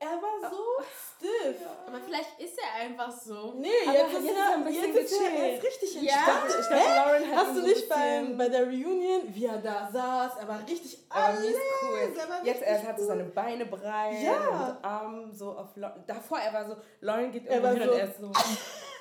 Er 0.00 0.10
war 0.10 0.48
so 0.50 0.84
stiff. 0.84 1.56
Aber 1.86 1.98
vielleicht 2.04 2.38
ist 2.38 2.56
er 2.56 2.82
einfach 2.84 3.10
so. 3.10 3.54
Nee, 3.54 3.68
Aber 3.84 3.94
jetzt, 3.98 4.12
jetzt 4.12 4.22
ist 4.22 4.30
ist 4.30 4.36
er, 4.36 4.44
er 4.44 4.54
ein 4.54 4.64
bisschen 4.64 4.94
jetzt 4.94 5.12
ist 5.12 5.20
er, 5.20 5.30
er 5.32 5.54
ist 5.56 5.64
richtig 5.64 5.94
Ja? 6.02 6.12
entspannt. 6.14 6.56
Ich 6.60 6.68
glaube, 6.68 6.84
Lauren 6.94 7.30
hat 7.36 7.46
Hast 7.46 7.56
du 7.56 7.60
so 7.62 7.66
nicht 7.66 7.92
ein 7.92 8.26
beim, 8.28 8.38
bei 8.38 8.48
der 8.48 8.62
Reunion, 8.66 9.22
wie 9.34 9.44
er 9.46 9.58
da 9.58 9.90
saß, 9.92 10.32
er 10.40 10.46
war 10.48 10.60
richtig 10.68 10.98
Aber 11.08 11.24
alles, 11.24 11.56
cool. 11.82 12.12
er 12.16 12.28
war 12.28 12.44
Jetzt 12.46 12.62
er 12.62 12.82
hat 12.84 12.96
so 12.96 13.02
cool. 13.02 13.08
seine 13.08 13.24
Beine 13.24 13.66
breit 13.66 14.22
Ja. 14.22 14.38
und 14.78 14.84
Arm 14.84 15.32
so 15.32 15.50
auf 15.58 15.74
Lauren. 15.76 16.04
Davor 16.06 16.38
er 16.38 16.52
war 16.52 16.68
so, 16.68 16.76
Lauren 17.00 17.32
geht 17.32 17.46
Er 17.46 17.56
irgendwo 17.60 17.74
hin 17.74 17.82
so- 17.88 17.92
und 17.92 17.98
er 17.98 18.08
ist 18.08 18.18
so. 18.20 18.32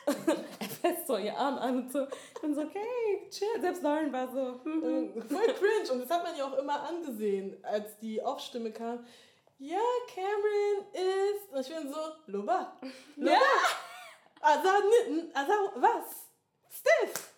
er 0.60 0.70
fässt 0.70 1.08
so 1.08 1.18
ihr 1.18 1.38
Arm 1.38 1.58
an 1.58 1.78
und 1.84 1.92
so. 1.92 2.08
Ich 2.36 2.42
bin 2.42 2.56
so, 2.56 2.62
okay, 2.62 3.28
chill. 3.30 3.62
Selbst 3.62 3.84
Lauren 3.84 4.12
war 4.14 4.28
so. 4.32 4.60
hm, 4.64 4.82
hm. 4.82 4.84
Ähm, 5.16 5.22
Voll 5.24 5.54
cringe 5.54 5.92
und 5.92 6.00
das 6.02 6.10
hat 6.10 6.24
man 6.24 6.36
ja 6.38 6.46
auch 6.46 6.58
immer 6.58 6.82
angesehen, 6.84 7.58
als 7.64 7.98
die 8.00 8.22
Off-Stimme 8.22 8.72
kam. 8.72 9.06
Ja, 9.60 9.80
Cameron 10.14 10.86
ist. 10.94 11.52
Und 11.52 11.60
ich 11.62 11.68
bin 11.84 11.92
so, 11.92 12.00
Loba. 12.28 12.78
Loba. 13.16 13.32
Ja. 13.32 13.40
Asa, 14.42 14.78
n- 15.08 15.32
Asa, 15.34 15.54
was? 15.76 16.28
Stiff. 16.70 17.34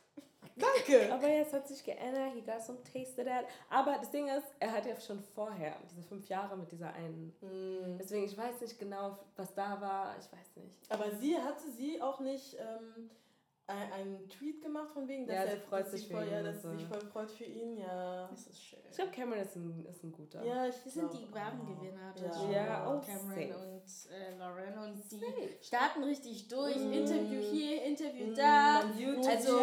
Danke. 0.60 1.14
Aber 1.14 1.28
jetzt 1.28 1.54
hat 1.54 1.68
sich 1.68 1.84
geändert, 1.84 2.34
he 2.34 2.42
got 2.42 2.62
some 2.62 2.80
taste 2.84 3.22
of 3.22 3.28
that. 3.28 3.46
Aber 3.70 3.98
das 3.98 4.12
Ding 4.12 4.28
ist, 4.28 4.48
er 4.60 4.72
hat 4.72 4.86
ja 4.86 5.00
schon 5.00 5.20
vorher, 5.20 5.76
diese 5.90 6.04
fünf 6.04 6.28
Jahre 6.28 6.58
mit 6.58 6.72
dieser 6.72 6.94
einen. 6.94 7.34
Mm. 7.42 7.98
Deswegen, 7.98 8.26
ich 8.26 8.38
weiß 8.38 8.62
nicht 8.62 8.78
genau, 8.78 9.18
was 9.36 9.54
da 9.54 9.80
war. 9.80 10.16
Ich 10.20 10.32
weiß 10.32 10.56
nicht. 10.58 10.92
Aber 10.92 11.12
sie 11.12 11.38
hatte 11.38 11.70
sie 11.72 12.02
auch 12.02 12.20
nicht 12.20 12.56
ähm, 12.60 13.10
einen 13.70 14.28
Tweet 14.30 14.62
gemacht 14.62 14.90
von 14.92 15.08
wegen, 15.08 15.26
dass 15.28 15.36
Ja, 15.36 15.44
er 15.44 15.52
sie 15.52 15.58
freut 15.62 15.82
dass 15.86 15.92
sich 15.92 16.08
sie 16.08 16.14
voll, 16.14 16.28
ja, 16.32 16.42
dass 16.44 16.62
so. 16.62 16.72
sie 16.72 16.78
sich 16.78 16.88
voll 16.88 17.02
freut 17.02 17.32
für 17.32 17.44
ihn, 17.46 17.78
ja. 17.78 18.28
Das 18.30 18.48
ist 18.48 18.64
schön. 18.64 18.80
Ich 18.90 18.96
glaube, 18.96 19.12
Cameron 19.12 19.42
ist 19.44 19.56
ein, 19.56 19.86
ist 19.88 20.04
ein 20.04 20.12
guter. 20.12 20.44
Ja, 20.44 20.66
ich 20.68 20.76
Die 20.84 20.90
sind 20.90 21.14
die 21.14 21.34
wahren 21.34 21.62
auch. 21.62 21.82
Gewinner. 21.82 22.14
Ja. 22.16 22.52
Ja, 22.52 22.88
oh, 22.92 23.00
Cameron 23.06 23.30
safe. 23.30 23.58
und 23.58 24.12
äh, 24.12 24.38
Lauren. 24.38 24.78
Und 24.90 24.96
die 25.12 25.18
Safe. 25.18 25.50
starten 25.62 26.04
richtig 26.04 26.48
durch. 26.48 26.76
Mm. 26.78 26.92
Interview 26.94 27.42
hier, 27.42 27.84
Interview 27.84 28.28
Mm, 28.32 28.36
da. 28.36 28.84
YouTube 28.98 29.28
Also, 29.28 29.58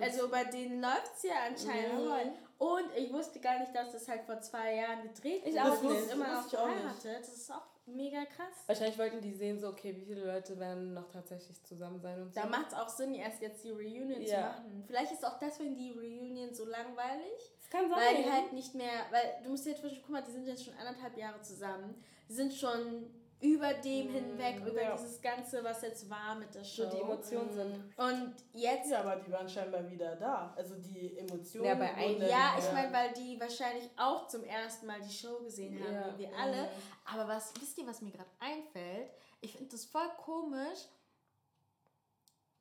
also 0.00 0.28
bei 0.30 0.44
denen 0.44 0.80
läuft 0.80 1.12
es 1.16 1.22
ja 1.24 1.34
anscheinend. 1.48 2.04
Mhm. 2.04 2.44
Und 2.56 2.84
ich 2.96 3.12
wusste 3.12 3.40
gar 3.40 3.58
nicht, 3.58 3.74
dass 3.74 3.90
das 3.92 4.08
halt 4.08 4.22
vor 4.22 4.40
zwei 4.40 4.76
Jahren 4.76 5.02
gedreht 5.02 5.42
Ich 5.44 5.54
wurde. 5.54 5.62
auch 5.72 5.82
und 5.82 5.92
nicht. 5.92 6.12
immer 6.12 6.32
noch 6.34 6.46
ich 6.46 6.56
auch 6.56 6.66
verheiratet. 6.68 7.18
Das 7.20 7.28
ist 7.36 7.50
auch 7.52 7.66
mega 7.86 8.24
krass. 8.24 8.64
Wahrscheinlich 8.66 8.98
wollten 8.98 9.20
die 9.20 9.32
sehen, 9.34 9.58
so, 9.60 9.68
okay, 9.68 9.94
wie 9.96 10.04
viele 10.04 10.24
Leute 10.24 10.58
werden 10.58 10.94
noch 10.94 11.08
tatsächlich 11.10 11.62
zusammen 11.64 12.00
sein 12.00 12.20
und 12.22 12.34
so. 12.34 12.40
Da 12.40 12.46
macht 12.46 12.68
es 12.68 12.74
auch 12.74 12.88
Sinn, 12.88 13.14
erst 13.14 13.40
jetzt 13.42 13.62
die 13.64 13.70
Reunion 13.70 14.20
Ja. 14.22 14.26
zu 14.26 14.36
machen. 14.40 14.84
Vielleicht 14.86 15.12
ist 15.12 15.24
auch 15.26 15.38
deswegen 15.38 15.76
die 15.76 15.90
Reunion 15.92 16.54
so 16.54 16.64
langweilig. 16.64 17.52
Das 17.60 17.70
kann 17.70 17.88
sein. 17.90 17.98
Weil 17.98 18.22
die 18.22 18.30
halt 18.30 18.52
nicht 18.52 18.74
mehr, 18.74 19.06
weil 19.10 19.42
du 19.42 19.50
musst 19.50 19.64
dir 19.66 19.70
jetzt 19.70 19.80
vorstellen, 19.80 20.02
guck 20.06 20.12
mal, 20.12 20.22
die 20.22 20.32
sind 20.32 20.46
jetzt 20.46 20.64
schon 20.64 20.74
anderthalb 20.74 21.16
Jahre 21.16 21.40
zusammen. 21.42 21.94
Die 22.28 22.32
sind 22.34 22.52
schon 22.54 23.06
über 23.40 23.74
dem 23.74 24.08
hinweg, 24.10 24.56
über 24.66 24.82
ja. 24.82 24.96
dieses 24.96 25.20
Ganze, 25.20 25.62
was 25.62 25.82
jetzt 25.82 26.08
war 26.08 26.34
mit 26.36 26.54
der 26.54 26.64
Show. 26.64 26.84
so 26.84 26.96
die 26.96 27.02
Emotionen 27.02 27.52
sind. 27.52 27.98
Und 27.98 28.34
jetzt, 28.52 28.90
Ja, 28.90 29.00
aber 29.00 29.16
die 29.16 29.30
waren 29.30 29.48
scheinbar 29.48 29.88
wieder 29.90 30.16
da. 30.16 30.54
Also 30.56 30.76
die 30.76 31.18
Emotionen. 31.18 31.66
Ja, 31.66 31.74
bei 31.74 31.92
dann 32.18 32.28
ja, 32.28 32.56
ich 32.58 32.72
meine, 32.72 32.92
weil 32.92 33.12
die 33.12 33.38
wahrscheinlich 33.38 33.90
auch 33.96 34.26
zum 34.28 34.44
ersten 34.44 34.86
Mal 34.86 35.00
die 35.00 35.12
Show 35.12 35.38
gesehen 35.40 35.78
haben, 35.82 35.92
Ja. 35.92 36.14
wie 36.14 36.22
wir 36.22 36.36
alle. 36.36 36.62
Mhm. 36.62 36.68
Aber 37.04 37.28
was, 37.28 37.52
wisst 37.60 37.76
ihr, 37.78 37.86
was 37.86 38.00
mir 38.00 38.10
gerade 38.12 38.30
einfällt? 38.40 39.10
Ich 39.40 39.52
finde 39.52 39.72
das 39.72 39.84
voll 39.84 40.08
komisch, 40.16 40.88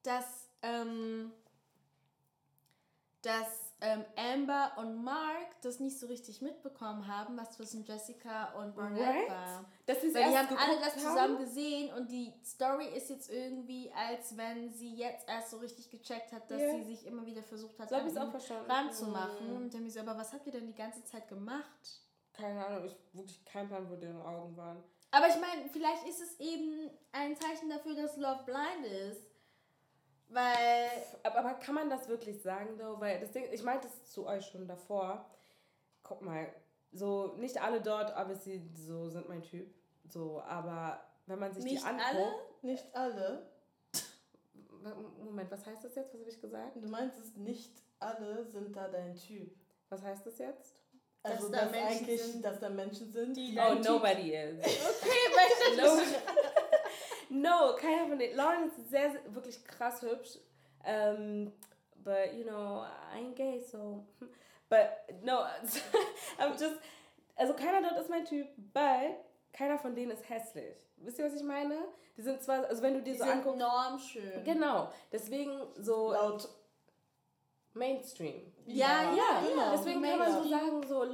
dass, 0.03 0.49
ähm, 0.61 1.31
dass 3.21 3.62
ähm, 3.85 4.05
Amber 4.15 4.71
und 4.77 5.03
Mark 5.03 5.59
das 5.61 5.81
nicht 5.81 5.99
so 5.99 6.07
richtig 6.07 6.41
mitbekommen 6.41 7.05
haben, 7.05 7.35
was 7.37 7.51
zwischen 7.51 7.83
Jessica 7.83 8.53
und 8.53 8.75
Barnett 8.75 9.01
Right? 9.01 9.29
war. 9.29 9.65
Sie 9.85 10.07
es 10.07 10.13
Weil 10.15 10.31
die 10.31 10.37
haben 10.37 10.57
alle 10.57 10.79
das 10.79 10.93
haben. 10.95 11.01
zusammen 11.01 11.37
gesehen 11.37 11.93
und 11.93 12.09
die 12.09 12.33
Story 12.45 12.85
ist 12.95 13.09
jetzt 13.09 13.29
irgendwie, 13.29 13.91
als 13.93 14.37
wenn 14.37 14.71
sie 14.71 14.95
jetzt 14.95 15.27
erst 15.27 15.51
so 15.51 15.57
richtig 15.57 15.89
gecheckt 15.89 16.31
hat, 16.31 16.49
dass 16.49 16.61
Ja. 16.61 16.71
sie 16.75 16.83
sich 16.83 17.05
immer 17.05 17.25
wieder 17.25 17.43
versucht 17.43 17.77
hat, 17.77 17.89
So 17.89 17.95
an 17.95 18.07
ihn 18.07 18.15
ranzumachen. 18.69 19.49
Mhm. 19.49 19.55
Und 19.57 19.73
dann 19.73 19.89
so, 19.89 19.99
aber 19.99 20.17
was 20.17 20.31
habt 20.31 20.45
ihr 20.45 20.53
denn 20.53 20.65
die 20.67 20.75
ganze 20.75 21.03
Zeit 21.03 21.27
gemacht? 21.27 21.99
Keine 22.31 22.65
Ahnung, 22.65 22.85
ich 22.85 22.95
wirklich 23.11 23.43
kein 23.45 23.67
Plan, 23.67 23.89
wo 23.91 23.95
deren 23.95 24.21
Augen 24.21 24.55
waren. 24.55 24.81
Aber 25.11 25.27
ich 25.27 25.35
meine, 25.35 25.69
vielleicht 25.69 26.07
ist 26.07 26.21
es 26.21 26.39
eben 26.39 26.89
ein 27.11 27.35
Zeichen 27.35 27.69
dafür, 27.69 27.95
dass 27.95 28.17
Love 28.17 28.43
blind 28.45 28.85
ist. 28.85 29.21
Weil, 30.29 30.89
Aber, 31.23 31.39
aber 31.39 31.53
kann 31.55 31.75
man 31.75 31.89
das 31.89 32.07
wirklich 32.07 32.41
sagen, 32.41 32.77
though? 32.77 32.99
Weil 32.99 33.19
das 33.19 33.31
Ding, 33.31 33.45
ich 33.51 33.63
meinte 33.63 33.87
es 33.87 34.11
zu 34.11 34.25
euch 34.25 34.45
schon 34.47 34.67
davor. 34.67 35.29
Guck 36.01 36.21
mal, 36.21 36.47
so 36.91 37.35
nicht 37.37 37.61
alle 37.61 37.81
dort, 37.81 38.15
obviously, 38.17 38.61
so 38.75 39.09
sind 39.09 39.29
mein 39.29 39.41
Typ. 39.43 39.73
So, 40.09 40.41
aber 40.41 41.03
wenn 41.27 41.39
man 41.39 41.53
sich 41.53 41.63
Nicht 41.63 41.83
die 41.83 41.87
anguckt. 41.87 42.05
alle? 42.09 42.35
Nicht 42.61 42.95
alle. 42.95 43.49
Moment, 45.17 45.49
was 45.49 45.65
heißt 45.65 45.83
das 45.83 45.95
jetzt? 45.95 46.13
Was 46.13 46.19
habe 46.19 46.29
ich 46.29 46.41
gesagt? 46.41 46.75
Du 46.75 46.89
meintest, 46.89 47.37
nicht 47.37 47.71
alle 47.99 48.43
sind 48.45 48.75
da 48.75 48.87
dein 48.89 49.15
Typ. 49.15 49.55
Was 49.89 50.01
heißt 50.01 50.25
das 50.25 50.37
jetzt? 50.39 50.82
Also, 51.23 51.49
da 51.49 51.61
dass, 51.61 51.71
Menschen 51.71 51.87
eigentlich, 51.87 52.21
sind, 52.21 52.45
dass 52.45 52.59
da 52.59 52.69
Menschen 52.69 53.11
sind, 53.11 53.37
die 53.37 53.57
Oh, 53.57 53.75
nobody 53.75 54.33
is. 54.35 54.57
okay, 54.59 55.77
No, 55.77 57.39
no 57.69 57.75
keiner 57.77 58.07
von 58.07 58.19
den. 58.19 58.35
Lauren 58.35 58.67
ist 58.67 58.89
sehr, 58.89 59.11
sehr, 59.11 59.21
wirklich 59.33 59.63
krass 59.65 60.01
hübsch. 60.01 60.37
Um, 60.85 61.53
but, 62.03 62.33
you 62.33 62.43
know, 62.43 62.83
I 63.13 63.19
ain't 63.19 63.35
gay, 63.35 63.61
so. 63.61 64.05
But, 64.67 64.89
no, 65.23 65.43
I'm 66.37 66.51
just. 66.59 66.75
Also, 67.35 67.53
keiner 67.53 67.81
dort 67.81 67.99
ist 68.01 68.09
mein 68.09 68.25
Typ, 68.25 68.47
but 68.73 69.15
keiner 69.53 69.77
von 69.77 69.95
denen 69.95 70.11
ist 70.11 70.27
hässlich. 70.29 70.75
Wisst 70.97 71.19
ihr, 71.19 71.25
was 71.25 71.35
ich 71.35 71.43
meine? 71.43 71.77
Die 72.17 72.21
sind 72.21 72.41
zwar, 72.41 72.65
also 72.65 72.81
wenn 72.83 72.95
du 72.95 73.01
dir 73.01 73.13
die 73.13 73.17
so 73.17 73.23
sind 73.23 73.33
anguckst. 73.33 73.59
normschön. 73.59 74.43
Genau, 74.43 74.89
deswegen 75.11 75.51
so 75.77 76.11
laut. 76.11 76.49
Mainstream. 77.75 78.53
Ja, 78.67 79.15
ja, 79.15 79.41
genau. 79.49 79.71
Deswegen 79.75 80.01
kann 80.03 80.19
man 80.19 80.31
so 80.31 80.39
Mainstream. 80.41 80.59
sagen, 80.59 80.62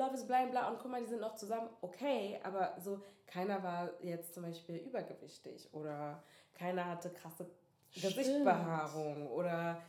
Love 0.09 0.17
is 0.17 0.25
blind, 0.25 0.51
bla, 0.51 0.67
und 0.69 0.79
guck 0.79 0.89
mal, 0.89 1.01
die 1.01 1.07
sind 1.07 1.21
noch 1.21 1.35
zusammen, 1.35 1.69
okay, 1.81 2.39
aber 2.43 2.75
so 2.79 2.99
keiner 3.27 3.61
war 3.61 3.89
jetzt 4.01 4.33
zum 4.33 4.43
Beispiel 4.43 4.77
übergewichtig 4.77 5.69
oder 5.73 6.23
keiner 6.57 6.85
hatte 6.85 7.11
krasse 7.11 7.45
Stimmt. 7.91 8.15
Gesichtsbehaarung 8.15 9.27
oder 9.27 9.81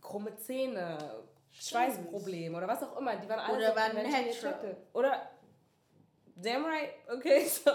krumme 0.00 0.34
Zähne, 0.36 1.22
Schweißprobleme 1.50 2.56
oder 2.56 2.68
was 2.68 2.82
auch 2.82 2.96
immer. 2.98 3.16
Die 3.16 3.28
waren 3.28 3.40
alle 3.40 3.56
Oder 3.56 3.70
so 3.70 3.76
waren 3.76 4.10
natural. 4.10 4.76
Oder 4.92 5.30
damn 6.36 6.64
right, 6.64 6.90
okay, 7.10 7.44
so 7.46 7.70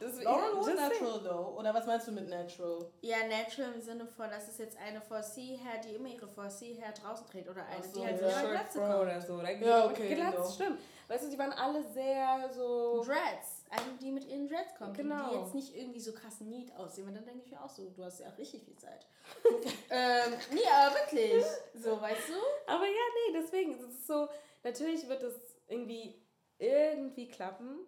das 0.00 0.22
Lauren 0.22 0.58
was 0.58 0.66
natural 0.66 1.20
though. 1.22 1.58
Oder 1.58 1.74
was 1.74 1.86
meinst 1.86 2.06
du 2.06 2.12
mit 2.12 2.28
natural? 2.28 2.86
Ja, 3.00 3.16
natural 3.28 3.72
im 3.74 3.80
Sinne 3.80 4.06
von, 4.06 4.30
das 4.30 4.48
ist 4.48 4.58
jetzt 4.60 4.78
eine 4.78 5.00
4C-Hair, 5.00 5.80
die 5.84 5.96
immer 5.96 6.08
ihre 6.08 6.26
4C-Hair 6.26 6.92
draußen 6.92 7.26
trägt. 7.26 7.48
Oder 7.48 7.64
eine, 7.66 7.82
so, 7.82 8.00
die 8.00 8.06
halt 8.06 8.18
so 8.18 8.26
ja. 8.26 8.50
Glatze 8.50 8.78
kommt. 8.78 8.94
oder 8.94 9.20
so. 9.20 9.34
Oder 9.34 9.50
Ja, 9.52 9.86
okay, 9.86 10.14
Glatze, 10.14 10.36
genau. 10.36 10.50
stimmt. 10.50 10.80
Weißt 11.08 11.24
du, 11.24 11.30
die 11.30 11.38
waren 11.38 11.52
alle 11.52 11.82
sehr 11.82 12.50
so. 12.52 13.02
Dreads. 13.02 13.64
Eine, 13.70 13.96
die 14.00 14.12
mit 14.12 14.26
ihren 14.26 14.46
Dreads 14.46 14.74
kommt. 14.76 14.96
Genau. 14.96 15.30
Die 15.30 15.36
jetzt 15.36 15.54
nicht 15.54 15.74
irgendwie 15.74 16.00
so 16.00 16.12
krass 16.12 16.40
neat 16.40 16.74
aussehen. 16.76 17.06
Weil 17.06 17.14
dann 17.14 17.24
denke 17.24 17.44
ich 17.44 17.50
mir 17.50 17.62
auch 17.62 17.70
so, 17.70 17.88
du 17.88 18.04
hast 18.04 18.20
ja 18.20 18.28
auch 18.28 18.36
richtig 18.36 18.62
viel 18.62 18.76
Zeit. 18.76 19.06
ähm, 19.90 20.34
nee, 20.52 20.60
aber 20.70 20.94
wirklich. 20.96 21.42
So, 21.74 22.00
weißt 22.00 22.28
du? 22.28 22.34
Aber 22.66 22.84
ja, 22.84 22.90
nee, 22.92 23.38
deswegen 23.40 23.72
es 23.72 23.82
ist 23.82 24.06
so, 24.06 24.28
natürlich 24.62 25.08
wird 25.08 25.22
es 25.22 25.34
irgendwie 25.66 26.22
irgendwie 26.58 27.28
klappen, 27.28 27.86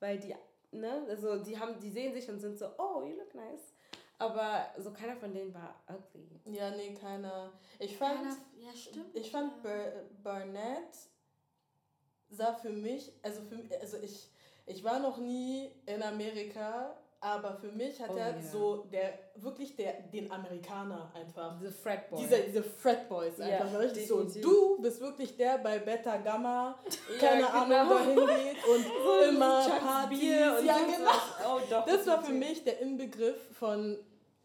weil 0.00 0.18
die, 0.18 0.34
ne, 0.72 1.06
also 1.08 1.42
die 1.42 1.58
haben, 1.58 1.78
die 1.80 1.90
sehen 1.90 2.12
sich 2.12 2.28
und 2.28 2.38
sind 2.40 2.58
so, 2.58 2.66
oh, 2.78 3.02
you 3.02 3.16
look 3.16 3.34
nice. 3.34 3.72
Aber 4.18 4.66
so 4.76 4.92
keiner 4.92 5.16
von 5.16 5.32
denen 5.32 5.54
war 5.54 5.80
ugly. 5.88 6.40
Ja, 6.46 6.70
nee, 6.70 6.92
keiner. 6.92 7.52
Ich 7.78 7.96
fand, 7.96 8.16
Keiner, 8.16 8.36
ja, 8.56 8.74
stimmt. 8.74 9.14
ich 9.14 9.30
fand 9.30 9.62
Bar 9.62 9.92
Barnett 10.22 10.98
sah 12.30 12.52
für 12.54 12.70
mich, 12.70 13.12
also 13.22 13.40
für 13.42 13.56
also 13.80 13.96
ich, 14.02 14.28
ich 14.66 14.84
war 14.84 14.98
noch 14.98 15.18
nie 15.18 15.70
in 15.86 16.02
Amerika, 16.02 16.94
aber 17.20 17.54
für 17.54 17.72
mich 17.72 18.00
hat 18.00 18.10
Oh, 18.12 18.16
er 18.16 18.36
ja. 18.36 18.42
so 18.42 18.84
der 18.92 19.18
wirklich 19.36 19.74
der 19.74 19.94
den 20.02 20.30
Amerikaner 20.30 21.10
einfach. 21.14 21.58
Diese 21.58 21.72
Frat 21.72 22.08
Boy. 22.10 22.20
Diese, 22.22 22.40
diese 22.42 22.62
Frat 22.62 23.08
Boys 23.08 23.38
Ja, 23.38 23.46
einfach. 23.46 23.80
richtig 23.80 24.06
so, 24.06 24.22
du 24.22 24.80
bist 24.80 25.00
wirklich 25.00 25.36
der 25.36 25.58
bei 25.58 25.78
Beta 25.80 26.16
Gamma, 26.18 26.78
keine 27.20 27.40
Ja, 27.40 27.48
Ahnung, 27.48 27.68
genau. 27.70 27.94
dahin 27.94 28.16
geht 28.54 28.64
und 28.64 28.86
immer 29.30 29.64
Chuck's 29.66 29.78
Partys. 29.80 30.20
Und 30.60 30.64
ja, 30.66 30.76
genau. 30.78 31.10
was. 31.10 31.46
Oh, 31.46 31.60
doch. 31.68 31.86
Das 31.86 32.06
war 32.06 32.22
für 32.22 32.32
mich 32.32 32.62
der 32.62 32.78
Inbegriff 32.80 33.56
von 33.58 33.98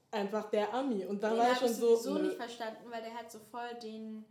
einfach 0.10 0.50
der 0.50 0.74
Ami. 0.74 1.06
Und 1.06 1.22
da 1.22 1.30
Den 1.30 1.38
war 1.40 1.46
ich 1.52 1.56
habe 1.62 1.68
schon 1.74 1.94
ich 1.94 2.02
so. 2.02 2.14
nö. 2.14 2.22
nicht 2.24 2.38
verstanden, 2.38 2.90
weil 2.90 3.02
der 3.04 3.14
hat 3.14 3.32
so 3.32 3.38
voll 3.52 3.70
den 3.84 4.26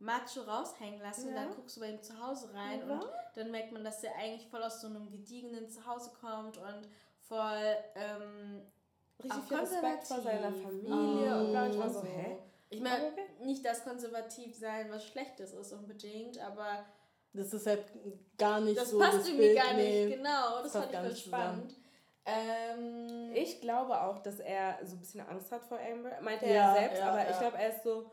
Macho 0.00 0.42
raushängen 0.42 1.00
lassen. 1.00 1.30
Ja. 1.30 1.34
Dann 1.42 1.54
guckst 1.54 1.76
du 1.76 1.80
bei 1.80 1.90
ihm 1.90 2.02
zu 2.02 2.18
Hause 2.24 2.52
rein 2.54 2.80
Ja. 2.86 2.94
und 2.94 3.04
dann 3.34 3.50
merkt 3.50 3.72
man, 3.72 3.82
dass 3.84 4.00
der 4.00 4.14
eigentlich 4.16 4.46
voll 4.48 4.62
aus 4.62 4.80
so 4.80 4.86
einem 4.86 5.10
gediegenen 5.10 5.68
Zuhause 5.68 6.10
kommt 6.20 6.56
und 6.58 6.88
voll 7.28 7.76
ähm, 7.94 8.62
Richtig 9.22 9.42
viel 9.48 9.56
Respekt 9.58 10.04
vor 10.06 10.20
seiner. 10.20 10.52
Familie 10.52 11.36
und 11.40 11.50
bla. 11.50 11.66
Ich 11.68 11.78
war 11.78 11.90
so, 11.90 12.00
Oh. 12.00 12.04
hä? 12.04 12.36
Ich 12.70 12.80
meine, 12.80 13.06
okay. 13.08 13.24
nicht, 13.40 13.64
dass 13.64 13.82
konservativ 13.82 14.54
sein 14.56 14.90
was 14.92 15.04
Schlechtes 15.06 15.52
ist 15.54 15.72
unbedingt, 15.72 16.38
aber 16.38 16.84
Das 17.32 17.52
ist 17.52 17.66
halt 17.66 17.84
gar 18.36 18.60
nicht 18.60 18.78
das 18.78 18.90
so. 18.90 18.98
passt 18.98 19.18
das 19.18 19.26
irgendwie 19.28 19.46
Bild, 19.46 19.56
gar 19.56 19.72
nee. 19.74 20.04
nicht. 20.06 20.16
Genau, 20.18 20.62
das 20.62 20.72
passt 20.72 20.92
fand 20.92 21.08
ich 21.12 21.24
zusammen. 21.24 21.44
spannend. 21.44 21.74
Ähm, 22.26 23.32
Ich 23.34 23.60
glaube 23.60 24.00
auch, 24.00 24.18
dass 24.18 24.38
er 24.40 24.78
so 24.84 24.96
ein 24.96 25.00
bisschen 25.00 25.26
Angst 25.26 25.50
hat 25.50 25.64
vor 25.64 25.78
Amber. 25.80 26.12
Meinte 26.20 26.46
Ja, 26.46 26.74
er 26.74 26.80
selbst, 26.80 26.98
ja, 26.98 27.10
aber 27.10 27.30
ich 27.30 27.38
glaube, 27.38 27.56
er 27.58 27.68
ist 27.74 27.82
so, 27.82 28.10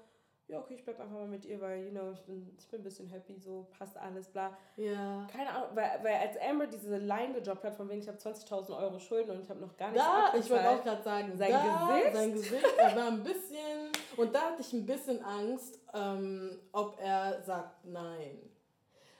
ja, 0.48 0.60
okay, 0.60 0.76
ich 0.76 0.84
bleib 0.84 1.00
einfach 1.00 1.16
mal 1.16 1.28
mit 1.28 1.44
ihr, 1.46 1.60
weil, 1.60 1.86
you 1.86 1.92
know, 1.92 2.12
ich 2.12 2.22
bin, 2.24 2.56
ich 2.60 2.68
bin 2.68 2.82
ein 2.82 2.84
bisschen 2.84 3.08
happy, 3.08 3.36
so 3.40 3.66
passt 3.78 3.98
alles, 3.98 4.28
bla. 4.30 4.56
Ja. 4.78 5.26
Keine 5.32 5.50
Ahnung, 5.50 5.70
weil, 5.74 6.00
weil 6.04 6.16
als 6.16 6.38
Amber 6.40 6.68
diese 6.68 6.98
Line 6.98 7.34
gedroppt 7.34 7.64
hat, 7.64 7.76
von 7.76 7.90
wegen 7.90 8.02
ich 8.02 8.08
habe 8.08 8.18
20.000 8.20 8.78
Euro 8.78 9.00
Schulden 9.00 9.32
und 9.32 9.42
ich 9.42 9.50
habe 9.50 9.60
noch 9.60 9.76
gar 9.76 9.90
nichts 9.92 10.06
Da, 10.06 10.38
ich 10.38 10.50
wollte 10.50 10.70
auch 10.70 10.84
gerade 10.84 11.02
sagen, 11.04 11.36
Sein 11.36 11.52
da, 11.52 11.88
Gesicht? 11.98 12.16
sein 12.16 12.34
Gesicht, 12.34 12.78
er 12.78 12.96
war 12.96 13.08
ein 13.08 13.24
bisschen, 13.24 13.90
und 14.18 14.36
da 14.36 14.42
hatte 14.52 14.62
ich 14.62 14.72
ein 14.74 14.86
bisschen 14.86 15.24
Angst, 15.24 15.80
ähm, 15.94 16.60
ob 16.72 17.00
er 17.02 17.42
sagt 17.42 17.84
nein. 17.86 18.38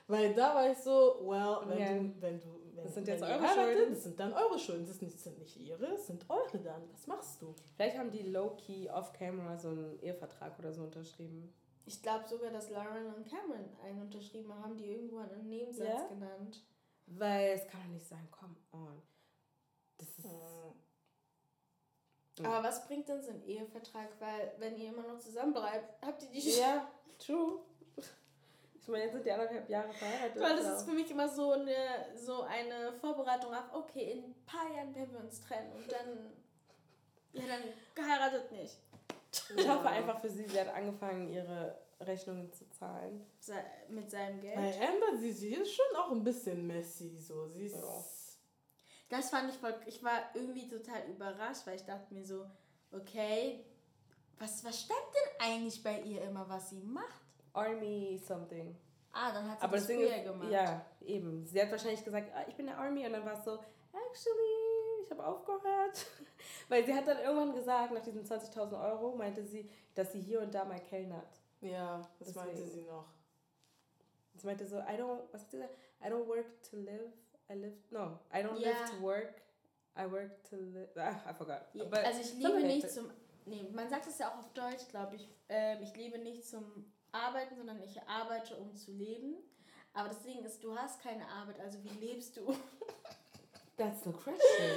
Weil 0.08 0.32
da 0.34 0.54
war 0.54 0.70
ich 0.70 0.78
so, 0.78 1.18
well, 1.24 1.58
wenn 1.66 1.78
Ja. 1.80 1.92
du, 1.94 2.14
wenn 2.20 2.40
du, 2.40 2.46
wenn, 2.76 2.84
Das 2.84 2.94
sind 2.94 3.08
jetzt 3.08 3.22
eure 3.22 3.40
heiratet, 3.40 3.74
Schulden. 3.76 3.94
Das 3.94 4.02
sind 4.04 4.20
dann 4.20 4.32
eure 4.32 4.58
Schulden, 4.58 4.86
das 4.86 4.98
sind 4.98 5.08
nicht, 5.08 5.20
sind 5.20 5.38
nicht 5.38 5.56
ihre, 5.56 5.86
das 5.88 6.06
sind 6.06 6.28
eure 6.30 6.58
dann. 6.58 6.82
Was 6.92 7.06
machst 7.06 7.42
du? 7.42 7.54
Vielleicht 7.74 7.98
haben 7.98 8.10
die 8.10 8.22
low-key 8.22 8.88
off-camera 8.90 9.58
so 9.58 9.68
einen 9.68 9.98
Ehevertrag 10.00 10.58
oder 10.58 10.72
so 10.72 10.82
unterschrieben. 10.82 11.52
ich 11.84 12.02
glaube 12.02 12.26
sogar, 12.28 12.50
dass 12.50 12.70
Lauren 12.70 13.06
und 13.14 13.26
Cameron 13.28 13.68
einen 13.82 14.00
unterschrieben 14.02 14.52
haben, 14.54 14.76
die 14.76 14.90
irgendwo 14.92 15.18
einen 15.18 15.48
Nebensatz 15.48 15.86
Ja? 15.88 16.06
genannt. 16.08 16.64
Weil 17.06 17.50
es 17.54 17.66
kann 17.68 17.80
doch 17.82 17.90
nicht 17.92 18.06
sein, 18.08 18.26
come 18.30 18.56
on. 18.72 19.00
Das 19.98 20.08
ist. 20.18 20.24
Mhm. 20.24 20.74
Aber 22.44 22.68
was 22.68 22.86
bringt 22.86 23.08
denn 23.08 23.22
so 23.22 23.30
ein 23.30 23.42
Ehevertrag? 23.44 24.08
Weil, 24.18 24.52
wenn 24.58 24.76
ihr 24.76 24.88
immer 24.90 25.06
noch 25.06 25.18
zusammen 25.18 25.54
bleibt, 25.54 26.02
habt 26.04 26.22
ihr 26.24 26.30
die 26.30 26.50
Ja, 26.58 26.86
true. 27.18 27.60
Ich 28.86 28.92
meine, 28.92 29.02
jetzt 29.02 29.14
sind 29.14 29.26
die 29.26 29.32
anderthalb 29.32 29.68
Jahre 29.68 29.92
verheiratet. 29.92 30.40
Weil 30.40 30.54
das 30.54 30.64
ja. 30.64 30.76
ist 30.76 30.84
für 30.84 30.92
mich 30.92 31.10
immer 31.10 31.28
so 31.28 31.50
eine, 31.50 31.74
so 32.14 32.42
eine 32.42 32.92
Vorbereitung 32.92 33.52
auf, 33.52 33.64
okay, 33.72 34.12
in 34.12 34.18
ein 34.26 34.34
paar 34.46 34.72
Jahren 34.72 34.94
werden 34.94 35.12
wir 35.12 35.18
uns 35.18 35.40
trennen 35.40 35.72
und 35.72 35.90
dann, 35.90 36.30
ja, 37.32 37.42
dann 37.48 37.62
geheiratet 37.96 38.52
nicht. 38.52 38.76
Ich 39.56 39.68
hoffe 39.68 39.88
einfach 39.88 40.20
für 40.20 40.28
sie, 40.28 40.44
sie 40.44 40.60
hat 40.60 40.72
angefangen, 40.72 41.28
ihre 41.32 41.76
Rechnungen 41.98 42.52
zu 42.52 42.70
zahlen. 42.70 43.26
Se 43.40 43.54
mit 43.88 44.08
seinem 44.08 44.40
Geld. 44.40 44.54
Bei 44.54 44.88
Amber, 44.88 45.18
sie, 45.18 45.32
sie 45.32 45.54
ist 45.54 45.74
schon 45.74 45.96
auch 45.96 46.12
ein 46.12 46.22
bisschen 46.22 46.64
messy, 46.64 47.18
so. 47.18 47.48
Sie 47.48 47.64
ist. 47.64 47.74
Ja. 47.74 49.18
das 49.18 49.30
fand 49.30 49.50
ich 49.50 49.58
voll, 49.58 49.74
ich 49.86 50.00
war 50.04 50.30
irgendwie 50.34 50.68
total 50.68 51.08
überrascht, 51.08 51.66
weil 51.66 51.74
ich 51.74 51.84
dachte 51.84 52.14
mir 52.14 52.24
so, 52.24 52.46
okay, 52.92 53.64
was, 54.38 54.64
was 54.64 54.82
stand 54.82 55.00
denn 55.12 55.48
eigentlich 55.48 55.82
bei 55.82 56.02
ihr 56.02 56.22
immer, 56.22 56.48
was 56.48 56.70
sie 56.70 56.82
macht? 56.82 57.25
Army 57.56 58.18
something. 58.24 58.76
Ah, 59.12 59.32
dann 59.32 59.50
hat 59.50 59.58
sie 59.60 59.64
Aber 59.64 59.76
das 59.76 59.86
Ding 59.86 59.98
früher 60.00 60.16
ist, 60.16 60.24
gemacht. 60.24 60.50
ja, 60.50 60.84
eben. 61.00 61.46
Sie 61.46 61.60
hat 61.60 61.70
wahrscheinlich 61.70 62.04
gesagt, 62.04 62.30
ah, 62.34 62.44
ich 62.46 62.54
bin 62.54 62.66
der 62.66 62.76
Army 62.78 63.06
und 63.06 63.12
dann 63.12 63.24
war 63.24 63.32
es 63.32 63.44
so, 63.44 63.54
actually, 63.92 65.02
ich 65.04 65.10
habe 65.10 65.24
aufgehört. 65.26 66.06
Weil 66.68 66.84
sie 66.84 66.92
hat 66.94 67.06
dann 67.08 67.18
irgendwann 67.18 67.54
gesagt, 67.54 67.92
nach 67.92 68.02
diesen 68.02 68.24
20.000 68.24 68.78
Euro, 68.90 69.14
meinte 69.16 69.42
sie, 69.44 69.70
dass 69.94 70.12
sie 70.12 70.20
hier 70.20 70.40
und 70.42 70.54
da 70.54 70.64
mal 70.64 70.80
kellnert. 70.80 71.40
Ja, 71.62 72.02
das 72.18 72.28
Deswegen. 72.28 72.46
meinte 72.46 72.66
sie 72.66 72.82
noch. 72.82 73.06
Sie 74.34 74.46
meinte 74.46 74.66
so, 74.66 74.76
I 74.78 74.98
don't, 74.98 75.20
was 75.32 75.42
hat 75.42 75.50
sie 75.50 75.56
gesagt? 75.56 75.74
I 76.04 76.08
don't 76.08 76.26
work 76.26 76.62
to 76.70 76.76
live, 76.76 77.10
I 77.50 77.54
live, 77.54 77.74
no, 77.90 78.18
I 78.32 78.42
don't 78.42 78.58
Ja. 78.58 78.68
live 78.68 78.90
to 78.90 79.00
work, 79.02 79.40
I 79.98 80.04
work 80.10 80.42
to 80.50 80.56
live, 80.56 80.90
ah, 80.98 81.30
I 81.30 81.32
forgot. 81.32 81.72
But 81.72 82.04
also 82.04 82.20
ich 82.20 82.34
liebe 82.34 82.60
nicht 82.62 82.90
zum. 82.90 83.10
Nee, 83.46 83.62
man 83.72 83.88
sagt 83.88 84.06
es 84.08 84.18
ja 84.18 84.28
auch 84.30 84.38
auf 84.40 84.52
Deutsch, 84.52 84.86
glaube 84.90 85.16
ich. 85.16 85.26
Ähm, 85.48 85.78
ich 85.82 85.96
lebe 85.96 86.18
nicht 86.18 86.44
zum 86.46 86.92
Arbeiten, 87.24 87.56
sondern 87.56 87.80
ich 87.82 88.00
arbeite, 88.08 88.54
um 88.56 88.74
zu 88.74 88.92
leben. 88.92 89.36
Aber 89.94 90.08
das 90.08 90.22
Ding 90.22 90.44
ist, 90.44 90.62
du 90.62 90.76
hast 90.76 91.02
keine 91.02 91.26
Arbeit, 91.28 91.58
also 91.60 91.78
wie 91.84 92.06
lebst 92.06 92.36
du? 92.36 92.46
That's 93.78 94.02
the 94.04 94.12
question. 94.12 94.70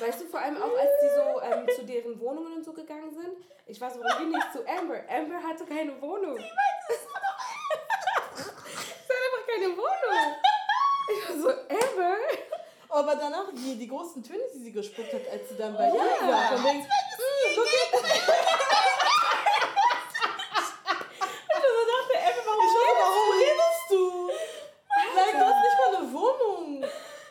Weißt 0.00 0.20
du, 0.22 0.26
vor 0.26 0.40
allem 0.40 0.56
auch, 0.56 0.76
als 0.78 0.90
die 1.02 1.08
so 1.08 1.40
ähm, 1.42 1.66
zu 1.76 1.84
deren 1.84 2.18
Wohnungen 2.20 2.54
und 2.54 2.64
so 2.64 2.72
gegangen 2.72 3.12
sind, 3.14 3.36
ich 3.66 3.80
war 3.80 3.90
so, 3.90 4.00
warum 4.00 4.18
gehen 4.22 4.30
nicht 4.30 4.52
zu 4.52 4.66
Amber? 4.66 5.00
Amber 5.08 5.42
hatte 5.42 5.64
keine 5.66 6.00
Wohnung. 6.00 6.36
Sie 6.36 6.42
meinte, 6.42 6.88
es 6.88 7.06
war 7.12 7.20
doch 7.20 7.38
Sie 8.36 9.12
hat 9.12 9.22
einfach 9.26 9.46
keine 9.46 9.68
Wohnung. 9.76 10.36
Ich 11.10 11.28
war 11.28 11.36
so, 11.42 11.48
Amber? 11.50 12.16
Aber 12.88 13.16
danach, 13.16 13.48
die, 13.54 13.76
die 13.78 13.88
großen 13.88 14.22
Töne, 14.22 14.42
die 14.54 14.58
sie 14.60 14.72
gespuckt 14.72 15.12
hat, 15.12 15.28
als 15.30 15.48
sie 15.50 15.56
dann 15.56 15.74
bei 15.74 15.88
Ja. 15.88 15.94
ihr 15.94 16.28
war, 16.28 16.56
von 16.56 16.64
wegen, 16.64 16.80
"Mm, 16.80 17.54
guck 17.56 17.66
jetzt." 17.66 18.04
Ich 21.44 21.88
dachte, 21.88 22.16
Amber, 22.18 22.42
warum 22.46 22.64
Ich 22.64 22.74
weiß, 22.74 22.96
warum 23.00 23.30
redest 23.38 23.86
du? 23.90 24.02
Like, 25.16 25.32
du 25.32 25.44
hast 25.46 25.62
nicht 25.62 25.78
mal 25.78 25.96
eine 25.96 26.12
Wohnung. 26.12 26.84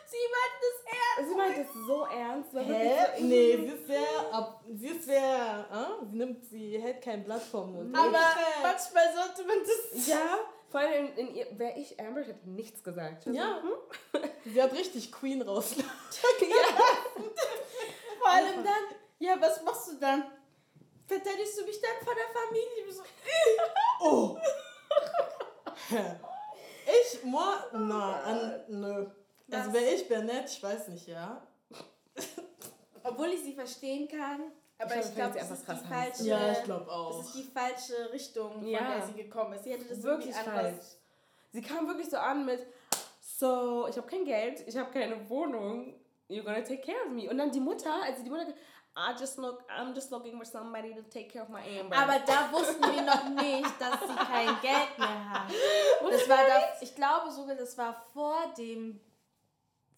Sie 0.06 0.24
meint 0.34 0.56
das 0.60 0.76
ernst! 0.92 1.28
Sie 1.30 1.34
meint 1.36 1.58
es 1.58 1.86
so 1.86 2.04
ernst. 2.04 2.54
weil 2.54 2.64
Hä? 2.64 2.70
wirklich 2.70 3.20
so- 3.20 3.26
Nee, 3.26 3.56
sie 3.56 3.66
ist 3.74 3.86
sehr, 3.86 4.32
ab, 4.32 4.60
sie 4.74 4.88
ist 4.88 5.04
sehr, 5.04 5.66
äh? 5.72 6.06
sie 6.10 6.16
nimmt, 6.16 6.44
sie 6.44 6.78
hält 6.80 6.91
kein 7.02 7.24
Blatt 7.24 7.42
vom 7.42 7.72
Mund. 7.72 7.96
Aber 7.96 8.18
manchmal 8.62 9.14
sollte 9.14 9.44
man 9.46 9.58
das. 9.60 10.06
Ja, 10.06 10.38
vor 10.70 10.80
allem 10.80 11.06
in, 11.16 11.28
in 11.28 11.34
ihr, 11.34 11.58
wäre 11.58 11.78
ich 11.78 11.98
Amber, 12.00 12.20
ich 12.20 12.28
hätte 12.28 12.48
nichts 12.48 12.82
gesagt. 12.82 13.26
War 13.26 13.34
Ja. 13.34 13.62
Hm? 13.62 14.20
Sie 14.44 14.62
hat 14.62 14.72
richtig 14.72 15.12
Queen 15.12 15.42
raus. 15.42 15.74
Vor 18.18 18.30
allem 18.30 18.62
dann, 18.62 18.96
ja, 19.18 19.36
was 19.40 19.62
machst 19.64 19.88
du 19.90 19.96
dann? 19.96 20.24
Verteidigst 21.06 21.58
du 21.58 21.64
mich 21.64 21.80
dann 21.80 22.04
vor 22.04 22.14
der 22.14 22.28
Familie? 22.32 22.86
Ich 22.88 22.94
so, 22.94 23.02
Oh. 24.00 24.38
Ich, 26.86 27.24
moi, 27.24 27.54
na, 27.72 28.20
an, 28.20 28.64
nö. 28.68 29.06
Also 29.50 29.72
wäre 29.72 29.90
ich 29.94 30.08
Bernett, 30.08 30.48
ich 30.48 30.62
weiß 30.62 30.88
nicht, 30.88 31.08
ja. 31.08 31.46
Obwohl 33.02 33.28
ich 33.28 33.42
sie 33.42 33.54
verstehen 33.54 34.08
kann, 34.08 34.52
aber 34.82 34.96
Ich 34.96 35.06
ich, 35.06 35.14
glaube, 35.14 35.38
das 35.38 35.50
einfach 35.50 35.74
ist 35.74 35.82
die 35.84 35.88
falsche. 35.88 36.22
Ja, 36.24 36.52
ich 36.52 36.62
glaube 36.64 36.84
Das 36.86 36.94
auch. 36.94 37.20
ist 37.20 37.34
die 37.34 37.42
falsche 37.44 38.12
Richtung, 38.12 38.52
von 38.54 38.66
Ja. 38.66 38.94
der 38.96 39.06
sie 39.06 39.12
gekommen 39.14 39.52
ist. 39.54 39.64
Sie 39.64 39.72
hätte 39.72 39.84
das 39.84 40.02
Wirklich 40.02 40.34
falsch. 40.34 40.48
anders. 40.48 40.98
Sie 41.52 41.62
kam 41.62 41.86
wirklich 41.86 42.08
so 42.08 42.16
an 42.16 42.44
mit, 42.46 42.66
so, 43.20 43.86
ich 43.88 43.96
habe 43.96 44.06
kein 44.06 44.24
Geld, 44.24 44.66
ich 44.66 44.76
habe 44.76 44.90
keine 44.90 45.28
Wohnung, 45.28 45.94
you're 46.28 46.42
gonna 46.42 46.60
take 46.62 46.80
care 46.80 47.04
of 47.06 47.10
me. 47.12 47.28
Und 47.28 47.36
dann 47.38 47.50
die 47.50 47.60
Mutter, 47.60 47.92
also 48.04 48.22
die 48.22 48.30
Mutter, 48.30 48.52
I 48.94 49.12
just 49.18 49.38
look, 49.38 49.62
I'm 49.70 49.94
just 49.94 50.10
looking 50.10 50.36
for 50.36 50.44
somebody 50.44 50.94
to 50.94 51.02
take 51.02 51.28
care 51.28 51.42
of 51.42 51.48
my 51.48 51.60
Amber. 51.80 51.96
Aber 51.96 52.18
da 52.26 52.50
wussten 52.52 52.82
wir 52.82 53.02
noch 53.02 53.28
nicht, 53.30 53.80
dass 53.80 54.00
sie 54.00 54.14
kein 54.16 54.60
Geld 54.60 54.98
mehr 54.98 55.30
hat. 55.30 55.50
Das 56.10 56.28
war 56.28 56.46
da, 56.46 56.62
ich 56.80 56.94
glaube 56.94 57.30
sogar, 57.30 57.54
das 57.54 57.76
war 57.78 58.02
vor 58.12 58.52
dem, 58.58 59.00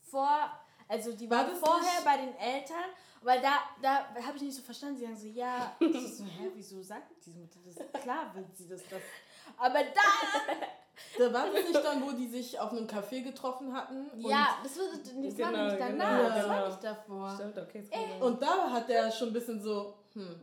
vor, 0.00 0.50
also 0.88 1.12
die 1.12 1.30
War 1.30 1.46
war 1.46 1.54
vorher 1.54 1.80
nicht- 2.00 2.04
bei 2.04 2.16
den 2.18 2.34
Eltern, 2.36 2.90
weil 3.22 3.40
da, 3.40 3.58
da 3.82 4.06
habe 4.26 4.36
ich 4.36 4.42
nicht 4.42 4.56
so 4.56 4.62
verstanden. 4.62 4.96
Sie 4.96 5.04
sagen 5.04 5.16
so, 5.16 5.26
ja, 5.26 5.74
ich 5.80 6.16
so, 6.16 6.24
hä, 6.24 6.50
wieso 6.54 6.82
sagt 6.82 7.12
diese 7.24 7.38
Mutter 7.38 7.58
das? 7.64 8.02
Klar 8.02 8.34
will 8.34 8.44
sie 8.54 8.68
das, 8.68 8.82
das. 8.88 9.00
Aber 9.58 9.78
da, 9.82 10.54
Da 11.18 11.32
war 11.32 11.50
das 11.50 11.68
nicht 11.68 11.74
dann, 11.84 12.02
wo 12.06 12.12
die 12.12 12.28
sich 12.28 12.58
auf 12.58 12.70
einem 12.70 12.86
Café 12.86 13.22
getroffen 13.22 13.74
hatten? 13.74 14.08
Und, 14.10 14.20
ja, 14.28 14.58
das, 14.62 14.76
wird, 14.76 14.90
das 14.94 15.12
war 15.38 15.50
Genau, 15.50 15.50
nämlich 15.64 15.78
danach, 15.78 16.18
genau, 16.18 16.28
das 16.28 16.48
war 16.48 16.54
genau. 16.56 16.68
nicht 16.68 16.84
davor. 16.84 17.34
Stimmt, 17.34 17.58
okay, 17.58 17.82
sein. 17.82 18.22
und 18.22 18.40
da 18.40 18.70
hat 18.70 18.88
er 18.90 19.10
schon 19.10 19.28
ein 19.28 19.32
bisschen 19.32 19.60
so, 19.60 19.94
hm. 20.12 20.40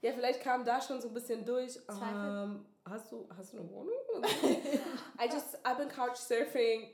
Ja, 0.00 0.12
vielleicht 0.12 0.42
kam 0.42 0.64
da 0.64 0.80
schon 0.80 1.00
so 1.00 1.06
ein 1.06 1.14
bisschen 1.14 1.44
durch. 1.44 1.74
Zweifel? 1.74 2.42
Ähm, 2.44 2.66
hast, 2.90 3.12
du, 3.12 3.28
hast 3.36 3.52
du 3.52 3.58
eine 3.58 3.70
Wohnung? 3.70 3.94
I 4.24 5.26
just, 5.32 5.64
I've 5.64 5.76
been 5.76 5.88
couch 5.88 6.16
surfing. 6.16 6.88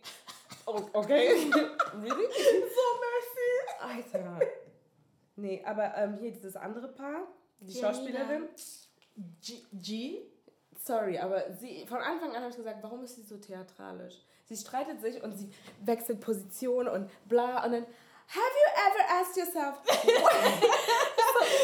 Oh, 0.69 0.90
okay. 0.93 1.28
really? 1.95 2.28
So 2.77 2.85
mercy. 3.01 3.53
Alter. 3.81 4.39
Nee, 5.36 5.62
aber 5.65 5.97
ähm, 5.97 6.19
hier 6.20 6.31
dieses 6.31 6.57
andere 6.57 6.89
Paar, 6.89 7.27
die 7.61 7.73
Janina. 7.73 7.95
Schauspielerin. 7.95 8.49
G, 9.40 9.62
G? 9.73 10.23
Sorry, 10.77 11.19
aber 11.19 11.53
sie, 11.55 11.86
von 11.86 11.99
Anfang 11.99 12.31
an 12.31 12.43
habe 12.43 12.51
ich 12.51 12.57
gesagt, 12.57 12.82
warum 12.82 13.03
ist 13.03 13.16
sie 13.16 13.23
so 13.23 13.39
theatralisch? 13.39 14.23
Sie 14.45 14.57
streitet 14.57 15.01
sich 15.01 15.23
und 15.23 15.39
sie 15.39 15.51
wechselt 15.85 16.20
Position 16.20 16.86
und 16.86 17.11
bla 17.27 17.65
und 17.65 17.73
dann, 17.73 17.85
have 17.85 18.55
you 18.55 18.69
ever 18.89 19.20
asked 19.20 19.36
yourself, 19.36 19.81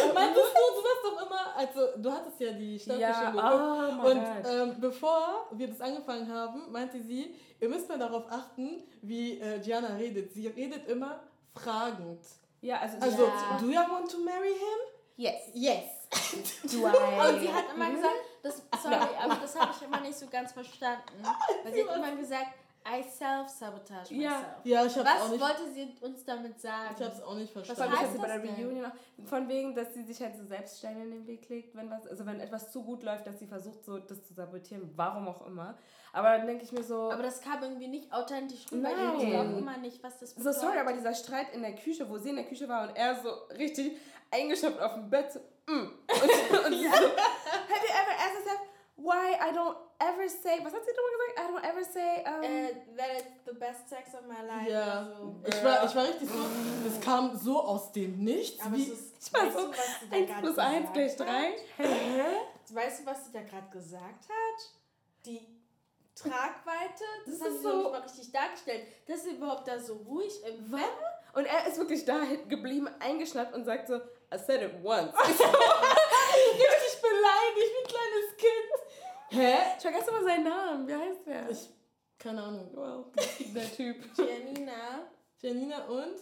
Meintest 0.14 0.46
du, 0.46 0.74
du 0.76 0.82
warst 0.84 1.04
doch 1.04 1.26
immer, 1.26 1.56
also 1.56 1.80
du 1.96 2.12
hattest 2.12 2.40
ja 2.40 2.52
die 2.52 2.78
Staffel 2.78 3.00
Ja, 3.00 3.14
schon 3.14 3.32
geguckt. 3.32 3.54
oh 3.54 4.08
und 4.10 4.50
ähm, 4.70 4.76
bevor 4.80 5.46
wir 5.52 5.68
das 5.68 5.80
angefangen 5.80 6.32
haben, 6.32 6.70
meinte 6.72 7.00
sie, 7.02 7.34
ihr 7.60 7.68
müsst 7.68 7.88
mal 7.88 7.98
darauf 7.98 8.24
achten, 8.30 8.82
wie 9.02 9.38
äh, 9.40 9.58
Gianna 9.60 9.94
redet. 9.96 10.32
Sie 10.32 10.46
redet 10.48 10.88
immer 10.88 11.20
fragend. 11.54 12.20
ja, 12.60 12.78
also, 12.80 12.96
Also, 13.00 13.22
Ja. 13.24 13.58
do 13.60 13.66
you 13.66 13.80
want 13.80 14.10
to 14.10 14.18
marry 14.18 14.52
him? 14.52 14.80
yes, 15.16 15.42
Yes. 15.54 15.84
do 16.64 16.78
I? 16.86 17.30
Und 17.34 17.40
sie 17.40 17.52
hat 17.52 17.64
immer 17.74 17.86
Mhm. 17.86 17.94
gesagt, 17.96 18.14
das, 18.42 18.62
sorry, 18.82 18.96
aber 19.22 19.34
das 19.36 19.58
habe 19.58 19.72
ich 19.76 19.86
immer 19.86 20.00
nicht 20.00 20.18
so 20.18 20.26
ganz 20.26 20.52
verstanden. 20.52 21.02
Weil 21.64 21.72
sie 21.72 21.88
hat 21.88 21.96
immer 21.96 22.14
gesagt, 22.16 22.48
I 22.86 23.02
self-sabotage 23.02 24.14
myself. 24.14 24.44
Ja. 24.64 24.82
Ja, 24.82 24.86
ich 24.86 24.96
hab's 24.96 25.08
auch 25.08 25.24
Was 25.24 25.30
nicht, 25.30 25.40
wollte 25.40 25.72
sie 25.72 25.96
uns 26.02 26.24
damit 26.24 26.60
sagen? 26.60 26.94
ich 26.98 27.04
hab's 27.04 27.22
auch 27.22 27.34
nicht 27.34 27.56
Das 27.56 27.66
verstanden. 27.66 27.94
ich 27.94 28.00
heißt 28.00 28.12
jetzt 28.12 28.22
bei 28.22 28.28
der 28.28 28.38
das 28.38 28.56
denn? 28.56 28.66
Reunion 28.66 28.86
auch. 28.86 29.26
Von 29.26 29.48
wegen, 29.48 29.74
dass 29.74 29.94
sie 29.94 30.02
sich 30.02 30.20
halt 30.20 30.36
so 30.36 30.44
selbst 30.44 30.78
Steine 30.78 31.02
in 31.02 31.10
den 31.10 31.26
Weg 31.26 31.48
legt, 31.48 31.74
wenn 31.74 31.90
was, 31.90 32.06
also 32.06 32.26
wenn 32.26 32.40
etwas 32.40 32.70
zu 32.70 32.82
gut 32.82 33.02
läuft, 33.02 33.26
dass 33.26 33.38
sie 33.38 33.46
versucht, 33.46 33.84
so 33.84 33.98
das 33.98 34.22
zu 34.26 34.34
sabotieren, 34.34 34.90
warum 34.96 35.28
auch 35.28 35.46
immer. 35.46 35.78
Aber 36.12 36.36
dann 36.36 36.46
denke 36.46 36.64
ich 36.64 36.72
mir 36.72 36.82
so, 36.82 37.10
aber 37.10 37.22
das 37.22 37.40
kam 37.40 37.62
irgendwie 37.62 37.88
nicht 37.88 38.12
authentisch 38.12 38.66
rüber. 38.70 38.90
Nein. 38.90 39.18
Ich 39.18 39.30
glaube 39.30 39.52
immer 39.58 39.78
nicht, 39.78 40.02
was 40.02 40.18
das 40.18 40.34
so 40.34 40.52
sorry, 40.52 40.78
aber 40.78 40.92
dieser 40.92 41.14
Streit 41.14 41.54
in 41.54 41.62
der 41.62 41.74
Küche, 41.74 42.08
wo 42.08 42.18
sie 42.18 42.28
in 42.30 42.36
der 42.36 42.44
Küche 42.44 42.68
war 42.68 42.88
und 42.88 42.96
er 42.96 43.16
so 43.20 43.30
richtig 43.56 43.96
eingeschnappt 44.30 44.80
auf 44.80 44.94
dem 44.94 45.08
Bett, 45.08 45.32
so, 45.32 45.40
mm. 45.66 45.72
und, 45.72 45.88
und 46.66 46.72
sie 46.72 46.86
so, 46.86 46.92
have 46.92 47.82
you 47.82 47.94
ever 47.94 48.14
asked 48.18 48.44
yourself 48.44 48.60
why 49.04 49.34
I 49.40 49.52
don't 49.52 49.76
ever 50.00 50.28
say, 50.28 50.58
was 50.64 50.72
hat 50.72 50.82
sie 50.84 50.92
nochmal 50.92 51.12
gesagt? 51.14 51.38
I 51.38 51.46
don't 51.52 51.64
ever 51.64 51.84
say, 51.84 52.24
um, 52.26 52.42
Äh, 52.42 52.96
that 52.96 53.10
is 53.16 53.24
the 53.46 53.52
best 53.54 53.88
sex 53.88 54.14
of 54.14 54.22
my 54.26 54.42
life. 54.46 54.70
Ja, 54.70 54.98
Also. 55.06 55.34
ich 55.46 55.64
war, 55.64 55.84
ich 55.84 55.94
war 55.94 56.04
richtig 56.04 56.28
so, 56.28 56.38
es 56.88 57.00
kam 57.04 57.36
so 57.36 57.60
aus 57.62 57.92
dem 57.92 58.18
Nichts. 58.24 58.64
Aber 58.64 58.76
wie, 58.76 58.82
es 58.84 58.88
ist, 59.00 59.26
ich 59.28 59.32
war 59.34 59.42
weißt 59.46 59.56
so, 59.56 59.62
du, 59.66 59.70
was 59.70 60.00
sie 60.00 60.08
da 60.10 60.16
1 60.16 60.26
gerade 60.28 60.40
plus 60.42 60.58
1 60.58 60.92
gesagt 60.92 60.94
gleich 60.94 61.12
hat? 61.12 61.20
3. 61.78 61.86
Hä? 61.86 62.24
Weißt 62.72 63.00
du, 63.00 63.06
was 63.06 63.24
sie 63.26 63.32
da 63.32 63.42
gerade 63.42 63.70
gesagt 63.70 64.24
hat? 64.28 64.58
Die 65.26 65.46
Tragweite, 66.14 67.04
das, 67.26 67.38
Das 67.38 67.40
hat 67.42 67.48
ist 67.48 67.56
sie 67.58 67.62
so- 67.62 67.76
nicht 67.78 67.90
mal 67.92 68.00
richtig 68.00 68.32
dargestellt. 68.32 68.86
Dass 69.06 69.22
sie 69.24 69.30
überhaupt 69.30 69.66
da 69.68 69.78
so 69.78 69.94
ruhig 69.94 70.32
im? 70.44 70.70
Bett 70.70 70.80
Und 71.34 71.44
er 71.46 71.66
ist 71.66 71.76
wirklich 71.78 72.04
da 72.04 72.20
geblieben, 72.48 72.88
eingeschnappt 73.00 73.52
und 73.54 73.64
sagt 73.64 73.88
so, 73.88 73.96
I 73.96 74.38
said 74.38 74.62
it 74.62 74.74
once 74.84 75.12
beleidigt, 77.02 77.70
wie 77.72 77.82
ein 77.82 77.88
kleines 77.88 78.36
Kind. 78.36 78.72
Hä? 79.34 79.56
Ich 79.76 79.82
vergesse 79.82 80.10
mal 80.12 80.22
seinen 80.24 80.44
Namen. 80.44 80.86
Wie 80.88 80.94
heißt 80.94 81.26
der? 81.26 81.50
Ich, 81.50 81.70
keine 82.18 82.42
Ahnung. 82.42 82.70
well, 82.74 83.04
der 83.54 83.72
Typ. 83.72 83.96
Janina. 84.18 85.06
Janina 85.40 85.84
und? 85.86 86.16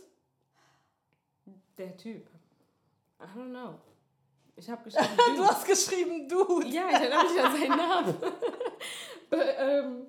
Der 1.78 1.96
Typ. 1.96 2.26
I 3.20 3.24
don't 3.38 3.50
know. 3.50 3.74
Ich 4.56 4.68
habe 4.68 4.82
geschrieben. 4.84 5.08
Du 5.36 5.44
hast 5.46 5.64
geschrieben, 5.66 6.28
du. 6.28 6.60
ja, 6.62 6.88
ich 6.88 6.94
erinnere 6.94 7.22
mich 7.24 7.42
an 7.42 7.52
seinen 7.56 7.76
Namen. 7.78 8.16
Be- 9.30 9.36
ähm, 9.58 10.06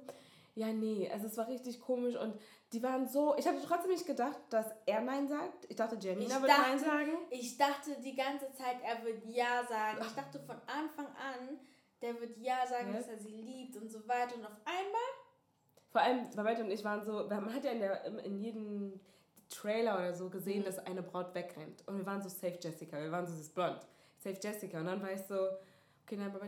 ja, 0.56 0.68
nee, 0.68 1.10
also 1.12 1.28
es 1.28 1.38
war 1.38 1.48
richtig 1.48 1.80
komisch 1.80 2.16
und 2.16 2.38
die 2.74 2.84
waren 2.84 3.08
so. 3.08 3.36
Ich 3.38 3.48
habe 3.48 3.58
trotzdem 3.66 3.92
nicht 3.92 4.06
gedacht, 4.06 4.38
dass 4.50 4.66
er 4.86 5.02
Nein 5.02 5.28
sagt. 5.28 5.66
Ich 5.70 5.76
dachte, 5.76 5.96
Janina 6.00 6.42
wird 6.42 6.52
Nein 6.52 6.78
sagen. 6.80 7.12
Ich 7.30 7.58
dachte 7.58 7.96
die 8.04 8.16
ganze 8.16 8.52
Zeit, 8.54 8.78
er 8.84 9.04
wird 9.04 9.24
Ja 9.26 9.64
sagen. 9.68 10.00
Ich 10.06 10.14
dachte 10.14 10.40
von 10.40 10.58
Anfang 10.68 11.08
an, 11.08 11.60
der 12.04 12.20
wird 12.22 12.38
Ja 12.38 12.68
sagen, 12.68 12.90
Ja. 12.92 12.98
dass 13.00 13.08
er 13.08 13.18
sie 13.18 13.32
liebt 13.42 13.76
und 13.78 13.90
so 13.92 14.08
weiter. 14.08 14.36
Und 14.36 14.46
auf 14.46 14.58
einmal, 14.66 15.10
Vor 15.92 16.02
allem, 16.02 16.30
Babette 16.36 16.64
und 16.64 16.72
ich 16.72 16.84
waren 16.84 17.04
so, 17.04 17.28
man 17.28 17.54
hat 17.54 17.64
ja 17.64 17.72
in, 17.72 17.80
der, 17.80 18.06
in 18.26 18.40
jedem 18.40 19.00
Trailer 19.50 19.96
oder 19.98 20.14
so 20.14 20.30
gesehen, 20.30 20.64
dass 20.64 20.80
eine 20.80 21.02
Braut 21.04 21.34
wegrennt. 21.36 21.88
Und 21.88 21.98
wir 21.98 22.06
waren 22.06 22.22
so 22.22 22.30
safe 22.30 22.58
Jessica, 22.62 23.00
wir 23.00 23.12
waren 23.12 23.26
so, 23.28 23.34
sie 23.34 23.42
ist 23.42 23.54
blond. 23.56 23.80
Safe 24.20 24.38
Jessica. 24.42 24.80
Und 24.80 24.86
dann 24.88 25.02
war 25.02 25.12
ich 25.12 25.22
so, 25.22 25.36
okay, 26.04 26.16
nein, 26.18 26.32
aber 26.34 26.48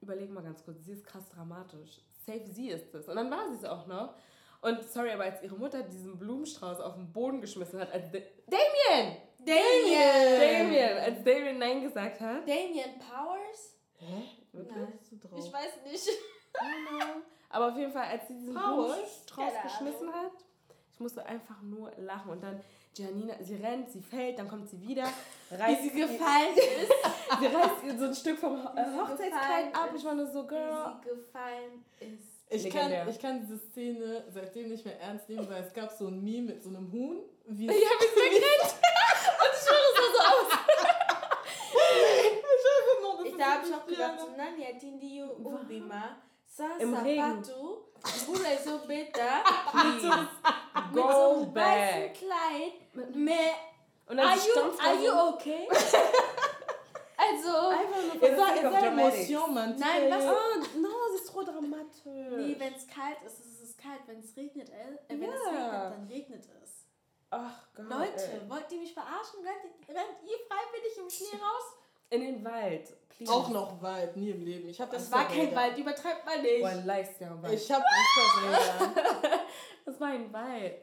überleg 0.00 0.30
mal 0.30 0.42
ganz 0.42 0.64
kurz, 0.64 0.84
sie 0.84 0.92
ist 0.92 1.04
krass 1.04 1.28
dramatisch. 1.28 2.00
Safe 2.26 2.46
sie 2.46 2.70
ist 2.70 2.94
es. 2.94 3.08
Und 3.08 3.16
dann 3.16 3.30
war 3.30 3.48
sie 3.50 3.56
es 3.56 3.64
auch 3.64 3.86
noch. 3.86 4.14
Und 4.60 4.82
sorry, 4.84 5.10
aber 5.12 5.24
als 5.24 5.42
ihre 5.42 5.54
Mutter 5.56 5.82
diesen 5.82 6.18
Blumenstrauß 6.18 6.80
auf 6.80 6.94
den 6.94 7.12
Boden 7.12 7.40
geschmissen 7.40 7.78
hat, 7.80 7.92
als 7.92 8.10
Da- 8.10 8.18
Damien! 8.46 9.16
Damien! 9.44 10.40
Damien! 10.40 10.98
Als 10.98 11.22
Damien 11.24 11.58
Nein 11.58 11.82
gesagt 11.82 12.20
hat. 12.20 12.42
Damien 12.48 12.98
Powers? 12.98 13.76
Hä? 13.98 14.22
Wirklich? 14.58 14.76
Nein. 14.76 14.98
Bist 14.98 15.12
du 15.12 15.16
drauf? 15.28 15.38
Ich 15.46 15.52
weiß 15.52 15.72
nicht. 15.90 16.08
Aber 17.50 17.68
auf 17.68 17.76
jeden 17.76 17.92
Fall, 17.92 18.04
als 18.04 18.28
sie 18.28 18.34
diesen 18.34 18.54
Powers? 18.54 18.92
Blumenstrauß 18.92 19.52
Keine 19.52 19.62
geschmissen 19.62 20.12
hat, 20.12 20.32
ich 20.92 21.00
musste 21.00 21.24
einfach 21.24 21.60
nur 21.62 21.92
lachen. 21.98 22.30
Und 22.32 22.42
dann 22.42 22.60
Janina, 22.94 23.34
sie 23.40 23.54
rennt, 23.54 23.90
sie 23.90 24.00
fällt, 24.02 24.38
dann 24.38 24.48
kommt 24.48 24.68
sie 24.68 24.80
wieder, 24.82 25.04
Wie 25.50 25.54
reißt, 25.54 25.82
sie 25.82 25.88
ihr- 25.90 26.08
gefallen 26.08 26.54
ist. 26.56 26.92
sie 27.40 27.46
reißt 27.46 27.84
ihr 27.86 27.98
so 27.98 28.04
ein 28.06 28.14
Stück 28.14 28.38
vom 28.38 28.62
Ho- 28.64 28.70
Wie 28.74 28.90
sie 28.90 29.00
Hochzeitskleid 29.00 29.74
ab. 29.76 29.90
Ich 29.94 30.04
war 30.04 30.14
nur 30.14 30.26
so, 30.26 30.42
Wie 30.44 30.48
Girl. 30.48 30.96
sie 31.02 31.08
gefallen 31.10 31.84
ist. 32.00 32.38
Ich 32.50 32.70
kann, 32.72 32.90
ich 33.08 33.18
kann 33.20 33.40
diese 33.40 33.58
Szene 33.58 34.24
seitdem 34.32 34.70
nicht 34.70 34.84
mehr 34.84 34.98
ernst 35.00 35.28
nehmen, 35.28 35.48
weil 35.48 35.62
es 35.62 35.72
gab 35.72 35.92
so 35.92 36.06
ein 36.08 36.24
Meme 36.24 36.48
mit 36.54 36.62
so 36.62 36.70
einem 36.70 36.90
Huhn. 36.90 37.18
Wie 37.46 37.66
Ja, 37.66 37.72
wie 37.72 37.76
sie 37.76 38.20
wegrennt. 38.36 38.74
Und 39.40 39.52
ich 39.52 39.60
schwöre, 39.62 39.88
es 39.92 39.96
sah 39.98 40.12
so 40.12 40.20
aus. 40.22 40.58
Ich 43.24 43.36
da 43.36 43.44
habe 43.54 43.66
ich 43.68 43.74
auch 43.74 43.77
gedacht, 43.88 44.36
nani 44.36 44.66
atindi 44.66 45.22
ubima. 45.22 46.16
Im 46.80 46.92
Sasa. 46.94 47.02
Patu, 47.02 47.78
Bula 48.26 48.56
so 48.64 48.78
beta, 48.86 49.42
mit 49.74 50.00
so, 50.02 50.08
mit 50.08 50.28
so 50.94 51.00
Go 51.02 51.42
einem 51.42 51.54
weißen. 51.54 52.12
Kleid. 52.14 53.14
Mehr, 53.14 53.54
Und 54.06 54.16
dann 54.16 54.26
are 54.26 54.36
you, 54.36 54.78
are 54.80 54.94
you 55.04 55.34
okay? 55.34 55.68
also, 57.16 57.68
einfach 57.68 58.02
nur 58.02 58.10
von 58.12 58.72
der. 58.72 58.82
Emotion, 58.86 59.54
Mann. 59.54 59.76
Nein, 59.78 60.10
was- 60.10 60.24
Oh, 60.24 60.78
no, 60.80 60.88
sie 61.10 61.16
ist 61.16 61.26
so 61.32 61.42
dramatisch. 61.44 62.04
nee, 62.04 62.56
wenn 62.58 62.74
es 62.74 62.86
kalt 62.88 63.18
ist, 63.24 63.40
ist 63.40 63.62
es 63.62 63.76
kalt. 63.76 64.00
Wenn 64.06 64.18
es 64.20 64.36
regnet, 64.36 64.70
äh, 64.70 64.96
wenn 65.08 65.22
es 65.22 65.46
regnet, 65.46 65.72
dann 65.72 66.06
regnet 66.10 66.44
es. 66.62 66.70
Ach 67.30 67.68
Gott. 67.74 67.88
Leute, 67.90 68.24
ey. 68.32 68.48
wollt 68.50 68.72
ihr 68.72 68.78
mich 68.78 68.94
verarschen? 68.94 69.40
Rennt, 69.44 69.88
rennt 69.88 70.16
ihr 70.24 70.38
freiwillig 70.48 70.96
im 70.98 71.10
Schnee 71.10 71.38
raus? 71.38 71.74
In 72.10 72.20
den 72.22 72.44
Wald. 72.44 72.94
Please. 73.18 73.32
Auch 73.32 73.48
noch 73.48 73.82
Wald, 73.82 74.16
nie 74.16 74.30
im 74.30 74.44
Leben. 74.44 74.68
Ich 74.68 74.80
hab 74.80 74.90
Das 74.92 75.10
war 75.10 75.26
kein. 75.26 75.52
Wald, 75.54 75.76
übertreibt 75.76 76.24
man 76.24 76.40
nicht. 76.40 76.60
Boah, 76.62 76.74
leist 76.84 77.20
ja 77.20 77.42
Wald. 77.42 77.52
Ich 77.52 77.70
hab 77.70 77.82
Wäldern. 77.82 78.94
Das 79.84 79.98
war 80.00 80.08
ein 80.08 80.32
Wald. 80.32 80.76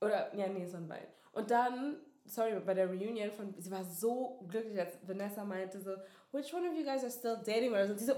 Oder, 0.00 0.34
ja, 0.34 0.48
nee, 0.48 0.66
so 0.66 0.78
ein 0.78 0.88
Wald. 0.88 1.06
Und 1.32 1.50
dann, 1.50 2.00
sorry, 2.24 2.58
bei 2.60 2.74
der 2.74 2.88
Reunion 2.88 3.30
von, 3.30 3.54
sie 3.58 3.70
war 3.70 3.84
so 3.84 4.44
glücklich, 4.48 4.80
als 4.80 4.98
Vanessa 5.06 5.44
meinte 5.44 5.80
so, 5.80 5.92
which 6.32 6.52
one 6.52 6.68
of 6.68 6.74
you 6.74 6.82
guys 6.82 7.02
are 7.02 7.10
still 7.12 7.36
dating? 7.44 7.70
Oder 7.70 7.86
so. 7.86 7.92
Und 7.92 7.98
sie 7.98 8.06
so, 8.06 8.14
"Mm, 8.14 8.16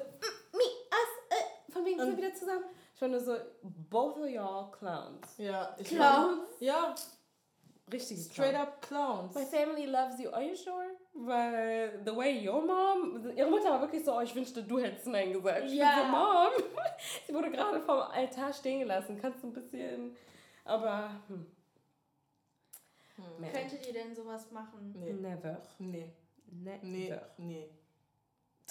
me, 0.56 0.62
us, 0.62 1.38
äh, 1.68 1.72
von 1.72 1.84
wegen 1.84 1.98
sind 1.98 2.10
wir 2.16 2.16
wieder 2.24 2.34
zusammen. 2.34 2.64
Ich 2.94 3.00
war 3.02 3.08
nur 3.08 3.20
so, 3.20 3.36
both 3.62 4.16
of 4.16 4.26
y'all 4.26 4.70
clowns. 4.70 5.36
Ja, 5.36 5.74
ich 5.78 5.88
Clowns? 5.88 6.48
Ja, 6.60 6.94
Richtige 7.92 8.20
straight 8.22 8.52
Clowns. 8.52 8.68
up 8.68 8.80
Clowns. 8.82 9.34
My 9.34 9.44
family 9.44 9.86
loves 9.86 10.18
you. 10.20 10.30
Are 10.30 10.42
you 10.42 10.54
sure? 10.56 10.86
Weil 11.16 12.02
the 12.04 12.14
way 12.16 12.44
your 12.46 12.60
mom, 12.66 13.30
ihre 13.36 13.48
Mutter 13.48 13.70
war 13.70 13.80
wirklich 13.82 14.04
so, 14.04 14.16
oh, 14.16 14.20
ich 14.20 14.34
wünschte, 14.34 14.64
du 14.64 14.78
hättest 14.80 15.06
Nein 15.06 15.32
gesagt. 15.32 15.62
Ich 15.66 15.74
Ja. 15.74 15.94
bin 15.94 16.04
so, 16.06 16.10
Mom, 16.10 16.84
sie 17.26 17.34
wurde 17.34 17.50
gerade 17.52 17.80
vom 17.80 17.98
Altar 18.00 18.52
stehen 18.52 18.80
gelassen. 18.80 19.18
Kannst 19.20 19.42
du 19.42 19.46
ein 19.48 19.52
bisschen, 19.52 20.16
aber, 20.64 21.10
hm. 21.28 21.46
Man. 23.38 23.52
Könntet 23.52 23.86
ihr 23.86 23.92
denn 23.92 24.12
sowas 24.14 24.50
machen? 24.50 24.92
Nee. 24.98 25.12
Never. 25.12 25.62
Nee. 25.78 26.12
Never. 26.50 26.78
Nee, 26.82 27.14
nee. 27.38 27.68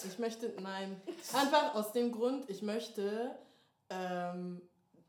Ich 0.04 0.18
möchte, 0.18 0.52
nein. 0.60 1.00
Einfach 1.32 1.74
aus 1.74 1.92
dem 1.92 2.12
Grund, 2.12 2.50
ich 2.50 2.60
möchte 2.60 3.34
ähm, 3.88 4.60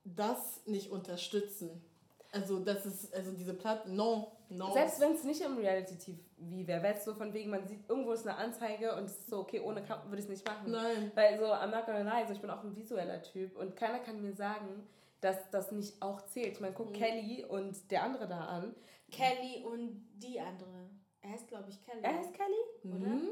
das 0.06 0.62
nicht 0.68 0.90
unterstützen. 0.90 1.84
Also, 2.32 2.60
das 2.60 2.86
ist, 2.86 3.14
also 3.14 3.32
diese 3.34 3.54
Platte, 3.54 3.92
no, 3.92 4.35
no. 4.50 4.72
Selbst 4.74 5.00
wenn 5.00 5.14
es 5.14 5.24
nicht 5.24 5.42
im 5.42 5.58
Reality-TV 5.58 6.20
wäre, 6.68 6.84
wäre 6.84 6.94
es 6.96 7.06
so 7.06 7.14
von 7.14 7.34
wegen, 7.34 7.50
man 7.50 7.68
sieht, 7.68 7.88
irgendwo 7.90 8.12
ist 8.12 8.28
eine 8.28 8.38
Anzeige 8.38 8.96
und 8.96 9.06
es 9.06 9.18
ist 9.18 9.30
so, 9.30 9.40
okay, 9.40 9.60
ohne 9.60 9.82
Kamera 9.84 10.06
würde 10.08 10.18
ich 10.20 10.26
es 10.26 10.30
nicht 10.30 10.48
machen. 10.48 10.72
Nein. 10.72 11.12
Weil 11.16 11.40
so, 11.40 11.46
I'm 11.46 11.68
not 11.68 11.86
gonna 11.86 12.02
lie, 12.02 12.26
so, 12.28 12.34
ich 12.34 12.42
bin 12.42 12.50
auch 12.50 12.64
ein 12.64 12.76
visueller 12.76 13.22
Typ 13.22 13.58
und 13.58 13.76
keiner 13.76 14.00
kann 14.00 14.22
mir 14.22 14.34
sagen, 14.34 14.88
dass 15.22 15.50
das 15.52 15.72
nicht 15.72 16.02
auch 16.02 16.22
zählt. 16.28 16.54
Ich 16.54 16.60
meine, 16.60 16.74
guck 16.74 16.90
Mhm. 16.90 16.94
Kelly 16.94 17.46
und 17.46 17.90
der 17.92 18.04
andere 18.04 18.28
da 18.28 18.40
an. 18.46 18.76
Kelly 19.12 19.64
und 19.64 20.06
die 20.16 20.40
andere. 20.40 20.90
Er 21.22 21.32
heißt, 21.32 21.48
glaube 21.48 21.70
ich, 21.70 21.82
Kelly. 21.84 22.02
Er 22.04 22.18
heißt 22.18 22.34
Kelly? 22.34 22.94
oder? 22.96 23.08
Mhm. 23.08 23.30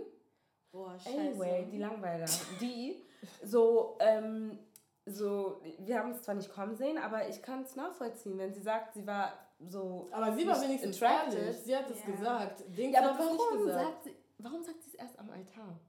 Boah, 0.72 0.98
scheiße. 0.98 1.20
Anyway, 1.20 1.68
die 1.72 1.78
Langweiler. 1.78 2.26
Die, 2.60 3.04
so, 3.44 3.98
ähm, 4.00 4.58
so, 5.06 5.62
wir 5.80 6.00
haben 6.00 6.12
es 6.12 6.24
zwar 6.24 6.34
nicht 6.36 6.50
kommen 6.52 6.76
sehen, 6.76 6.98
aber 6.98 7.28
ich 7.28 7.42
kann 7.44 7.62
es 7.64 7.76
nachvollziehen, 7.76 8.38
wenn 8.40 8.54
sie 8.54 8.62
sagt, 8.62 8.94
sie 8.96 9.06
war 9.06 9.34
so. 9.68 10.08
Aber 10.12 10.36
sie 10.36 10.48
war 10.48 10.62
wenigstens 10.62 11.02
attracted. 11.02 11.40
ehrlich. 11.40 11.58
Sie 11.58 11.76
hat 11.76 11.90
es 11.90 12.00
Ja. 12.00 12.06
gesagt. 12.12 12.64
Ja, 12.76 13.00
aber 13.10 13.20
warum 13.20 13.66
gesagt. 13.66 13.86
sagt 13.86 14.04
sie, 14.04 14.16
warum 14.40 14.64
sagt 14.64 14.82
sie 14.84 14.90
es 14.90 14.96
erst 14.96 15.20
am 15.20 15.30
Altar? 15.30 15.80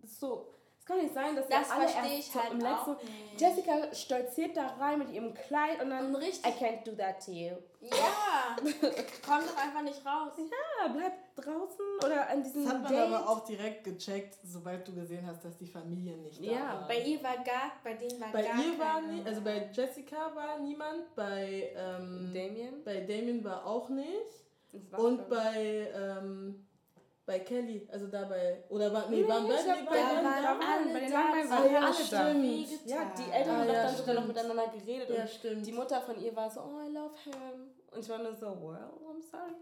Das 0.00 0.10
ist 0.10 0.20
so, 0.20 0.54
kann 0.88 0.98
nicht 0.98 1.14
sein, 1.14 1.36
dass 1.36 1.46
Das 1.46 1.68
wir 1.68 1.74
alle 1.74 1.84
erst 1.84 2.34
halt 2.34 2.52
im 2.52 2.60
letzten, 2.60 2.90
nicht. 2.96 3.40
Jessica 3.40 3.94
stolziert 3.94 4.56
da 4.56 4.66
rein 4.80 4.98
mit 4.98 5.10
ihrem 5.12 5.32
Kleid 5.34 5.80
und 5.82 5.90
dann, 5.90 6.06
Und 6.06 6.16
richtig- 6.16 6.50
I 6.50 6.64
can't 6.64 6.84
do 6.84 6.92
that 6.96 7.24
to 7.24 7.30
you. 7.30 7.52
Ja, 7.80 8.56
komm 9.24 9.40
doch 9.46 9.56
einfach 9.62 9.82
nicht 9.82 10.04
raus. 10.04 10.32
Ja, 10.36 10.88
bleib 10.88 11.12
draußen 11.36 11.86
oder 12.04 12.28
an 12.28 12.42
diesem 12.42 12.64
Das 12.64 12.72
hat 12.74 12.82
man 12.82 12.92
Date. 12.92 13.00
aber 13.12 13.28
auch 13.28 13.44
direkt 13.44 13.84
gecheckt, 13.84 14.36
sobald 14.44 14.88
du 14.88 14.94
gesehen 14.94 15.24
hast, 15.26 15.44
dass 15.44 15.56
die 15.58 15.66
Familie 15.68 16.16
nicht 16.16 16.40
da 16.40 16.44
Ja, 16.50 16.60
war. 16.80 16.88
Bei 16.88 17.00
ihr 17.02 17.22
war 17.22 17.36
gar, 17.36 17.70
bei 17.84 17.94
denen 17.94 18.20
war 18.20 18.32
Bei 18.32 18.42
gar 18.42 18.58
ihr 18.58 18.78
war 18.78 19.00
nie, 19.02 19.22
also 19.24 19.40
bei 19.42 19.70
Jessica 19.72 20.34
war 20.34 20.58
niemand, 20.58 21.14
bei, 21.14 21.72
ähm, 21.76 22.32
Damien. 22.34 22.82
bei 22.84 23.00
Damien 23.02 23.44
war 23.44 23.64
auch 23.64 23.88
nicht. 23.90 24.08
Das 24.72 24.90
war 24.92 24.98
Und 25.00 25.28
bei, 25.28 25.88
ähm, 25.94 26.67
bei 27.28 27.40
Kelly, 27.40 27.86
also 27.92 28.06
dabei, 28.06 28.64
oder 28.70 28.90
war, 28.92 29.08
nee, 29.10 29.20
Nee, 29.22 29.28
waren 29.28 29.46
beide 29.46 29.62
nee, 29.62 29.86
bei 29.86 29.96
den- 29.96 30.06
waren 30.06 30.24
waren- 30.24 30.62
alle 30.62 30.92
bei 30.94 31.00
den 31.00 31.08
sie 31.08 31.14
waren 31.14 31.74
haben 31.74 31.84
alle 31.84 31.94
stimmt. 31.94 32.12
da. 32.12 32.94
Ja, 32.94 33.12
die 33.18 33.30
Eltern 33.30 33.54
Ah, 33.54 33.58
haben 33.60 33.66
ja, 33.68 33.82
dann 33.84 33.96
sogar 33.96 34.14
noch 34.14 34.26
miteinander 34.26 34.68
geredet 34.68 35.10
Ja, 35.10 35.20
und 35.22 35.30
stimmt. 35.30 35.66
die 35.66 35.72
Mutter 35.72 36.00
von 36.00 36.18
ihr 36.20 36.34
war 36.34 36.50
so, 36.50 36.60
oh, 36.62 36.80
I 36.88 36.90
love 36.92 37.14
him. 37.22 37.70
Und 37.92 38.00
ich 38.00 38.08
war 38.08 38.18
nur 38.18 38.34
so, 38.34 38.46
well, 38.46 38.90
I'm 39.10 39.22
sorry. 39.30 39.52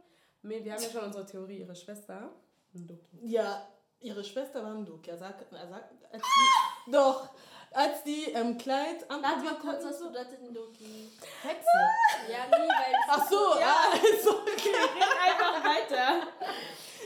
Nee, 0.43 0.65
Wir 0.65 0.73
haben 0.75 0.83
ja 0.83 0.89
schon 0.89 1.03
unsere 1.05 1.27
Theorie, 1.27 1.59
ihre 1.59 1.75
Schwester. 1.75 2.31
Ndoki. 2.73 3.19
Ja, 3.23 3.67
ihre 4.01 4.23
Schwester 4.23 4.63
war 4.63 4.71
ein 4.75 4.85
Duke. 4.85 5.11
Er 5.11 5.19
sagt, 5.19 5.53
er 5.53 5.67
sagt, 5.69 5.93
als 6.13 6.23
die, 6.23 6.91
doch, 6.93 7.29
als 7.73 8.03
die 8.05 8.25
ähm, 8.33 8.57
Kleid 8.59 9.05
Warte 9.09 9.45
mal 9.45 9.59
kurz, 9.61 9.85
was 9.85 9.99
bedeutet 9.99 10.41
ein 10.41 10.55
Doki? 10.55 11.11
Hexe. 11.43 11.67
Ja, 12.31 12.47
nee, 12.47 12.69
weil 12.69 12.95
Ach 13.09 13.29
so, 13.29 13.59
ja, 13.61 13.77
also, 13.93 14.41
okay. 14.41 14.75
einfach 15.25 15.65
weiter. 15.65 16.27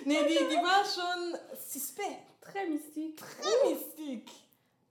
Nee, 0.04 0.22
die, 0.26 0.48
die 0.48 0.56
war 0.56 0.84
schon 0.84 1.36
suspect. 1.58 2.30
Très 2.40 2.66
mystique. 2.66 3.22
Mystik. 3.64 4.30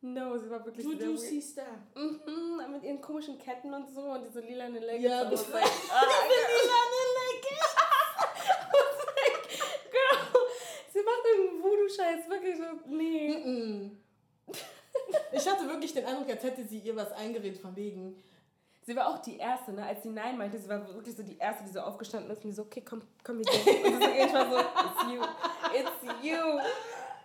No, 0.02 0.38
sie 0.38 0.50
war 0.50 0.66
wirklich 0.66 0.88
siehst 1.20 1.58
da. 1.58 1.66
Mhm, 1.96 2.72
mit 2.72 2.84
ihren 2.84 3.02
komischen 3.02 3.38
Ketten 3.38 3.74
und 3.74 3.94
so 3.94 4.02
und 4.02 4.24
diese 4.24 4.40
lilane 4.40 4.80
Leggings. 4.80 5.04
Ja, 5.04 5.26
das 5.26 5.42
was 5.48 5.54
like, 5.54 5.66
ah, 5.92 6.06
Girl, 9.92 10.48
sie 10.94 11.02
macht 11.02 11.26
irgendeinen 11.26 11.64
Voodoo-Scheiß, 11.64 12.30
wirklich 12.30 12.58
so, 12.58 12.64
nee. 12.88 13.30
Mm-mm. 13.30 13.92
Ich 15.32 15.48
hatte 15.48 15.68
wirklich 15.68 15.94
den 15.94 16.06
Eindruck, 16.06 16.30
als 16.30 16.44
hätte 16.44 16.64
sie 16.64 16.80
ihr 16.80 16.96
was 16.96 17.12
eingeredet 17.12 17.60
von 17.60 17.76
wegen. 17.76 18.22
Sie 18.82 18.96
war 18.96 19.08
auch 19.08 19.20
die 19.20 19.38
Erste, 19.38 19.72
ne? 19.72 19.86
als 19.86 20.04
sie 20.04 20.10
Nein 20.10 20.38
meinte, 20.38 20.58
sie 20.58 20.68
war 20.68 20.88
wirklich 20.96 21.16
so 21.16 21.22
die 21.24 21.38
Erste, 21.38 21.64
die 21.64 21.72
so 21.72 21.82
aufgestanden 21.82 22.32
ist 22.32 22.44
und 22.44 22.50
die 22.50 22.56
so, 22.56 22.64
okay, 22.64 22.84
komm, 22.88 23.02
komm, 23.24 23.38
wir 23.40 23.46
gehen. 23.46 23.94
Und 23.94 24.02
ich 24.02 24.34
war 24.34 24.50
so, 24.50 24.58
it's 24.60 25.14
you, 25.14 25.22
it's 25.78 26.24
you. 26.24 26.60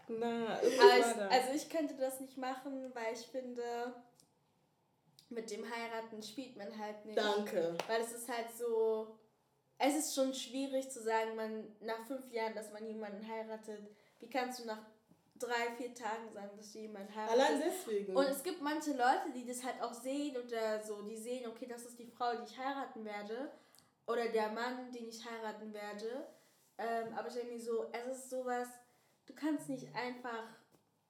Na, 0.08 0.56
Also, 0.56 1.20
also 1.22 1.52
ich 1.54 1.68
könnte 1.70 1.94
das 1.94 2.20
nicht 2.20 2.36
machen, 2.36 2.92
weil 2.94 3.14
ich 3.14 3.26
finde, 3.26 3.94
mit 5.30 5.50
dem 5.50 5.64
Heiraten 5.64 6.22
spielt 6.22 6.56
man 6.56 6.78
halt 6.78 7.04
nicht. 7.06 7.16
Danke. 7.18 7.76
Weil 7.86 8.02
es 8.02 8.12
ist 8.12 8.28
halt 8.28 8.50
so, 8.56 9.16
es 9.78 9.96
ist 9.96 10.14
schon 10.14 10.34
schwierig 10.34 10.90
zu 10.90 11.02
sagen, 11.02 11.34
man 11.36 11.64
nach 11.80 12.06
fünf 12.06 12.30
Jahren, 12.32 12.54
dass 12.54 12.72
man 12.72 12.86
jemanden 12.86 13.26
heiratet. 13.26 13.80
Wie 14.20 14.28
kannst 14.28 14.60
du 14.60 14.66
nach 14.66 14.80
drei, 15.44 15.74
vier 15.76 15.94
Tagen 15.94 16.30
sagen, 16.32 16.50
dass 16.56 16.72
du 16.72 16.78
jemanden 16.80 17.14
heiratest? 17.14 17.40
Allein 17.40 17.62
deswegen. 17.64 18.16
Und 18.16 18.26
es 18.26 18.42
gibt 18.42 18.60
manche 18.62 18.90
Leute, 18.92 19.30
die 19.34 19.44
das 19.46 19.62
halt 19.64 19.80
auch 19.82 19.92
sehen 19.94 20.36
oder 20.36 20.80
so, 20.82 21.02
die 21.02 21.16
sehen, 21.16 21.46
okay, 21.48 21.66
das 21.66 21.84
ist 21.84 21.98
die 21.98 22.06
Frau, 22.06 22.32
die 22.36 22.44
ich 22.44 22.58
heiraten 22.58 23.04
werde. 23.04 23.50
Oder 24.06 24.28
der 24.28 24.48
Mann, 24.50 24.90
den 24.92 25.08
ich 25.08 25.24
heiraten 25.24 25.72
werde. 25.72 26.26
Ähm, 26.78 27.14
aber 27.16 27.28
ich 27.28 27.34
denke 27.34 27.52
mir 27.54 27.60
so, 27.60 27.86
es 27.92 28.16
ist 28.18 28.30
sowas, 28.30 28.68
du 29.26 29.34
kannst 29.34 29.68
nicht 29.68 29.86
einfach, 29.94 30.44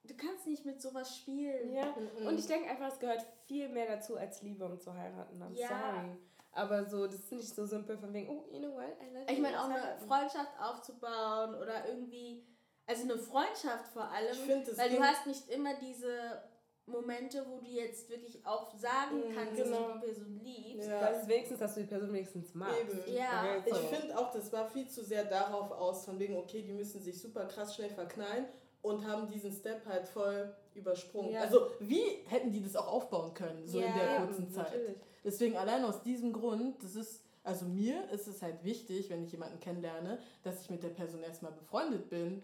du 0.05 0.15
kannst 0.17 0.47
nicht 0.47 0.65
mit 0.65 0.81
sowas 0.81 1.17
spielen. 1.17 1.73
Ja, 1.75 1.87
Mhm. 2.21 2.27
und 2.27 2.39
ich 2.39 2.47
denke 2.47 2.69
einfach, 2.71 2.93
es 2.93 2.99
gehört 2.99 3.25
viel 3.47 3.69
mehr 3.69 3.87
dazu 3.87 4.17
als 4.17 4.43
Liebe, 4.43 4.65
um 4.65 4.79
zu 4.79 4.93
heiraten. 4.95 5.43
I'm 5.43 5.53
Ja. 5.55 5.69
sorry. 5.69 6.17
Aber 6.57 6.85
so, 6.85 7.07
das 7.07 7.17
ist 7.17 7.33
nicht 7.33 7.53
so 7.53 7.67
simpel 7.67 7.99
von 7.99 8.13
wegen, 8.13 8.29
oh, 8.29 8.47
you 8.49 8.61
know 8.61 8.75
what, 8.75 8.85
I 9.03 9.13
love 9.13 9.25
Ich 9.33 9.41
meine, 9.41 9.61
auch 9.61 9.69
let's 9.69 9.83
eine. 9.85 10.07
Freundschaft 10.07 10.53
aufzubauen 10.61 11.55
oder 11.57 11.89
irgendwie, 11.89 12.47
also 12.87 13.03
eine 13.05 13.19
Freundschaft 13.19 13.89
vor 13.93 14.05
allem, 14.11 14.33
Ich 14.33 14.39
find, 14.41 14.69
das 14.69 14.79
weil 14.79 14.91
du 14.91 15.01
hast 15.03 15.27
nicht 15.27 15.49
immer 15.49 15.75
diese 15.75 16.43
Momente, 16.87 17.45
wo 17.49 17.59
du 17.61 17.67
jetzt 17.67 18.11
wirklich 18.11 18.45
auch 18.45 18.75
sagen 18.77 19.17
Mhm, 19.31 19.35
kannst, 19.35 19.57
genau. 19.57 19.77
dass 19.77 19.87
du 19.87 19.93
die 20.01 20.07
Person 20.07 20.41
liebst. 20.43 20.89
Ja. 20.89 21.01
Das 21.01 21.23
ist 21.23 21.29
wenigstens, 21.29 21.59
dass 21.59 21.75
du 21.75 21.81
die 21.81 21.87
Person 21.87 22.13
wenigstens 22.13 22.55
magst. 22.55 22.81
Eben. 23.07 23.15
Ja. 23.17 23.57
Ich 23.65 23.77
finde 23.77 24.19
auch, 24.19 24.31
das 24.31 24.53
war 24.53 24.69
viel 24.69 24.87
zu 24.89 25.03
sehr 25.03 25.25
darauf 25.25 25.71
aus, 25.71 26.05
von 26.05 26.19
wegen, 26.19 26.37
okay, 26.37 26.61
die 26.63 26.73
müssen 26.73 27.01
sich 27.01 27.19
super 27.21 27.47
krass 27.47 27.75
schnell 27.75 27.89
verknallen 27.91 28.47
und 28.83 29.07
haben 29.07 29.27
diesen 29.29 29.51
Step 29.51 29.87
halt 29.87 30.07
voll 30.07 30.55
übersprungen. 30.75 31.31
Ja. 31.33 31.41
Also, 31.41 31.69
wie 31.81 32.03
hätten 32.27 32.53
die 32.53 32.63
das 32.63 32.77
auch 32.77 32.89
aufbauen 32.89 33.33
können, 33.33 33.67
so 33.67 33.79
in 33.79 33.85
Ja, 33.87 33.95
der 33.95 34.17
Eben, 34.17 34.27
kurzen 34.27 34.51
Zeit? 34.51 34.65
natürlich. 34.73 34.97
Deswegen 35.25 35.57
allein 35.57 35.85
aus 35.87 36.03
diesem 36.03 36.35
Grund, 36.35 36.83
das 36.83 36.97
ist, 36.97 37.23
also 37.45 37.65
mir 37.65 38.11
ist 38.11 38.27
es 38.27 38.43
halt 38.43 38.63
wichtig, 38.63 39.09
wenn 39.09 39.25
ich 39.25 39.33
jemanden 39.33 39.59
kennenlerne, 39.59 40.19
dass 40.43 40.61
ich 40.61 40.69
mit 40.69 40.83
der 40.83 40.91
Person 40.91 41.23
erstmal 41.23 41.53
befreundet 41.53 42.11
bin, 42.11 42.43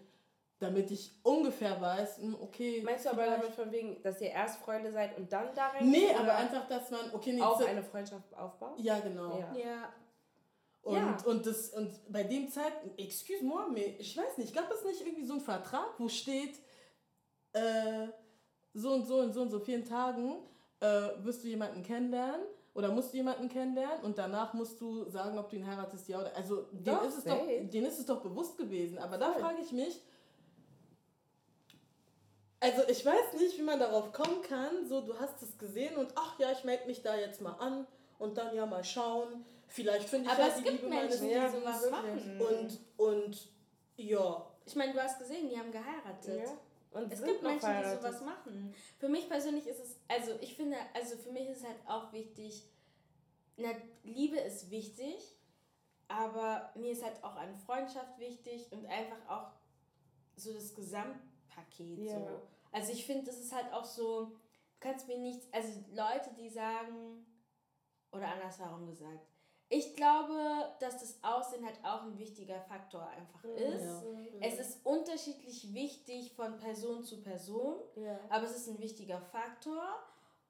damit 0.61 0.91
ich 0.91 1.11
ungefähr 1.23 1.81
weiß, 1.81 2.19
hm, 2.19 2.37
okay. 2.39 2.81
Meinst 2.85 3.05
du 3.05 3.09
aber 3.09 3.25
damit 3.25 3.51
von 3.53 3.71
wegen, 3.71 3.99
dass 4.03 4.21
ihr 4.21 4.29
erst 4.29 4.59
Freunde 4.61 4.91
seid 4.91 5.17
und 5.17 5.31
dann 5.33 5.53
da 5.55 5.69
rein? 5.69 5.89
Nee, 5.89 6.13
aber 6.13 6.35
einfach, 6.35 6.67
dass 6.67 6.91
man, 6.91 7.11
okay, 7.13 7.33
nee, 7.33 7.41
auch 7.41 7.59
so- 7.59 7.65
eine 7.65 7.81
Freundschaft 7.83 8.31
aufbaut? 8.37 8.79
Ja, 8.79 8.99
genau. 8.99 9.39
Ja. 9.39 9.53
Ja. 9.55 9.93
Und, 10.83 10.95
Ja. 10.95 11.17
und, 11.25 11.45
das, 11.47 11.69
und 11.71 11.91
bei 12.11 12.23
dem 12.23 12.47
Zeitpunkt, 12.49 12.99
excuse-moi, 12.99 13.67
mais 13.71 13.99
ich 13.99 14.15
weiß 14.15 14.37
nicht, 14.37 14.53
gab 14.53 14.71
es 14.71 14.83
nicht 14.85 15.01
irgendwie 15.01 15.25
so 15.25 15.33
einen 15.33 15.41
Vertrag, 15.41 15.93
wo 15.97 16.07
steht, 16.07 16.59
äh, 17.53 18.07
so 18.73 18.93
und 18.93 19.05
so 19.05 19.21
in 19.21 19.33
so 19.33 19.41
und 19.41 19.49
so 19.49 19.59
vielen 19.59 19.83
Tagen 19.83 20.43
äh, 20.79 21.09
wirst 21.23 21.43
du 21.43 21.47
jemanden 21.47 21.81
kennenlernen 21.83 22.41
oder 22.73 22.89
musst 22.89 23.13
du 23.13 23.17
jemanden 23.17 23.49
kennenlernen 23.49 24.01
und 24.03 24.17
danach 24.17 24.53
musst 24.53 24.79
du 24.79 25.09
sagen, 25.09 25.37
ob 25.37 25.49
du 25.49 25.55
ihn 25.57 25.67
heiratest, 25.67 26.07
ja 26.07 26.19
oder 26.19 26.35
Also 26.35 26.67
denen, 26.71 27.03
ist 27.03 27.17
es 27.17 27.23
doch, 27.25 27.45
denen 27.47 27.85
ist 27.87 27.99
es 27.99 28.05
doch 28.05 28.21
bewusst 28.21 28.57
gewesen. 28.57 28.97
Aber 28.99 29.17
da 29.17 29.31
Voll. 29.33 29.41
frage 29.41 29.61
ich 29.61 29.71
mich, 29.71 30.01
also 32.61 32.87
ich 32.87 33.05
weiß 33.05 33.33
nicht, 33.39 33.57
wie 33.57 33.63
man 33.63 33.79
darauf 33.79 34.13
kommen 34.13 34.41
kann, 34.43 34.87
so 34.87 35.01
du 35.01 35.19
hast 35.19 35.41
es 35.41 35.57
gesehen 35.57 35.97
und 35.97 36.13
ach 36.15 36.39
ja, 36.39 36.51
ich 36.51 36.63
melde 36.63 36.85
mich 36.87 37.01
da 37.01 37.15
jetzt 37.17 37.41
mal 37.41 37.53
an 37.53 37.85
und 38.19 38.37
dann 38.37 38.55
ja 38.55 38.65
mal 38.65 38.83
schauen. 38.83 39.43
Vielleicht 39.67 40.07
finde 40.09 40.27
ich 40.27 40.31
Aber 40.31 40.41
ja 40.43 40.47
es 40.49 40.55
die 40.57 40.63
gibt 40.63 40.83
Liebe 40.83 40.87
Menschen, 40.95 41.27
die 41.27 41.33
sowas 41.59 41.89
machen. 41.89 42.41
Und, 42.41 42.79
und 42.97 43.47
ja, 43.97 44.45
Ich 44.65 44.75
meine, 44.75 44.93
du 44.93 45.01
hast 45.01 45.17
gesehen, 45.19 45.49
die 45.49 45.57
haben 45.57 45.71
geheiratet. 45.71 46.45
Ja. 46.45 46.99
Und 46.99 47.11
Es 47.11 47.23
gibt 47.23 47.41
Menschen, 47.41 47.55
die 47.55 47.59
verheiratet. 47.65 48.01
sowas 48.01 48.21
machen. 48.21 48.75
Für 48.99 49.09
mich 49.09 49.27
persönlich 49.27 49.65
ist 49.65 49.79
es, 49.79 49.95
also 50.07 50.33
ich 50.41 50.55
finde, 50.55 50.77
also 50.93 51.15
für 51.17 51.31
mich 51.31 51.47
ist 51.49 51.65
halt 51.65 51.77
auch 51.87 52.11
wichtig, 52.13 52.63
na, 53.57 53.69
Liebe 54.03 54.37
ist 54.37 54.69
wichtig, 54.69 55.35
aber 56.09 56.71
mir 56.75 56.91
ist 56.91 57.03
halt 57.03 57.23
auch 57.23 57.35
eine 57.37 57.55
Freundschaft 57.55 58.19
wichtig 58.19 58.67
und 58.71 58.85
einfach 58.85 59.17
auch 59.29 59.51
so 60.35 60.53
das 60.53 60.73
Gesamtpaket. 61.55 61.99
Ja. 61.99 62.19
So. 62.19 62.41
Also 62.71 62.91
ich 62.93 63.05
finde, 63.05 63.25
das 63.25 63.39
ist 63.39 63.53
halt 63.53 63.71
auch 63.73 63.85
so, 63.85 64.25
du 64.25 64.37
kannst 64.79 65.07
mir 65.07 65.17
nichts, 65.17 65.47
also 65.51 65.79
Leute, 65.93 66.31
die 66.37 66.49
sagen, 66.49 67.25
oder 68.11 68.27
andersherum 68.27 68.87
gesagt, 68.87 69.27
ich 69.69 69.95
glaube, 69.95 70.69
dass 70.81 70.99
das 70.99 71.23
Aussehen 71.23 71.65
halt 71.65 71.79
auch 71.83 72.03
ein 72.03 72.17
wichtiger 72.17 72.59
Faktor 72.59 73.07
einfach 73.07 73.43
ist. 73.45 73.83
Ja. 73.85 74.03
Es 74.41 74.59
ist 74.59 74.85
unterschiedlich 74.85 75.73
wichtig 75.73 76.33
von 76.33 76.57
Person 76.57 77.03
zu 77.03 77.21
Person, 77.21 77.79
Ja. 77.95 78.19
aber 78.29 78.43
es 78.45 78.55
ist 78.57 78.67
ein 78.67 78.79
wichtiger 78.79 79.21
Faktor. 79.21 79.81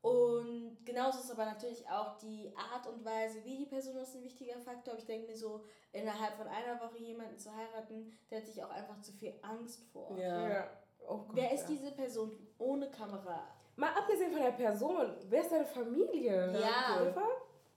Und 0.01 0.83
genauso 0.83 1.19
ist 1.19 1.29
aber 1.29 1.45
natürlich 1.45 1.87
auch 1.87 2.17
die 2.17 2.51
Art 2.55 2.87
und 2.87 3.05
Weise, 3.05 3.45
wie 3.45 3.57
die 3.57 3.67
Person 3.67 3.95
ist, 3.97 4.15
ein 4.15 4.23
wichtiger 4.23 4.57
Faktor. 4.59 4.93
Aber 4.93 4.99
ich 4.99 5.05
denke 5.05 5.27
mir 5.27 5.37
so, 5.37 5.63
innerhalb 5.91 6.35
von 6.37 6.47
einer 6.47 6.81
Woche 6.81 6.97
jemanden 6.97 7.37
zu 7.37 7.55
heiraten, 7.55 8.11
der 8.31 8.39
hat 8.39 8.47
sich 8.47 8.63
auch 8.63 8.71
einfach 8.71 8.99
zu 9.01 9.11
viel 9.11 9.35
Angst 9.43 9.83
vor. 9.93 10.17
ja. 10.17 10.49
Ja. 10.49 10.69
Oh 11.07 11.17
Gott, 11.17 11.29
Wer 11.35 11.51
ist 11.53 11.69
ja. 11.69 11.75
diese 11.75 11.91
Person 11.91 12.31
ohne 12.57 12.89
Kamera? 12.89 13.43
Mal 13.75 13.89
abgesehen 13.97 14.31
von 14.31 14.41
der 14.41 14.51
Person, 14.51 15.15
wer 15.29 15.41
ist 15.41 15.51
deine 15.51 15.65
Familie? 15.65 16.51
Ja. 16.59 17.01
Einfach? 17.01 17.27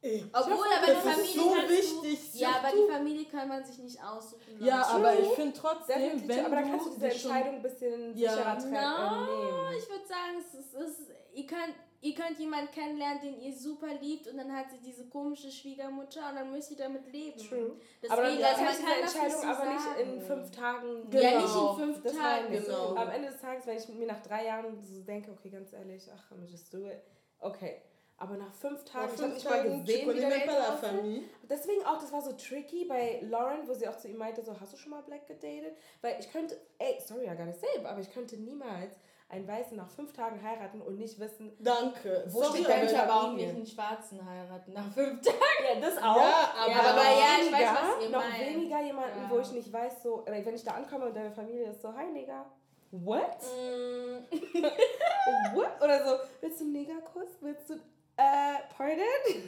Ey, 0.02 0.22
Obwohl, 0.34 0.66
aber 0.76 0.86
die 0.86 0.92
ist 0.92 1.00
Familie 1.00 1.34
so 1.34 1.50
kannst 1.50 1.70
wichtig. 1.70 2.32
Du, 2.32 2.38
ja, 2.38 2.48
aber 2.62 2.76
die 2.76 2.92
Familie 2.92 3.24
kann 3.24 3.48
man 3.48 3.64
sich 3.64 3.78
nicht 3.78 4.02
aussuchen. 4.04 4.58
Ja, 4.60 4.82
aber 4.86 5.18
ich 5.18 5.28
finde 5.28 5.56
trotzdem, 5.58 5.98
Definitiv, 5.98 6.28
wenn 6.28 6.44
aber 6.44 6.56
da 6.56 6.62
kannst 6.62 6.86
du 6.86 6.90
diese 6.90 7.06
Entscheidung 7.08 7.54
ein 7.54 7.62
bisschen 7.62 8.14
Ja. 8.14 8.30
sicherer 8.34 8.58
treffen. 8.58 8.72
No, 8.72 8.78
äh, 8.78 9.70
nehmen. 9.70 9.78
ich 9.78 9.88
würde 9.88 10.06
sagen, 10.06 10.36
es 10.40 10.54
ist, 10.60 10.74
es 10.74 10.88
ist, 10.98 11.10
ihr, 11.32 11.46
könnt, 11.46 11.74
ihr 12.04 12.14
könnt 12.14 12.38
jemanden 12.38 12.70
kennenlernen, 12.70 13.20
den 13.22 13.40
ihr 13.40 13.56
super 13.56 13.88
liebt 14.00 14.28
und 14.28 14.36
dann 14.36 14.54
hat 14.54 14.70
sie 14.70 14.78
diese 14.78 15.06
komische 15.06 15.50
Schwiegermutter 15.50 16.28
und 16.28 16.36
dann 16.36 16.52
müsst 16.52 16.70
ihr 16.70 16.76
damit 16.76 17.10
leben. 17.10 17.38
True. 17.38 17.76
Deswegen, 18.02 18.12
aber 18.12 18.22
dann 18.22 18.42
also 18.42 18.62
man 18.62 18.74
kann 18.74 19.02
das 19.02 19.14
Entscheidung 19.14 19.50
aber 19.50 19.72
nicht 19.72 20.00
in 20.00 20.20
fünf 20.20 20.50
Tagen. 20.50 21.10
Genau. 21.10 21.22
Ja, 21.22 21.40
nicht 21.40 21.56
in 21.56 21.76
fünf 21.76 22.02
Das 22.02 22.12
Tagen. 22.12 22.52
Genau. 22.52 22.94
Am 22.94 23.08
Ende 23.08 23.28
des 23.30 23.40
Tages, 23.40 23.66
wenn 23.66 23.76
ich 23.78 23.88
mir 23.88 24.06
nach 24.06 24.22
drei 24.22 24.44
Jahren 24.44 24.78
so 24.82 25.00
denke, 25.02 25.30
okay, 25.30 25.48
ganz 25.48 25.72
ehrlich, 25.72 26.06
ach, 26.14 26.30
I'm 26.30 26.44
just 26.46 26.72
do 26.72 26.86
it. 26.86 27.00
Okay. 27.40 27.80
Aber 28.18 28.36
nach 28.36 28.52
fünf 28.52 28.84
Tagen, 28.84 29.06
Nach 29.06 29.14
ich 29.14 29.20
habe 29.20 29.32
fünf 29.32 29.34
nicht 29.34 29.50
mal 29.50 29.62
gesehen, 29.62 30.14
wie 30.14 30.20
der. 30.20 31.20
Deswegen 31.48 31.84
auch, 31.84 31.98
das 31.98 32.12
war 32.12 32.22
so 32.22 32.32
tricky 32.32 32.84
bei 32.84 33.20
Lauren, 33.22 33.66
wo 33.66 33.74
sie 33.74 33.88
auch 33.88 33.96
zu 33.96 34.08
ihm 34.08 34.18
meinte, 34.18 34.42
so, 34.42 34.58
hast 34.60 34.72
du 34.72 34.76
schon 34.76 34.90
mal 34.90 35.02
Black 35.02 35.26
gedatet? 35.26 35.76
Weil 36.00 36.20
ich 36.20 36.30
könnte, 36.30 36.56
ey, 36.78 36.98
sorry, 37.00 37.24
I 37.24 37.30
gotta 37.30 37.52
say, 37.52 37.84
aber 37.84 38.00
ich 38.00 38.10
könnte 38.10 38.36
niemals 38.36 38.94
einen 39.28 39.48
Weißen 39.48 39.76
nach 39.76 39.88
fünf 39.90 40.12
Tagen 40.12 40.40
heiraten 40.42 40.80
und 40.82 40.98
nicht 40.98 41.18
wissen, 41.18 41.52
Danke. 41.58 42.24
Wo 42.28 42.42
Sorry, 42.42 42.58
steht 42.64 42.68
dein 42.68 42.94
aber 42.96 43.14
auch 43.22 43.32
nicht 43.32 43.48
einen 43.48 43.66
Schwarzen 43.66 44.24
heiraten 44.24 44.72
nach 44.72 44.90
fünf 44.92 45.20
Tagen. 45.22 45.38
ja, 45.74 45.80
das 45.80 45.96
auch. 45.98 46.16
Ja, 46.16 46.52
aber, 46.60 46.70
Ja, 46.70 46.78
aber 46.80 47.02
ja, 47.02 47.10
ich 47.40 47.52
weiß, 47.52 47.60
weniger, 47.60 47.74
was 47.74 48.04
ihr 48.04 48.10
noch 48.10 48.28
meint. 48.28 48.40
weniger 48.40 48.82
jemanden, 48.82 49.22
Ja. 49.22 49.30
wo 49.30 49.38
ich 49.40 49.52
nicht 49.52 49.72
weiß, 49.72 50.02
so, 50.02 50.24
äh, 50.26 50.44
wenn 50.44 50.54
ich 50.54 50.62
da 50.64 50.72
ankomme 50.72 51.06
und 51.06 51.16
deine 51.16 51.32
Familie 51.32 51.70
ist 51.70 51.82
so, 51.82 51.92
hi 51.94 52.06
Nigga, 52.12 52.44
what? 52.92 53.38
Mm, 53.42 54.24
What? 55.54 55.82
Oder 55.82 56.04
so, 56.06 56.16
willst 56.40 56.60
du 56.60 56.64
einen 56.64 56.72
Negerkuss? 56.74 57.28
Willst 57.40 57.70
du, 57.70 57.74
äh, 58.16 58.58
pardon? 58.76 59.04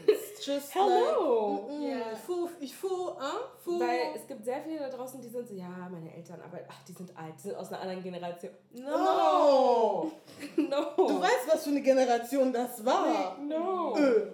It's 0.06 0.44
just 0.44 0.74
Hello. 0.74 1.66
like, 1.68 1.72
mm, 1.72 1.80
mm, 1.80 1.88
Ja. 1.90 2.16
Fu, 2.16 2.48
ich 2.60 2.74
fu, 2.76 3.10
ah, 3.18 3.52
fu. 3.64 3.78
Weil 3.80 4.14
es 4.14 4.26
gibt 4.26 4.44
sehr 4.44 4.60
viele 4.62 4.78
da 4.80 4.88
draußen, 4.88 5.20
die 5.20 5.28
sind 5.28 5.46
so, 5.48 5.54
ja, 5.54 5.68
meine 5.90 6.12
Eltern, 6.14 6.40
aber 6.42 6.58
ach, 6.68 6.82
die 6.88 6.92
sind 6.92 7.16
alt, 7.16 7.34
die 7.38 7.42
sind 7.48 7.56
aus 7.56 7.68
einer 7.72 7.80
anderen 7.82 8.02
Generation. 8.02 8.52
No. 8.72 10.10
No. 10.56 10.92
Du 10.96 11.20
weißt, 11.20 11.46
was 11.48 11.64
für 11.64 11.70
eine 11.70 11.82
Generation 11.82 12.52
das 12.52 12.84
war. 12.84 13.38
No. 13.38 13.96
Äh. 13.96 14.32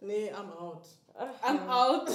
Nee, 0.00 0.32
I'm 0.32 0.52
out. 0.56 0.84
Ach, 1.14 1.48
I'm 1.48 1.66
ja. 1.66 1.88
out. 1.88 2.08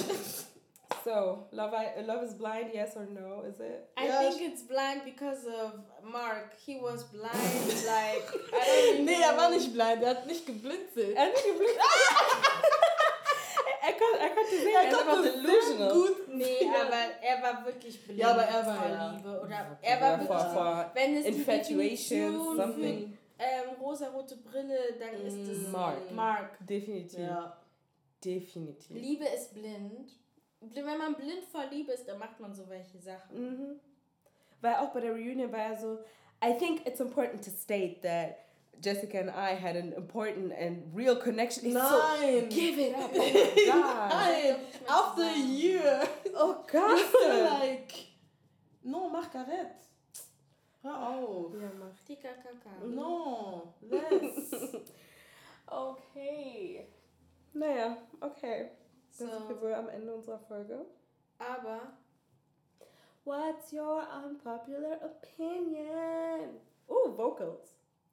So, 1.04 1.46
love, 1.52 1.72
I, 1.74 2.00
love 2.02 2.22
is 2.24 2.34
blind, 2.36 2.72
yes 2.74 2.96
or 2.96 3.06
no, 3.06 3.42
is 3.42 3.58
it? 3.60 3.88
I 3.96 4.06
Ja, 4.08 4.18
think 4.30 4.52
it's 4.52 4.62
blind 4.66 5.04
because 5.04 5.46
of 5.46 5.72
Mark. 6.04 6.50
He 6.64 6.78
was 6.80 7.04
blind, 7.04 7.30
like, 7.86 8.24
I 8.52 8.96
don't 8.98 9.02
Nee, 9.04 9.20
er 9.22 9.36
war 9.36 9.50
nicht 9.50 9.72
blind, 9.72 10.02
er 10.02 10.10
hat 10.10 10.26
nicht 10.26 10.44
geblinzelt. 10.46 11.16
Er 11.16 11.24
hat 11.26 11.32
nicht 11.32 11.44
geblickt. 11.46 11.78
er, 13.82 13.92
konnte, 13.92 14.18
er 14.18 14.28
konnte 14.30 14.50
sehen, 14.50 14.74
er, 14.74 14.82
Er 14.82 15.04
konnte 15.04 15.32
delusional. 15.32 15.92
gut. 15.92 16.28
Nee, 16.28 16.70
aber 16.80 17.22
er 17.22 17.42
war 17.42 17.64
wirklich 17.66 18.02
blind 18.04 18.18
Ja, 18.20 18.30
aber 18.32 18.42
er 18.42 18.66
war 18.66 18.88
ja- 18.88 19.12
Liebe. 19.16 19.40
Oder 19.40 19.78
er 19.82 20.00
war 20.00 20.20
wirklich, 20.20 20.94
wenn 20.94 21.16
es 21.16 21.26
Infatuation, 21.26 22.56
something. 22.56 23.18
ähm, 23.38 23.70
rosarote 23.80 24.36
Brille, 24.36 24.78
dann 24.98 25.14
ist 25.26 25.48
es 25.48 25.68
Mark. 25.68 26.10
Mark. 26.12 26.58
Definitiv. 26.66 27.18
Ja. 27.20 27.56
Definitiv. 28.24 28.96
Liebe 28.96 29.24
ist 29.24 29.54
blind. 29.54 30.10
Wenn 30.60 30.84
man 30.84 31.14
blind 31.14 31.44
vor 31.50 31.64
Liebe 31.70 31.92
ist, 31.92 32.06
dann 32.06 32.18
macht 32.18 32.38
man 32.38 32.54
so 32.54 32.68
welche 32.68 32.98
Sachen. 32.98 33.34
Mhm. 33.34 33.80
Weil 34.60 34.74
auch 34.76 34.92
bei 34.92 35.00
der 35.00 35.12
Reunion 35.12 35.50
war 35.52 35.58
er 35.60 35.76
so, 35.76 35.98
I 36.44 36.52
think 36.58 36.86
it's 36.86 37.00
important 37.00 37.42
to 37.44 37.50
state 37.50 38.00
that 38.02 38.38
Jessica 38.82 39.18
and 39.20 39.30
I 39.30 39.54
had 39.54 39.76
an 39.76 39.92
important 39.92 40.52
and 40.52 40.82
real 40.94 41.16
connection. 41.16 41.72
Nein. 41.72 41.80
So, 41.80 42.46
give 42.48 42.78
it 42.78 42.94
up. 42.94 43.10
Oh 43.14 43.18
my 43.18 43.66
God. 43.66 44.10
Nein. 44.10 44.56
After 44.88 45.22
a 45.22 45.36
year. 45.36 46.08
Oh 46.34 46.64
God. 46.70 47.60
like. 47.60 47.92
No, 48.82 49.10
Margaret. 49.10 49.76
Hör 50.82 51.08
auf. 51.08 51.52
Ja, 51.52 51.70
mach. 51.78 52.00
TKKK. 52.06 52.86
No. 52.86 53.74
Less. 53.82 54.54
Okay. 55.66 56.86
Naja, 57.52 57.96
okay. 58.20 58.70
Dann 59.18 59.28
So. 59.28 59.36
sind 59.38 59.48
wir 59.50 59.60
wohl 59.60 59.74
am 59.74 59.88
Ende 59.88 60.14
unserer 60.14 60.38
Folge. 60.38 60.86
Aber 61.38 61.92
What's 63.24 63.72
your 63.72 64.02
unpopular 64.02 64.98
opinion? 65.02 66.58
Oh, 66.88 67.14
vocals. 67.16 67.68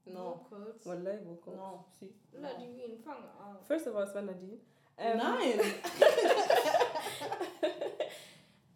No. 0.06 0.46
Vocals. 0.50 0.86
Wallahi 0.86 1.18
vocals. 1.26 1.58
No. 1.58 1.86
See. 2.00 2.12
Nadine, 2.40 2.98
fang 3.04 3.24
an. 3.40 3.56
First 3.68 3.88
of 3.88 3.96
all, 3.96 4.04
es 4.04 4.14
war 4.14 4.22
Nadine. 4.22 4.60
Ähm, 4.98 5.18
Nein. 5.18 5.60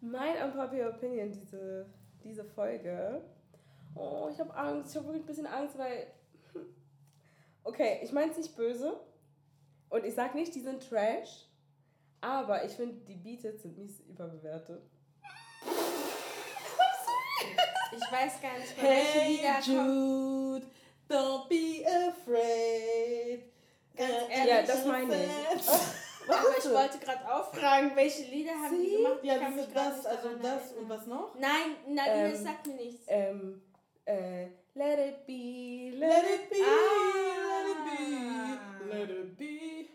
Mein 0.00 0.36
unpopular 0.42 0.88
opinion, 0.90 1.30
diese, 1.30 1.86
diese 2.24 2.44
Folge. 2.44 3.22
Oh, 3.94 4.28
ich 4.30 4.38
habe 4.40 4.54
Angst. 4.54 4.90
Ich 4.90 4.96
habe 4.96 5.06
wirklich 5.08 5.24
ein 5.24 5.26
bisschen 5.26 5.46
Angst, 5.46 5.78
weil. 5.78 6.06
hm. 6.52 6.66
Okay, 7.64 8.00
ich 8.02 8.12
meine 8.12 8.32
es 8.32 8.38
nicht 8.38 8.56
böse. 8.56 8.98
Und 9.90 10.04
ich 10.04 10.14
sag 10.14 10.34
nicht, 10.34 10.54
die 10.54 10.60
sind 10.60 10.88
Trash, 10.88 11.46
aber 12.22 12.64
ich 12.64 12.72
finde, 12.72 12.96
die 13.04 13.16
Beatles 13.16 13.62
sind 13.62 13.76
mies 13.76 14.00
überbewertet. 14.00 14.82
Ich 17.94 18.12
weiß 18.12 18.40
gar 18.40 18.58
nicht, 18.58 18.72
von 18.72 18.84
Hey 18.88 19.38
kommen. 19.38 20.56
Jude, 20.56 20.66
don't 21.08 21.48
be 21.48 21.84
afraid. 21.86 23.42
Ganz 23.96 24.12
ehrlich, 24.30 24.46
Ja, 24.48 24.62
das 24.62 24.84
meine 24.86 25.14
ich. 25.14 25.68
Aber 26.28 26.48
ich 26.58 26.70
wollte 26.70 26.98
gerade 26.98 27.34
auch 27.34 27.52
fragen, 27.54 27.92
welche 27.94 28.22
Lieder 28.30 28.52
haben 28.52 28.80
die 28.80 28.88
Sie? 28.90 28.96
gemacht? 28.96 29.18
Ich 29.22 29.28
Ja, 29.28 29.38
kann 29.38 29.56
das 29.56 29.66
mich 29.66 29.74
das, 29.74 30.06
also 30.06 30.28
das 30.36 30.44
erinnern. 30.44 30.78
und 30.78 30.88
was 30.88 31.06
noch? 31.06 31.34
Nein, 31.38 31.76
Nadine, 31.88 32.24
Ähm, 32.26 32.32
das 32.32 32.42
sagt 32.42 32.66
mir 32.66 32.74
nichts. 32.74 33.04
Ähm, 33.08 33.62
äh, 34.06 34.44
let 34.74 34.98
it 34.98 35.26
be, 35.26 35.90
let, 35.96 36.08
Let 36.10 36.24
it 36.24 36.50
be, 36.50 36.56
Ah. 36.64 37.42
let 37.48 37.66
it 37.68 37.98
be, 37.98 38.94
let 38.94 39.10
it 39.10 39.36
be. 39.36 39.88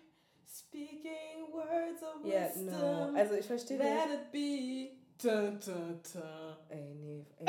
Speaking 0.46 1.52
words 1.52 2.04
of 2.04 2.24
Yeah, 2.26 2.46
wisdom. 2.48 2.66
no. 2.68 3.14
Also 3.18 3.34
ich 3.36 3.46
verstehe 3.48 3.78
let 3.78 4.10
it 4.14 4.32
be. 4.32 4.92
Dun, 5.22 5.60
dun, 5.60 6.00
dun. 6.14 6.58
Ey, 6.70 6.94
nee. 6.96 7.26
Ey, 7.40 7.48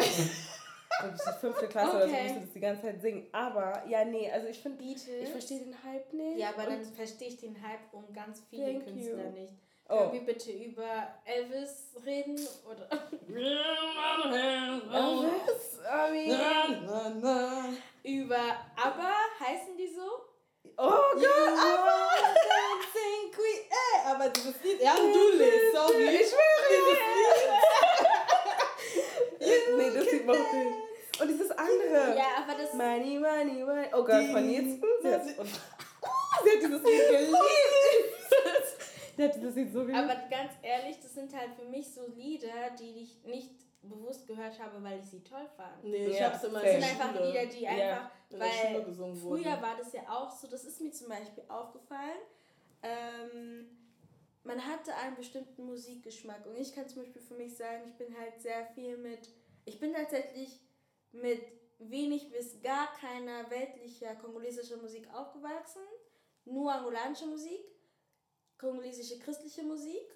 wirklich 1.02 1.22
die 1.26 1.40
fünfte 1.40 1.68
Klasse 1.68 1.96
oder 1.96 2.06
so 2.08 2.12
Okay. 2.14 2.22
musst 2.24 2.36
du 2.36 2.40
das 2.40 2.52
die 2.54 2.60
ganze 2.60 2.82
Zeit 2.82 3.00
singen. 3.02 3.26
Aber, 3.32 3.82
ja, 3.88 4.04
nee, 4.04 4.30
also 4.30 4.48
ich 4.48 4.58
finde, 4.58 4.78
Beatles. 4.78 5.06
ich 5.22 5.28
verstehe 5.28 5.60
den 5.60 5.74
Hype 5.84 6.12
nicht. 6.12 6.38
Ja, 6.38 6.48
aber 6.50 6.64
dann 6.64 6.82
verstehe 6.84 7.28
ich 7.28 7.38
den 7.40 7.56
Hype 7.62 7.92
um 7.92 8.12
ganz 8.12 8.42
viele 8.50 8.64
Thank 8.72 8.84
Künstler 8.84 9.24
you. 9.26 9.30
nicht. 9.32 9.52
Oh. 9.90 9.96
Können 9.96 10.12
wir 10.12 10.20
bitte 10.26 10.52
über 10.52 11.08
Elvis 11.24 11.94
reden? 12.04 12.38
Oder 12.70 12.88
Elvis, 14.48 15.78
I 15.84 16.10
mean, 16.12 16.38
Na, 16.86 17.08
na, 17.08 17.10
na. 17.20 17.64
über 18.02 18.36
ABBA? 18.76 19.12
Heißen 19.40 19.76
die 19.76 19.88
so? 19.88 20.02
oh 20.76 21.14
Gott, 21.14 21.24
are 21.24 22.34
dancing 22.34 23.32
queen. 23.32 23.62
Ey, 23.70 24.12
aber 24.12 24.28
dieses 24.28 24.62
Lied, 24.62 24.80
ja, 24.82 24.94
du 24.94 25.36
lässt, 25.38 25.74
sorry. 25.74 26.04
Ich 26.16 26.28
schwöre, 26.28 26.64
nee, 26.70 26.78
das 27.46 27.57
sieht 30.04 30.26
man 30.26 30.36
nicht. 30.36 31.20
Und 31.20 31.28
dieses 31.28 31.50
andere. 31.50 32.16
Ja, 32.16 32.44
aber 32.44 32.54
das 32.60 32.72
Money, 32.74 33.18
money, 33.18 33.64
money. 33.64 33.86
Oh 33.92 34.04
Gott, 34.04 34.24
von 34.32 34.48
jetzt. 34.50 34.80
Sie 35.02 35.08
hat, 35.14 35.24
Sie- 35.26 35.36
hat 35.38 36.62
dieses 36.62 36.82
Lied 36.82 37.08
geliebt. 37.10 37.36
Sie 39.16 39.24
hat 39.24 39.34
dieses 39.34 39.54
Lied 39.56 39.72
so 39.72 39.80
geliebt. 39.80 39.98
Aber 39.98 40.14
ganz 40.30 40.52
ehrlich, 40.62 41.00
das 41.00 41.14
sind 41.14 41.34
halt 41.36 41.50
für 41.58 41.64
mich 41.64 41.92
so 41.92 42.06
Lieder, 42.14 42.70
die 42.78 43.02
ich 43.02 43.24
nicht 43.24 43.50
bewusst 43.82 44.26
gehört 44.26 44.60
habe, 44.60 44.82
weil 44.82 45.00
ich 45.00 45.06
sie 45.06 45.22
toll 45.24 45.48
fand. 45.56 45.82
Nee, 45.84 46.06
ich 46.08 46.18
Ja, 46.18 46.26
hab's 46.32 46.44
immer. 46.44 46.60
Das 46.60 46.74
in 46.74 46.80
sind 46.82 46.90
einfach 46.90 47.16
Schule. 47.16 47.26
Lieder, 47.30 47.46
die 47.46 47.62
Ja. 47.62 47.70
einfach, 47.70 48.10
Schule 48.30 48.40
weil 48.74 48.84
gesungen 48.84 49.22
wurden. 49.22 49.42
früher 49.42 49.62
war 49.62 49.76
das 49.78 49.92
ja 49.92 50.02
auch 50.08 50.30
so, 50.30 50.46
das 50.46 50.64
ist 50.64 50.80
mir 50.80 50.92
zum 50.92 51.08
Beispiel 51.08 51.44
aufgefallen, 51.48 52.18
ähm, 52.82 53.66
man 54.44 54.64
hatte 54.64 54.94
einen 54.94 55.16
bestimmten 55.16 55.64
Musikgeschmack 55.66 56.46
und 56.46 56.56
ich 56.56 56.74
kann 56.74 56.88
zum 56.88 57.02
Beispiel 57.02 57.20
für 57.22 57.34
mich 57.34 57.56
sagen, 57.56 57.82
ich 57.86 57.94
bin 57.96 58.14
halt 58.18 58.40
sehr 58.40 58.66
viel 58.74 58.96
mit, 58.96 59.28
ich 59.68 59.78
bin 59.78 59.92
tatsächlich 59.92 60.60
mit 61.12 61.42
wenig 61.78 62.30
bis 62.30 62.60
gar 62.60 62.92
keiner 62.94 63.48
weltlicher 63.50 64.14
kongolesischer 64.16 64.78
Musik 64.78 65.08
aufgewachsen, 65.14 65.82
nur 66.44 66.72
angolanische 66.72 67.26
Musik, 67.26 67.64
kongolesische 68.58 69.18
christliche 69.18 69.62
Musik 69.62 70.08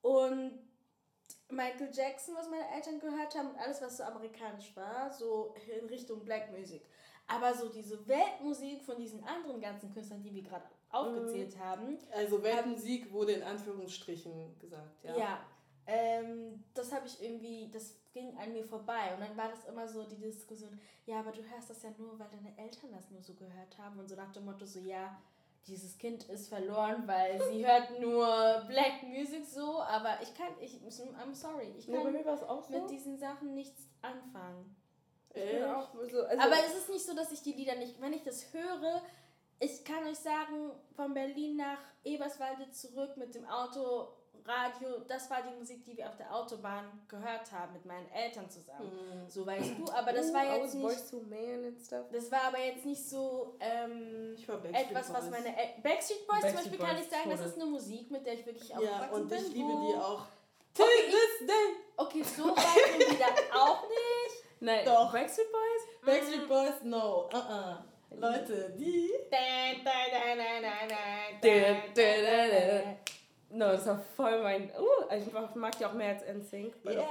und 0.00 0.58
Michael 1.50 1.90
Jackson, 1.92 2.34
was 2.34 2.48
meine 2.48 2.68
Eltern 2.74 3.00
gehört 3.00 3.34
haben 3.34 3.50
und 3.50 3.58
alles, 3.58 3.82
was 3.82 3.98
so 3.98 4.04
amerikanisch 4.04 4.74
war, 4.76 5.12
so 5.12 5.54
in 5.80 5.86
Richtung 5.86 6.24
Black 6.24 6.50
Music. 6.50 6.82
Aber 7.26 7.54
so 7.54 7.70
diese 7.70 8.06
Weltmusik 8.06 8.82
von 8.82 8.96
diesen 8.98 9.24
anderen 9.24 9.60
ganzen 9.60 9.92
Künstlern, 9.92 10.22
die 10.22 10.34
wir 10.34 10.42
gerade 10.42 10.66
aufgezählt 10.90 11.58
haben, 11.58 11.98
Also 12.12 12.42
Weltmusik 12.42 13.12
wurde 13.12 13.32
in 13.32 13.42
Anführungsstrichen 13.42 14.58
gesagt, 14.58 15.04
ja. 15.04 15.16
ja, 15.16 15.46
ähm, 15.86 16.64
das 16.74 16.92
habe 16.92 17.06
ich 17.06 17.22
irgendwie, 17.22 17.70
das 17.70 17.96
ging 18.14 18.36
an 18.38 18.52
mir 18.52 18.64
vorbei. 18.64 19.12
Und 19.12 19.20
dann 19.20 19.36
war 19.36 19.48
das 19.50 19.64
immer 19.66 19.86
so 19.86 20.04
die 20.04 20.16
Diskussion, 20.16 20.80
ja, 21.04 21.18
aber 21.18 21.32
du 21.32 21.42
hörst 21.42 21.68
das 21.68 21.82
ja 21.82 21.90
nur, 21.98 22.18
weil 22.18 22.28
deine 22.28 22.56
Eltern 22.56 22.92
das 22.92 23.10
nur 23.10 23.20
so 23.20 23.34
gehört 23.34 23.76
haben. 23.76 23.98
Und 23.98 24.08
so 24.08 24.14
nach 24.14 24.32
dem 24.32 24.46
Motto 24.46 24.64
so, 24.64 24.78
ja, 24.78 25.20
dieses 25.66 25.98
Kind 25.98 26.24
ist 26.24 26.48
verloren, 26.48 27.06
weil 27.06 27.42
sie 27.50 27.66
hört 27.66 27.98
nur 28.00 28.64
Black 28.68 29.02
Music 29.02 29.44
so, 29.44 29.82
aber 29.82 30.18
ich 30.22 30.34
kann, 30.34 30.48
ich, 30.60 30.80
I'm 30.80 31.34
sorry, 31.34 31.74
ich 31.76 31.86
kann 31.86 31.96
auch 32.48 32.64
so. 32.64 32.72
mit 32.72 32.90
diesen 32.90 33.18
Sachen 33.18 33.54
nichts 33.54 33.88
anfangen. 34.02 34.76
ich 35.34 35.42
bin 35.42 35.64
auch 35.64 35.92
so, 35.92 36.22
also, 36.22 36.42
Aber 36.42 36.56
es 36.66 36.76
ist 36.76 36.90
nicht 36.90 37.04
so, 37.04 37.14
dass 37.14 37.32
ich 37.32 37.42
die 37.42 37.52
Lieder 37.52 37.76
nicht, 37.76 38.00
wenn 38.00 38.12
ich 38.12 38.22
das 38.22 38.52
höre, 38.52 39.02
ich 39.58 39.84
kann 39.84 40.04
euch 40.04 40.18
sagen, 40.18 40.72
von 40.94 41.14
Berlin 41.14 41.56
nach 41.56 41.78
Eberswalde 42.04 42.70
zurück 42.70 43.16
mit 43.16 43.34
dem 43.34 43.46
Auto, 43.46 44.08
Radio, 44.46 44.98
das 45.08 45.30
war 45.30 45.38
die 45.42 45.58
Musik, 45.58 45.82
die 45.84 45.96
wir 45.96 46.06
auf 46.08 46.16
der 46.16 46.34
Autobahn 46.34 46.84
gehört 47.08 47.50
haben 47.50 47.72
mit 47.72 47.84
meinen 47.86 48.10
Eltern 48.12 48.48
zusammen. 48.50 49.24
So 49.28 49.46
weißt 49.46 49.70
du, 49.78 49.90
aber 49.90 50.12
das 50.12 50.32
war 50.34 50.44
I 50.44 50.60
jetzt 50.60 50.74
nicht, 50.74 51.10
to 51.10 51.20
Man 51.22 51.64
and 51.64 51.80
stuff. 51.80 52.06
das 52.12 52.30
war 52.30 52.42
aber 52.48 52.58
jetzt 52.58 52.84
nicht 52.84 53.02
so 53.08 53.56
ähm, 53.60 54.34
Ich 54.36 54.46
war 54.46 54.58
Backstreet 54.58 54.90
etwas, 54.90 55.12
was 55.14 55.20
Boys. 55.22 55.30
meine 55.30 55.56
El 55.56 55.68
Backstreet 55.82 56.26
Boys 56.26 56.40
zum 56.40 56.52
Backstreet 56.52 56.54
Beispiel 56.54 56.78
kann 56.78 56.96
Boys, 56.96 57.04
ich 57.06 57.10
sagen, 57.10 57.30
das 57.30 57.40
ist 57.46 57.54
eine 57.54 57.66
Musik, 57.70 58.10
mit 58.10 58.26
der 58.26 58.34
ich 58.34 58.44
wirklich 58.46 58.68
Ja, 58.68 58.76
aufgewachsen 58.76 59.14
und 59.14 59.28
bin. 59.28 59.38
ich 59.38 59.48
liebe 59.54 59.68
die 59.88 59.94
auch. 59.98 60.26
Till 60.74 60.84
this 61.06 61.46
day. 61.46 61.76
Okay, 61.96 62.22
so 62.22 62.44
weit 62.56 63.00
sind 63.00 63.18
wir 63.18 63.26
da 63.26 63.58
auch 63.58 63.82
nicht. 63.88 64.44
Nein, 64.60 64.84
Doch. 64.84 65.10
Backstreet 65.12 65.46
Boys? 65.52 66.04
Backstreet 66.04 66.48
Boys, 66.48 66.82
no. 66.82 67.30
Uh 67.32 67.36
-uh. 67.36 67.76
Leute, 68.16 68.74
die. 68.78 69.10
No, 73.54 73.66
das 73.66 73.86
war 73.86 73.98
voll 73.98 74.42
mein. 74.42 74.70
Uh, 74.70 75.14
ich 75.16 75.32
mag 75.54 75.78
die 75.78 75.86
auch 75.86 75.92
mehr 75.94 76.08
als 76.08 76.22
NSYNC. 76.22 76.82
but 76.82 76.96
okay. 76.96 77.04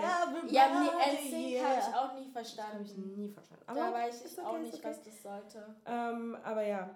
Ja, 0.50 0.68
nee, 0.82 1.16
NSYNC 1.16 1.54
yeah. 1.54 1.70
habe 1.70 1.80
ich 1.80 1.96
auch 1.96 2.14
nie 2.16 2.22
Habe 2.26 2.32
verstanden. 2.34 2.84
ich 2.86 2.98
nie 2.98 3.30
verstanden. 3.30 3.64
da 3.68 3.94
weiß 3.94 4.26
ich 4.26 4.38
okay, 4.38 4.48
auch 4.48 4.58
nicht, 4.60 4.74
okay. 4.74 4.84
was 4.84 5.02
das 5.04 5.24
sollte. 5.24 5.76
Ähm, 5.86 6.38
aber 6.44 6.64
ja, 6.64 6.90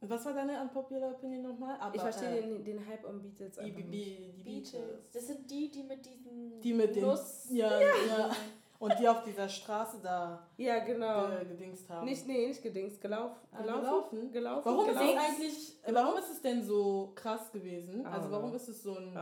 Was 0.00 0.24
war 0.24 0.32
deine 0.34 0.60
unpopular 0.60 1.10
Opinion 1.10 1.42
nochmal? 1.42 1.76
Aber, 1.80 1.94
ich 1.94 2.00
verstehe 2.00 2.38
äh, 2.38 2.42
den, 2.42 2.64
den 2.64 2.86
Hype 2.86 3.04
um 3.04 3.20
Beatles 3.20 3.56
Die, 3.56 3.60
einfach 3.60 3.76
die, 3.76 3.84
nicht. 3.84 4.18
die 4.18 4.42
Beatles. 4.42 4.72
Beatles. 4.72 5.10
Das 5.12 5.26
sind 5.26 5.50
die, 5.50 5.70
die 5.70 5.82
mit 5.82 6.06
diesen 6.06 6.60
Die 6.60 6.72
mit 6.72 6.96
den. 6.96 7.04
Nuss. 7.04 7.46
Ja, 7.50 7.80
ja. 7.80 8.30
Und 8.78 8.92
die 8.98 9.08
auf 9.08 9.22
dieser 9.24 9.48
Straße 9.48 9.98
da 10.02 10.46
Ja, 10.56 10.78
genau. 10.80 11.28
gedingst 11.48 11.88
haben. 11.88 12.04
Nicht, 12.04 12.26
nee, 12.26 12.48
nicht 12.48 12.62
gedingst, 12.62 13.00
gelaufen. 13.00 13.36
Ah, 13.52 13.62
Gelaufen? 13.62 14.32
gelaufen? 14.32 14.62
Warum 14.64 14.80
ist 14.88 14.98
gelaufen? 14.98 15.16
es 15.16 15.24
eigentlich, 15.24 15.84
äh, 15.84 15.94
warum 15.94 16.18
ist 16.18 16.30
es 16.30 16.42
denn 16.42 16.62
so 16.62 17.12
krass 17.14 17.50
gewesen? 17.52 18.04
Also 18.06 18.30
warum 18.30 18.50
know. 18.50 18.56
ist 18.56 18.68
es 18.68 18.82
so 18.82 18.96
ein, 18.96 19.16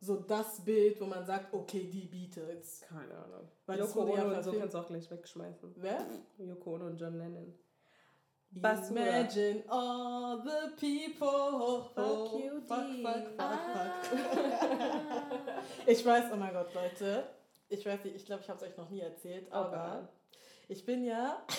so 0.00 0.16
das 0.16 0.60
Bild, 0.64 1.00
wo 1.00 1.06
man 1.06 1.24
sagt, 1.24 1.52
okay, 1.52 1.84
die 1.92 2.06
Beatles. 2.06 2.80
Keine 2.88 3.14
Ahnung. 3.14 3.48
Weil 3.66 3.78
Yoko 3.78 4.06
ja 4.14 4.24
Ono 4.24 4.36
und 4.36 4.42
so 4.42 4.52
kannst 4.52 4.74
du 4.74 4.78
auch 4.78 4.86
gleich 4.86 5.10
wegschmeißen. 5.10 5.72
Wer? 5.76 6.06
Yoko 6.38 6.74
Ono 6.74 6.86
und 6.86 6.96
John 7.00 7.18
Lennon. 7.18 7.54
Basura. 8.56 9.00
Imagine 9.00 9.64
all 9.68 10.40
the 10.44 10.70
people. 10.76 11.82
Fuck 11.94 12.40
you, 12.40 12.60
fuck, 12.60 12.86
D. 12.86 13.02
fuck, 13.02 13.22
fuck, 13.24 13.38
Ah. 13.38 13.90
fuck. 14.02 14.20
Ich 15.86 16.06
weiß, 16.06 16.24
oh 16.32 16.36
mein 16.36 16.52
Gott, 16.52 16.72
Leute. 16.72 17.24
Ich 17.68 17.84
weiß 17.86 18.04
nicht, 18.04 18.16
ich 18.16 18.26
glaube, 18.26 18.42
ich 18.42 18.48
habe 18.48 18.64
es 18.64 18.70
euch 18.70 18.76
noch 18.76 18.90
nie 18.90 19.00
erzählt, 19.00 19.48
Oh 19.50 19.54
aber 19.56 20.08
ich 20.68 20.84
bin 20.84 21.04
ja. 21.04 21.42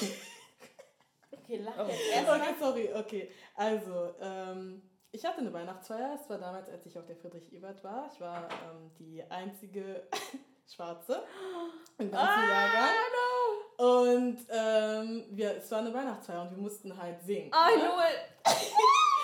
Okay, 1.32 1.57
lach 1.57 1.73
Oh. 1.77 1.88
jetzt. 1.88 2.27
Okay, 2.30 2.53
sorry, 2.60 2.90
okay. 2.95 3.32
Also, 3.56 4.15
ähm, 4.22 4.82
ich 5.11 5.23
hatte 5.26 5.40
eine 5.40 5.53
Weihnachtsfeier. 5.53 6.18
Es 6.19 6.27
war 6.30 6.38
damals, 6.40 6.69
als 6.69 6.86
ich 6.88 6.98
auf 6.98 7.06
der 7.06 7.15
Friedrich-Ebert 7.18 7.84
war. 7.84 8.10
Ich 8.11 8.19
war 8.19 8.48
ähm, 8.49 8.90
die 8.98 9.22
einzige 9.30 10.07
Schwarze 10.68 11.23
im 11.99 12.10
ganzen 12.10 12.27
Ah, 12.27 12.49
Jahrgang. 12.49 12.95
Und 13.77 14.38
ähm, 14.49 15.26
wir, 15.38 15.57
es 15.57 15.69
war 15.69 15.80
eine 15.80 15.94
Weihnachtsfeier 15.94 16.41
und 16.44 16.52
wir 16.52 16.57
mussten 16.57 16.98
halt 16.98 17.22
singen. 17.22 17.52
I 17.53 17.77
ne? 17.77 17.90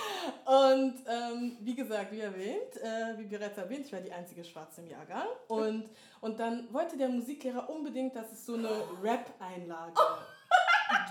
Und 0.46 0.96
ähm, 1.08 1.58
wie 1.62 1.76
gesagt, 1.76 2.12
wie 2.12 2.20
erwähnt, 2.20 2.78
äh, 2.78 3.18
wie 3.18 3.26
bereits 3.26 3.58
erwähnt, 3.58 3.86
ich 3.86 3.94
war 3.94 4.02
die 4.02 4.12
einzige 4.12 4.44
Schwarze 4.44 4.82
im 4.82 4.88
Jahrgang. 4.88 5.28
Und, 5.48 5.90
und 6.20 6.40
dann 6.40 6.72
wollte 6.74 6.98
der 6.98 7.10
Musiklehrer 7.10 7.70
unbedingt, 7.70 8.16
dass 8.16 8.32
es 8.32 8.46
so 8.46 8.56
eine 8.56 8.70
Rap-Einlage 9.02 9.94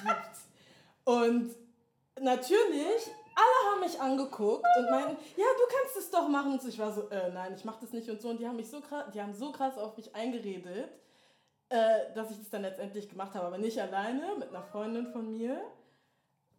gibt. 0.02 0.40
Und 1.04 1.54
natürlich, 2.20 3.10
alle 3.34 3.72
haben 3.72 3.80
mich 3.80 4.00
angeguckt 4.00 4.66
und 4.78 4.90
meinten, 4.90 5.16
ja, 5.36 5.46
du 5.56 5.76
kannst 5.76 5.96
es 5.96 6.10
doch 6.10 6.28
machen. 6.28 6.52
Und 6.52 6.64
ich 6.64 6.78
war 6.78 6.92
so, 6.92 7.08
äh, 7.08 7.30
nein, 7.32 7.54
ich 7.56 7.64
mach 7.64 7.80
das 7.80 7.92
nicht 7.92 8.08
und 8.10 8.20
so. 8.20 8.28
Und 8.28 8.40
die 8.40 8.46
haben 8.46 8.56
mich 8.56 8.68
so 8.70 8.80
krass, 8.80 9.06
die 9.14 9.20
haben 9.20 9.34
so 9.34 9.52
krass 9.52 9.78
auf 9.78 9.96
mich 9.96 10.14
eingeredet, 10.14 10.90
äh, 11.68 12.12
dass 12.14 12.30
ich 12.30 12.38
das 12.38 12.50
dann 12.50 12.62
letztendlich 12.62 13.08
gemacht 13.08 13.34
habe. 13.34 13.46
Aber 13.46 13.58
nicht 13.58 13.80
alleine, 13.80 14.34
mit 14.38 14.50
einer 14.50 14.62
Freundin 14.62 15.06
von 15.06 15.30
mir. 15.30 15.60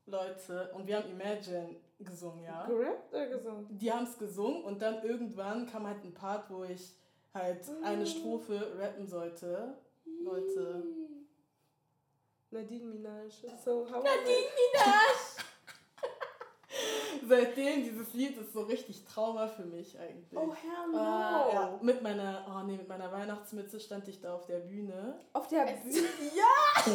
Leute, 0.08 0.72
und 0.74 0.88
wir 0.88 0.98
haben 0.98 1.10
Imagine 1.10 1.76
gesungen, 2.04 2.44
ja. 2.44 2.66
Gerappt 2.66 3.14
oder 3.14 3.28
gesungen? 3.28 3.68
Die 3.78 3.92
haben 3.92 4.06
es 4.06 4.18
gesungen 4.18 4.64
und 4.64 4.82
dann 4.82 5.04
irgendwann 5.04 5.68
kam 5.68 5.88
halt 5.88 6.04
ein 6.04 6.14
Part, 6.14 6.50
wo 6.50 6.64
ich 6.64 6.94
halt 7.34 7.66
eine 7.84 8.06
Strophe 8.06 8.78
rappen 8.78 9.08
sollte. 9.08 9.76
Leute. 10.24 10.84
Nadine 12.52 12.86
Minaj. 12.86 13.32
So, 13.64 13.86
how 13.90 14.04
Nadine 14.04 14.50
Minaj! 14.58 15.46
seitdem 17.28 17.84
dieses 17.84 18.14
Lied 18.14 18.38
ist 18.38 18.54
so 18.54 18.62
richtig 18.62 19.04
Trauma 19.06 19.48
für 19.48 19.66
mich 19.66 19.98
eigentlich. 19.98 20.38
Oh, 20.38 20.54
hell 20.54 20.92
no. 20.92 20.98
Äh, 20.98 21.54
ja, 21.54 21.80
mit 21.82 22.02
meiner, 22.02 22.46
oh 22.50 22.66
nee, 22.66 22.78
mit 22.78 22.88
meiner 22.88 23.12
Weihnachtsmütze 23.12 23.80
stand 23.80 24.08
ich 24.08 24.22
da 24.22 24.36
auf 24.36 24.46
der 24.46 24.60
Bühne. 24.60 25.20
Auf 25.34 25.48
der 25.48 25.66
Bühne. 25.66 26.08
Ja! 26.36 26.92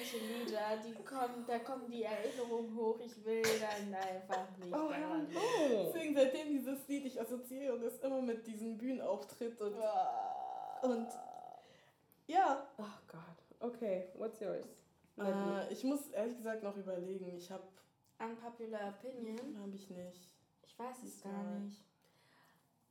Es 0.00 0.12
manche 0.12 0.24
Lieder, 0.26 0.76
die 0.84 0.94
kommen, 1.04 1.44
da 1.46 1.58
kommen 1.60 1.90
die 1.90 2.02
Erinnerungen 2.04 2.76
hoch. 2.76 2.98
Ich 3.04 3.24
will 3.24 3.42
dann 3.42 3.94
einfach 3.94 4.48
nicht 4.58 4.72
Oh, 4.74 4.88
daran. 4.90 5.28
no. 5.32 5.84
Deswegen 5.92 6.14
seitdem 6.14 6.48
dieses 6.48 6.86
Lied, 6.88 7.06
ich 7.06 7.20
assoziiere 7.20 7.78
das 7.78 7.98
immer 7.98 8.20
mit 8.22 8.46
diesem 8.46 8.76
Bühnenauftritt 8.78 9.60
und, 9.60 9.74
und 10.82 11.08
ja. 12.26 12.66
Oh 12.78 12.82
Gott. 13.08 13.20
Okay, 13.60 14.08
what's 14.16 14.40
yours? 14.40 14.66
Äh, 15.18 15.72
ich 15.72 15.82
muss 15.84 16.08
ehrlich 16.08 16.36
gesagt 16.36 16.62
noch 16.62 16.76
überlegen. 16.76 17.34
Ich 17.36 17.50
habe, 17.50 17.62
Unpopular 18.18 18.94
Opinion? 18.98 19.58
habe 19.60 19.74
ich 19.74 19.88
nicht. 19.90 20.34
Ich 20.66 20.78
weiß 20.78 20.96
es 21.04 21.22
gar 21.22 21.42
nicht. 21.60 21.80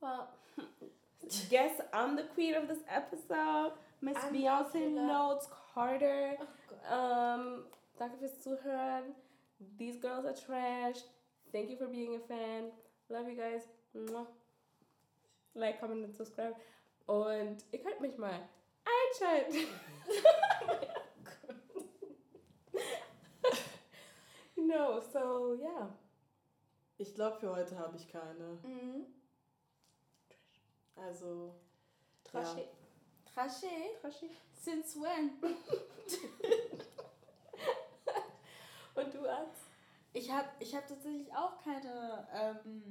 Well, 0.00 0.28
guess 1.50 1.80
I'm 1.92 2.16
the 2.16 2.24
queen 2.34 2.54
of 2.56 2.66
this 2.68 2.82
episode. 2.88 3.72
Miss 4.00 4.16
I'm 4.16 4.32
Beyonce 4.32 4.72
popular. 4.72 5.06
Notes 5.06 5.48
Carter. 5.74 6.36
Oh. 6.90 6.94
Um, 6.94 7.64
danke 7.98 8.18
fürs 8.18 8.40
Zuhören. 8.40 9.14
These 9.78 9.98
girls 10.00 10.24
are 10.24 10.34
trash. 10.34 11.02
Thank 11.52 11.70
you 11.70 11.76
for 11.76 11.88
being 11.88 12.16
a 12.16 12.20
fan. 12.20 12.70
Love 13.08 13.28
you 13.28 13.36
guys. 13.36 13.68
Like, 15.54 15.80
comment 15.80 16.04
und 16.04 16.14
subscribe. 16.14 16.54
Und 17.06 17.64
ihr 17.72 17.80
könnt 17.80 18.00
mich 18.00 18.18
mal 18.18 18.48
einschalten. 18.84 19.68
no, 24.56 25.00
so 25.00 25.54
yeah. 25.54 25.88
Ich 26.98 27.14
glaube, 27.14 27.38
für 27.38 27.54
heute 27.54 27.78
habe 27.78 27.96
ich 27.96 28.08
keine. 28.08 28.58
Mhm. 28.62 29.06
Also, 30.96 31.54
Trashy. 32.24 32.68
Trashe? 33.36 33.68
Trashy. 34.00 34.30
Since 34.54 34.96
when? 34.98 35.32
Und 38.94 39.12
du, 39.12 39.28
Arzt? 39.28 39.68
Ich 40.14 40.30
habe 40.30 40.48
ich 40.58 40.74
hab 40.74 40.88
tatsächlich 40.88 41.30
auch 41.34 41.62
keine 41.62 42.26
ähm, 42.32 42.82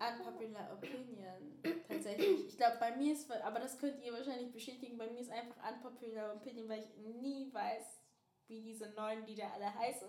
unpopular 0.00 0.72
Opinion. 0.72 1.60
Tatsächlich. 1.86 2.46
Ich 2.48 2.56
glaube, 2.56 2.78
bei 2.80 2.96
mir 2.96 3.12
ist, 3.12 3.30
aber 3.30 3.60
das 3.60 3.78
könnt 3.78 4.02
ihr 4.02 4.14
wahrscheinlich 4.14 4.50
bestätigen, 4.50 4.96
bei 4.96 5.10
mir 5.10 5.20
ist 5.20 5.30
einfach 5.30 5.56
unpopular 5.70 6.34
Opinion, 6.34 6.66
weil 6.66 6.80
ich 6.80 6.96
nie 6.96 7.52
weiß, 7.52 7.84
wie 8.46 8.62
diese 8.62 8.88
neuen 8.92 9.26
Lieder 9.26 9.52
alle 9.52 9.74
heißen. 9.74 10.08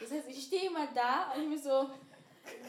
Das 0.00 0.10
heißt, 0.10 0.28
ich 0.28 0.42
stehe 0.42 0.66
immer 0.66 0.88
da 0.92 1.32
und 1.32 1.42
ich 1.42 1.48
mir 1.48 1.60
so, 1.60 1.90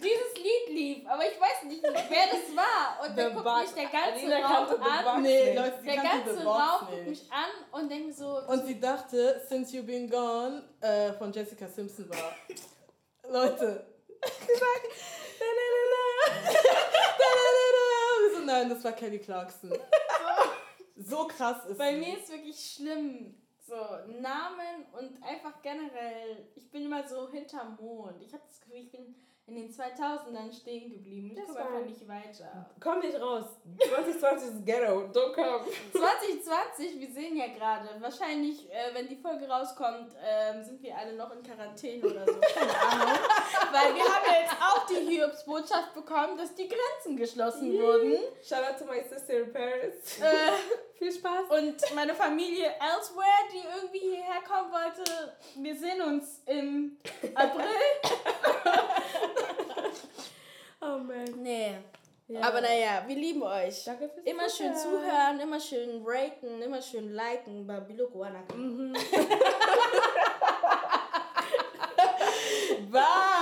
dieses 0.02 0.34
Lied 0.36 0.70
lief, 0.78 1.08
aber 1.08 1.24
ich 1.24 1.40
weiß 1.40 1.64
nicht, 1.64 1.84
wer 1.84 1.92
das 2.28 2.56
war. 2.56 3.04
Und 3.04 3.10
The 3.10 3.16
dann 3.16 3.34
guckt 3.34 3.46
Box. 3.46 3.62
mich 3.62 3.72
der 3.74 4.00
ganze 4.00 4.36
Alina 4.36 4.48
Raum 4.48 4.82
an. 4.82 5.22
Nee. 5.24 5.56
Leute, 5.56 5.78
sie 5.82 5.86
Der 5.88 5.96
ganze 5.96 6.44
Raum 6.46 6.88
guckt 6.88 7.08
mich 7.08 7.32
an 7.32 7.80
und 7.80 7.90
denkt 7.90 8.08
mir 8.08 8.14
so, 8.14 8.42
Und 8.48 8.66
sie 8.66 8.80
dachte, 8.80 9.42
Since 9.48 9.76
You 9.76 9.84
Been 9.84 10.10
Gone 10.10 10.64
äh, 10.82 11.14
von 11.14 11.32
Jessica 11.32 11.68
Simpson 11.68 12.10
war. 12.10 12.36
Leute. 13.30 13.88
Sie 14.24 14.54
sagt, 14.54 14.88
da, 15.40 15.46
da, 15.58 15.68
da, 15.74 16.54
da. 16.54 16.54
Da, 16.54 16.60
da, 17.18 17.54
da, 17.54 17.84
da. 17.84 18.24
Wir 18.24 18.40
so, 18.40 18.46
nein, 18.46 18.70
das 18.70 18.84
war 18.84 18.92
Kelly 18.94 19.20
Clarkson. 19.20 19.74
So 20.96 21.28
krass 21.28 21.66
ist 21.68 21.78
Bei 21.78 21.94
mir 21.94 22.18
ist 22.18 22.30
wirklich 22.30 22.74
schlimm. 22.76 23.36
So, 23.68 23.76
Namen 23.76 24.86
und 24.94 25.22
einfach 25.22 25.62
generell, 25.62 26.48
ich 26.56 26.72
bin 26.72 26.86
immer 26.86 27.06
so 27.06 27.30
hinterm 27.30 27.76
Mond. 27.76 28.22
Ich 28.24 28.34
habe 28.34 28.44
das 28.48 28.62
Gefühl, 28.62 28.78
ich 28.78 28.92
bin 28.92 29.14
in 29.48 29.56
den 29.56 29.70
2000ern 29.72 30.52
stehen 30.54 30.92
geblieben. 30.92 31.30
Ich 31.32 31.38
Das 31.38 31.46
komme 31.48 31.60
war- 31.60 31.68
einfach 31.68 31.86
nicht 31.88 32.06
weiter. 32.08 32.70
Komm 32.82 33.00
nicht 33.00 33.20
raus. 33.20 33.46
2020 33.80 34.48
ist 34.50 34.66
Ghetto. 34.66 35.06
Don't 35.14 35.34
come. 35.34 35.62
2020, 35.94 37.00
wir 37.00 37.10
sehen 37.12 37.38
ja 37.38 37.48
gerade, 37.48 37.90
wahrscheinlich, 38.02 38.70
äh, 38.70 38.94
wenn 38.94 39.08
die 39.08 39.16
Folge 39.16 39.48
rauskommt, 39.48 40.12
ähm, 40.22 40.62
sind 40.64 40.82
wir 40.84 40.98
alle 40.98 41.14
noch 41.14 41.32
in 41.32 41.42
Quarantäne 41.44 42.06
oder 42.06 42.26
so. 42.26 42.34
Keine 42.54 42.78
Ahnung. 42.78 43.18
Weil 43.72 43.96
wir 43.96 44.04
haben 44.04 44.26
ja 44.26 44.42
jetzt 44.42 44.56
auch 44.62 44.86
die 44.86 45.16
Hiobsbotschaft 45.16 45.94
bekommen, 45.94 46.38
dass 46.38 46.54
die 46.54 46.68
Grenzen 46.68 47.16
geschlossen 47.16 47.72
wurden. 47.80 48.18
Shout 48.44 48.58
out 48.70 48.78
to 48.78 48.86
my 48.86 49.02
sister 49.02 49.40
in 49.44 49.54
Paris. 49.54 50.20
Äh, 50.20 50.52
viel 50.98 51.12
Spaß. 51.12 51.50
Und 51.50 51.76
meine 51.96 52.16
Familie 52.16 52.74
elsewhere, 52.80 53.48
die 53.54 53.62
irgendwie 53.76 54.00
hierher 54.00 54.42
kommen 54.42 54.72
wollte, 54.72 55.36
wir 55.56 55.76
sehen 55.76 56.02
uns 56.02 56.42
im 56.46 56.98
April. 57.36 57.66
oh 60.82 60.98
man. 60.98 61.26
Nee. 61.44 61.76
Ja. 62.28 62.42
Aber 62.42 62.60
naja, 62.62 63.04
wir 63.06 63.16
lieben 63.16 63.42
euch. 63.44 63.86
Danke 63.86 64.10
fürs 64.10 64.26
Zuhören. 64.26 64.36
Immer 64.36 64.50
schön 64.50 64.76
zuhören, 64.76 65.40
immer 65.40 65.60
schön 65.62 66.04
raten, 66.06 66.62
immer 66.62 66.82
schön 66.82 67.14
liken 67.14 67.66
bei 67.66 67.80
Biloguanaka. 67.80 68.54
Mhm. 68.56 68.94
Bye. 72.92 73.37